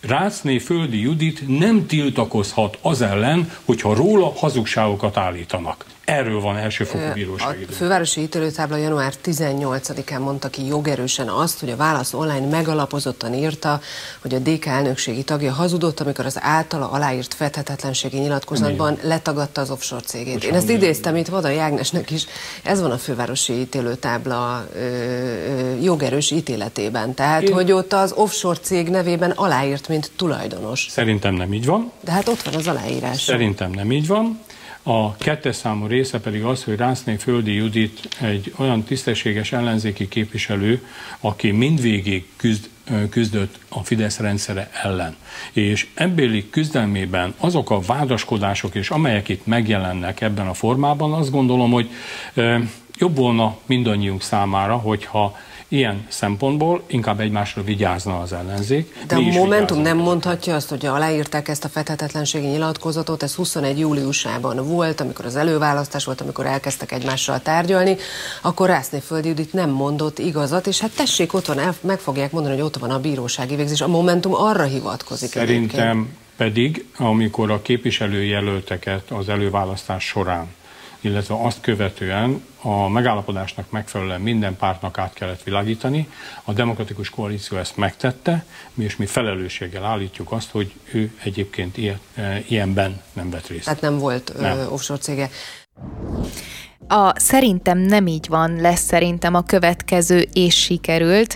Rácné 0.01 0.57
Földi 0.57 1.01
Judit 1.01 1.59
nem 1.59 1.85
tiltakozhat 1.87 2.77
az 2.81 3.01
ellen, 3.01 3.51
hogyha 3.65 3.93
róla 3.93 4.33
hazugságokat 4.35 5.17
állítanak. 5.17 5.85
Erről 6.11 6.41
van 6.41 6.57
elsőfokú 6.57 7.13
bírósági 7.13 7.65
A 7.69 7.71
fővárosi 7.71 8.21
ítélőtábla 8.21 8.77
január 8.77 9.13
18-án 9.25 10.19
mondta 10.19 10.49
ki 10.49 10.65
jogerősen 10.65 11.27
azt, 11.27 11.59
hogy 11.59 11.69
a 11.69 11.75
Válasz 11.75 12.13
Online 12.13 12.47
megalapozottan 12.49 13.33
írta, 13.33 13.81
hogy 14.21 14.33
a 14.33 14.39
DK 14.39 14.65
elnökségi 14.65 15.23
tagja 15.23 15.51
hazudott, 15.51 15.99
amikor 15.99 16.25
az 16.25 16.37
általa 16.41 16.89
aláírt 16.89 17.33
fedhetetlenségi 17.33 18.17
nyilatkozatban 18.17 18.97
letagadta 19.03 19.61
az 19.61 19.69
offshore 19.69 20.01
cégét. 20.01 20.33
Bocsánat, 20.33 20.55
Én 20.55 20.61
ezt 20.61 20.69
idéztem 20.69 21.15
itt 21.15 21.27
Vada 21.27 21.49
Jágnesnek 21.49 22.11
is. 22.11 22.25
Ez 22.63 22.81
van 22.81 22.91
a 22.91 22.97
fővárosi 22.97 23.53
ítélőtábla 23.53 24.67
ö, 24.73 24.79
ö, 24.79 25.75
jogerős 25.81 26.31
ítéletében. 26.31 27.13
Tehát, 27.13 27.41
Én... 27.41 27.53
hogy 27.53 27.71
ott 27.71 27.93
az 27.93 28.11
offshore 28.15 28.59
cég 28.61 28.89
nevében 28.89 29.31
aláírt, 29.31 29.87
mint 29.87 30.11
tulajdonos. 30.15 30.87
Szerintem 30.89 31.33
nem 31.33 31.53
így 31.53 31.65
van. 31.65 31.91
De 32.03 32.11
hát 32.11 32.27
ott 32.27 32.41
van 32.41 32.53
az 32.53 32.67
aláírás. 32.67 33.21
Szerintem 33.21 33.71
nem 33.71 33.91
így 33.91 34.07
van. 34.07 34.39
A 34.83 35.15
kettes 35.15 35.55
számú 35.55 35.85
része 35.85 36.19
pedig 36.19 36.43
az, 36.43 36.63
hogy 36.63 36.75
Rászné 36.75 37.15
Földi 37.15 37.53
Judit 37.53 38.09
egy 38.21 38.53
olyan 38.57 38.83
tisztességes 38.83 39.51
ellenzéki 39.51 40.07
képviselő, 40.07 40.85
aki 41.19 41.51
mindvégig 41.51 42.27
küzd, 42.35 42.69
küzdött 43.09 43.59
a 43.69 43.83
Fidesz 43.83 44.19
rendszere 44.19 44.69
ellen. 44.83 45.15
És 45.51 45.87
ebbéli 45.93 46.49
küzdelmében 46.49 47.33
azok 47.37 47.69
a 47.69 47.79
vádaskodások, 47.79 48.75
és 48.75 48.89
amelyek 48.89 49.29
itt 49.29 49.45
megjelennek 49.45 50.21
ebben 50.21 50.47
a 50.47 50.53
formában, 50.53 51.13
azt 51.13 51.31
gondolom, 51.31 51.71
hogy 51.71 51.89
jobb 52.97 53.15
volna 53.15 53.57
mindannyiunk 53.65 54.21
számára, 54.21 54.75
hogyha 54.75 55.37
Ilyen 55.73 56.05
szempontból 56.09 56.83
inkább 56.87 57.19
egymásra 57.19 57.63
vigyázna 57.63 58.19
az 58.19 58.33
ellenzék. 58.33 58.95
De 59.07 59.15
Mi 59.15 59.29
a 59.29 59.39
Momentum 59.39 59.81
nem 59.81 59.97
mondhatja 59.97 60.55
azt, 60.55 60.69
hogy 60.69 60.85
aláírták 60.85 61.47
ezt 61.47 61.63
a 61.63 61.69
fethetetlenségi 61.69 62.47
nyilatkozatot, 62.47 63.23
ez 63.23 63.35
21 63.35 63.79
júliusában 63.79 64.67
volt, 64.67 65.01
amikor 65.01 65.25
az 65.25 65.35
előválasztás 65.35 66.05
volt, 66.05 66.21
amikor 66.21 66.45
elkezdtek 66.45 66.91
egymással 66.91 67.39
tárgyalni, 67.39 67.95
akkor 68.41 68.67
Rászné 68.67 68.99
Földi 68.99 69.27
Judit 69.27 69.53
nem 69.53 69.69
mondott 69.69 70.19
igazat, 70.19 70.67
és 70.67 70.79
hát 70.79 70.95
tessék, 70.95 71.33
ott 71.33 71.45
van, 71.45 71.75
meg 71.81 71.99
fogják 71.99 72.31
mondani, 72.31 72.55
hogy 72.55 72.63
ott 72.63 72.77
van 72.77 72.89
a 72.89 72.99
bírósági 72.99 73.55
végzés. 73.55 73.81
A 73.81 73.87
Momentum 73.87 74.33
arra 74.33 74.63
hivatkozik. 74.63 75.29
Szerintem 75.29 75.89
egyébként. 75.89 76.17
pedig, 76.37 76.85
amikor 76.97 77.51
a 77.51 77.61
képviselőjelölteket 77.61 79.11
az 79.11 79.29
előválasztás 79.29 80.03
során 80.03 80.47
illetve 81.01 81.35
azt 81.43 81.61
követően 81.61 82.43
a 82.61 82.87
megállapodásnak 82.87 83.71
megfelelően 83.71 84.21
minden 84.21 84.55
pártnak 84.55 84.97
át 84.97 85.13
kellett 85.13 85.43
világítani. 85.43 86.09
A 86.43 86.53
demokratikus 86.53 87.09
koalíció 87.09 87.57
ezt 87.57 87.77
megtette, 87.77 88.45
mi 88.73 88.83
és 88.83 88.95
mi 88.95 89.05
felelősséggel 89.05 89.85
állítjuk 89.85 90.31
azt, 90.31 90.51
hogy 90.51 90.73
ő 90.91 91.17
egyébként 91.23 91.77
ilyen, 91.77 91.99
ilyenben 92.47 93.01
nem 93.13 93.29
vett 93.29 93.47
részt. 93.47 93.65
Tehát 93.65 93.81
nem 93.81 93.97
volt 93.97 94.33
nem. 94.39 94.71
offshore 94.71 94.99
cége. 94.99 95.29
A 96.87 97.19
szerintem 97.19 97.77
nem 97.77 98.07
így 98.07 98.27
van, 98.27 98.55
lesz 98.55 98.81
szerintem 98.81 99.33
a 99.33 99.43
következő 99.43 100.27
és 100.33 100.55
sikerült. 100.55 101.33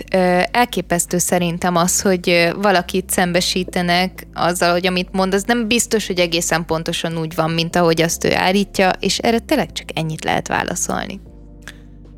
Elképesztő 0.50 1.18
szerintem 1.18 1.76
az, 1.76 2.00
hogy 2.00 2.52
valakit 2.56 3.10
szembesítenek 3.10 4.26
azzal, 4.34 4.72
hogy 4.72 4.86
amit 4.86 5.12
mond, 5.12 5.34
az 5.34 5.42
nem 5.42 5.68
biztos, 5.68 6.06
hogy 6.06 6.18
egészen 6.18 6.64
pontosan 6.64 7.18
úgy 7.18 7.34
van, 7.34 7.50
mint 7.50 7.76
ahogy 7.76 8.02
azt 8.02 8.24
ő 8.24 8.34
állítja, 8.34 8.88
és 8.88 9.18
erre 9.18 9.38
tényleg 9.38 9.72
csak 9.72 9.88
ennyit 9.94 10.24
lehet 10.24 10.48
válaszolni. 10.48 11.20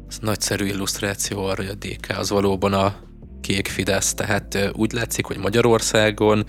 Ez 0.09 0.17
nagyszerű 0.21 0.65
illusztráció 0.65 1.45
arra, 1.45 1.63
hogy 1.63 1.77
a 1.81 1.87
DK 1.87 2.19
az 2.19 2.31
valóban 2.31 2.73
a 2.73 2.95
kék 3.41 3.69
Fidesz, 3.69 4.15
tehát 4.15 4.71
úgy 4.73 4.93
látszik, 4.93 5.27
hogy 5.27 5.39
Magyarországon 5.39 6.45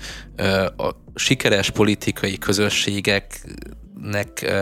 a 0.78 0.90
sikeres 1.16 1.70
politikai 1.70 2.38
közösségeknek 2.38 4.54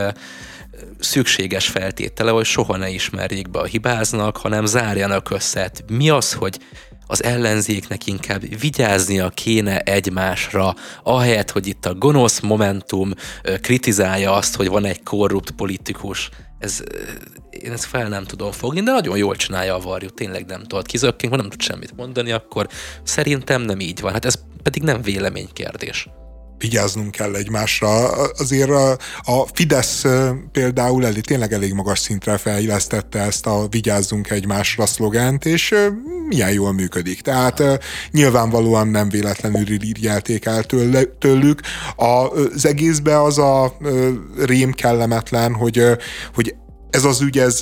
szükséges 0.99 1.67
feltétele, 1.67 2.31
hogy 2.31 2.45
soha 2.45 2.77
ne 2.77 2.89
ismerjék 2.89 3.49
be 3.49 3.59
a 3.59 3.65
hibáznak, 3.65 4.37
hanem 4.37 4.65
zárjanak 4.65 5.29
össze. 5.29 5.59
Hát 5.59 5.83
mi 5.87 6.09
az, 6.09 6.33
hogy 6.33 6.59
az 7.07 7.23
ellenzéknek 7.23 8.07
inkább 8.07 8.59
vigyáznia 8.59 9.29
kéne 9.29 9.79
egymásra, 9.79 10.75
ahelyett, 11.03 11.51
hogy 11.51 11.67
itt 11.67 11.85
a 11.85 11.93
gonosz 11.93 12.39
momentum 12.39 13.11
kritizálja 13.61 14.33
azt, 14.33 14.55
hogy 14.55 14.67
van 14.67 14.85
egy 14.85 15.03
korrupt 15.03 15.51
politikus. 15.51 16.29
Ez, 16.59 16.83
én 17.49 17.71
ezt 17.71 17.85
fel 17.85 18.07
nem 18.07 18.23
tudom 18.23 18.51
fogni, 18.51 18.81
de 18.81 18.91
nagyon 18.91 19.17
jól 19.17 19.35
csinálja 19.35 19.75
a 19.75 19.79
varjú, 19.79 20.09
tényleg 20.09 20.45
nem 20.45 20.63
tudod 20.63 20.85
kizökkenni, 20.85 21.35
ha 21.35 21.41
nem 21.41 21.49
tud 21.49 21.61
semmit 21.61 21.95
mondani, 21.95 22.31
akkor 22.31 22.67
szerintem 23.03 23.61
nem 23.61 23.79
így 23.79 24.01
van. 24.01 24.11
Hát 24.11 24.25
ez 24.25 24.35
pedig 24.63 24.83
nem 24.83 25.01
véleménykérdés 25.01 26.07
vigyáznunk 26.57 27.11
kell 27.11 27.35
egymásra. 27.35 28.07
Azért 28.31 28.69
a, 28.69 28.91
a 29.21 29.45
Fidesz 29.53 30.05
például 30.51 31.05
elég, 31.05 31.25
tényleg 31.25 31.53
elég 31.53 31.73
magas 31.73 31.99
szintre 31.99 32.37
fejlesztette 32.37 33.19
ezt 33.19 33.45
a 33.45 33.67
vigyázzunk 33.69 34.29
egymásra 34.29 34.85
szlogent, 34.85 35.45
és 35.45 35.75
milyen 36.27 36.51
jól 36.51 36.73
működik. 36.73 37.21
Tehát 37.21 37.63
nyilvánvalóan 38.11 38.87
nem 38.87 39.09
véletlenül 39.09 39.71
irigyelték 39.71 40.45
el 40.45 40.63
tőlük. 41.19 41.61
Az 41.95 42.65
egészben 42.65 43.19
az 43.19 43.37
a 43.37 43.77
rém 44.37 44.71
kellemetlen, 44.71 45.53
hogy, 45.53 45.83
hogy 46.33 46.55
ez 46.89 47.03
az 47.03 47.21
ügy, 47.21 47.37
ez 47.37 47.59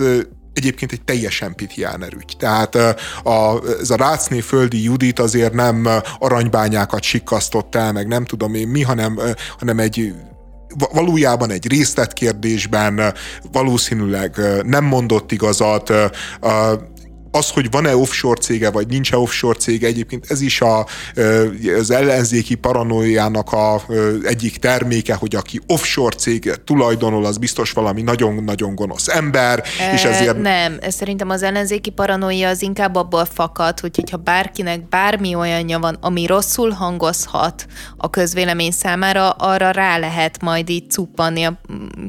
egyébként 0.56 0.92
egy 0.92 1.02
teljesen 1.02 1.56
pitján 1.56 2.04
ügy. 2.18 2.36
Tehát 2.38 2.76
a, 3.24 3.62
ez 3.80 3.90
a 3.90 3.96
Rácné 3.96 4.40
földi 4.40 4.84
Judit 4.84 5.20
azért 5.20 5.54
nem 5.54 5.88
aranybányákat 6.20 7.04
sikkasztott 7.04 7.76
el, 7.76 7.92
meg 7.92 8.08
nem 8.08 8.26
tudom 8.26 8.54
én 8.54 8.68
mi, 8.68 8.82
hanem, 8.82 9.20
hanem 9.60 9.80
egy 9.80 10.14
valójában 10.94 11.52
egy 11.52 11.68
részletkérdésben 11.68 13.14
valószínűleg 13.52 14.42
nem 14.64 14.84
mondott 14.84 15.32
igazat, 15.32 15.94
az, 17.36 17.50
hogy 17.50 17.72
van-e 17.72 17.96
offshore 17.96 18.42
cége, 18.42 18.70
vagy 18.70 18.88
nincs-e 18.88 19.18
offshore 19.18 19.58
cége, 19.58 19.88
egyébként 19.88 20.26
ez 20.30 20.42
is 20.42 20.62
a, 20.62 20.86
az 21.80 21.92
ellenzéki 21.92 22.56
paranoiának 22.56 23.52
a 23.52 23.82
egyik 24.24 24.58
terméke, 24.58 25.14
hogy 25.14 25.36
aki 25.36 25.62
offshore 25.68 26.16
cég 26.16 26.54
tulajdonol, 26.66 27.26
az 27.26 27.38
biztos 27.38 27.72
valami 27.72 28.02
nagyon-nagyon 28.02 28.76
gonosz 28.76 29.08
ember, 29.08 29.64
e, 29.80 29.94
és 29.94 30.04
ezért... 30.04 30.42
Nem, 30.42 30.78
szerintem 30.88 31.30
az 31.30 31.44
ellenzéki 31.44 31.90
paranoia 31.90 32.50
az 32.50 32.62
inkább 32.62 32.96
abból 32.96 33.26
fakad, 33.26 33.80
hogy 33.80 34.04
ha 34.12 34.18
bárkinek 34.18 34.90
bármi 34.90 35.36
olyanja 35.36 35.80
van, 35.80 35.98
ami 36.02 36.26
rosszul 36.26 36.70
hangozhat 36.70 37.66
a 37.98 38.10
közvélemény 38.10 38.72
számára, 38.72 39.30
arra 39.30 39.72
rá 39.72 39.98
lehet 39.98 40.42
majd 40.42 40.70
így 40.70 40.92
cuppanni 40.92 41.44
a 41.44 41.60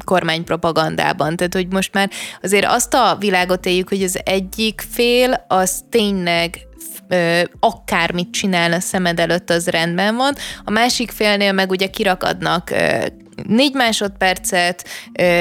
kormánypropagandában. 0.05 1.37
Tehát, 1.37 1.55
hogy 1.55 1.67
most 1.73 1.95
már 1.95 2.11
azért 2.43 2.67
azt 2.67 2.95
a 2.95 3.17
világot 3.21 3.67
éljük, 3.67 3.89
hogy 3.89 4.03
az 4.03 4.19
egyik 4.25 4.85
fél 4.91 5.16
fél, 5.17 5.45
az 5.49 5.85
tényleg 5.91 6.67
ö, 7.09 7.41
akármit 7.61 8.31
csinál 8.31 8.73
a 8.73 8.81
szemed 8.81 9.21
előtt, 9.21 9.51
az 9.51 9.67
rendben 9.67 10.17
van. 10.17 10.35
A 10.65 10.71
másik 10.71 11.11
félnél 11.11 11.53
meg 11.53 11.71
ugye 11.71 11.87
kirakadnak 11.87 12.71
ö, 12.71 13.07
négy 13.43 13.73
másodpercet 13.75 14.89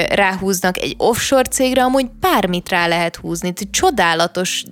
ráhúznak 0.08 0.78
egy 0.78 0.94
offshore 0.98 1.42
cégre, 1.42 1.82
amúgy 1.82 2.06
bármit 2.20 2.68
rá 2.68 2.86
lehet 2.86 3.16
húzni. 3.16 3.52
Csodálatos 3.70 4.64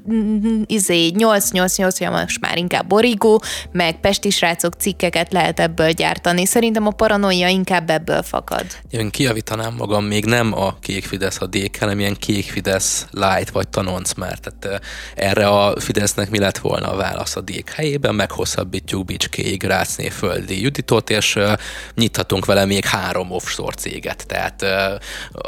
izé, 0.66 1.08
888, 1.08 1.98
vagy 1.98 2.08
most 2.10 2.40
már 2.40 2.58
inkább 2.58 2.86
borigó, 2.86 3.42
meg 3.72 4.00
pesti 4.00 4.30
srácok 4.30 4.74
cikkeket 4.74 5.32
lehet 5.32 5.60
ebből 5.60 5.90
gyártani. 5.90 6.46
Szerintem 6.46 6.86
a 6.86 6.90
paranoia 6.90 7.48
inkább 7.48 7.90
ebből 7.90 8.22
fakad. 8.22 8.66
Én 8.90 9.10
kiavítanám 9.10 9.74
magam, 9.74 10.04
még 10.04 10.24
nem 10.24 10.52
a 10.58 10.78
kék 10.80 11.04
Fidesz 11.04 11.40
a 11.40 11.46
DK, 11.46 11.76
hanem 11.78 11.98
ilyen 11.98 12.16
kék 12.18 12.50
Fidesz 12.50 13.06
light 13.10 13.50
vagy 13.50 13.68
tanonc, 13.68 14.14
mert 14.14 14.50
tehát, 14.60 14.84
erre 15.14 15.46
a 15.46 15.80
Fidesznek 15.80 16.30
mi 16.30 16.38
lett 16.38 16.58
volna 16.58 16.92
a 16.92 16.96
válasz 16.96 17.36
a 17.36 17.40
DK 17.40 17.70
helyében, 17.70 18.14
meghosszabbítjuk 18.14 19.04
Bicskéig 19.04 19.62
Rácné 19.62 20.08
földi 20.08 20.62
Juditot, 20.62 21.10
és 21.10 21.38
nyithatunk 21.94 22.44
vele 22.44 22.64
még 22.64 22.84
három 22.84 23.12
három 23.14 23.30
offshore 23.30 23.74
céget, 23.74 24.26
tehát 24.26 24.62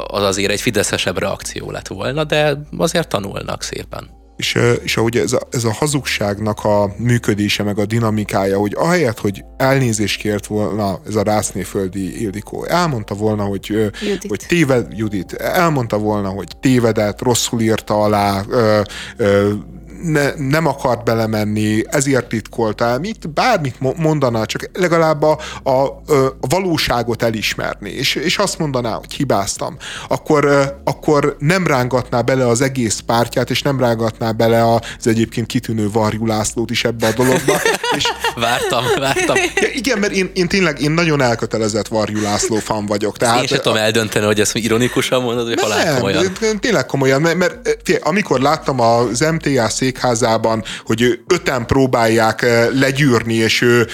az 0.07 0.23
azért 0.23 0.51
egy 0.51 0.61
fideszesebb 0.61 1.17
reakció 1.17 1.71
lett 1.71 1.87
volna, 1.87 2.23
de 2.23 2.57
azért 2.77 3.07
tanulnak 3.07 3.63
szépen. 3.63 4.15
És, 4.37 4.57
és 4.83 4.97
ahogy 4.97 5.17
ez 5.17 5.33
a, 5.33 5.39
ez 5.51 5.63
a 5.63 5.73
hazugságnak 5.73 6.63
a 6.63 6.93
működése, 6.97 7.63
meg 7.63 7.79
a 7.79 7.85
dinamikája, 7.85 8.57
hogy 8.57 8.73
ahelyett, 8.75 9.19
hogy 9.19 9.43
elnézést 9.57 10.19
kért 10.19 10.45
volna 10.45 10.99
ez 11.07 11.15
a 11.15 11.23
rásznéföldi 11.23 12.21
Ildikó, 12.21 12.65
elmondta 12.65 13.15
volna, 13.15 13.43
hogy, 13.43 13.67
Judit. 14.01 14.25
hogy 14.27 14.43
téved, 14.47 14.97
Judit, 14.97 15.33
elmondta 15.33 15.97
volna, 15.97 16.29
hogy 16.29 16.47
tévedett, 16.59 17.21
rosszul 17.21 17.61
írta 17.61 18.01
alá, 18.01 18.43
ö, 18.49 18.81
ö, 19.17 19.53
ne, 20.01 20.33
nem 20.35 20.65
akart 20.67 21.03
belemenni, 21.03 21.83
ezért 21.89 22.27
titkolta, 22.27 22.97
mit, 22.99 23.29
bármit 23.29 23.75
mondana, 23.97 24.45
csak 24.45 24.69
legalább 24.73 25.23
a, 25.23 25.39
a, 25.63 25.71
a 25.71 26.47
valóságot 26.49 27.23
elismerni, 27.23 27.89
és, 27.89 28.15
és 28.15 28.37
azt 28.37 28.57
mondaná, 28.57 28.93
hogy 28.93 29.13
hibáztam, 29.13 29.77
akkor, 30.07 30.75
akkor 30.83 31.35
nem 31.39 31.67
rángatná 31.67 32.21
bele 32.21 32.47
az 32.47 32.61
egész 32.61 32.99
pártját, 33.05 33.49
és 33.49 33.61
nem 33.61 33.79
rángatná 33.79 34.31
bele 34.31 34.73
az 34.73 35.07
egyébként 35.07 35.47
kitűnő 35.47 35.89
Varjú 35.91 36.25
Lászlót 36.25 36.71
is 36.71 36.83
ebbe 36.83 37.07
a 37.07 37.13
dologba. 37.13 37.61
És, 37.95 38.11
vártam, 38.35 38.83
vártam. 38.99 39.35
Ja, 39.35 39.67
igen, 39.73 39.99
mert 39.99 40.13
én, 40.13 40.31
én 40.33 40.47
tényleg 40.47 40.81
én 40.81 40.91
nagyon 40.91 41.21
elkötelezett 41.21 41.87
Varjú 41.87 42.21
László 42.21 42.55
fan 42.55 42.85
vagyok. 42.85 43.17
Tehát, 43.17 43.41
én 43.41 43.47
sem 43.47 43.61
tudom 43.61 43.77
eldönteni, 43.77 44.25
hogy 44.25 44.39
ezt 44.39 44.55
ironikusan 44.55 45.21
mondod, 45.21 45.47
vagy 45.47 45.59
halál 45.59 45.95
komolyan. 45.95 46.31
Tényleg 46.59 46.85
komolyan, 46.85 47.21
mert, 47.21 47.35
mert 47.35 47.79
amikor 48.01 48.39
láttam 48.39 48.79
az 48.79 49.19
MTA 49.19 49.69
székházában, 49.87 50.63
hogy 50.85 51.19
öten 51.27 51.65
próbálják 51.65 52.41
eh, 52.41 52.67
legyűrni, 52.73 53.33
és 53.33 53.61
ő, 53.61 53.87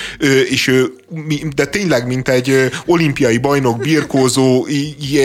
és 0.49 0.67
ő 0.67 0.93
de 1.55 1.65
tényleg, 1.65 2.07
mint 2.07 2.29
egy 2.29 2.71
olimpiai 2.85 3.37
bajnok 3.37 3.79
birkózó, 3.79 4.67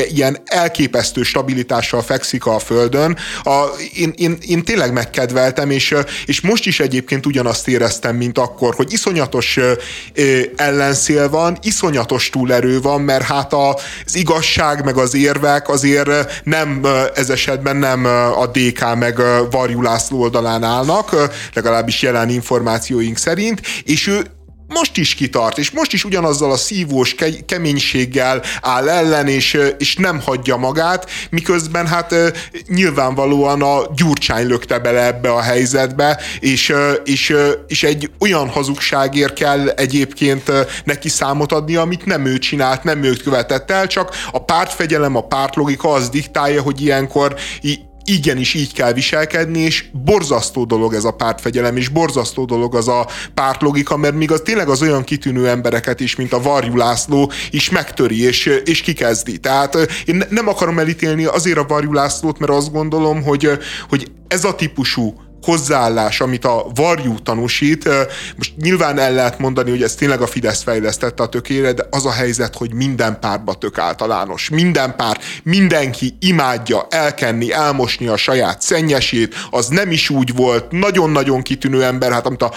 ilyen 0.08 0.38
elképesztő 0.44 1.22
stabilitással 1.22 2.02
fekszik 2.02 2.46
a 2.46 2.58
földön. 2.58 3.16
A, 3.42 3.64
én, 3.94 4.12
én, 4.16 4.38
én 4.40 4.64
tényleg 4.64 4.92
megkedveltem, 4.92 5.70
és, 5.70 5.94
és 6.26 6.40
most 6.40 6.66
is 6.66 6.80
egyébként 6.80 7.26
ugyanazt 7.26 7.68
éreztem, 7.68 8.16
mint 8.16 8.38
akkor, 8.38 8.74
hogy 8.74 8.92
iszonyatos 8.92 9.58
ellenszél 10.56 11.28
van, 11.28 11.58
iszonyatos 11.62 12.30
túlerő 12.30 12.80
van, 12.80 13.00
mert 13.00 13.24
hát 13.24 13.52
az 13.52 14.14
igazság, 14.16 14.84
meg 14.84 14.96
az 14.96 15.14
érvek 15.14 15.68
azért 15.68 16.10
nem 16.44 16.86
ez 17.14 17.30
esetben 17.30 17.76
nem 17.76 18.04
a 18.38 18.46
DK 18.46 18.94
meg 18.94 19.20
Varjú 19.50 19.82
László 19.82 20.20
oldalán 20.20 20.57
állnak, 20.64 21.30
legalábbis 21.54 22.02
jelen 22.02 22.28
információink 22.28 23.16
szerint, 23.16 23.60
és 23.84 24.06
ő 24.06 24.36
most 24.68 24.96
is 24.96 25.14
kitart, 25.14 25.58
és 25.58 25.70
most 25.70 25.92
is 25.92 26.04
ugyanazzal 26.04 26.50
a 26.50 26.56
szívós 26.56 27.14
ke- 27.14 27.44
keménységgel 27.44 28.42
áll 28.60 28.88
ellen, 28.88 29.28
és, 29.28 29.58
és 29.78 29.96
nem 29.96 30.20
hagyja 30.20 30.56
magát, 30.56 31.10
miközben 31.30 31.86
hát 31.86 32.14
nyilvánvalóan 32.68 33.62
a 33.62 33.80
Gyurcsány 33.94 34.46
lökte 34.46 34.78
bele 34.78 35.06
ebbe 35.06 35.30
a 35.30 35.40
helyzetbe, 35.40 36.20
és, 36.40 36.74
és, 37.04 37.36
és 37.66 37.82
egy 37.82 38.10
olyan 38.18 38.48
hazugságért 38.48 39.34
kell 39.34 39.68
egyébként 39.68 40.52
neki 40.84 41.08
számot 41.08 41.52
adni, 41.52 41.76
amit 41.76 42.06
nem 42.06 42.26
ő 42.26 42.38
csinált, 42.38 42.84
nem 42.84 43.02
ő 43.02 43.12
követett 43.12 43.70
el, 43.70 43.86
csak 43.86 44.10
a 44.32 44.44
pártfegyelem, 44.44 45.16
a 45.16 45.26
pártlogika 45.26 45.92
az 45.92 46.08
diktálja, 46.08 46.62
hogy 46.62 46.80
ilyenkor 46.80 47.36
igenis 48.08 48.54
így 48.54 48.72
kell 48.72 48.92
viselkedni, 48.92 49.58
és 49.58 49.84
borzasztó 50.04 50.64
dolog 50.64 50.94
ez 50.94 51.04
a 51.04 51.10
pártfegyelem, 51.10 51.76
és 51.76 51.88
borzasztó 51.88 52.44
dolog 52.44 52.74
az 52.74 52.88
a 52.88 53.06
pártlogika, 53.34 53.96
mert 53.96 54.14
még 54.14 54.30
az 54.30 54.40
tényleg 54.44 54.68
az 54.68 54.82
olyan 54.82 55.04
kitűnő 55.04 55.48
embereket 55.48 56.00
is, 56.00 56.16
mint 56.16 56.32
a 56.32 56.40
Varjú 56.40 56.76
László 56.76 57.30
is 57.50 57.70
megtöri, 57.70 58.22
és, 58.22 58.46
és 58.64 58.80
kikezdi. 58.80 59.38
Tehát 59.38 59.76
én 60.04 60.22
nem 60.30 60.48
akarom 60.48 60.78
elítélni 60.78 61.24
azért 61.24 61.58
a 61.58 61.66
Varjú 61.66 61.92
Lászlót, 61.92 62.38
mert 62.38 62.52
azt 62.52 62.72
gondolom, 62.72 63.22
hogy, 63.22 63.50
hogy 63.88 64.10
ez 64.28 64.44
a 64.44 64.54
típusú 64.54 65.27
hozzáállás, 65.42 66.20
amit 66.20 66.44
a 66.44 66.66
varjú 66.74 67.18
tanúsít, 67.18 67.88
most 68.36 68.56
nyilván 68.56 68.98
el 68.98 69.12
lehet 69.12 69.38
mondani, 69.38 69.70
hogy 69.70 69.82
ez 69.82 69.94
tényleg 69.94 70.20
a 70.20 70.26
Fidesz 70.26 70.62
fejlesztette 70.62 71.22
a 71.22 71.28
tökére, 71.28 71.72
de 71.72 71.86
az 71.90 72.06
a 72.06 72.10
helyzet, 72.10 72.56
hogy 72.56 72.74
minden 72.74 73.20
pártba 73.20 73.54
tök 73.54 73.78
általános. 73.78 74.48
Minden 74.48 74.96
pár, 74.96 75.18
mindenki 75.42 76.16
imádja 76.20 76.86
elkenni, 76.90 77.52
elmosni 77.52 78.06
a 78.06 78.16
saját 78.16 78.62
szennyesét, 78.62 79.34
az 79.50 79.68
nem 79.68 79.90
is 79.90 80.10
úgy 80.10 80.34
volt, 80.34 80.70
nagyon-nagyon 80.70 81.42
kitűnő 81.42 81.84
ember, 81.84 82.12
hát 82.12 82.26
amit 82.26 82.42
a 82.42 82.52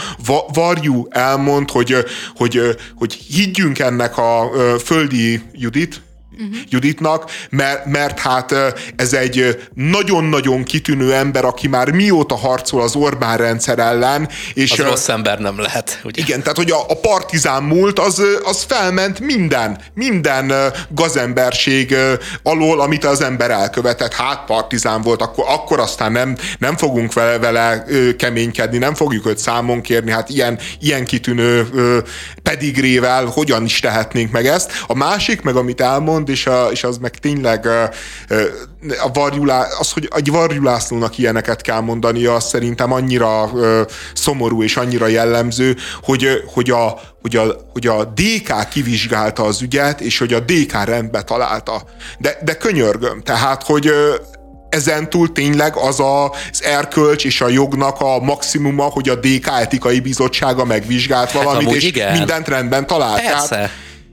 varjú 0.54 1.08
elmond, 1.10 1.72
hogy, 1.72 1.96
hogy, 2.36 2.62
hogy 2.96 3.14
higgyünk 3.14 3.80
ennek 3.80 4.18
a 4.18 4.52
földi 4.84 5.42
Judit, 5.54 6.02
uh-huh. 6.42 6.58
Juditnak, 6.70 7.32
mert, 7.50 7.86
mert 7.86 8.20
hát 8.20 8.56
ez 8.96 9.14
egy 9.14 9.60
nagyon-nagyon 9.74 10.64
kitűnő 10.64 11.14
ember, 11.14 11.46
aki 11.46 11.68
már 11.68 11.92
mióta 11.92 12.36
harcol 12.36 12.82
az 12.82 12.96
Orbán 12.96 13.38
rendszer 13.38 13.80
ellen. 13.80 14.30
És 14.54 14.72
az 14.72 14.78
rossz 14.78 15.08
ember 15.08 15.40
nem 15.40 15.60
lehet. 15.60 16.02
Ugye? 16.04 16.22
Igen, 16.22 16.42
tehát 16.42 16.58
hogy 16.58 16.72
a, 16.72 16.80
a 16.88 17.00
partizán 17.00 17.64
múlt 17.64 18.00
az, 18.00 18.22
az 18.44 18.64
felment 18.68 19.20
minden, 19.20 19.80
minden 19.94 20.54
gazemberség 20.90 21.96
alól, 22.44 22.82
amit 22.82 23.06
az 23.06 23.22
ember 23.22 23.52
elkövetett. 23.52 24.14
Hát 24.14 24.46
partizán 24.46 25.02
volt, 25.02 25.22
akkor, 25.22 25.46
akkor 25.48 25.80
aztán 25.80 26.12
nem, 26.12 26.38
nem 26.60 26.78
fogunk 26.78 27.14
vele, 27.14 27.38
vele 27.38 27.86
keménykedni, 28.18 28.78
nem 28.78 28.94
fogjuk 28.94 29.28
őt 29.28 29.38
számon 29.38 29.82
kérni, 29.82 30.12
hát 30.12 30.30
ilyen, 30.30 30.60
ilyen 30.80 31.06
kitűnő 31.06 31.68
pedigrével 32.44 33.26
hogyan 33.26 33.64
is 33.64 33.80
tehetnénk 33.80 34.32
meg 34.32 34.48
ezt. 34.48 34.72
A 34.88 34.96
másik, 34.96 35.42
meg 35.42 35.56
amit 35.56 35.82
elmond, 35.82 36.30
és, 36.32 36.46
a, 36.48 36.68
és 36.72 36.84
az 36.84 36.98
meg 36.98 37.18
tényleg 37.18 37.68
a 39.04 39.12
varjulá, 39.14 39.68
az, 39.80 39.92
hogy 39.92 40.10
egy 40.16 40.32
varjulászlónak 40.32 41.18
ilyeneket 41.18 41.62
kell 41.62 41.80
mondani, 41.80 42.26
az 42.26 42.44
szerintem 42.44 42.92
annyira 42.92 43.52
szomorú 44.14 44.64
és 44.64 44.78
annyira 44.78 45.08
jellemző, 45.08 45.76
hogy, 46.04 46.44
hogy, 46.54 46.70
a, 46.70 47.00
hogy, 47.22 47.36
a, 47.36 47.44
hogy 47.72 47.88
a 47.88 48.04
DK 48.04 48.70
kivizsgálta 48.70 49.44
az 49.44 49.62
ügyet, 49.62 50.02
és 50.02 50.18
hogy 50.18 50.34
a 50.34 50.40
DK 50.40 50.84
rendbe 50.86 51.22
találta. 51.22 51.84
De, 52.18 52.38
de 52.44 52.54
könyörgöm, 52.58 53.22
tehát, 53.22 53.64
hogy 53.64 53.92
ezen 54.70 55.10
túl 55.10 55.32
tényleg 55.32 55.76
az 55.76 56.00
az 56.00 56.64
erkölcs 56.64 57.26
és 57.26 57.42
a 57.42 57.48
jognak 57.48 58.00
a 58.00 58.20
maximuma, 58.20 58.84
hogy 58.84 59.10
a 59.10 59.16
DK 59.16 59.48
etikai 59.60 60.00
bizottsága 60.00 60.66
megvizsgált 60.66 61.32
hát 61.32 61.44
valamit, 61.44 61.68
hát, 61.68 61.76
és 61.76 61.84
igen. 61.84 62.18
mindent 62.18 62.48
rendben 62.48 62.88
talált. 62.88 63.22
Persze. 63.22 63.48
Tehát, 63.48 63.70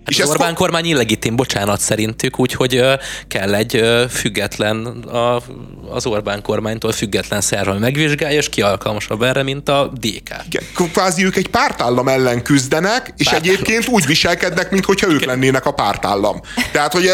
és 0.09 0.21
az 0.21 0.29
Orbán 0.29 0.55
kormány 0.55 0.85
illegitim, 0.85 1.37
bocsánat 1.37 1.81
szerintük, 1.81 2.39
úgyhogy 2.39 2.83
kell 3.29 3.55
egy 3.55 3.85
független, 4.11 4.87
a, 4.87 5.43
az 5.91 6.07
Orbán 6.07 6.43
kormánytól 6.43 6.93
független 6.93 7.41
szerv, 7.41 7.69
ami 7.69 7.79
megvizsgálja, 7.79 8.39
és 8.39 8.49
ki 8.49 8.63
alkalmasabb 8.63 9.23
erre, 9.23 9.43
mint 9.43 9.69
a 9.69 9.93
DK. 9.95 10.31
Igen, 10.47 10.63
kvázi 10.93 11.25
ők 11.25 11.37
egy 11.37 11.49
pártállam 11.49 12.09
ellen 12.09 12.43
küzdenek, 12.43 13.13
és 13.17 13.25
Pártállam. 13.25 13.55
egyébként 13.55 13.89
úgy 13.89 14.07
viselkednek, 14.07 14.71
mintha 14.71 15.09
ők 15.09 15.25
lennének 15.25 15.67
a 15.67 15.71
pártállam. 15.71 16.41
Tehát, 16.73 16.93
hogy 16.93 17.11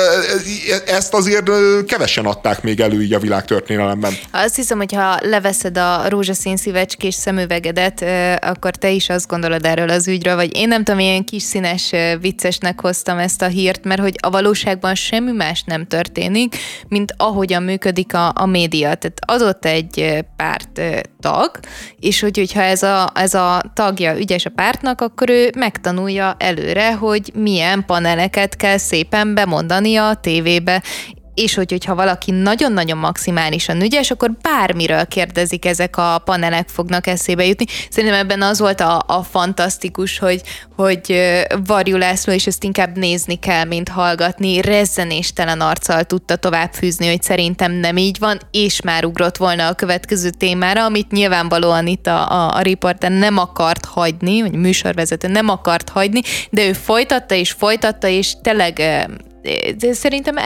ezt 0.87 1.15
azért 1.15 1.51
kevesen 1.87 2.25
adták 2.25 2.63
még 2.63 2.81
elő 2.81 3.03
így 3.03 3.13
a 3.13 3.19
világtörténelemben. 3.19 4.13
Azt 4.31 4.57
hiszem, 4.57 4.79
hogy 4.79 4.93
ha 4.93 5.19
leveszed 5.23 5.79
a 5.79 6.09
rózsaszín 6.09 6.57
szívecskés 6.57 7.15
szemüvegedet, 7.15 8.05
akkor 8.45 8.71
te 8.71 8.91
is 8.91 9.09
azt 9.09 9.27
gondolod 9.27 9.65
erről 9.65 9.89
az 9.91 10.09
ügyről, 10.09 10.35
vagy 10.35 10.57
én 10.57 10.69
nem 10.69 10.85
tudom, 10.85 11.01
ilyen 11.01 11.25
kis 11.25 11.43
színes 11.43 11.93
viccesnek 12.21 12.81
hoztam 12.85 13.19
ezt 13.19 13.43
a 13.43 13.47
hírt, 13.47 13.85
mert 13.85 14.01
hogy 14.01 14.15
a 14.23 14.31
valóságban 14.31 14.95
semmi 14.95 15.33
más 15.33 15.63
nem 15.63 15.87
történik, 15.87 16.57
mint 16.89 17.15
ahogyan 17.17 17.63
működik 17.63 18.15
a, 18.15 18.33
a 18.35 18.47
média. 18.47 18.95
Tehát 18.95 19.19
adott 19.27 19.65
egy 19.65 20.25
párt 20.37 20.81
tag, 21.21 21.51
és 21.99 22.21
hogy, 22.21 22.37
hogyha 22.37 22.63
ez 22.63 22.83
a, 22.83 23.11
ez 23.15 23.35
a 23.35 23.63
tagja 23.75 24.17
ügyes 24.19 24.47
a 24.47 24.51
pártnak, 24.51 25.01
akkor 25.01 25.31
ő 25.31 25.53
megtanulja 25.57 26.35
előre, 26.39 26.95
hogy 26.95 27.33
milyen 27.35 27.85
paneleket 27.87 28.57
kell 28.57 28.77
szépen 28.77 29.35
bemondani 29.35 29.97
a 29.97 30.15
tévébe, 30.15 30.83
és 31.35 31.55
hogy, 31.55 31.71
hogyha 31.71 31.95
valaki 31.95 32.31
nagyon-nagyon 32.31 32.99
maximálisan 32.99 33.83
ügyes, 33.83 34.11
akkor 34.11 34.31
bármiről 34.43 35.07
kérdezik, 35.07 35.65
ezek 35.65 35.97
a 35.97 36.21
panelek 36.25 36.69
fognak 36.69 37.07
eszébe 37.07 37.47
jutni. 37.47 37.65
Szerintem 37.91 38.19
ebben 38.19 38.43
az 38.43 38.59
volt 38.59 38.81
a, 38.81 39.05
a 39.07 39.23
fantasztikus, 39.23 40.19
hogy, 40.19 40.43
hogy 40.77 41.35
Varjú 41.67 41.97
László, 41.97 42.33
és 42.33 42.47
ezt 42.47 42.65
inkább 42.65 42.97
nézni 42.97 43.39
kell, 43.39 43.65
mint 43.65 43.89
hallgatni, 43.89 44.61
rezzenéstelen 44.61 45.61
arccal 45.61 46.05
tudta 46.05 46.37
tovább 46.37 46.73
fűzni, 46.73 47.09
hogy 47.09 47.23
szerintem 47.23 47.73
nem 47.73 47.97
így 47.97 48.19
van, 48.19 48.41
és 48.51 48.81
már 48.81 49.05
ugrott 49.05 49.37
volna 49.37 49.67
a 49.67 49.75
következő 49.75 50.31
témára, 50.31 50.85
amit 50.85 51.11
nyilvánvalóan 51.11 51.87
itt 51.87 52.07
a, 52.07 52.31
a, 52.31 52.57
a 52.57 52.61
riporter 52.61 53.11
nem 53.11 53.39
akart 53.39 53.85
hagyni, 53.85 54.41
vagy 54.41 54.55
műsorvezető 54.55 55.29
nem 55.29 55.49
akart 55.49 55.89
hagyni, 55.89 56.21
de 56.51 56.67
ő 56.67 56.73
folytatta 56.73 57.35
és 57.35 57.53
folytatta, 57.53 58.09
és 58.09 58.33
tényleg 58.43 58.83
szerintem 59.93 60.37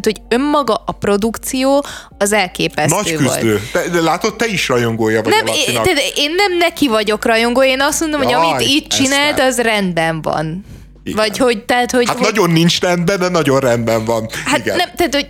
tehát, 0.00 0.18
hogy 0.18 0.38
önmaga 0.40 0.82
a 0.86 0.92
produkció 0.92 1.84
az 2.18 2.32
elképesztő 2.32 2.94
Nagy 2.94 3.14
küzdő. 3.16 3.48
volt. 3.48 3.70
Te, 3.72 3.88
de 3.88 4.00
látod, 4.00 4.36
te 4.36 4.46
is 4.46 4.68
rajongója 4.68 5.22
vagy 5.22 5.32
nem, 5.32 5.46
én, 5.46 5.96
én 6.14 6.34
nem 6.36 6.56
neki 6.58 6.88
vagyok 6.88 7.24
rajongó, 7.24 7.62
én 7.62 7.80
azt 7.80 8.00
mondom, 8.00 8.22
Jaj, 8.22 8.32
hogy 8.32 8.42
amit 8.44 8.68
itt 8.68 8.88
csinált, 8.88 9.40
az 9.40 9.60
rendben 9.60 10.22
van. 10.22 10.64
Igen. 11.04 11.16
Vagy 11.16 11.38
hogy, 11.38 11.64
tehát, 11.64 11.90
hogy... 11.90 12.06
Hát 12.06 12.16
hogy... 12.16 12.26
nagyon 12.26 12.50
nincs 12.50 12.80
rendben, 12.80 13.18
de 13.18 13.28
nagyon 13.28 13.60
rendben 13.60 14.04
van. 14.04 14.28
Hát 14.44 14.58
Igen. 14.58 14.76
nem, 14.76 14.88
tehát, 14.96 15.14
hogy 15.14 15.28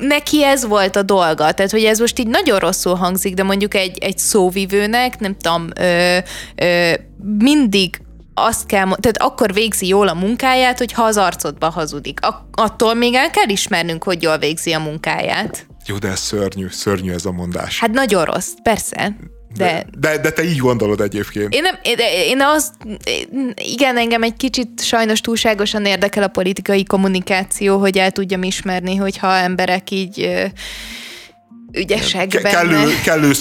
neki 0.00 0.44
ez 0.44 0.66
volt 0.66 0.96
a 0.96 1.02
dolga, 1.02 1.52
tehát 1.52 1.70
hogy 1.70 1.84
ez 1.84 1.98
most 1.98 2.18
így 2.18 2.28
nagyon 2.28 2.58
rosszul 2.58 2.94
hangzik, 2.94 3.34
de 3.34 3.42
mondjuk 3.42 3.74
egy, 3.74 3.98
egy 3.98 4.18
szóvivőnek, 4.18 5.18
nem 5.18 5.36
tudom, 5.40 5.68
ö, 5.80 6.18
ö, 6.56 6.92
mindig 7.38 8.00
azt 8.38 8.66
kell, 8.66 8.84
tehát 8.84 9.18
akkor 9.18 9.52
végzi 9.52 9.86
jól 9.86 10.08
a 10.08 10.14
munkáját, 10.14 10.78
hogy 10.78 10.92
ha 10.92 11.02
az 11.02 11.16
arcodba 11.16 11.70
hazudik. 11.70 12.20
attól 12.52 12.94
még 12.94 13.14
el 13.14 13.30
kell 13.30 13.48
ismernünk, 13.48 14.04
hogy 14.04 14.22
jól 14.22 14.38
végzi 14.38 14.72
a 14.72 14.78
munkáját. 14.78 15.66
Jó, 15.86 15.96
de 15.96 16.08
ez 16.08 16.20
szörnyű, 16.20 16.66
szörnyű 16.70 17.12
ez 17.12 17.24
a 17.24 17.32
mondás. 17.32 17.80
Hát 17.80 17.90
nagyon 17.90 18.24
rossz, 18.24 18.50
persze. 18.62 19.16
De, 19.56 19.86
de, 19.98 20.18
de 20.18 20.30
te 20.30 20.44
így 20.44 20.56
gondolod 20.56 21.00
egyébként. 21.00 21.54
Én, 21.54 21.62
nem, 21.62 21.78
én 22.26 22.40
azt, 22.40 22.72
igen, 23.54 23.96
engem 23.96 24.22
egy 24.22 24.36
kicsit 24.36 24.82
sajnos 24.82 25.20
túlságosan 25.20 25.84
érdekel 25.84 26.22
a 26.22 26.28
politikai 26.28 26.84
kommunikáció, 26.84 27.78
hogy 27.78 27.98
el 27.98 28.10
tudjam 28.10 28.42
ismerni, 28.42 28.96
hogyha 28.96 29.36
emberek 29.36 29.90
így 29.90 30.50
ügyesek 31.76 32.28
Ke- 32.28 32.42
benne. 32.42 32.54
Kellő, 32.54 33.00
kellő 33.04 33.32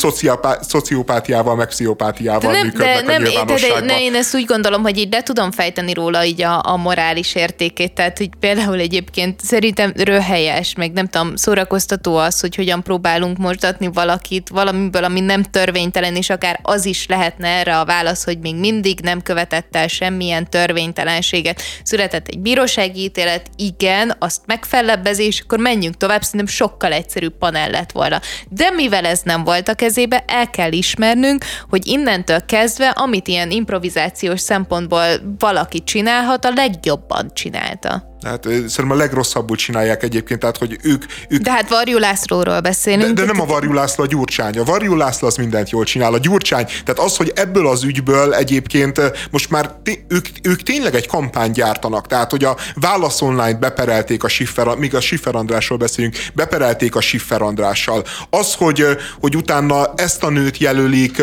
szociopátiával, 0.62 1.56
meg 1.56 1.68
pszichopátiával 1.68 2.52
nem, 2.52 2.66
működnek 2.66 3.06
de, 3.06 3.18
nem, 3.18 3.24
a 3.36 3.46
de, 3.46 3.54
de, 3.56 3.80
ne, 3.86 4.02
én 4.02 4.16
ezt 4.16 4.36
úgy 4.36 4.46
gondolom, 4.46 4.82
hogy 4.82 4.98
így 4.98 5.12
le 5.12 5.24
tudom 5.24 5.52
fejteni 5.52 5.94
róla 5.94 6.26
így 6.26 6.42
a, 6.42 6.62
a 6.66 6.78
morális 6.78 7.36
értékét, 7.36 7.94
tehát 7.94 8.18
hogy 8.18 8.30
például 8.40 8.80
egyébként 8.80 9.40
szerintem 9.44 9.94
röhelyes, 9.96 10.76
meg 10.76 10.92
nem 10.92 11.08
tudom, 11.08 11.36
szórakoztató 11.36 12.16
az, 12.16 12.40
hogy 12.40 12.56
hogyan 12.56 12.84
próbálunk 12.84 13.38
mosdatni 13.38 13.90
valakit 13.94 14.50
valamiből, 14.50 15.04
ami 15.04 15.20
nem 15.20 15.44
törvénytelen, 15.44 16.16
és 16.16 16.30
akár 16.30 16.60
az 16.64 16.86
is 16.86 17.06
lehetne 17.08 17.48
erre 17.48 17.80
a 17.80 17.86
válasz, 17.86 18.24
hogy 18.24 18.40
még 18.40 18.56
mindig 18.56 19.00
nem 19.00 19.22
követett 19.22 19.76
el 19.76 19.88
semmilyen 19.88 20.50
törvénytelenséget. 20.50 21.62
Született 21.84 22.28
egy 22.28 22.40
bírósági 22.40 23.04
ítélet, 23.04 23.50
igen, 23.56 24.16
azt 24.20 24.42
megfellebbezés, 24.46 25.40
akkor 25.40 25.60
menjünk 25.60 25.98
tovább, 25.98 26.22
szerintem 26.22 26.56
sokkal 26.56 26.92
egyszerűbb 26.92 27.38
panel 27.38 27.70
lett 27.70 27.92
volna. 27.92 28.20
De 28.50 28.70
mivel 28.70 29.06
ez 29.06 29.22
nem 29.24 29.44
volt 29.44 29.68
a 29.68 29.74
kezébe, 29.74 30.24
el 30.28 30.50
kell 30.50 30.72
ismernünk, 30.72 31.46
hogy 31.70 31.88
innentől 31.88 32.46
kezdve, 32.46 32.90
amit 32.90 33.28
ilyen 33.28 33.52
improvizációs 33.52 34.40
szempontból 34.40 35.06
valaki 35.40 35.84
csinálhat, 35.84 36.46
a 36.46 36.52
legjobban 36.56 37.32
csinálta. 37.34 38.15
Hát 38.26 38.44
szerintem 38.44 38.92
a 38.92 38.96
legrosszabbul 38.96 39.56
csinálják 39.56 40.04
egyébként, 40.04 40.40
tehát 40.40 40.58
hogy 40.58 40.78
ők... 40.82 41.04
ők 41.30 41.42
de 41.42 41.52
hát 41.52 41.70
Varjú 41.70 41.98
Lászlóról 41.98 42.60
beszélünk. 42.60 43.14
De, 43.14 43.26
de 43.26 43.32
nem 43.32 43.42
a 43.42 43.46
Varjú 43.46 43.74
László, 43.74 44.04
a 44.04 44.08
Gyurcsány. 44.08 44.58
A 44.58 44.64
Varjú 44.64 44.96
László 44.96 45.28
az 45.28 45.36
mindent 45.36 45.70
jól 45.70 45.84
csinál. 45.84 46.14
A 46.14 46.18
Gyurcsány, 46.18 46.66
tehát 46.66 47.00
az, 47.00 47.18
hogy 47.18 47.32
ebből 47.36 47.68
az 47.68 47.84
ügyből 47.84 48.34
egyébként 48.34 49.02
most 49.32 49.50
már 49.50 49.72
té- 49.84 50.06
ők, 50.08 50.28
ők 50.44 50.64
tényleg 50.64 50.96
egy 50.96 51.08
kampány 51.08 51.52
gyártanak. 51.52 52.08
Tehát, 52.08 52.32
hogy 52.32 52.44
a 52.44 52.58
Válasz 52.76 53.22
Online 53.22 53.54
beperelték 53.54 54.24
a 54.24 54.28
Schiffer, 54.28 54.68
míg 54.68 54.96
a 54.96 55.00
Schiffer 55.00 55.36
Andrásról 55.36 55.78
beszélünk, 55.78 56.16
beperelték 56.34 56.96
a 56.96 57.02
Schiffer 57.02 57.42
Andrással. 57.42 58.04
Az, 58.30 58.54
hogy, 58.54 58.86
hogy 59.20 59.36
utána 59.36 59.94
ezt 59.96 60.24
a 60.24 60.30
nőt 60.30 60.58
jelölik 60.58 61.22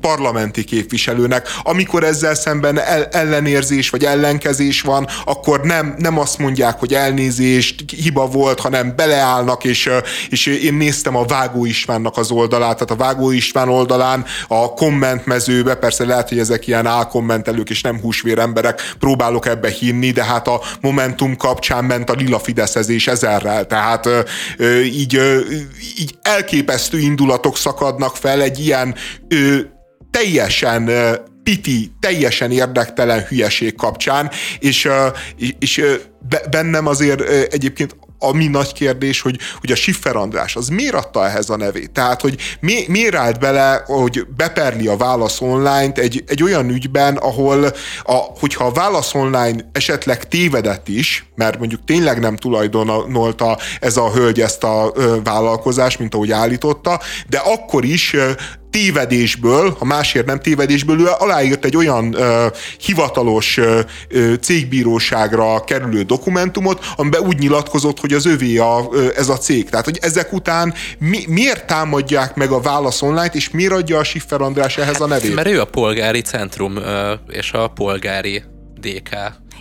parlamenti 0.00 0.64
képviselőnek, 0.64 1.48
amikor 1.62 2.04
ezzel 2.04 2.34
szemben 2.34 2.80
el, 2.80 3.04
ellenérzés 3.04 3.90
vagy 3.90 4.04
ellenkezés 4.04 4.80
van, 4.80 5.06
akkor 5.24 5.60
nem, 5.60 5.94
nem 6.02 6.18
azt 6.18 6.38
mondják, 6.38 6.78
hogy 6.78 6.94
elnézést, 6.94 7.84
hiba 8.02 8.26
volt, 8.26 8.60
hanem 8.60 8.96
beleállnak, 8.96 9.64
és, 9.64 9.90
és 10.28 10.46
én 10.46 10.74
néztem 10.74 11.16
a 11.16 11.24
Vágó 11.24 11.64
Istvánnak 11.64 12.16
az 12.16 12.30
oldalát, 12.30 12.74
tehát 12.74 12.90
a 12.90 13.04
Vágó 13.04 13.30
István 13.30 13.68
oldalán 13.68 14.24
a 14.48 14.72
kommentmezőbe, 14.72 15.74
persze 15.74 16.04
lehet, 16.04 16.28
hogy 16.28 16.38
ezek 16.38 16.66
ilyen 16.66 16.86
álkommentelők, 16.86 17.70
és 17.70 17.80
nem 17.80 18.00
húsvér 18.00 18.38
emberek, 18.38 18.94
próbálok 18.98 19.46
ebbe 19.46 19.70
hinni, 19.70 20.10
de 20.10 20.24
hát 20.24 20.48
a 20.48 20.60
Momentum 20.80 21.36
kapcsán 21.36 21.84
ment 21.84 22.10
a 22.10 22.14
lila 22.14 22.38
fideszezés 22.38 23.06
ezerrel, 23.06 23.66
tehát 23.66 24.08
így, 24.84 25.20
így 25.98 26.14
elképesztő 26.22 26.98
indulatok 26.98 27.56
szakadnak 27.56 28.16
fel 28.16 28.42
egy 28.42 28.58
ilyen 28.58 28.94
teljesen 30.10 30.90
piti, 31.42 31.92
teljesen 32.00 32.50
érdektelen 32.50 33.24
hülyeség 33.24 33.74
kapcsán, 33.74 34.30
és, 34.58 34.88
és 35.58 35.84
bennem 36.50 36.86
azért 36.86 37.20
egyébként 37.52 37.96
ami 38.22 38.46
nagy 38.46 38.72
kérdés, 38.72 39.20
hogy, 39.20 39.38
hogy 39.60 39.72
a 39.72 39.74
Schiffer 39.74 40.16
András 40.16 40.56
az 40.56 40.68
miért 40.68 40.94
adta 40.94 41.26
ehhez 41.26 41.50
a 41.50 41.56
nevét? 41.56 41.90
Tehát, 41.90 42.20
hogy 42.20 42.36
mi, 42.60 42.84
miért 42.88 43.14
állt 43.14 43.38
bele, 43.38 43.82
hogy 43.86 44.26
beperli 44.36 44.86
a 44.86 44.96
Válasz 44.96 45.40
Online-t 45.40 45.98
egy, 45.98 46.24
egy 46.26 46.42
olyan 46.42 46.70
ügyben, 46.70 47.16
ahol, 47.16 47.64
a, 48.02 48.14
hogyha 48.38 48.64
a 48.64 48.72
Válasz 48.72 49.14
Online 49.14 49.64
esetleg 49.72 50.28
tévedett 50.28 50.88
is, 50.88 51.26
mert 51.34 51.58
mondjuk 51.58 51.84
tényleg 51.84 52.20
nem 52.20 52.36
tulajdonolta 52.36 53.58
ez 53.80 53.96
a 53.96 54.10
hölgy 54.12 54.40
ezt 54.40 54.64
a 54.64 54.92
vállalkozást, 55.24 55.98
mint 55.98 56.14
ahogy 56.14 56.32
állította, 56.32 57.00
de 57.28 57.38
akkor 57.38 57.84
is 57.84 58.16
tévedésből, 58.72 59.76
ha 59.78 59.84
másért 59.84 60.26
nem 60.26 60.40
tévedésből, 60.40 61.00
ő 61.00 61.06
aláírt 61.18 61.64
egy 61.64 61.76
olyan 61.76 62.14
ö, 62.14 62.46
hivatalos 62.78 63.56
ö, 63.56 63.80
cégbíróságra 64.40 65.64
kerülő 65.64 66.02
dokumentumot, 66.02 66.84
amiben 66.96 67.20
úgy 67.20 67.38
nyilatkozott, 67.38 68.00
hogy 68.00 68.12
az 68.12 68.26
övé 68.26 68.56
a, 68.56 68.88
ö, 68.90 69.08
ez 69.16 69.28
a 69.28 69.38
cég. 69.38 69.68
Tehát, 69.68 69.84
hogy 69.84 69.98
ezek 70.00 70.32
után 70.32 70.74
mi, 70.98 71.24
miért 71.28 71.66
támadják 71.66 72.34
meg 72.34 72.50
a 72.50 72.60
Válasz 72.60 73.02
Online-t, 73.02 73.34
és 73.34 73.50
miért 73.50 73.72
adja 73.72 73.98
a 73.98 74.04
Siffer 74.04 74.40
András 74.40 74.76
ehhez 74.76 75.00
a 75.00 75.06
nevét? 75.06 75.34
Mert 75.34 75.48
ő 75.48 75.60
a 75.60 75.64
polgári 75.64 76.20
centrum 76.20 76.76
ö, 76.76 77.12
és 77.28 77.52
a 77.52 77.68
polgári 77.68 78.42
DK. 78.80 79.08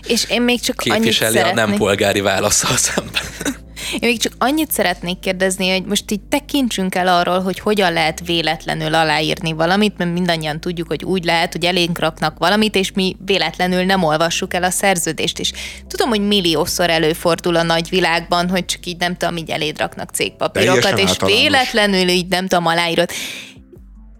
És 0.08 0.26
én 0.30 0.42
még 0.42 0.62
csak 0.62 0.76
annyit 0.90 1.22
a 1.22 1.54
nem 1.54 1.76
polgári 1.76 2.22
válaszsal 2.22 2.78
szemben. 2.78 3.60
Én 3.94 4.10
még 4.10 4.20
csak 4.20 4.34
annyit 4.38 4.72
szeretnék 4.72 5.20
kérdezni, 5.20 5.70
hogy 5.70 5.84
most 5.84 6.12
így 6.12 6.22
tekintsünk 6.22 6.96
el 6.96 7.08
arról, 7.08 7.40
hogy 7.40 7.60
hogyan 7.60 7.94
lehet 7.94 8.26
véletlenül 8.26 8.94
aláírni 8.94 9.54
valamit, 9.54 9.98
mert 9.98 10.14
mindannyian 10.14 10.60
tudjuk, 10.60 10.88
hogy 10.88 11.04
úgy 11.04 11.24
lehet, 11.24 11.52
hogy 11.52 11.66
elénk 11.66 12.00
raknak 12.00 12.38
valamit, 12.38 12.76
és 12.76 12.92
mi 12.92 13.16
véletlenül 13.26 13.84
nem 13.84 14.04
olvassuk 14.04 14.54
el 14.54 14.64
a 14.64 14.70
szerződést 14.70 15.40
is. 15.40 15.52
Tudom, 15.88 16.10
hogy 16.10 16.28
milliószor 16.28 16.90
előfordul 16.90 17.56
a 17.56 17.64
nagyvilágban, 17.64 18.50
hogy 18.50 18.66
csak 18.66 18.86
így 18.86 18.98
nem 18.98 19.18
tudom, 19.18 19.38
így 19.38 19.50
eléd 19.50 19.80
raknak 19.80 20.10
cégpapírokat, 20.10 21.00
és 21.00 21.12
véletlenül 21.26 22.08
így 22.08 22.28
nem 22.28 22.48
tudom, 22.48 22.66
aláírod. 22.66 23.10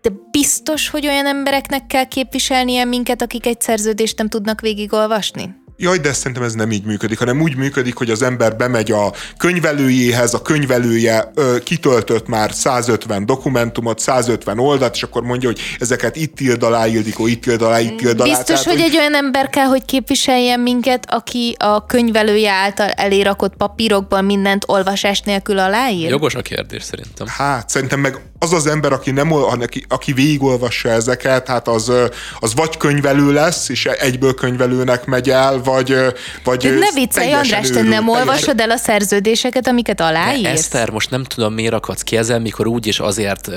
De 0.02 0.10
biztos, 0.32 0.90
hogy 0.90 1.08
olyan 1.08 1.26
embereknek 1.26 1.88
kell 1.88 2.06
képviselnie 2.06 2.86
minket, 2.86 3.22
akik 3.22 3.46
egy 3.46 3.62
szerződést 3.62 4.18
nem 4.18 4.30
tudnak 4.30 4.62
végigolvasni? 4.62 5.56
Jaj, 5.82 5.98
de 5.98 6.14
szerintem 6.14 6.44
ez 6.44 6.54
nem 6.54 6.72
így 6.72 6.84
működik, 6.84 7.20
hanem 7.20 7.42
úgy 7.42 7.56
működik, 7.56 7.96
hogy 7.96 8.10
az 8.10 8.22
ember 8.22 8.56
bemegy 8.56 8.92
a 8.92 9.14
könyvelőjéhez, 9.38 10.34
a 10.34 10.42
könyvelője 10.42 11.32
ö, 11.36 11.58
kitöltött 11.64 12.28
már 12.28 12.52
150 12.54 13.26
dokumentumot, 13.26 14.00
150 14.00 14.60
oldalt, 14.60 14.96
és 14.96 15.04
akkor 15.04 15.24
mondja, 15.24 15.50
hogy 15.50 15.60
ezeket 15.80 16.16
itt 16.16 16.40
írt 16.40 16.64
alá, 16.64 16.88
Ildikó, 16.88 17.28
itt 17.28 17.46
írt 17.46 17.62
alá, 17.62 17.80
itt 17.80 18.02
írt 18.02 18.20
alá. 18.20 18.24
Biztos, 18.24 18.46
Tehát, 18.46 18.64
hogy, 18.64 18.74
hogy 18.74 18.82
egy 18.82 18.98
olyan 18.98 19.16
ember 19.16 19.50
kell, 19.50 19.66
hogy 19.66 19.86
képviseljen 19.86 20.60
minket, 20.60 21.06
aki 21.10 21.56
a 21.60 21.86
könyvelője 21.86 22.52
által 22.52 22.90
elérakott 22.90 23.56
papírokban 23.56 24.26
mindent 24.26 24.64
olvasás 24.68 25.22
nélkül 25.22 25.60
aláír? 25.60 26.10
Jogos 26.10 26.36
a 26.36 26.42
kérdés 26.42 26.84
szerintem. 26.84 27.28
Hát, 27.28 27.70
szerintem 27.70 28.00
meg 28.00 28.20
az 28.44 28.54
az 28.54 28.68
ember, 28.68 28.92
aki, 28.92 29.12
nem, 29.12 29.34
aki, 29.34 29.86
aki 29.88 30.14
végigolvassa 30.14 30.90
ezeket, 30.90 31.48
hát 31.48 31.68
az, 31.68 31.92
az 32.40 32.54
vagy 32.56 32.78
könyvelő 32.78 33.34
lesz, 33.34 33.70
és 33.70 33.86
egyből 33.86 34.34
könyvelőnek 34.34 35.06
megy 35.06 35.30
el, 35.30 35.62
vagy... 35.72 35.96
vagy 36.44 36.78
ne 36.80 36.92
viccelj, 36.94 37.32
András, 37.32 37.70
te 37.70 37.82
nem 37.82 38.10
olvasod 38.10 38.60
el 38.60 38.72
a 38.72 38.78
szerződéseket, 38.78 39.68
amiket 39.68 40.02
aláírsz? 40.02 40.60
Eszter, 40.60 40.90
most 40.90 41.10
nem 41.10 41.24
tudom, 41.24 41.54
miért 41.54 41.74
akadsz 41.74 42.02
ki 42.02 42.18
ezen, 42.18 42.42
mikor 42.42 42.68
úgyis 42.68 43.00
azért 43.00 43.48
uh, 43.48 43.56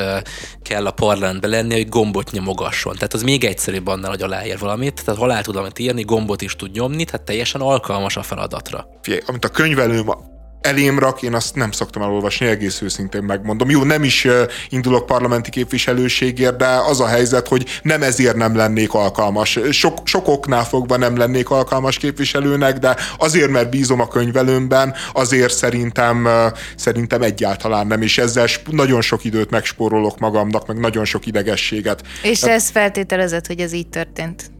kell 0.62 0.86
a 0.86 0.90
parlamentbe 0.90 1.48
lenni, 1.48 1.74
hogy 1.74 1.88
gombot 1.88 2.30
nyomogasson. 2.30 2.94
Tehát 2.94 3.14
az 3.14 3.22
még 3.22 3.44
egyszerűbb 3.44 3.86
annál, 3.86 4.10
hogy 4.10 4.22
aláír 4.22 4.58
valamit. 4.58 5.02
Tehát 5.04 5.20
ha 5.20 5.26
alá 5.26 5.40
tud 5.40 5.56
amit 5.56 5.78
írni, 5.78 6.02
gombot 6.02 6.42
is 6.42 6.56
tud 6.56 6.70
nyomni, 6.70 7.04
tehát 7.04 7.26
teljesen 7.26 7.60
alkalmas 7.60 8.16
a 8.16 8.22
feladatra. 8.22 8.86
Figyelj, 9.02 9.22
amit 9.26 9.44
a 9.44 9.48
könyvelőm 9.48 10.08
elém 10.64 10.98
rak, 10.98 11.22
én 11.22 11.34
azt 11.34 11.54
nem 11.54 11.70
szoktam 11.70 12.02
elolvasni, 12.02 12.46
egész 12.46 12.80
őszintén 12.80 13.22
megmondom. 13.22 13.70
Jó, 13.70 13.82
nem 13.82 14.04
is 14.04 14.26
indulok 14.68 15.06
parlamenti 15.06 15.50
képviselőségért, 15.50 16.56
de 16.56 16.66
az 16.66 17.00
a 17.00 17.06
helyzet, 17.06 17.48
hogy 17.48 17.80
nem 17.82 18.02
ezért 18.02 18.36
nem 18.36 18.56
lennék 18.56 18.94
alkalmas. 18.94 19.58
Sok, 19.70 19.98
sok 20.04 20.28
oknál 20.28 20.64
fogva 20.64 20.96
nem 20.96 21.16
lennék 21.16 21.50
alkalmas 21.50 21.96
képviselőnek, 21.96 22.78
de 22.78 22.96
azért, 23.18 23.50
mert 23.50 23.70
bízom 23.70 24.00
a 24.00 24.08
könyvelőmben, 24.08 24.94
azért 25.12 25.54
szerintem, 25.54 26.28
szerintem 26.76 27.22
egyáltalán 27.22 27.86
nem, 27.86 28.02
és 28.02 28.18
ezzel 28.18 28.46
nagyon 28.70 29.00
sok 29.00 29.24
időt 29.24 29.50
megspórolok 29.50 30.18
magamnak, 30.18 30.66
meg 30.66 30.78
nagyon 30.78 31.04
sok 31.04 31.26
idegességet. 31.26 32.02
És 32.22 32.42
ez 32.42 32.70
feltételezett, 32.70 33.46
hogy 33.46 33.60
ez 33.60 33.72
így 33.72 33.88
történt? 33.88 34.53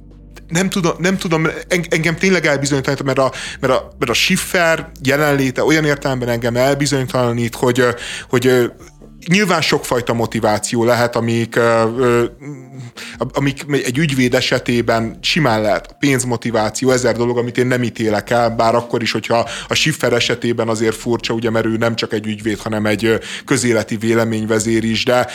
Nem 0.55 0.69
tudom, 0.69 0.93
nem 0.99 1.17
tudom 1.19 1.47
engem 1.89 2.17
tényleg 2.17 2.47
elbizonytalanít, 2.47 3.05
mert 3.05 3.19
a, 3.19 3.33
mert 3.61 3.73
a, 3.73 3.95
mert 3.99 4.11
a 4.11 4.15
Schiffer 4.15 4.91
jelenléte 5.03 5.65
olyan 5.65 5.85
értelemben 5.85 6.29
engem 6.29 6.57
elbizonytalanít, 6.57 7.55
hogy, 7.55 7.83
hogy 8.29 8.73
nyilván 9.29 9.61
sokfajta 9.61 10.13
motiváció 10.13 10.85
lehet, 10.85 11.17
amik, 11.17 11.59
amik 13.33 13.65
egy 13.85 13.99
ügyvéd 13.99 14.35
esetében 14.35 15.19
simán 15.21 15.63
lehet. 15.63 15.87
A 15.91 15.97
pénzmotiváció, 15.99 16.91
ezer 16.91 17.17
dolog, 17.17 17.39
amit 17.39 17.59
én 17.59 17.67
nem 17.67 17.83
ítélek 17.83 18.31
el, 18.31 18.51
bár 18.51 18.75
akkor 18.75 19.03
is, 19.03 19.13
hogyha 19.13 19.49
a 19.69 19.75
Schiffer 19.75 20.13
esetében 20.13 20.69
azért 20.69 20.97
furcsa, 20.97 21.35
ugye, 21.35 21.51
mert 21.51 21.67
ő 21.67 21.77
nem 21.77 21.95
csak 21.95 22.13
egy 22.13 22.27
ügyvéd, 22.27 22.59
hanem 22.59 22.87
egy 22.87 23.19
közéleti 23.45 23.97
véleményvezér 23.97 24.85
is, 24.85 25.05
de, 25.05 25.27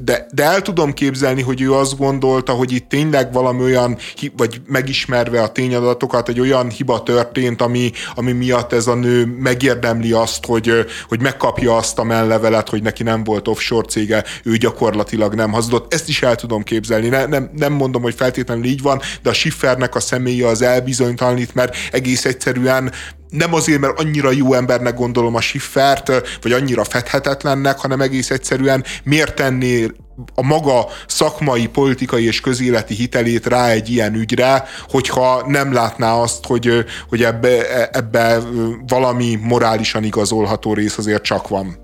de, 0.00 0.26
de 0.30 0.44
el 0.44 0.62
tudom 0.62 0.92
képzelni, 0.92 1.42
hogy 1.42 1.60
ő 1.60 1.72
azt 1.72 1.96
gondolta, 1.96 2.52
hogy 2.52 2.72
itt 2.72 2.88
tényleg 2.88 3.32
valami 3.32 3.62
olyan, 3.62 3.96
vagy 4.36 4.60
megismerve 4.66 5.42
a 5.42 5.52
tényadatokat, 5.52 6.28
egy 6.28 6.40
olyan 6.40 6.68
hiba 6.68 7.02
történt, 7.02 7.62
ami, 7.62 7.92
ami 8.14 8.32
miatt 8.32 8.72
ez 8.72 8.86
a 8.86 8.94
nő 8.94 9.24
megérdemli 9.24 10.12
azt, 10.12 10.46
hogy, 10.46 10.86
hogy 11.08 11.20
megkapja 11.20 11.76
azt 11.76 11.98
a 11.98 12.04
mellevelet, 12.04 12.68
hogy 12.68 12.82
neki 12.82 13.02
nem 13.02 13.17
nem 13.18 13.26
volt 13.26 13.48
offshore 13.48 13.88
cége, 13.88 14.24
ő 14.44 14.56
gyakorlatilag 14.56 15.34
nem 15.34 15.52
hazudott. 15.52 15.94
Ezt 15.94 16.08
is 16.08 16.22
el 16.22 16.34
tudom 16.34 16.62
képzelni. 16.62 17.08
Ne, 17.08 17.26
nem, 17.26 17.50
nem 17.56 17.72
mondom, 17.72 18.02
hogy 18.02 18.14
feltétlenül 18.14 18.64
így 18.64 18.82
van, 18.82 19.00
de 19.22 19.30
a 19.30 19.32
Schiffernek 19.32 19.94
a 19.94 20.00
személye 20.00 20.46
az 20.46 20.62
elbizonytalanít, 20.62 21.54
mert 21.54 21.76
egész 21.92 22.24
egyszerűen 22.24 22.92
nem 23.30 23.54
azért, 23.54 23.80
mert 23.80 24.00
annyira 24.00 24.30
jó 24.30 24.54
embernek 24.54 24.94
gondolom 24.94 25.34
a 25.34 25.40
Schiffert, 25.40 26.12
vagy 26.42 26.52
annyira 26.52 26.84
fedhetetlennek, 26.84 27.78
hanem 27.78 28.00
egész 28.00 28.30
egyszerűen 28.30 28.84
miért 29.04 29.34
tenné 29.34 29.86
a 30.34 30.42
maga 30.42 30.86
szakmai, 31.06 31.66
politikai 31.66 32.26
és 32.26 32.40
közéleti 32.40 32.94
hitelét 32.94 33.46
rá 33.46 33.68
egy 33.68 33.90
ilyen 33.90 34.14
ügyre, 34.14 34.64
hogyha 34.88 35.44
nem 35.46 35.72
látná 35.72 36.12
azt, 36.12 36.46
hogy, 36.46 36.84
hogy 37.08 37.22
ebbe, 37.22 37.88
ebbe 37.90 38.38
valami 38.86 39.38
morálisan 39.42 40.04
igazolható 40.04 40.74
rész 40.74 40.98
azért 40.98 41.22
csak 41.22 41.48
van. 41.48 41.78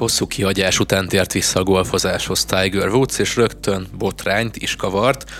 Hosszú 0.00 0.26
kihagyás 0.26 0.78
után 0.78 1.08
tért 1.08 1.32
vissza 1.32 1.60
a 1.60 1.62
golfozáshoz 1.62 2.44
Tiger 2.44 2.88
Woods, 2.88 3.18
és 3.18 3.36
rögtön 3.36 3.86
botrányt 3.98 4.56
is 4.56 4.76
kavart. 4.76 5.30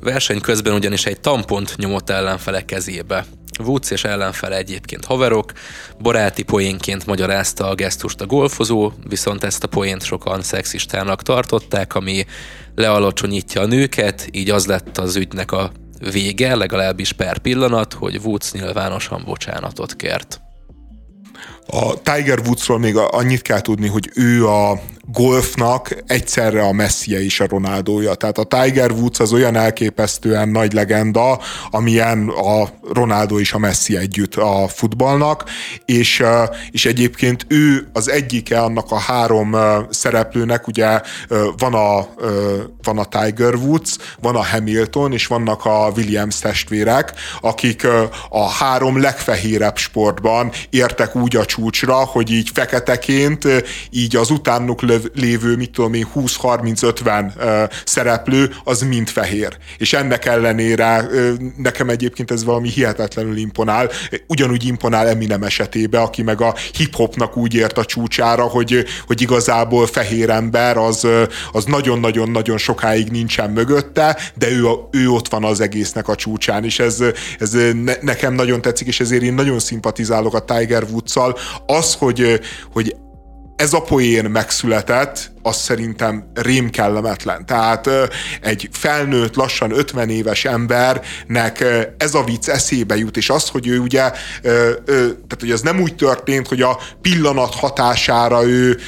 Verseny 0.00 0.40
közben 0.40 0.74
ugyanis 0.74 1.06
egy 1.06 1.20
tampont 1.20 1.76
nyomott 1.76 2.10
ellenfele 2.10 2.64
kezébe. 2.64 3.24
Woods 3.64 3.90
és 3.90 4.04
ellenfele 4.04 4.56
egyébként 4.56 5.04
haverok, 5.04 5.52
baráti 5.98 6.42
poénként 6.42 7.06
magyarázta 7.06 7.68
a 7.68 7.74
gesztust 7.74 8.20
a 8.20 8.26
golfozó, 8.26 8.92
viszont 9.08 9.44
ezt 9.44 9.64
a 9.64 9.68
poént 9.68 10.02
sokan 10.02 10.42
szexistának 10.42 11.22
tartották, 11.22 11.94
ami 11.94 12.24
lealacsonyítja 12.74 13.60
a 13.60 13.66
nőket, 13.66 14.28
így 14.32 14.50
az 14.50 14.66
lett 14.66 14.98
az 14.98 15.16
ügynek 15.16 15.52
a 15.52 15.72
vége, 16.12 16.54
legalábbis 16.54 17.12
per 17.12 17.38
pillanat, 17.38 17.92
hogy 17.92 18.20
Woods 18.24 18.52
nyilvánosan 18.52 19.22
bocsánatot 19.24 19.96
kért. 19.96 20.40
A 21.66 22.02
Tiger 22.02 22.38
Woodsról 22.38 22.78
még 22.78 22.96
annyit 22.96 23.42
kell 23.42 23.60
tudni, 23.60 23.88
hogy 23.88 24.10
ő 24.14 24.46
a 24.46 24.80
golfnak 25.12 25.96
egyszerre 26.06 26.62
a 26.62 26.72
Messi 26.72 27.24
és 27.24 27.40
a 27.40 27.46
Ronaldója. 27.48 28.14
Tehát 28.14 28.38
a 28.38 28.44
Tiger 28.44 28.90
Woods 28.90 29.18
az 29.18 29.32
olyan 29.32 29.56
elképesztően 29.56 30.48
nagy 30.48 30.72
legenda, 30.72 31.40
amilyen 31.70 32.28
a 32.28 32.68
Ronaldo 32.92 33.38
és 33.38 33.52
a 33.52 33.58
Messi 33.58 33.96
együtt 33.96 34.34
a 34.34 34.68
futballnak, 34.68 35.44
és, 35.84 36.22
és 36.70 36.86
egyébként 36.86 37.46
ő 37.48 37.88
az 37.92 38.10
egyike 38.10 38.60
annak 38.60 38.90
a 38.90 38.98
három 38.98 39.56
szereplőnek, 39.90 40.66
ugye 40.66 41.00
van 41.56 41.74
a, 41.74 42.08
van 42.82 42.98
a 42.98 43.04
Tiger 43.04 43.54
Woods, 43.54 43.96
van 44.20 44.36
a 44.36 44.44
Hamilton, 44.44 45.12
és 45.12 45.26
vannak 45.26 45.64
a 45.64 45.92
Williams 45.96 46.38
testvérek, 46.38 47.12
akik 47.40 47.86
a 48.28 48.48
három 48.48 49.00
legfehérebb 49.00 49.76
sportban 49.76 50.50
értek 50.70 51.16
úgy 51.16 51.36
a 51.36 51.44
csúcsra, 51.50 51.94
hogy 51.94 52.30
így 52.30 52.50
feketeként, 52.54 53.46
így 53.90 54.16
az 54.16 54.30
utánuk 54.30 54.82
lévő, 55.14 55.56
mit 55.56 55.70
tudom 55.70 55.94
én, 55.94 56.06
20-30-50 56.14 57.70
szereplő, 57.84 58.54
az 58.64 58.82
mind 58.82 59.08
fehér. 59.08 59.56
És 59.78 59.92
ennek 59.92 60.24
ellenére 60.24 61.08
nekem 61.56 61.88
egyébként 61.88 62.30
ez 62.30 62.44
valami 62.44 62.68
hihetetlenül 62.68 63.36
imponál. 63.36 63.90
Ugyanúgy 64.26 64.66
imponál 64.66 65.08
Eminem 65.08 65.42
esetébe, 65.42 66.00
aki 66.00 66.22
meg 66.22 66.40
a 66.40 66.54
hip-hopnak 66.72 67.36
úgy 67.36 67.54
ért 67.54 67.78
a 67.78 67.84
csúcsára, 67.84 68.42
hogy, 68.42 68.84
hogy 69.06 69.20
igazából 69.20 69.86
fehér 69.86 70.30
ember 70.30 70.76
az, 70.76 71.06
az 71.52 71.64
nagyon-nagyon-nagyon 71.64 72.58
sokáig 72.58 73.10
nincsen 73.10 73.50
mögötte, 73.50 74.18
de 74.34 74.50
ő, 74.50 74.64
ő 74.90 75.08
ott 75.08 75.28
van 75.28 75.44
az 75.44 75.60
egésznek 75.60 76.08
a 76.08 76.14
csúcsán, 76.14 76.64
és 76.64 76.78
ez, 76.78 77.02
ez 77.38 77.52
ne, 77.84 77.94
nekem 78.00 78.34
nagyon 78.34 78.62
tetszik, 78.62 78.86
és 78.86 79.00
ezért 79.00 79.22
én 79.22 79.34
nagyon 79.34 79.58
szimpatizálok 79.58 80.34
a 80.34 80.44
Tiger 80.44 80.82
Woods-szal. 80.82 81.36
Az, 81.66 81.94
hogy, 81.94 82.40
hogy 82.72 82.96
ez 83.56 83.72
a 83.72 83.80
poén 83.80 84.24
megszületett, 84.24 85.32
az 85.42 85.56
szerintem 85.56 86.30
rém 86.34 86.70
kellemetlen. 86.70 87.46
Tehát 87.46 87.90
egy 88.40 88.68
felnőtt, 88.72 89.34
lassan 89.34 89.70
50 89.70 90.08
éves 90.08 90.44
embernek 90.44 91.64
ez 91.96 92.14
a 92.14 92.24
vicc 92.24 92.48
eszébe 92.48 92.96
jut, 92.96 93.16
és 93.16 93.30
az, 93.30 93.48
hogy 93.48 93.66
ő 93.66 93.78
ugye, 93.78 94.10
tehát 94.42 95.36
hogy 95.38 95.50
ez 95.50 95.60
nem 95.60 95.80
úgy 95.80 95.94
történt, 95.94 96.48
hogy 96.48 96.62
a 96.62 96.78
pillanat 97.00 97.54
hatására 97.54 98.44
ő, 98.44 98.78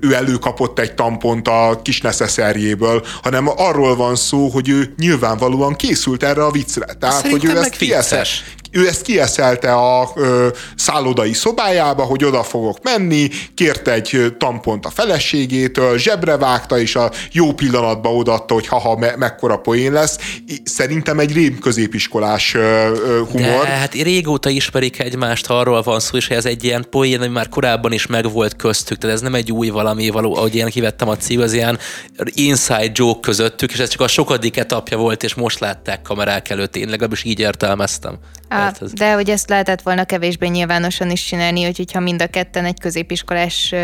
ő 0.00 0.14
előkapott 0.14 0.78
egy 0.78 0.94
tampont 0.94 1.48
a 1.48 1.80
kis 1.82 2.00
neszeszerjéből, 2.00 3.04
hanem 3.22 3.48
arról 3.56 3.96
van 3.96 4.16
szó, 4.16 4.48
hogy 4.48 4.68
ő 4.68 4.94
nyilvánvalóan 4.98 5.74
készült 5.74 6.22
erre 6.22 6.44
a 6.44 6.50
viccre. 6.50 6.84
Tehát, 6.84 7.16
Szerintem 7.16 7.48
hogy 7.48 7.56
ő 7.56 7.60
ezt 7.60 7.78
vicces 7.78 8.42
ő 8.70 8.86
ezt 8.86 9.02
kieszelte 9.02 9.72
a 9.74 10.10
ö, 10.14 10.48
szállodai 10.76 11.32
szobájába, 11.32 12.02
hogy 12.02 12.24
oda 12.24 12.42
fogok 12.42 12.78
menni, 12.82 13.28
kért 13.54 13.88
egy 13.88 14.34
tampont 14.38 14.86
a 14.86 14.90
feleségétől, 14.90 15.89
zsebre 15.96 16.36
vágta, 16.36 16.78
és 16.78 16.96
a 16.96 17.10
jó 17.32 17.52
pillanatban 17.52 18.14
odaadta, 18.14 18.54
hogy 18.54 18.66
haha, 18.66 18.96
me- 18.96 19.16
mekkora 19.16 19.56
poén 19.56 19.92
lesz. 19.92 20.18
Szerintem 20.64 21.18
egy 21.18 21.32
rém 21.32 21.58
középiskolás 21.58 22.56
humor. 23.30 23.64
De 23.64 23.66
hát 23.66 23.94
régóta 23.94 24.48
ismerik 24.48 24.98
egymást, 24.98 25.46
ha 25.46 25.58
arról 25.58 25.82
van 25.82 26.00
szó, 26.00 26.16
és 26.16 26.28
ez 26.30 26.44
egy 26.44 26.64
ilyen 26.64 26.86
poén, 26.90 27.20
ami 27.20 27.32
már 27.32 27.48
korábban 27.48 27.92
is 27.92 28.06
megvolt 28.06 28.56
köztük, 28.56 28.98
tehát 28.98 29.16
ez 29.16 29.22
nem 29.22 29.34
egy 29.34 29.52
új 29.52 29.68
valami 29.68 30.08
való, 30.10 30.36
ahogy 30.36 30.54
én 30.54 30.66
kivettem 30.66 31.08
a 31.08 31.16
cím, 31.16 31.40
az 31.40 31.52
ilyen 31.52 31.78
inside 32.34 32.90
joke 32.94 33.20
közöttük, 33.20 33.72
és 33.72 33.78
ez 33.78 33.88
csak 33.88 34.00
a 34.00 34.08
sokadik 34.08 34.56
etapja 34.56 34.96
volt, 34.96 35.22
és 35.22 35.34
most 35.34 35.58
látták 35.58 36.02
kamerák 36.02 36.50
előtt, 36.50 36.76
én 36.76 36.88
legalábbis 36.88 37.24
így 37.24 37.40
értelmeztem. 37.40 38.18
Á, 38.52 38.72
de 38.92 39.12
hogy 39.12 39.30
ezt 39.30 39.48
lehetett 39.48 39.82
volna 39.82 40.04
kevésbé 40.04 40.46
nyilvánosan 40.46 41.10
is 41.10 41.24
csinálni, 41.24 41.64
hogy 41.64 41.92
ha 41.92 42.00
mind 42.00 42.22
a 42.22 42.26
ketten 42.26 42.64
egy 42.64 42.80
középiskolás 42.80 43.74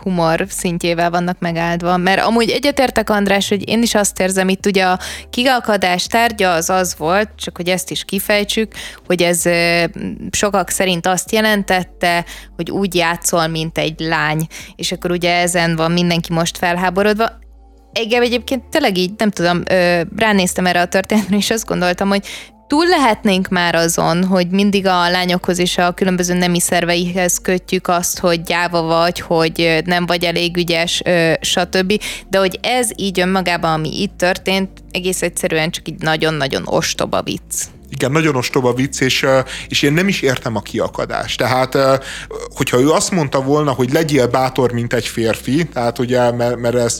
humor 0.00 0.46
szintjével 0.48 1.10
vannak 1.10 1.38
megáldva. 1.38 1.96
Mert 1.96 2.20
amúgy 2.20 2.50
egyetértek 2.50 3.10
András, 3.10 3.48
hogy 3.48 3.68
én 3.68 3.82
is 3.82 3.94
azt 3.94 4.20
érzem, 4.20 4.48
itt 4.48 4.66
ugye 4.66 4.84
a 4.84 4.98
kigalkadás 5.30 6.06
tárgya 6.06 6.52
az 6.52 6.70
az 6.70 6.94
volt, 6.98 7.28
csak 7.36 7.56
hogy 7.56 7.68
ezt 7.68 7.90
is 7.90 8.04
kifejtsük, 8.04 8.72
hogy 9.06 9.22
ez 9.22 9.42
sokak 10.30 10.68
szerint 10.68 11.06
azt 11.06 11.32
jelentette, 11.32 12.24
hogy 12.56 12.70
úgy 12.70 12.94
játszol, 12.94 13.46
mint 13.46 13.78
egy 13.78 14.00
lány. 14.00 14.46
És 14.76 14.92
akkor 14.92 15.10
ugye 15.10 15.36
ezen 15.36 15.76
van 15.76 15.92
mindenki 15.92 16.32
most 16.32 16.58
felháborodva. 16.58 17.42
Engem 17.92 18.22
egyébként 18.22 18.64
tényleg 18.64 18.96
így, 18.96 19.12
nem 19.16 19.30
tudom, 19.30 19.62
ránéztem 20.16 20.66
erre 20.66 20.80
a 20.80 20.86
történetre, 20.86 21.36
és 21.36 21.50
azt 21.50 21.66
gondoltam, 21.66 22.08
hogy 22.08 22.26
túl 22.74 22.86
lehetnénk 22.88 23.48
már 23.48 23.74
azon, 23.74 24.24
hogy 24.24 24.48
mindig 24.50 24.86
a 24.86 25.10
lányokhoz 25.10 25.58
és 25.58 25.78
a 25.78 25.92
különböző 25.92 26.34
nemi 26.34 26.60
szerveihez 26.60 27.38
kötjük 27.42 27.88
azt, 27.88 28.18
hogy 28.18 28.42
gyáva 28.42 28.82
vagy, 28.82 29.20
hogy 29.20 29.82
nem 29.84 30.06
vagy 30.06 30.24
elég 30.24 30.56
ügyes, 30.56 31.02
stb. 31.40 32.02
De 32.28 32.38
hogy 32.38 32.58
ez 32.62 32.88
így 32.96 33.20
önmagában, 33.20 33.72
ami 33.72 34.02
itt 34.02 34.16
történt, 34.16 34.70
egész 34.90 35.22
egyszerűen 35.22 35.70
csak 35.70 35.88
így 35.88 35.98
nagyon-nagyon 35.98 36.62
ostoba 36.66 37.22
vicc. 37.22 37.64
Igen, 37.90 38.12
nagyon 38.12 38.36
ostoba 38.36 38.74
vicc, 38.74 39.00
és, 39.00 39.26
és 39.68 39.82
én 39.82 39.92
nem 39.92 40.08
is 40.08 40.20
értem 40.20 40.56
a 40.56 40.60
kiakadást. 40.60 41.38
Tehát, 41.38 41.78
hogyha 42.54 42.80
ő 42.80 42.90
azt 42.90 43.10
mondta 43.10 43.42
volna, 43.42 43.72
hogy 43.72 43.92
legyél 43.92 44.26
bátor, 44.26 44.72
mint 44.72 44.92
egy 44.92 45.06
férfi, 45.06 45.64
tehát 45.64 45.98
ugye, 45.98 46.32
mert, 46.32 46.56
mert 46.56 46.76
ez 46.76 46.98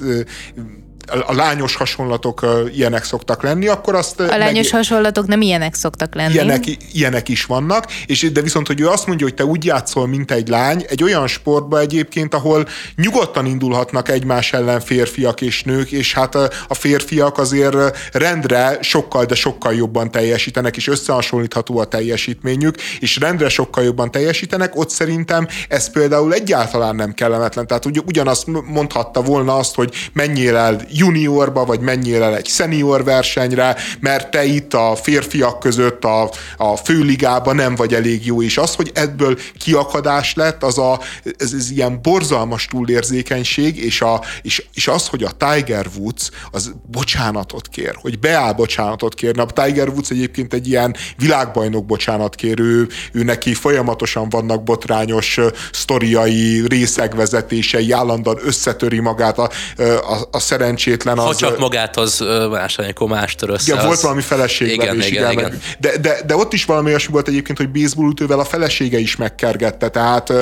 a 1.27 1.35
lányos 1.35 1.77
hasonlatok 1.77 2.47
ilyenek 2.75 3.05
szoktak 3.05 3.43
lenni, 3.43 3.67
akkor 3.67 3.95
azt... 3.95 4.21
A 4.21 4.37
lányos 4.37 4.71
meg... 4.71 4.81
hasonlatok 4.81 5.27
nem 5.27 5.41
ilyenek 5.41 5.75
szoktak 5.75 6.15
lenni. 6.15 6.33
Ilyenek, 6.33 6.65
ilyenek 6.93 7.29
is 7.29 7.45
vannak, 7.45 7.87
és 8.07 8.33
de 8.33 8.41
viszont, 8.41 8.67
hogy 8.67 8.81
ő 8.81 8.89
azt 8.89 9.07
mondja, 9.07 9.27
hogy 9.27 9.35
te 9.35 9.45
úgy 9.45 9.65
játszol, 9.65 10.07
mint 10.07 10.31
egy 10.31 10.49
lány, 10.49 10.85
egy 10.89 11.03
olyan 11.03 11.27
sportba 11.27 11.81
egyébként, 11.81 12.35
ahol 12.35 12.67
nyugodtan 12.97 13.47
indulhatnak 13.47 14.09
egymás 14.09 14.53
ellen 14.53 14.81
férfiak 14.81 15.41
és 15.41 15.63
nők, 15.63 15.93
és 15.93 16.15
hát 16.15 16.35
a 16.69 16.75
férfiak 16.75 17.39
azért 17.39 17.77
rendre 18.13 18.79
sokkal, 18.81 19.25
de 19.25 19.35
sokkal 19.35 19.75
jobban 19.75 20.11
teljesítenek, 20.11 20.77
és 20.77 20.89
összehasonlítható 20.89 21.79
a 21.79 21.85
teljesítményük, 21.85 22.77
és 23.01 23.17
rendre 23.17 23.49
sokkal 23.49 23.85
jobban 23.85 24.11
teljesítenek, 24.11 24.77
ott 24.77 24.91
szerintem 24.91 25.49
ez 25.69 25.91
például 25.91 26.35
egyáltalán 26.35 26.97
nem 26.97 27.13
kellemetlen. 27.13 27.67
Tehát 27.67 27.87
ugy, 27.87 28.03
ugyanazt 28.07 28.47
mondhatta 28.67 29.23
volna 29.23 29.57
azt, 29.57 29.75
hogy 29.75 29.95
menjél 30.13 30.57
el 30.57 30.81
juniorba, 30.99 31.65
vagy 31.65 31.81
menjél 31.81 32.23
el 32.23 32.37
egy 32.37 32.47
senior 32.47 33.05
versenyre, 33.05 33.77
mert 34.01 34.31
te 34.31 34.45
itt 34.45 34.75
a 34.75 34.97
férfiak 35.03 35.59
között 35.59 36.05
a, 36.05 36.31
a 36.57 36.77
főligába 36.77 37.53
nem 37.53 37.75
vagy 37.75 37.95
elég 37.95 38.27
jó, 38.27 38.43
és 38.43 38.59
az, 38.59 38.75
hogy 38.75 38.91
ebből 38.95 39.39
kiakadás 39.59 40.35
lett, 40.35 40.63
az 40.63 40.79
a, 40.79 41.01
ez, 41.39 41.53
ez 41.53 41.71
ilyen 41.71 42.03
borzalmas 42.03 42.67
túlérzékenység, 42.67 43.85
és, 43.85 44.01
a, 44.01 44.21
és, 44.43 44.65
és 44.75 44.89
az, 44.89 45.09
hogy 45.09 45.23
a 45.23 45.31
Tiger 45.31 45.87
Woods 45.99 46.31
az 46.51 46.73
bocsánatot 46.91 47.69
kér, 47.69 47.97
hogy 48.01 48.19
beáll 48.19 48.53
bocsánatot 48.53 49.15
kérni. 49.15 49.41
A 49.41 49.47
Tiger 49.47 49.89
Woods 49.89 50.11
egyébként 50.11 50.55
egy 50.55 50.69
ilyen 50.69 50.97
világbajnok 51.17 51.87
bocsánatkérő, 51.87 52.89
ő 53.13 53.23
neki 53.23 53.55
folyamatosan 53.55 54.29
vannak 54.29 54.63
botrányos 54.63 55.39
sztoriai, 55.73 56.65
részegvezetései, 56.69 57.93
állandóan 57.93 58.39
összetöri 58.43 59.01
magát 59.01 59.39
a, 59.39 59.51
a, 59.79 60.29
a 60.31 60.39
szerencsé 60.39 60.84
szerencsétlen 60.85 61.19
az... 61.19 61.25
Ha 61.25 61.35
csak 61.35 61.59
magát 61.59 61.97
az 61.97 62.25
más, 62.51 62.79
akkor 62.79 63.09
más 63.09 63.35
össze. 63.47 63.63
Igen, 63.67 63.79
az... 63.79 63.85
volt 63.85 64.01
valami 64.01 64.21
feleség 64.21 64.69
igen, 64.69 64.95
igen, 64.95 65.09
igen, 65.09 65.33
igen. 65.33 65.59
De, 65.79 65.99
de, 65.99 66.21
de, 66.27 66.37
ott 66.37 66.53
is 66.53 66.65
valami 66.65 66.89
olyasmi 66.89 67.13
volt 67.13 67.29
egyébként, 67.29 67.59
hogy 67.59 67.71
baseball 67.71 68.39
a 68.39 68.45
felesége 68.45 68.99
is 68.99 69.17
megkergette, 69.17 69.89
tehát 69.89 70.33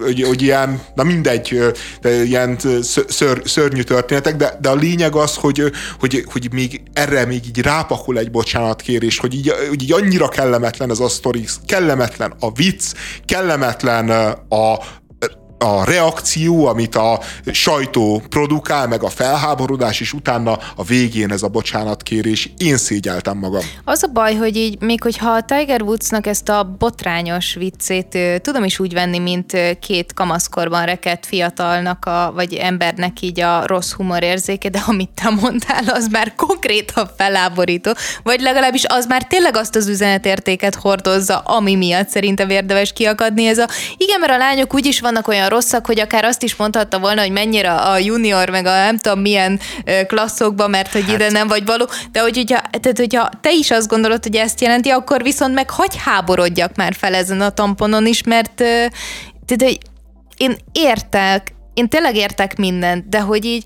hogy, 0.00 0.22
hogy 0.22 0.42
ilyen, 0.42 0.80
na 0.94 1.02
mindegy, 1.02 1.60
de 2.00 2.22
ilyen 2.22 2.58
ször, 3.08 3.42
szörnyű 3.44 3.82
történetek, 3.82 4.36
de, 4.36 4.58
de 4.60 4.68
a 4.68 4.74
lényeg 4.74 5.14
az, 5.14 5.34
hogy, 5.34 5.72
hogy, 6.00 6.24
hogy 6.32 6.48
még 6.52 6.82
erre 6.92 7.24
még 7.24 7.46
így 7.46 7.60
rápakol 7.60 8.18
egy 8.18 8.30
bocsánatkérés, 8.30 9.18
hogy 9.18 9.34
így, 9.34 9.54
hogy 9.68 9.82
így 9.82 9.92
annyira 9.92 10.28
kellemetlen 10.28 10.90
ez 10.90 10.98
a 10.98 11.08
sztori, 11.08 11.44
kellemetlen 11.66 12.34
a 12.40 12.52
vicc, 12.52 12.82
kellemetlen 13.24 14.10
a, 14.48 14.78
a 15.58 15.84
reakció, 15.84 16.66
amit 16.66 16.94
a 16.94 17.20
sajtó 17.52 18.22
produkál, 18.28 18.88
meg 18.88 19.02
a 19.02 19.08
felháborodás, 19.08 20.00
és 20.00 20.12
utána 20.12 20.58
a 20.76 20.84
végén 20.84 21.32
ez 21.32 21.42
a 21.42 21.48
bocsánatkérés, 21.48 22.52
én 22.56 22.76
szégyeltem 22.76 23.38
magam. 23.38 23.62
Az 23.84 24.02
a 24.02 24.06
baj, 24.12 24.34
hogy 24.34 24.56
így, 24.56 24.80
még 24.80 25.02
hogyha 25.02 25.30
a 25.30 25.42
Tiger 25.42 25.82
Woodsnak 25.82 26.26
ezt 26.26 26.48
a 26.48 26.74
botrányos 26.78 27.54
viccét 27.54 28.18
tudom 28.42 28.64
is 28.64 28.78
úgy 28.78 28.92
venni, 28.92 29.18
mint 29.18 29.76
két 29.80 30.14
kamaszkorban 30.14 30.84
rekett 30.84 31.26
fiatalnak, 31.26 32.04
a, 32.04 32.32
vagy 32.34 32.54
embernek 32.54 33.20
így 33.20 33.40
a 33.40 33.66
rossz 33.66 33.92
humorérzéke, 33.92 34.68
de 34.68 34.82
amit 34.86 35.10
te 35.22 35.30
mondtál, 35.30 35.84
az 35.86 36.08
már 36.10 36.34
konkrétan 36.34 37.10
feláborító, 37.16 37.92
vagy 38.22 38.40
legalábbis 38.40 38.84
az 38.84 39.06
már 39.06 39.22
tényleg 39.22 39.56
azt 39.56 39.76
az 39.76 39.88
üzenetértéket 39.88 40.74
hordozza, 40.74 41.38
ami 41.38 41.74
miatt 41.74 42.08
szerintem 42.08 42.50
érdemes 42.50 42.92
kiakadni. 42.92 43.46
Ez 43.46 43.58
a, 43.58 43.68
igen, 43.96 44.20
mert 44.20 44.32
a 44.32 44.36
lányok 44.36 44.74
úgyis 44.74 45.00
vannak 45.00 45.28
olyan 45.28 45.43
rosszak, 45.48 45.86
hogy 45.86 46.00
akár 46.00 46.24
azt 46.24 46.42
is 46.42 46.56
mondhatta 46.56 46.98
volna, 46.98 47.20
hogy 47.20 47.30
mennyire 47.30 47.72
a 47.72 47.98
junior, 47.98 48.48
meg 48.48 48.66
a 48.66 48.70
nem 48.70 48.98
tudom 48.98 49.20
milyen 49.20 49.60
klasszokban, 50.06 50.70
mert 50.70 50.92
hogy 50.92 51.04
hát. 51.04 51.14
ide 51.14 51.30
nem 51.30 51.48
vagy 51.48 51.64
való, 51.64 51.88
de 52.12 52.20
hogy, 52.20 52.36
hogyha, 52.36 52.60
tehát, 52.80 52.98
hogyha 52.98 53.28
te 53.40 53.52
is 53.52 53.70
azt 53.70 53.88
gondolod, 53.88 54.22
hogy 54.22 54.36
ezt 54.36 54.60
jelenti, 54.60 54.90
akkor 54.90 55.22
viszont 55.22 55.54
meg 55.54 55.70
hagy 55.70 55.96
háborodjak 56.04 56.76
már 56.76 56.94
fel 56.94 57.14
ezen 57.14 57.40
a 57.40 57.50
tamponon 57.50 58.06
is, 58.06 58.22
mert 58.22 58.52
Tehát, 58.54 59.62
hogy 59.62 59.78
én 60.36 60.56
értek, 60.72 61.54
én 61.74 61.88
tényleg 61.88 62.16
értek 62.16 62.56
mindent, 62.56 63.08
de 63.08 63.20
hogy 63.20 63.44
így 63.44 63.64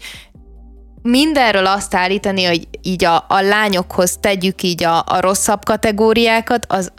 mindenről 1.09 1.67
azt 1.67 1.95
állítani, 1.95 2.45
hogy 2.45 2.69
így 2.83 3.05
a, 3.05 3.25
a 3.29 3.41
lányokhoz 3.41 4.17
tegyük 4.21 4.63
így 4.63 4.85
a, 4.85 5.05
a 5.07 5.21
rosszabb 5.21 5.65
kategóriákat, 5.65 6.67
az, 6.69 6.93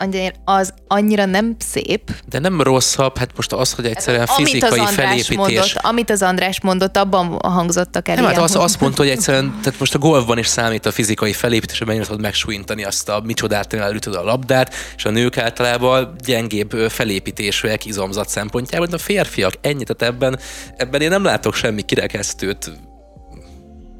az 0.44 0.74
annyira 0.86 1.24
nem 1.24 1.56
szép. 1.58 2.10
De 2.28 2.38
nem 2.38 2.60
rosszabb, 2.60 3.18
hát 3.18 3.30
most 3.36 3.52
az, 3.52 3.72
hogy 3.72 3.86
egyszerűen 3.86 4.26
amit 4.36 4.48
fizikai 4.48 4.78
az 4.78 4.90
felépítés. 4.90 5.36
Mondott, 5.36 5.72
amit 5.74 6.10
az 6.10 6.22
András 6.22 6.60
mondott, 6.60 6.96
abban 6.96 7.38
hangzottak 7.42 8.08
el. 8.08 8.14
Nem, 8.14 8.24
hát 8.24 8.38
az, 8.38 8.56
azt 8.56 8.80
mondta, 8.80 9.02
hogy 9.02 9.10
egyszerűen, 9.10 9.58
tehát 9.62 9.78
most 9.78 9.94
a 9.94 9.98
golfban 9.98 10.38
is 10.38 10.46
számít 10.46 10.86
a 10.86 10.92
fizikai 10.92 11.32
felépítés, 11.32 11.78
hogy 11.78 11.86
mennyire 11.86 12.04
tudod 12.04 12.20
megsúlyintani 12.20 12.84
azt 12.84 13.08
a 13.08 13.22
micsodát, 13.24 13.72
elütöd 13.72 14.14
a 14.14 14.22
labdát, 14.22 14.74
és 14.96 15.04
a 15.04 15.10
nők 15.10 15.38
általában 15.38 16.14
gyengébb 16.24 16.70
felépítésűek 16.88 17.84
izomzat 17.84 18.28
szempontjából, 18.28 18.86
de 18.86 18.96
a 18.96 18.98
férfiak 18.98 19.52
ennyit, 19.60 19.96
tehát 19.96 20.14
ebben, 20.14 20.38
ebben 20.76 21.00
én 21.00 21.08
nem 21.08 21.24
látok 21.24 21.54
semmi 21.54 21.82
kirekesztőt 21.82 22.70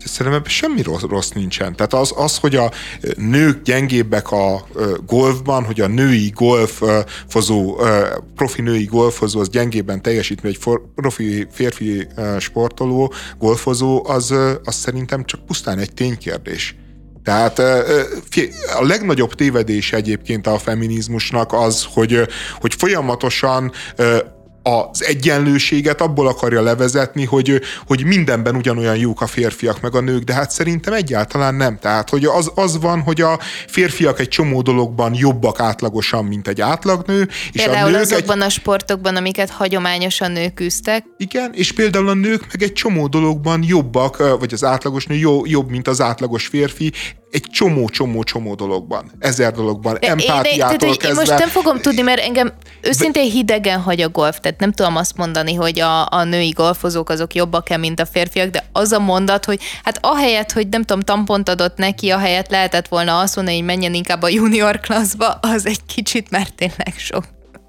Szerintem 0.04 0.40
ebben 0.40 0.50
semmi 0.50 0.82
rossz, 0.82 1.02
rossz 1.02 1.30
nincsen. 1.30 1.76
Tehát 1.76 1.92
az, 1.94 2.12
az, 2.16 2.38
hogy 2.38 2.56
a 2.56 2.70
nők 3.16 3.62
gyengébbek 3.62 4.30
a 4.30 4.66
golfban, 5.06 5.64
hogy 5.64 5.80
a 5.80 5.86
női 5.86 6.32
golfozó, 6.34 7.80
profi 8.34 8.62
női 8.62 8.84
golfozó 8.84 9.40
az 9.40 9.48
gyengébben 9.48 10.02
teljesít, 10.02 10.42
mint 10.42 10.56
egy 10.56 10.78
profi 10.94 11.46
férfi 11.50 12.06
sportoló, 12.38 13.12
golfozó, 13.38 14.06
az, 14.08 14.34
az 14.64 14.74
szerintem 14.74 15.24
csak 15.24 15.46
pusztán 15.46 15.78
egy 15.78 15.92
ténykérdés. 15.94 16.74
Tehát 17.24 17.58
a 18.78 18.84
legnagyobb 18.84 19.34
tévedés 19.34 19.92
egyébként 19.92 20.46
a 20.46 20.58
feminizmusnak 20.58 21.52
az, 21.52 21.86
hogy, 21.92 22.28
hogy 22.60 22.74
folyamatosan 22.74 23.72
az 24.70 25.04
egyenlőséget 25.04 26.00
abból 26.00 26.26
akarja 26.26 26.62
levezetni, 26.62 27.24
hogy, 27.24 27.60
hogy 27.86 28.04
mindenben 28.04 28.56
ugyanolyan 28.56 28.96
jók 28.96 29.20
a 29.20 29.26
férfiak 29.26 29.80
meg 29.80 29.94
a 29.94 30.00
nők, 30.00 30.22
de 30.22 30.34
hát 30.34 30.50
szerintem 30.50 30.92
egyáltalán 30.92 31.54
nem. 31.54 31.78
Tehát, 31.78 32.10
hogy 32.10 32.24
az, 32.24 32.50
az 32.54 32.80
van, 32.80 33.00
hogy 33.00 33.20
a 33.20 33.38
férfiak 33.66 34.20
egy 34.20 34.28
csomó 34.28 34.62
dologban 34.62 35.14
jobbak 35.14 35.60
átlagosan, 35.60 36.24
mint 36.24 36.48
egy 36.48 36.60
átlagnő, 36.60 37.28
és 37.52 37.62
például 37.62 37.94
a 37.94 37.96
nők 37.96 38.00
azokban 38.00 38.40
egy... 38.40 38.46
a 38.46 38.48
sportokban, 38.48 39.16
amiket 39.16 39.50
hagyományosan 39.50 40.32
nők 40.32 40.60
üztek. 40.60 41.04
Igen, 41.16 41.50
és 41.54 41.72
például 41.72 42.08
a 42.08 42.14
nők 42.14 42.46
meg 42.52 42.62
egy 42.62 42.72
csomó 42.72 43.06
dologban 43.06 43.62
jobbak, 43.66 44.38
vagy 44.38 44.52
az 44.52 44.64
átlagos 44.64 45.06
nő 45.06 45.16
jobb, 45.44 45.70
mint 45.70 45.88
az 45.88 46.00
átlagos 46.00 46.46
férfi, 46.46 46.92
egy 47.30 47.46
csomó-csomó-csomó 47.50 48.54
dologban, 48.54 49.10
ezer 49.18 49.52
dologban, 49.52 49.96
de 50.00 50.08
empátiától 50.08 50.70
én, 50.70 50.78
de, 50.78 50.86
kezdve. 50.86 51.08
Én 51.08 51.14
most 51.14 51.38
nem 51.38 51.48
fogom 51.48 51.80
tudni, 51.80 52.02
mert 52.02 52.20
engem 52.20 52.52
őszintén 52.80 53.30
hidegen 53.30 53.80
hagy 53.80 54.00
a 54.00 54.08
golf, 54.08 54.40
tehát 54.40 54.60
nem 54.60 54.72
tudom 54.72 54.96
azt 54.96 55.16
mondani, 55.16 55.54
hogy 55.54 55.80
a, 55.80 56.06
a 56.12 56.24
női 56.24 56.50
golfozók 56.50 57.08
azok 57.08 57.34
jobbak-e, 57.34 57.76
mint 57.76 58.00
a 58.00 58.06
férfiak, 58.06 58.50
de 58.50 58.64
az 58.72 58.92
a 58.92 58.98
mondat, 58.98 59.44
hogy 59.44 59.60
hát 59.82 59.98
ahelyett, 60.00 60.52
hogy 60.52 60.68
nem 60.68 60.82
tudom, 60.82 61.02
tampont 61.02 61.48
adott 61.48 61.76
neki, 61.76 62.10
ahelyett 62.10 62.50
lehetett 62.50 62.88
volna 62.88 63.18
azt 63.18 63.36
mondani, 63.36 63.56
hogy 63.56 63.66
menjen 63.66 63.94
inkább 63.94 64.22
a 64.22 64.28
junior 64.28 64.80
klasszba, 64.80 65.28
az 65.28 65.66
egy 65.66 65.84
kicsit 65.86 66.30
már 66.30 66.48
tényleg 66.48 66.94
sok 66.96 67.24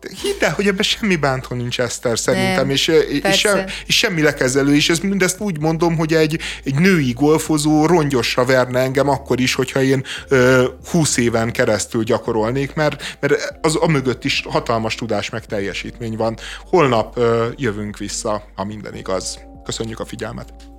hidd 0.10 0.44
el, 0.44 0.54
hogy 0.54 0.68
ebben 0.68 0.84
semmi 0.84 1.16
bántó 1.16 1.56
nincs 1.56 1.80
Eszter 1.80 2.20
szerintem, 2.20 2.56
nem, 2.56 2.70
és, 2.70 2.88
és, 2.88 3.38
sem, 3.38 3.66
és 3.86 3.98
semmi 3.98 4.22
lekezelő, 4.22 4.76
és 4.76 4.90
ezt 4.90 5.04
mindezt 5.04 5.40
úgy 5.40 5.60
mondom, 5.60 5.98
hogy 5.98 6.14
egy, 6.14 6.40
egy 6.64 6.76
női 6.76 7.12
golfozó 7.12 7.86
rongyosra 7.86 8.46
verne 8.46 8.80
engem 8.80 9.10
akkor 9.10 9.40
is, 9.40 9.54
hogyha 9.54 9.82
én 9.82 10.04
ö, 10.28 10.68
20 10.90 11.18
éven 11.18 11.52
keresztül 11.52 12.04
gyakorolnék, 12.04 12.74
mert, 12.74 13.18
mert 13.20 13.58
az 13.62 13.78
a 13.82 13.88
mögött 13.88 14.24
is 14.24 14.44
hatalmas 14.50 14.96
tudás 14.96 15.30
meg 15.30 15.46
teljesítmény 15.46 16.16
van. 16.16 16.38
Holnap 16.70 17.18
ö, 17.18 17.48
jövünk 17.56 17.98
vissza, 17.98 18.44
ha 18.56 18.64
minden 18.64 18.96
igaz. 18.96 19.40
Köszönjük 19.64 20.00
a 20.00 20.06
figyelmet! 20.06 20.71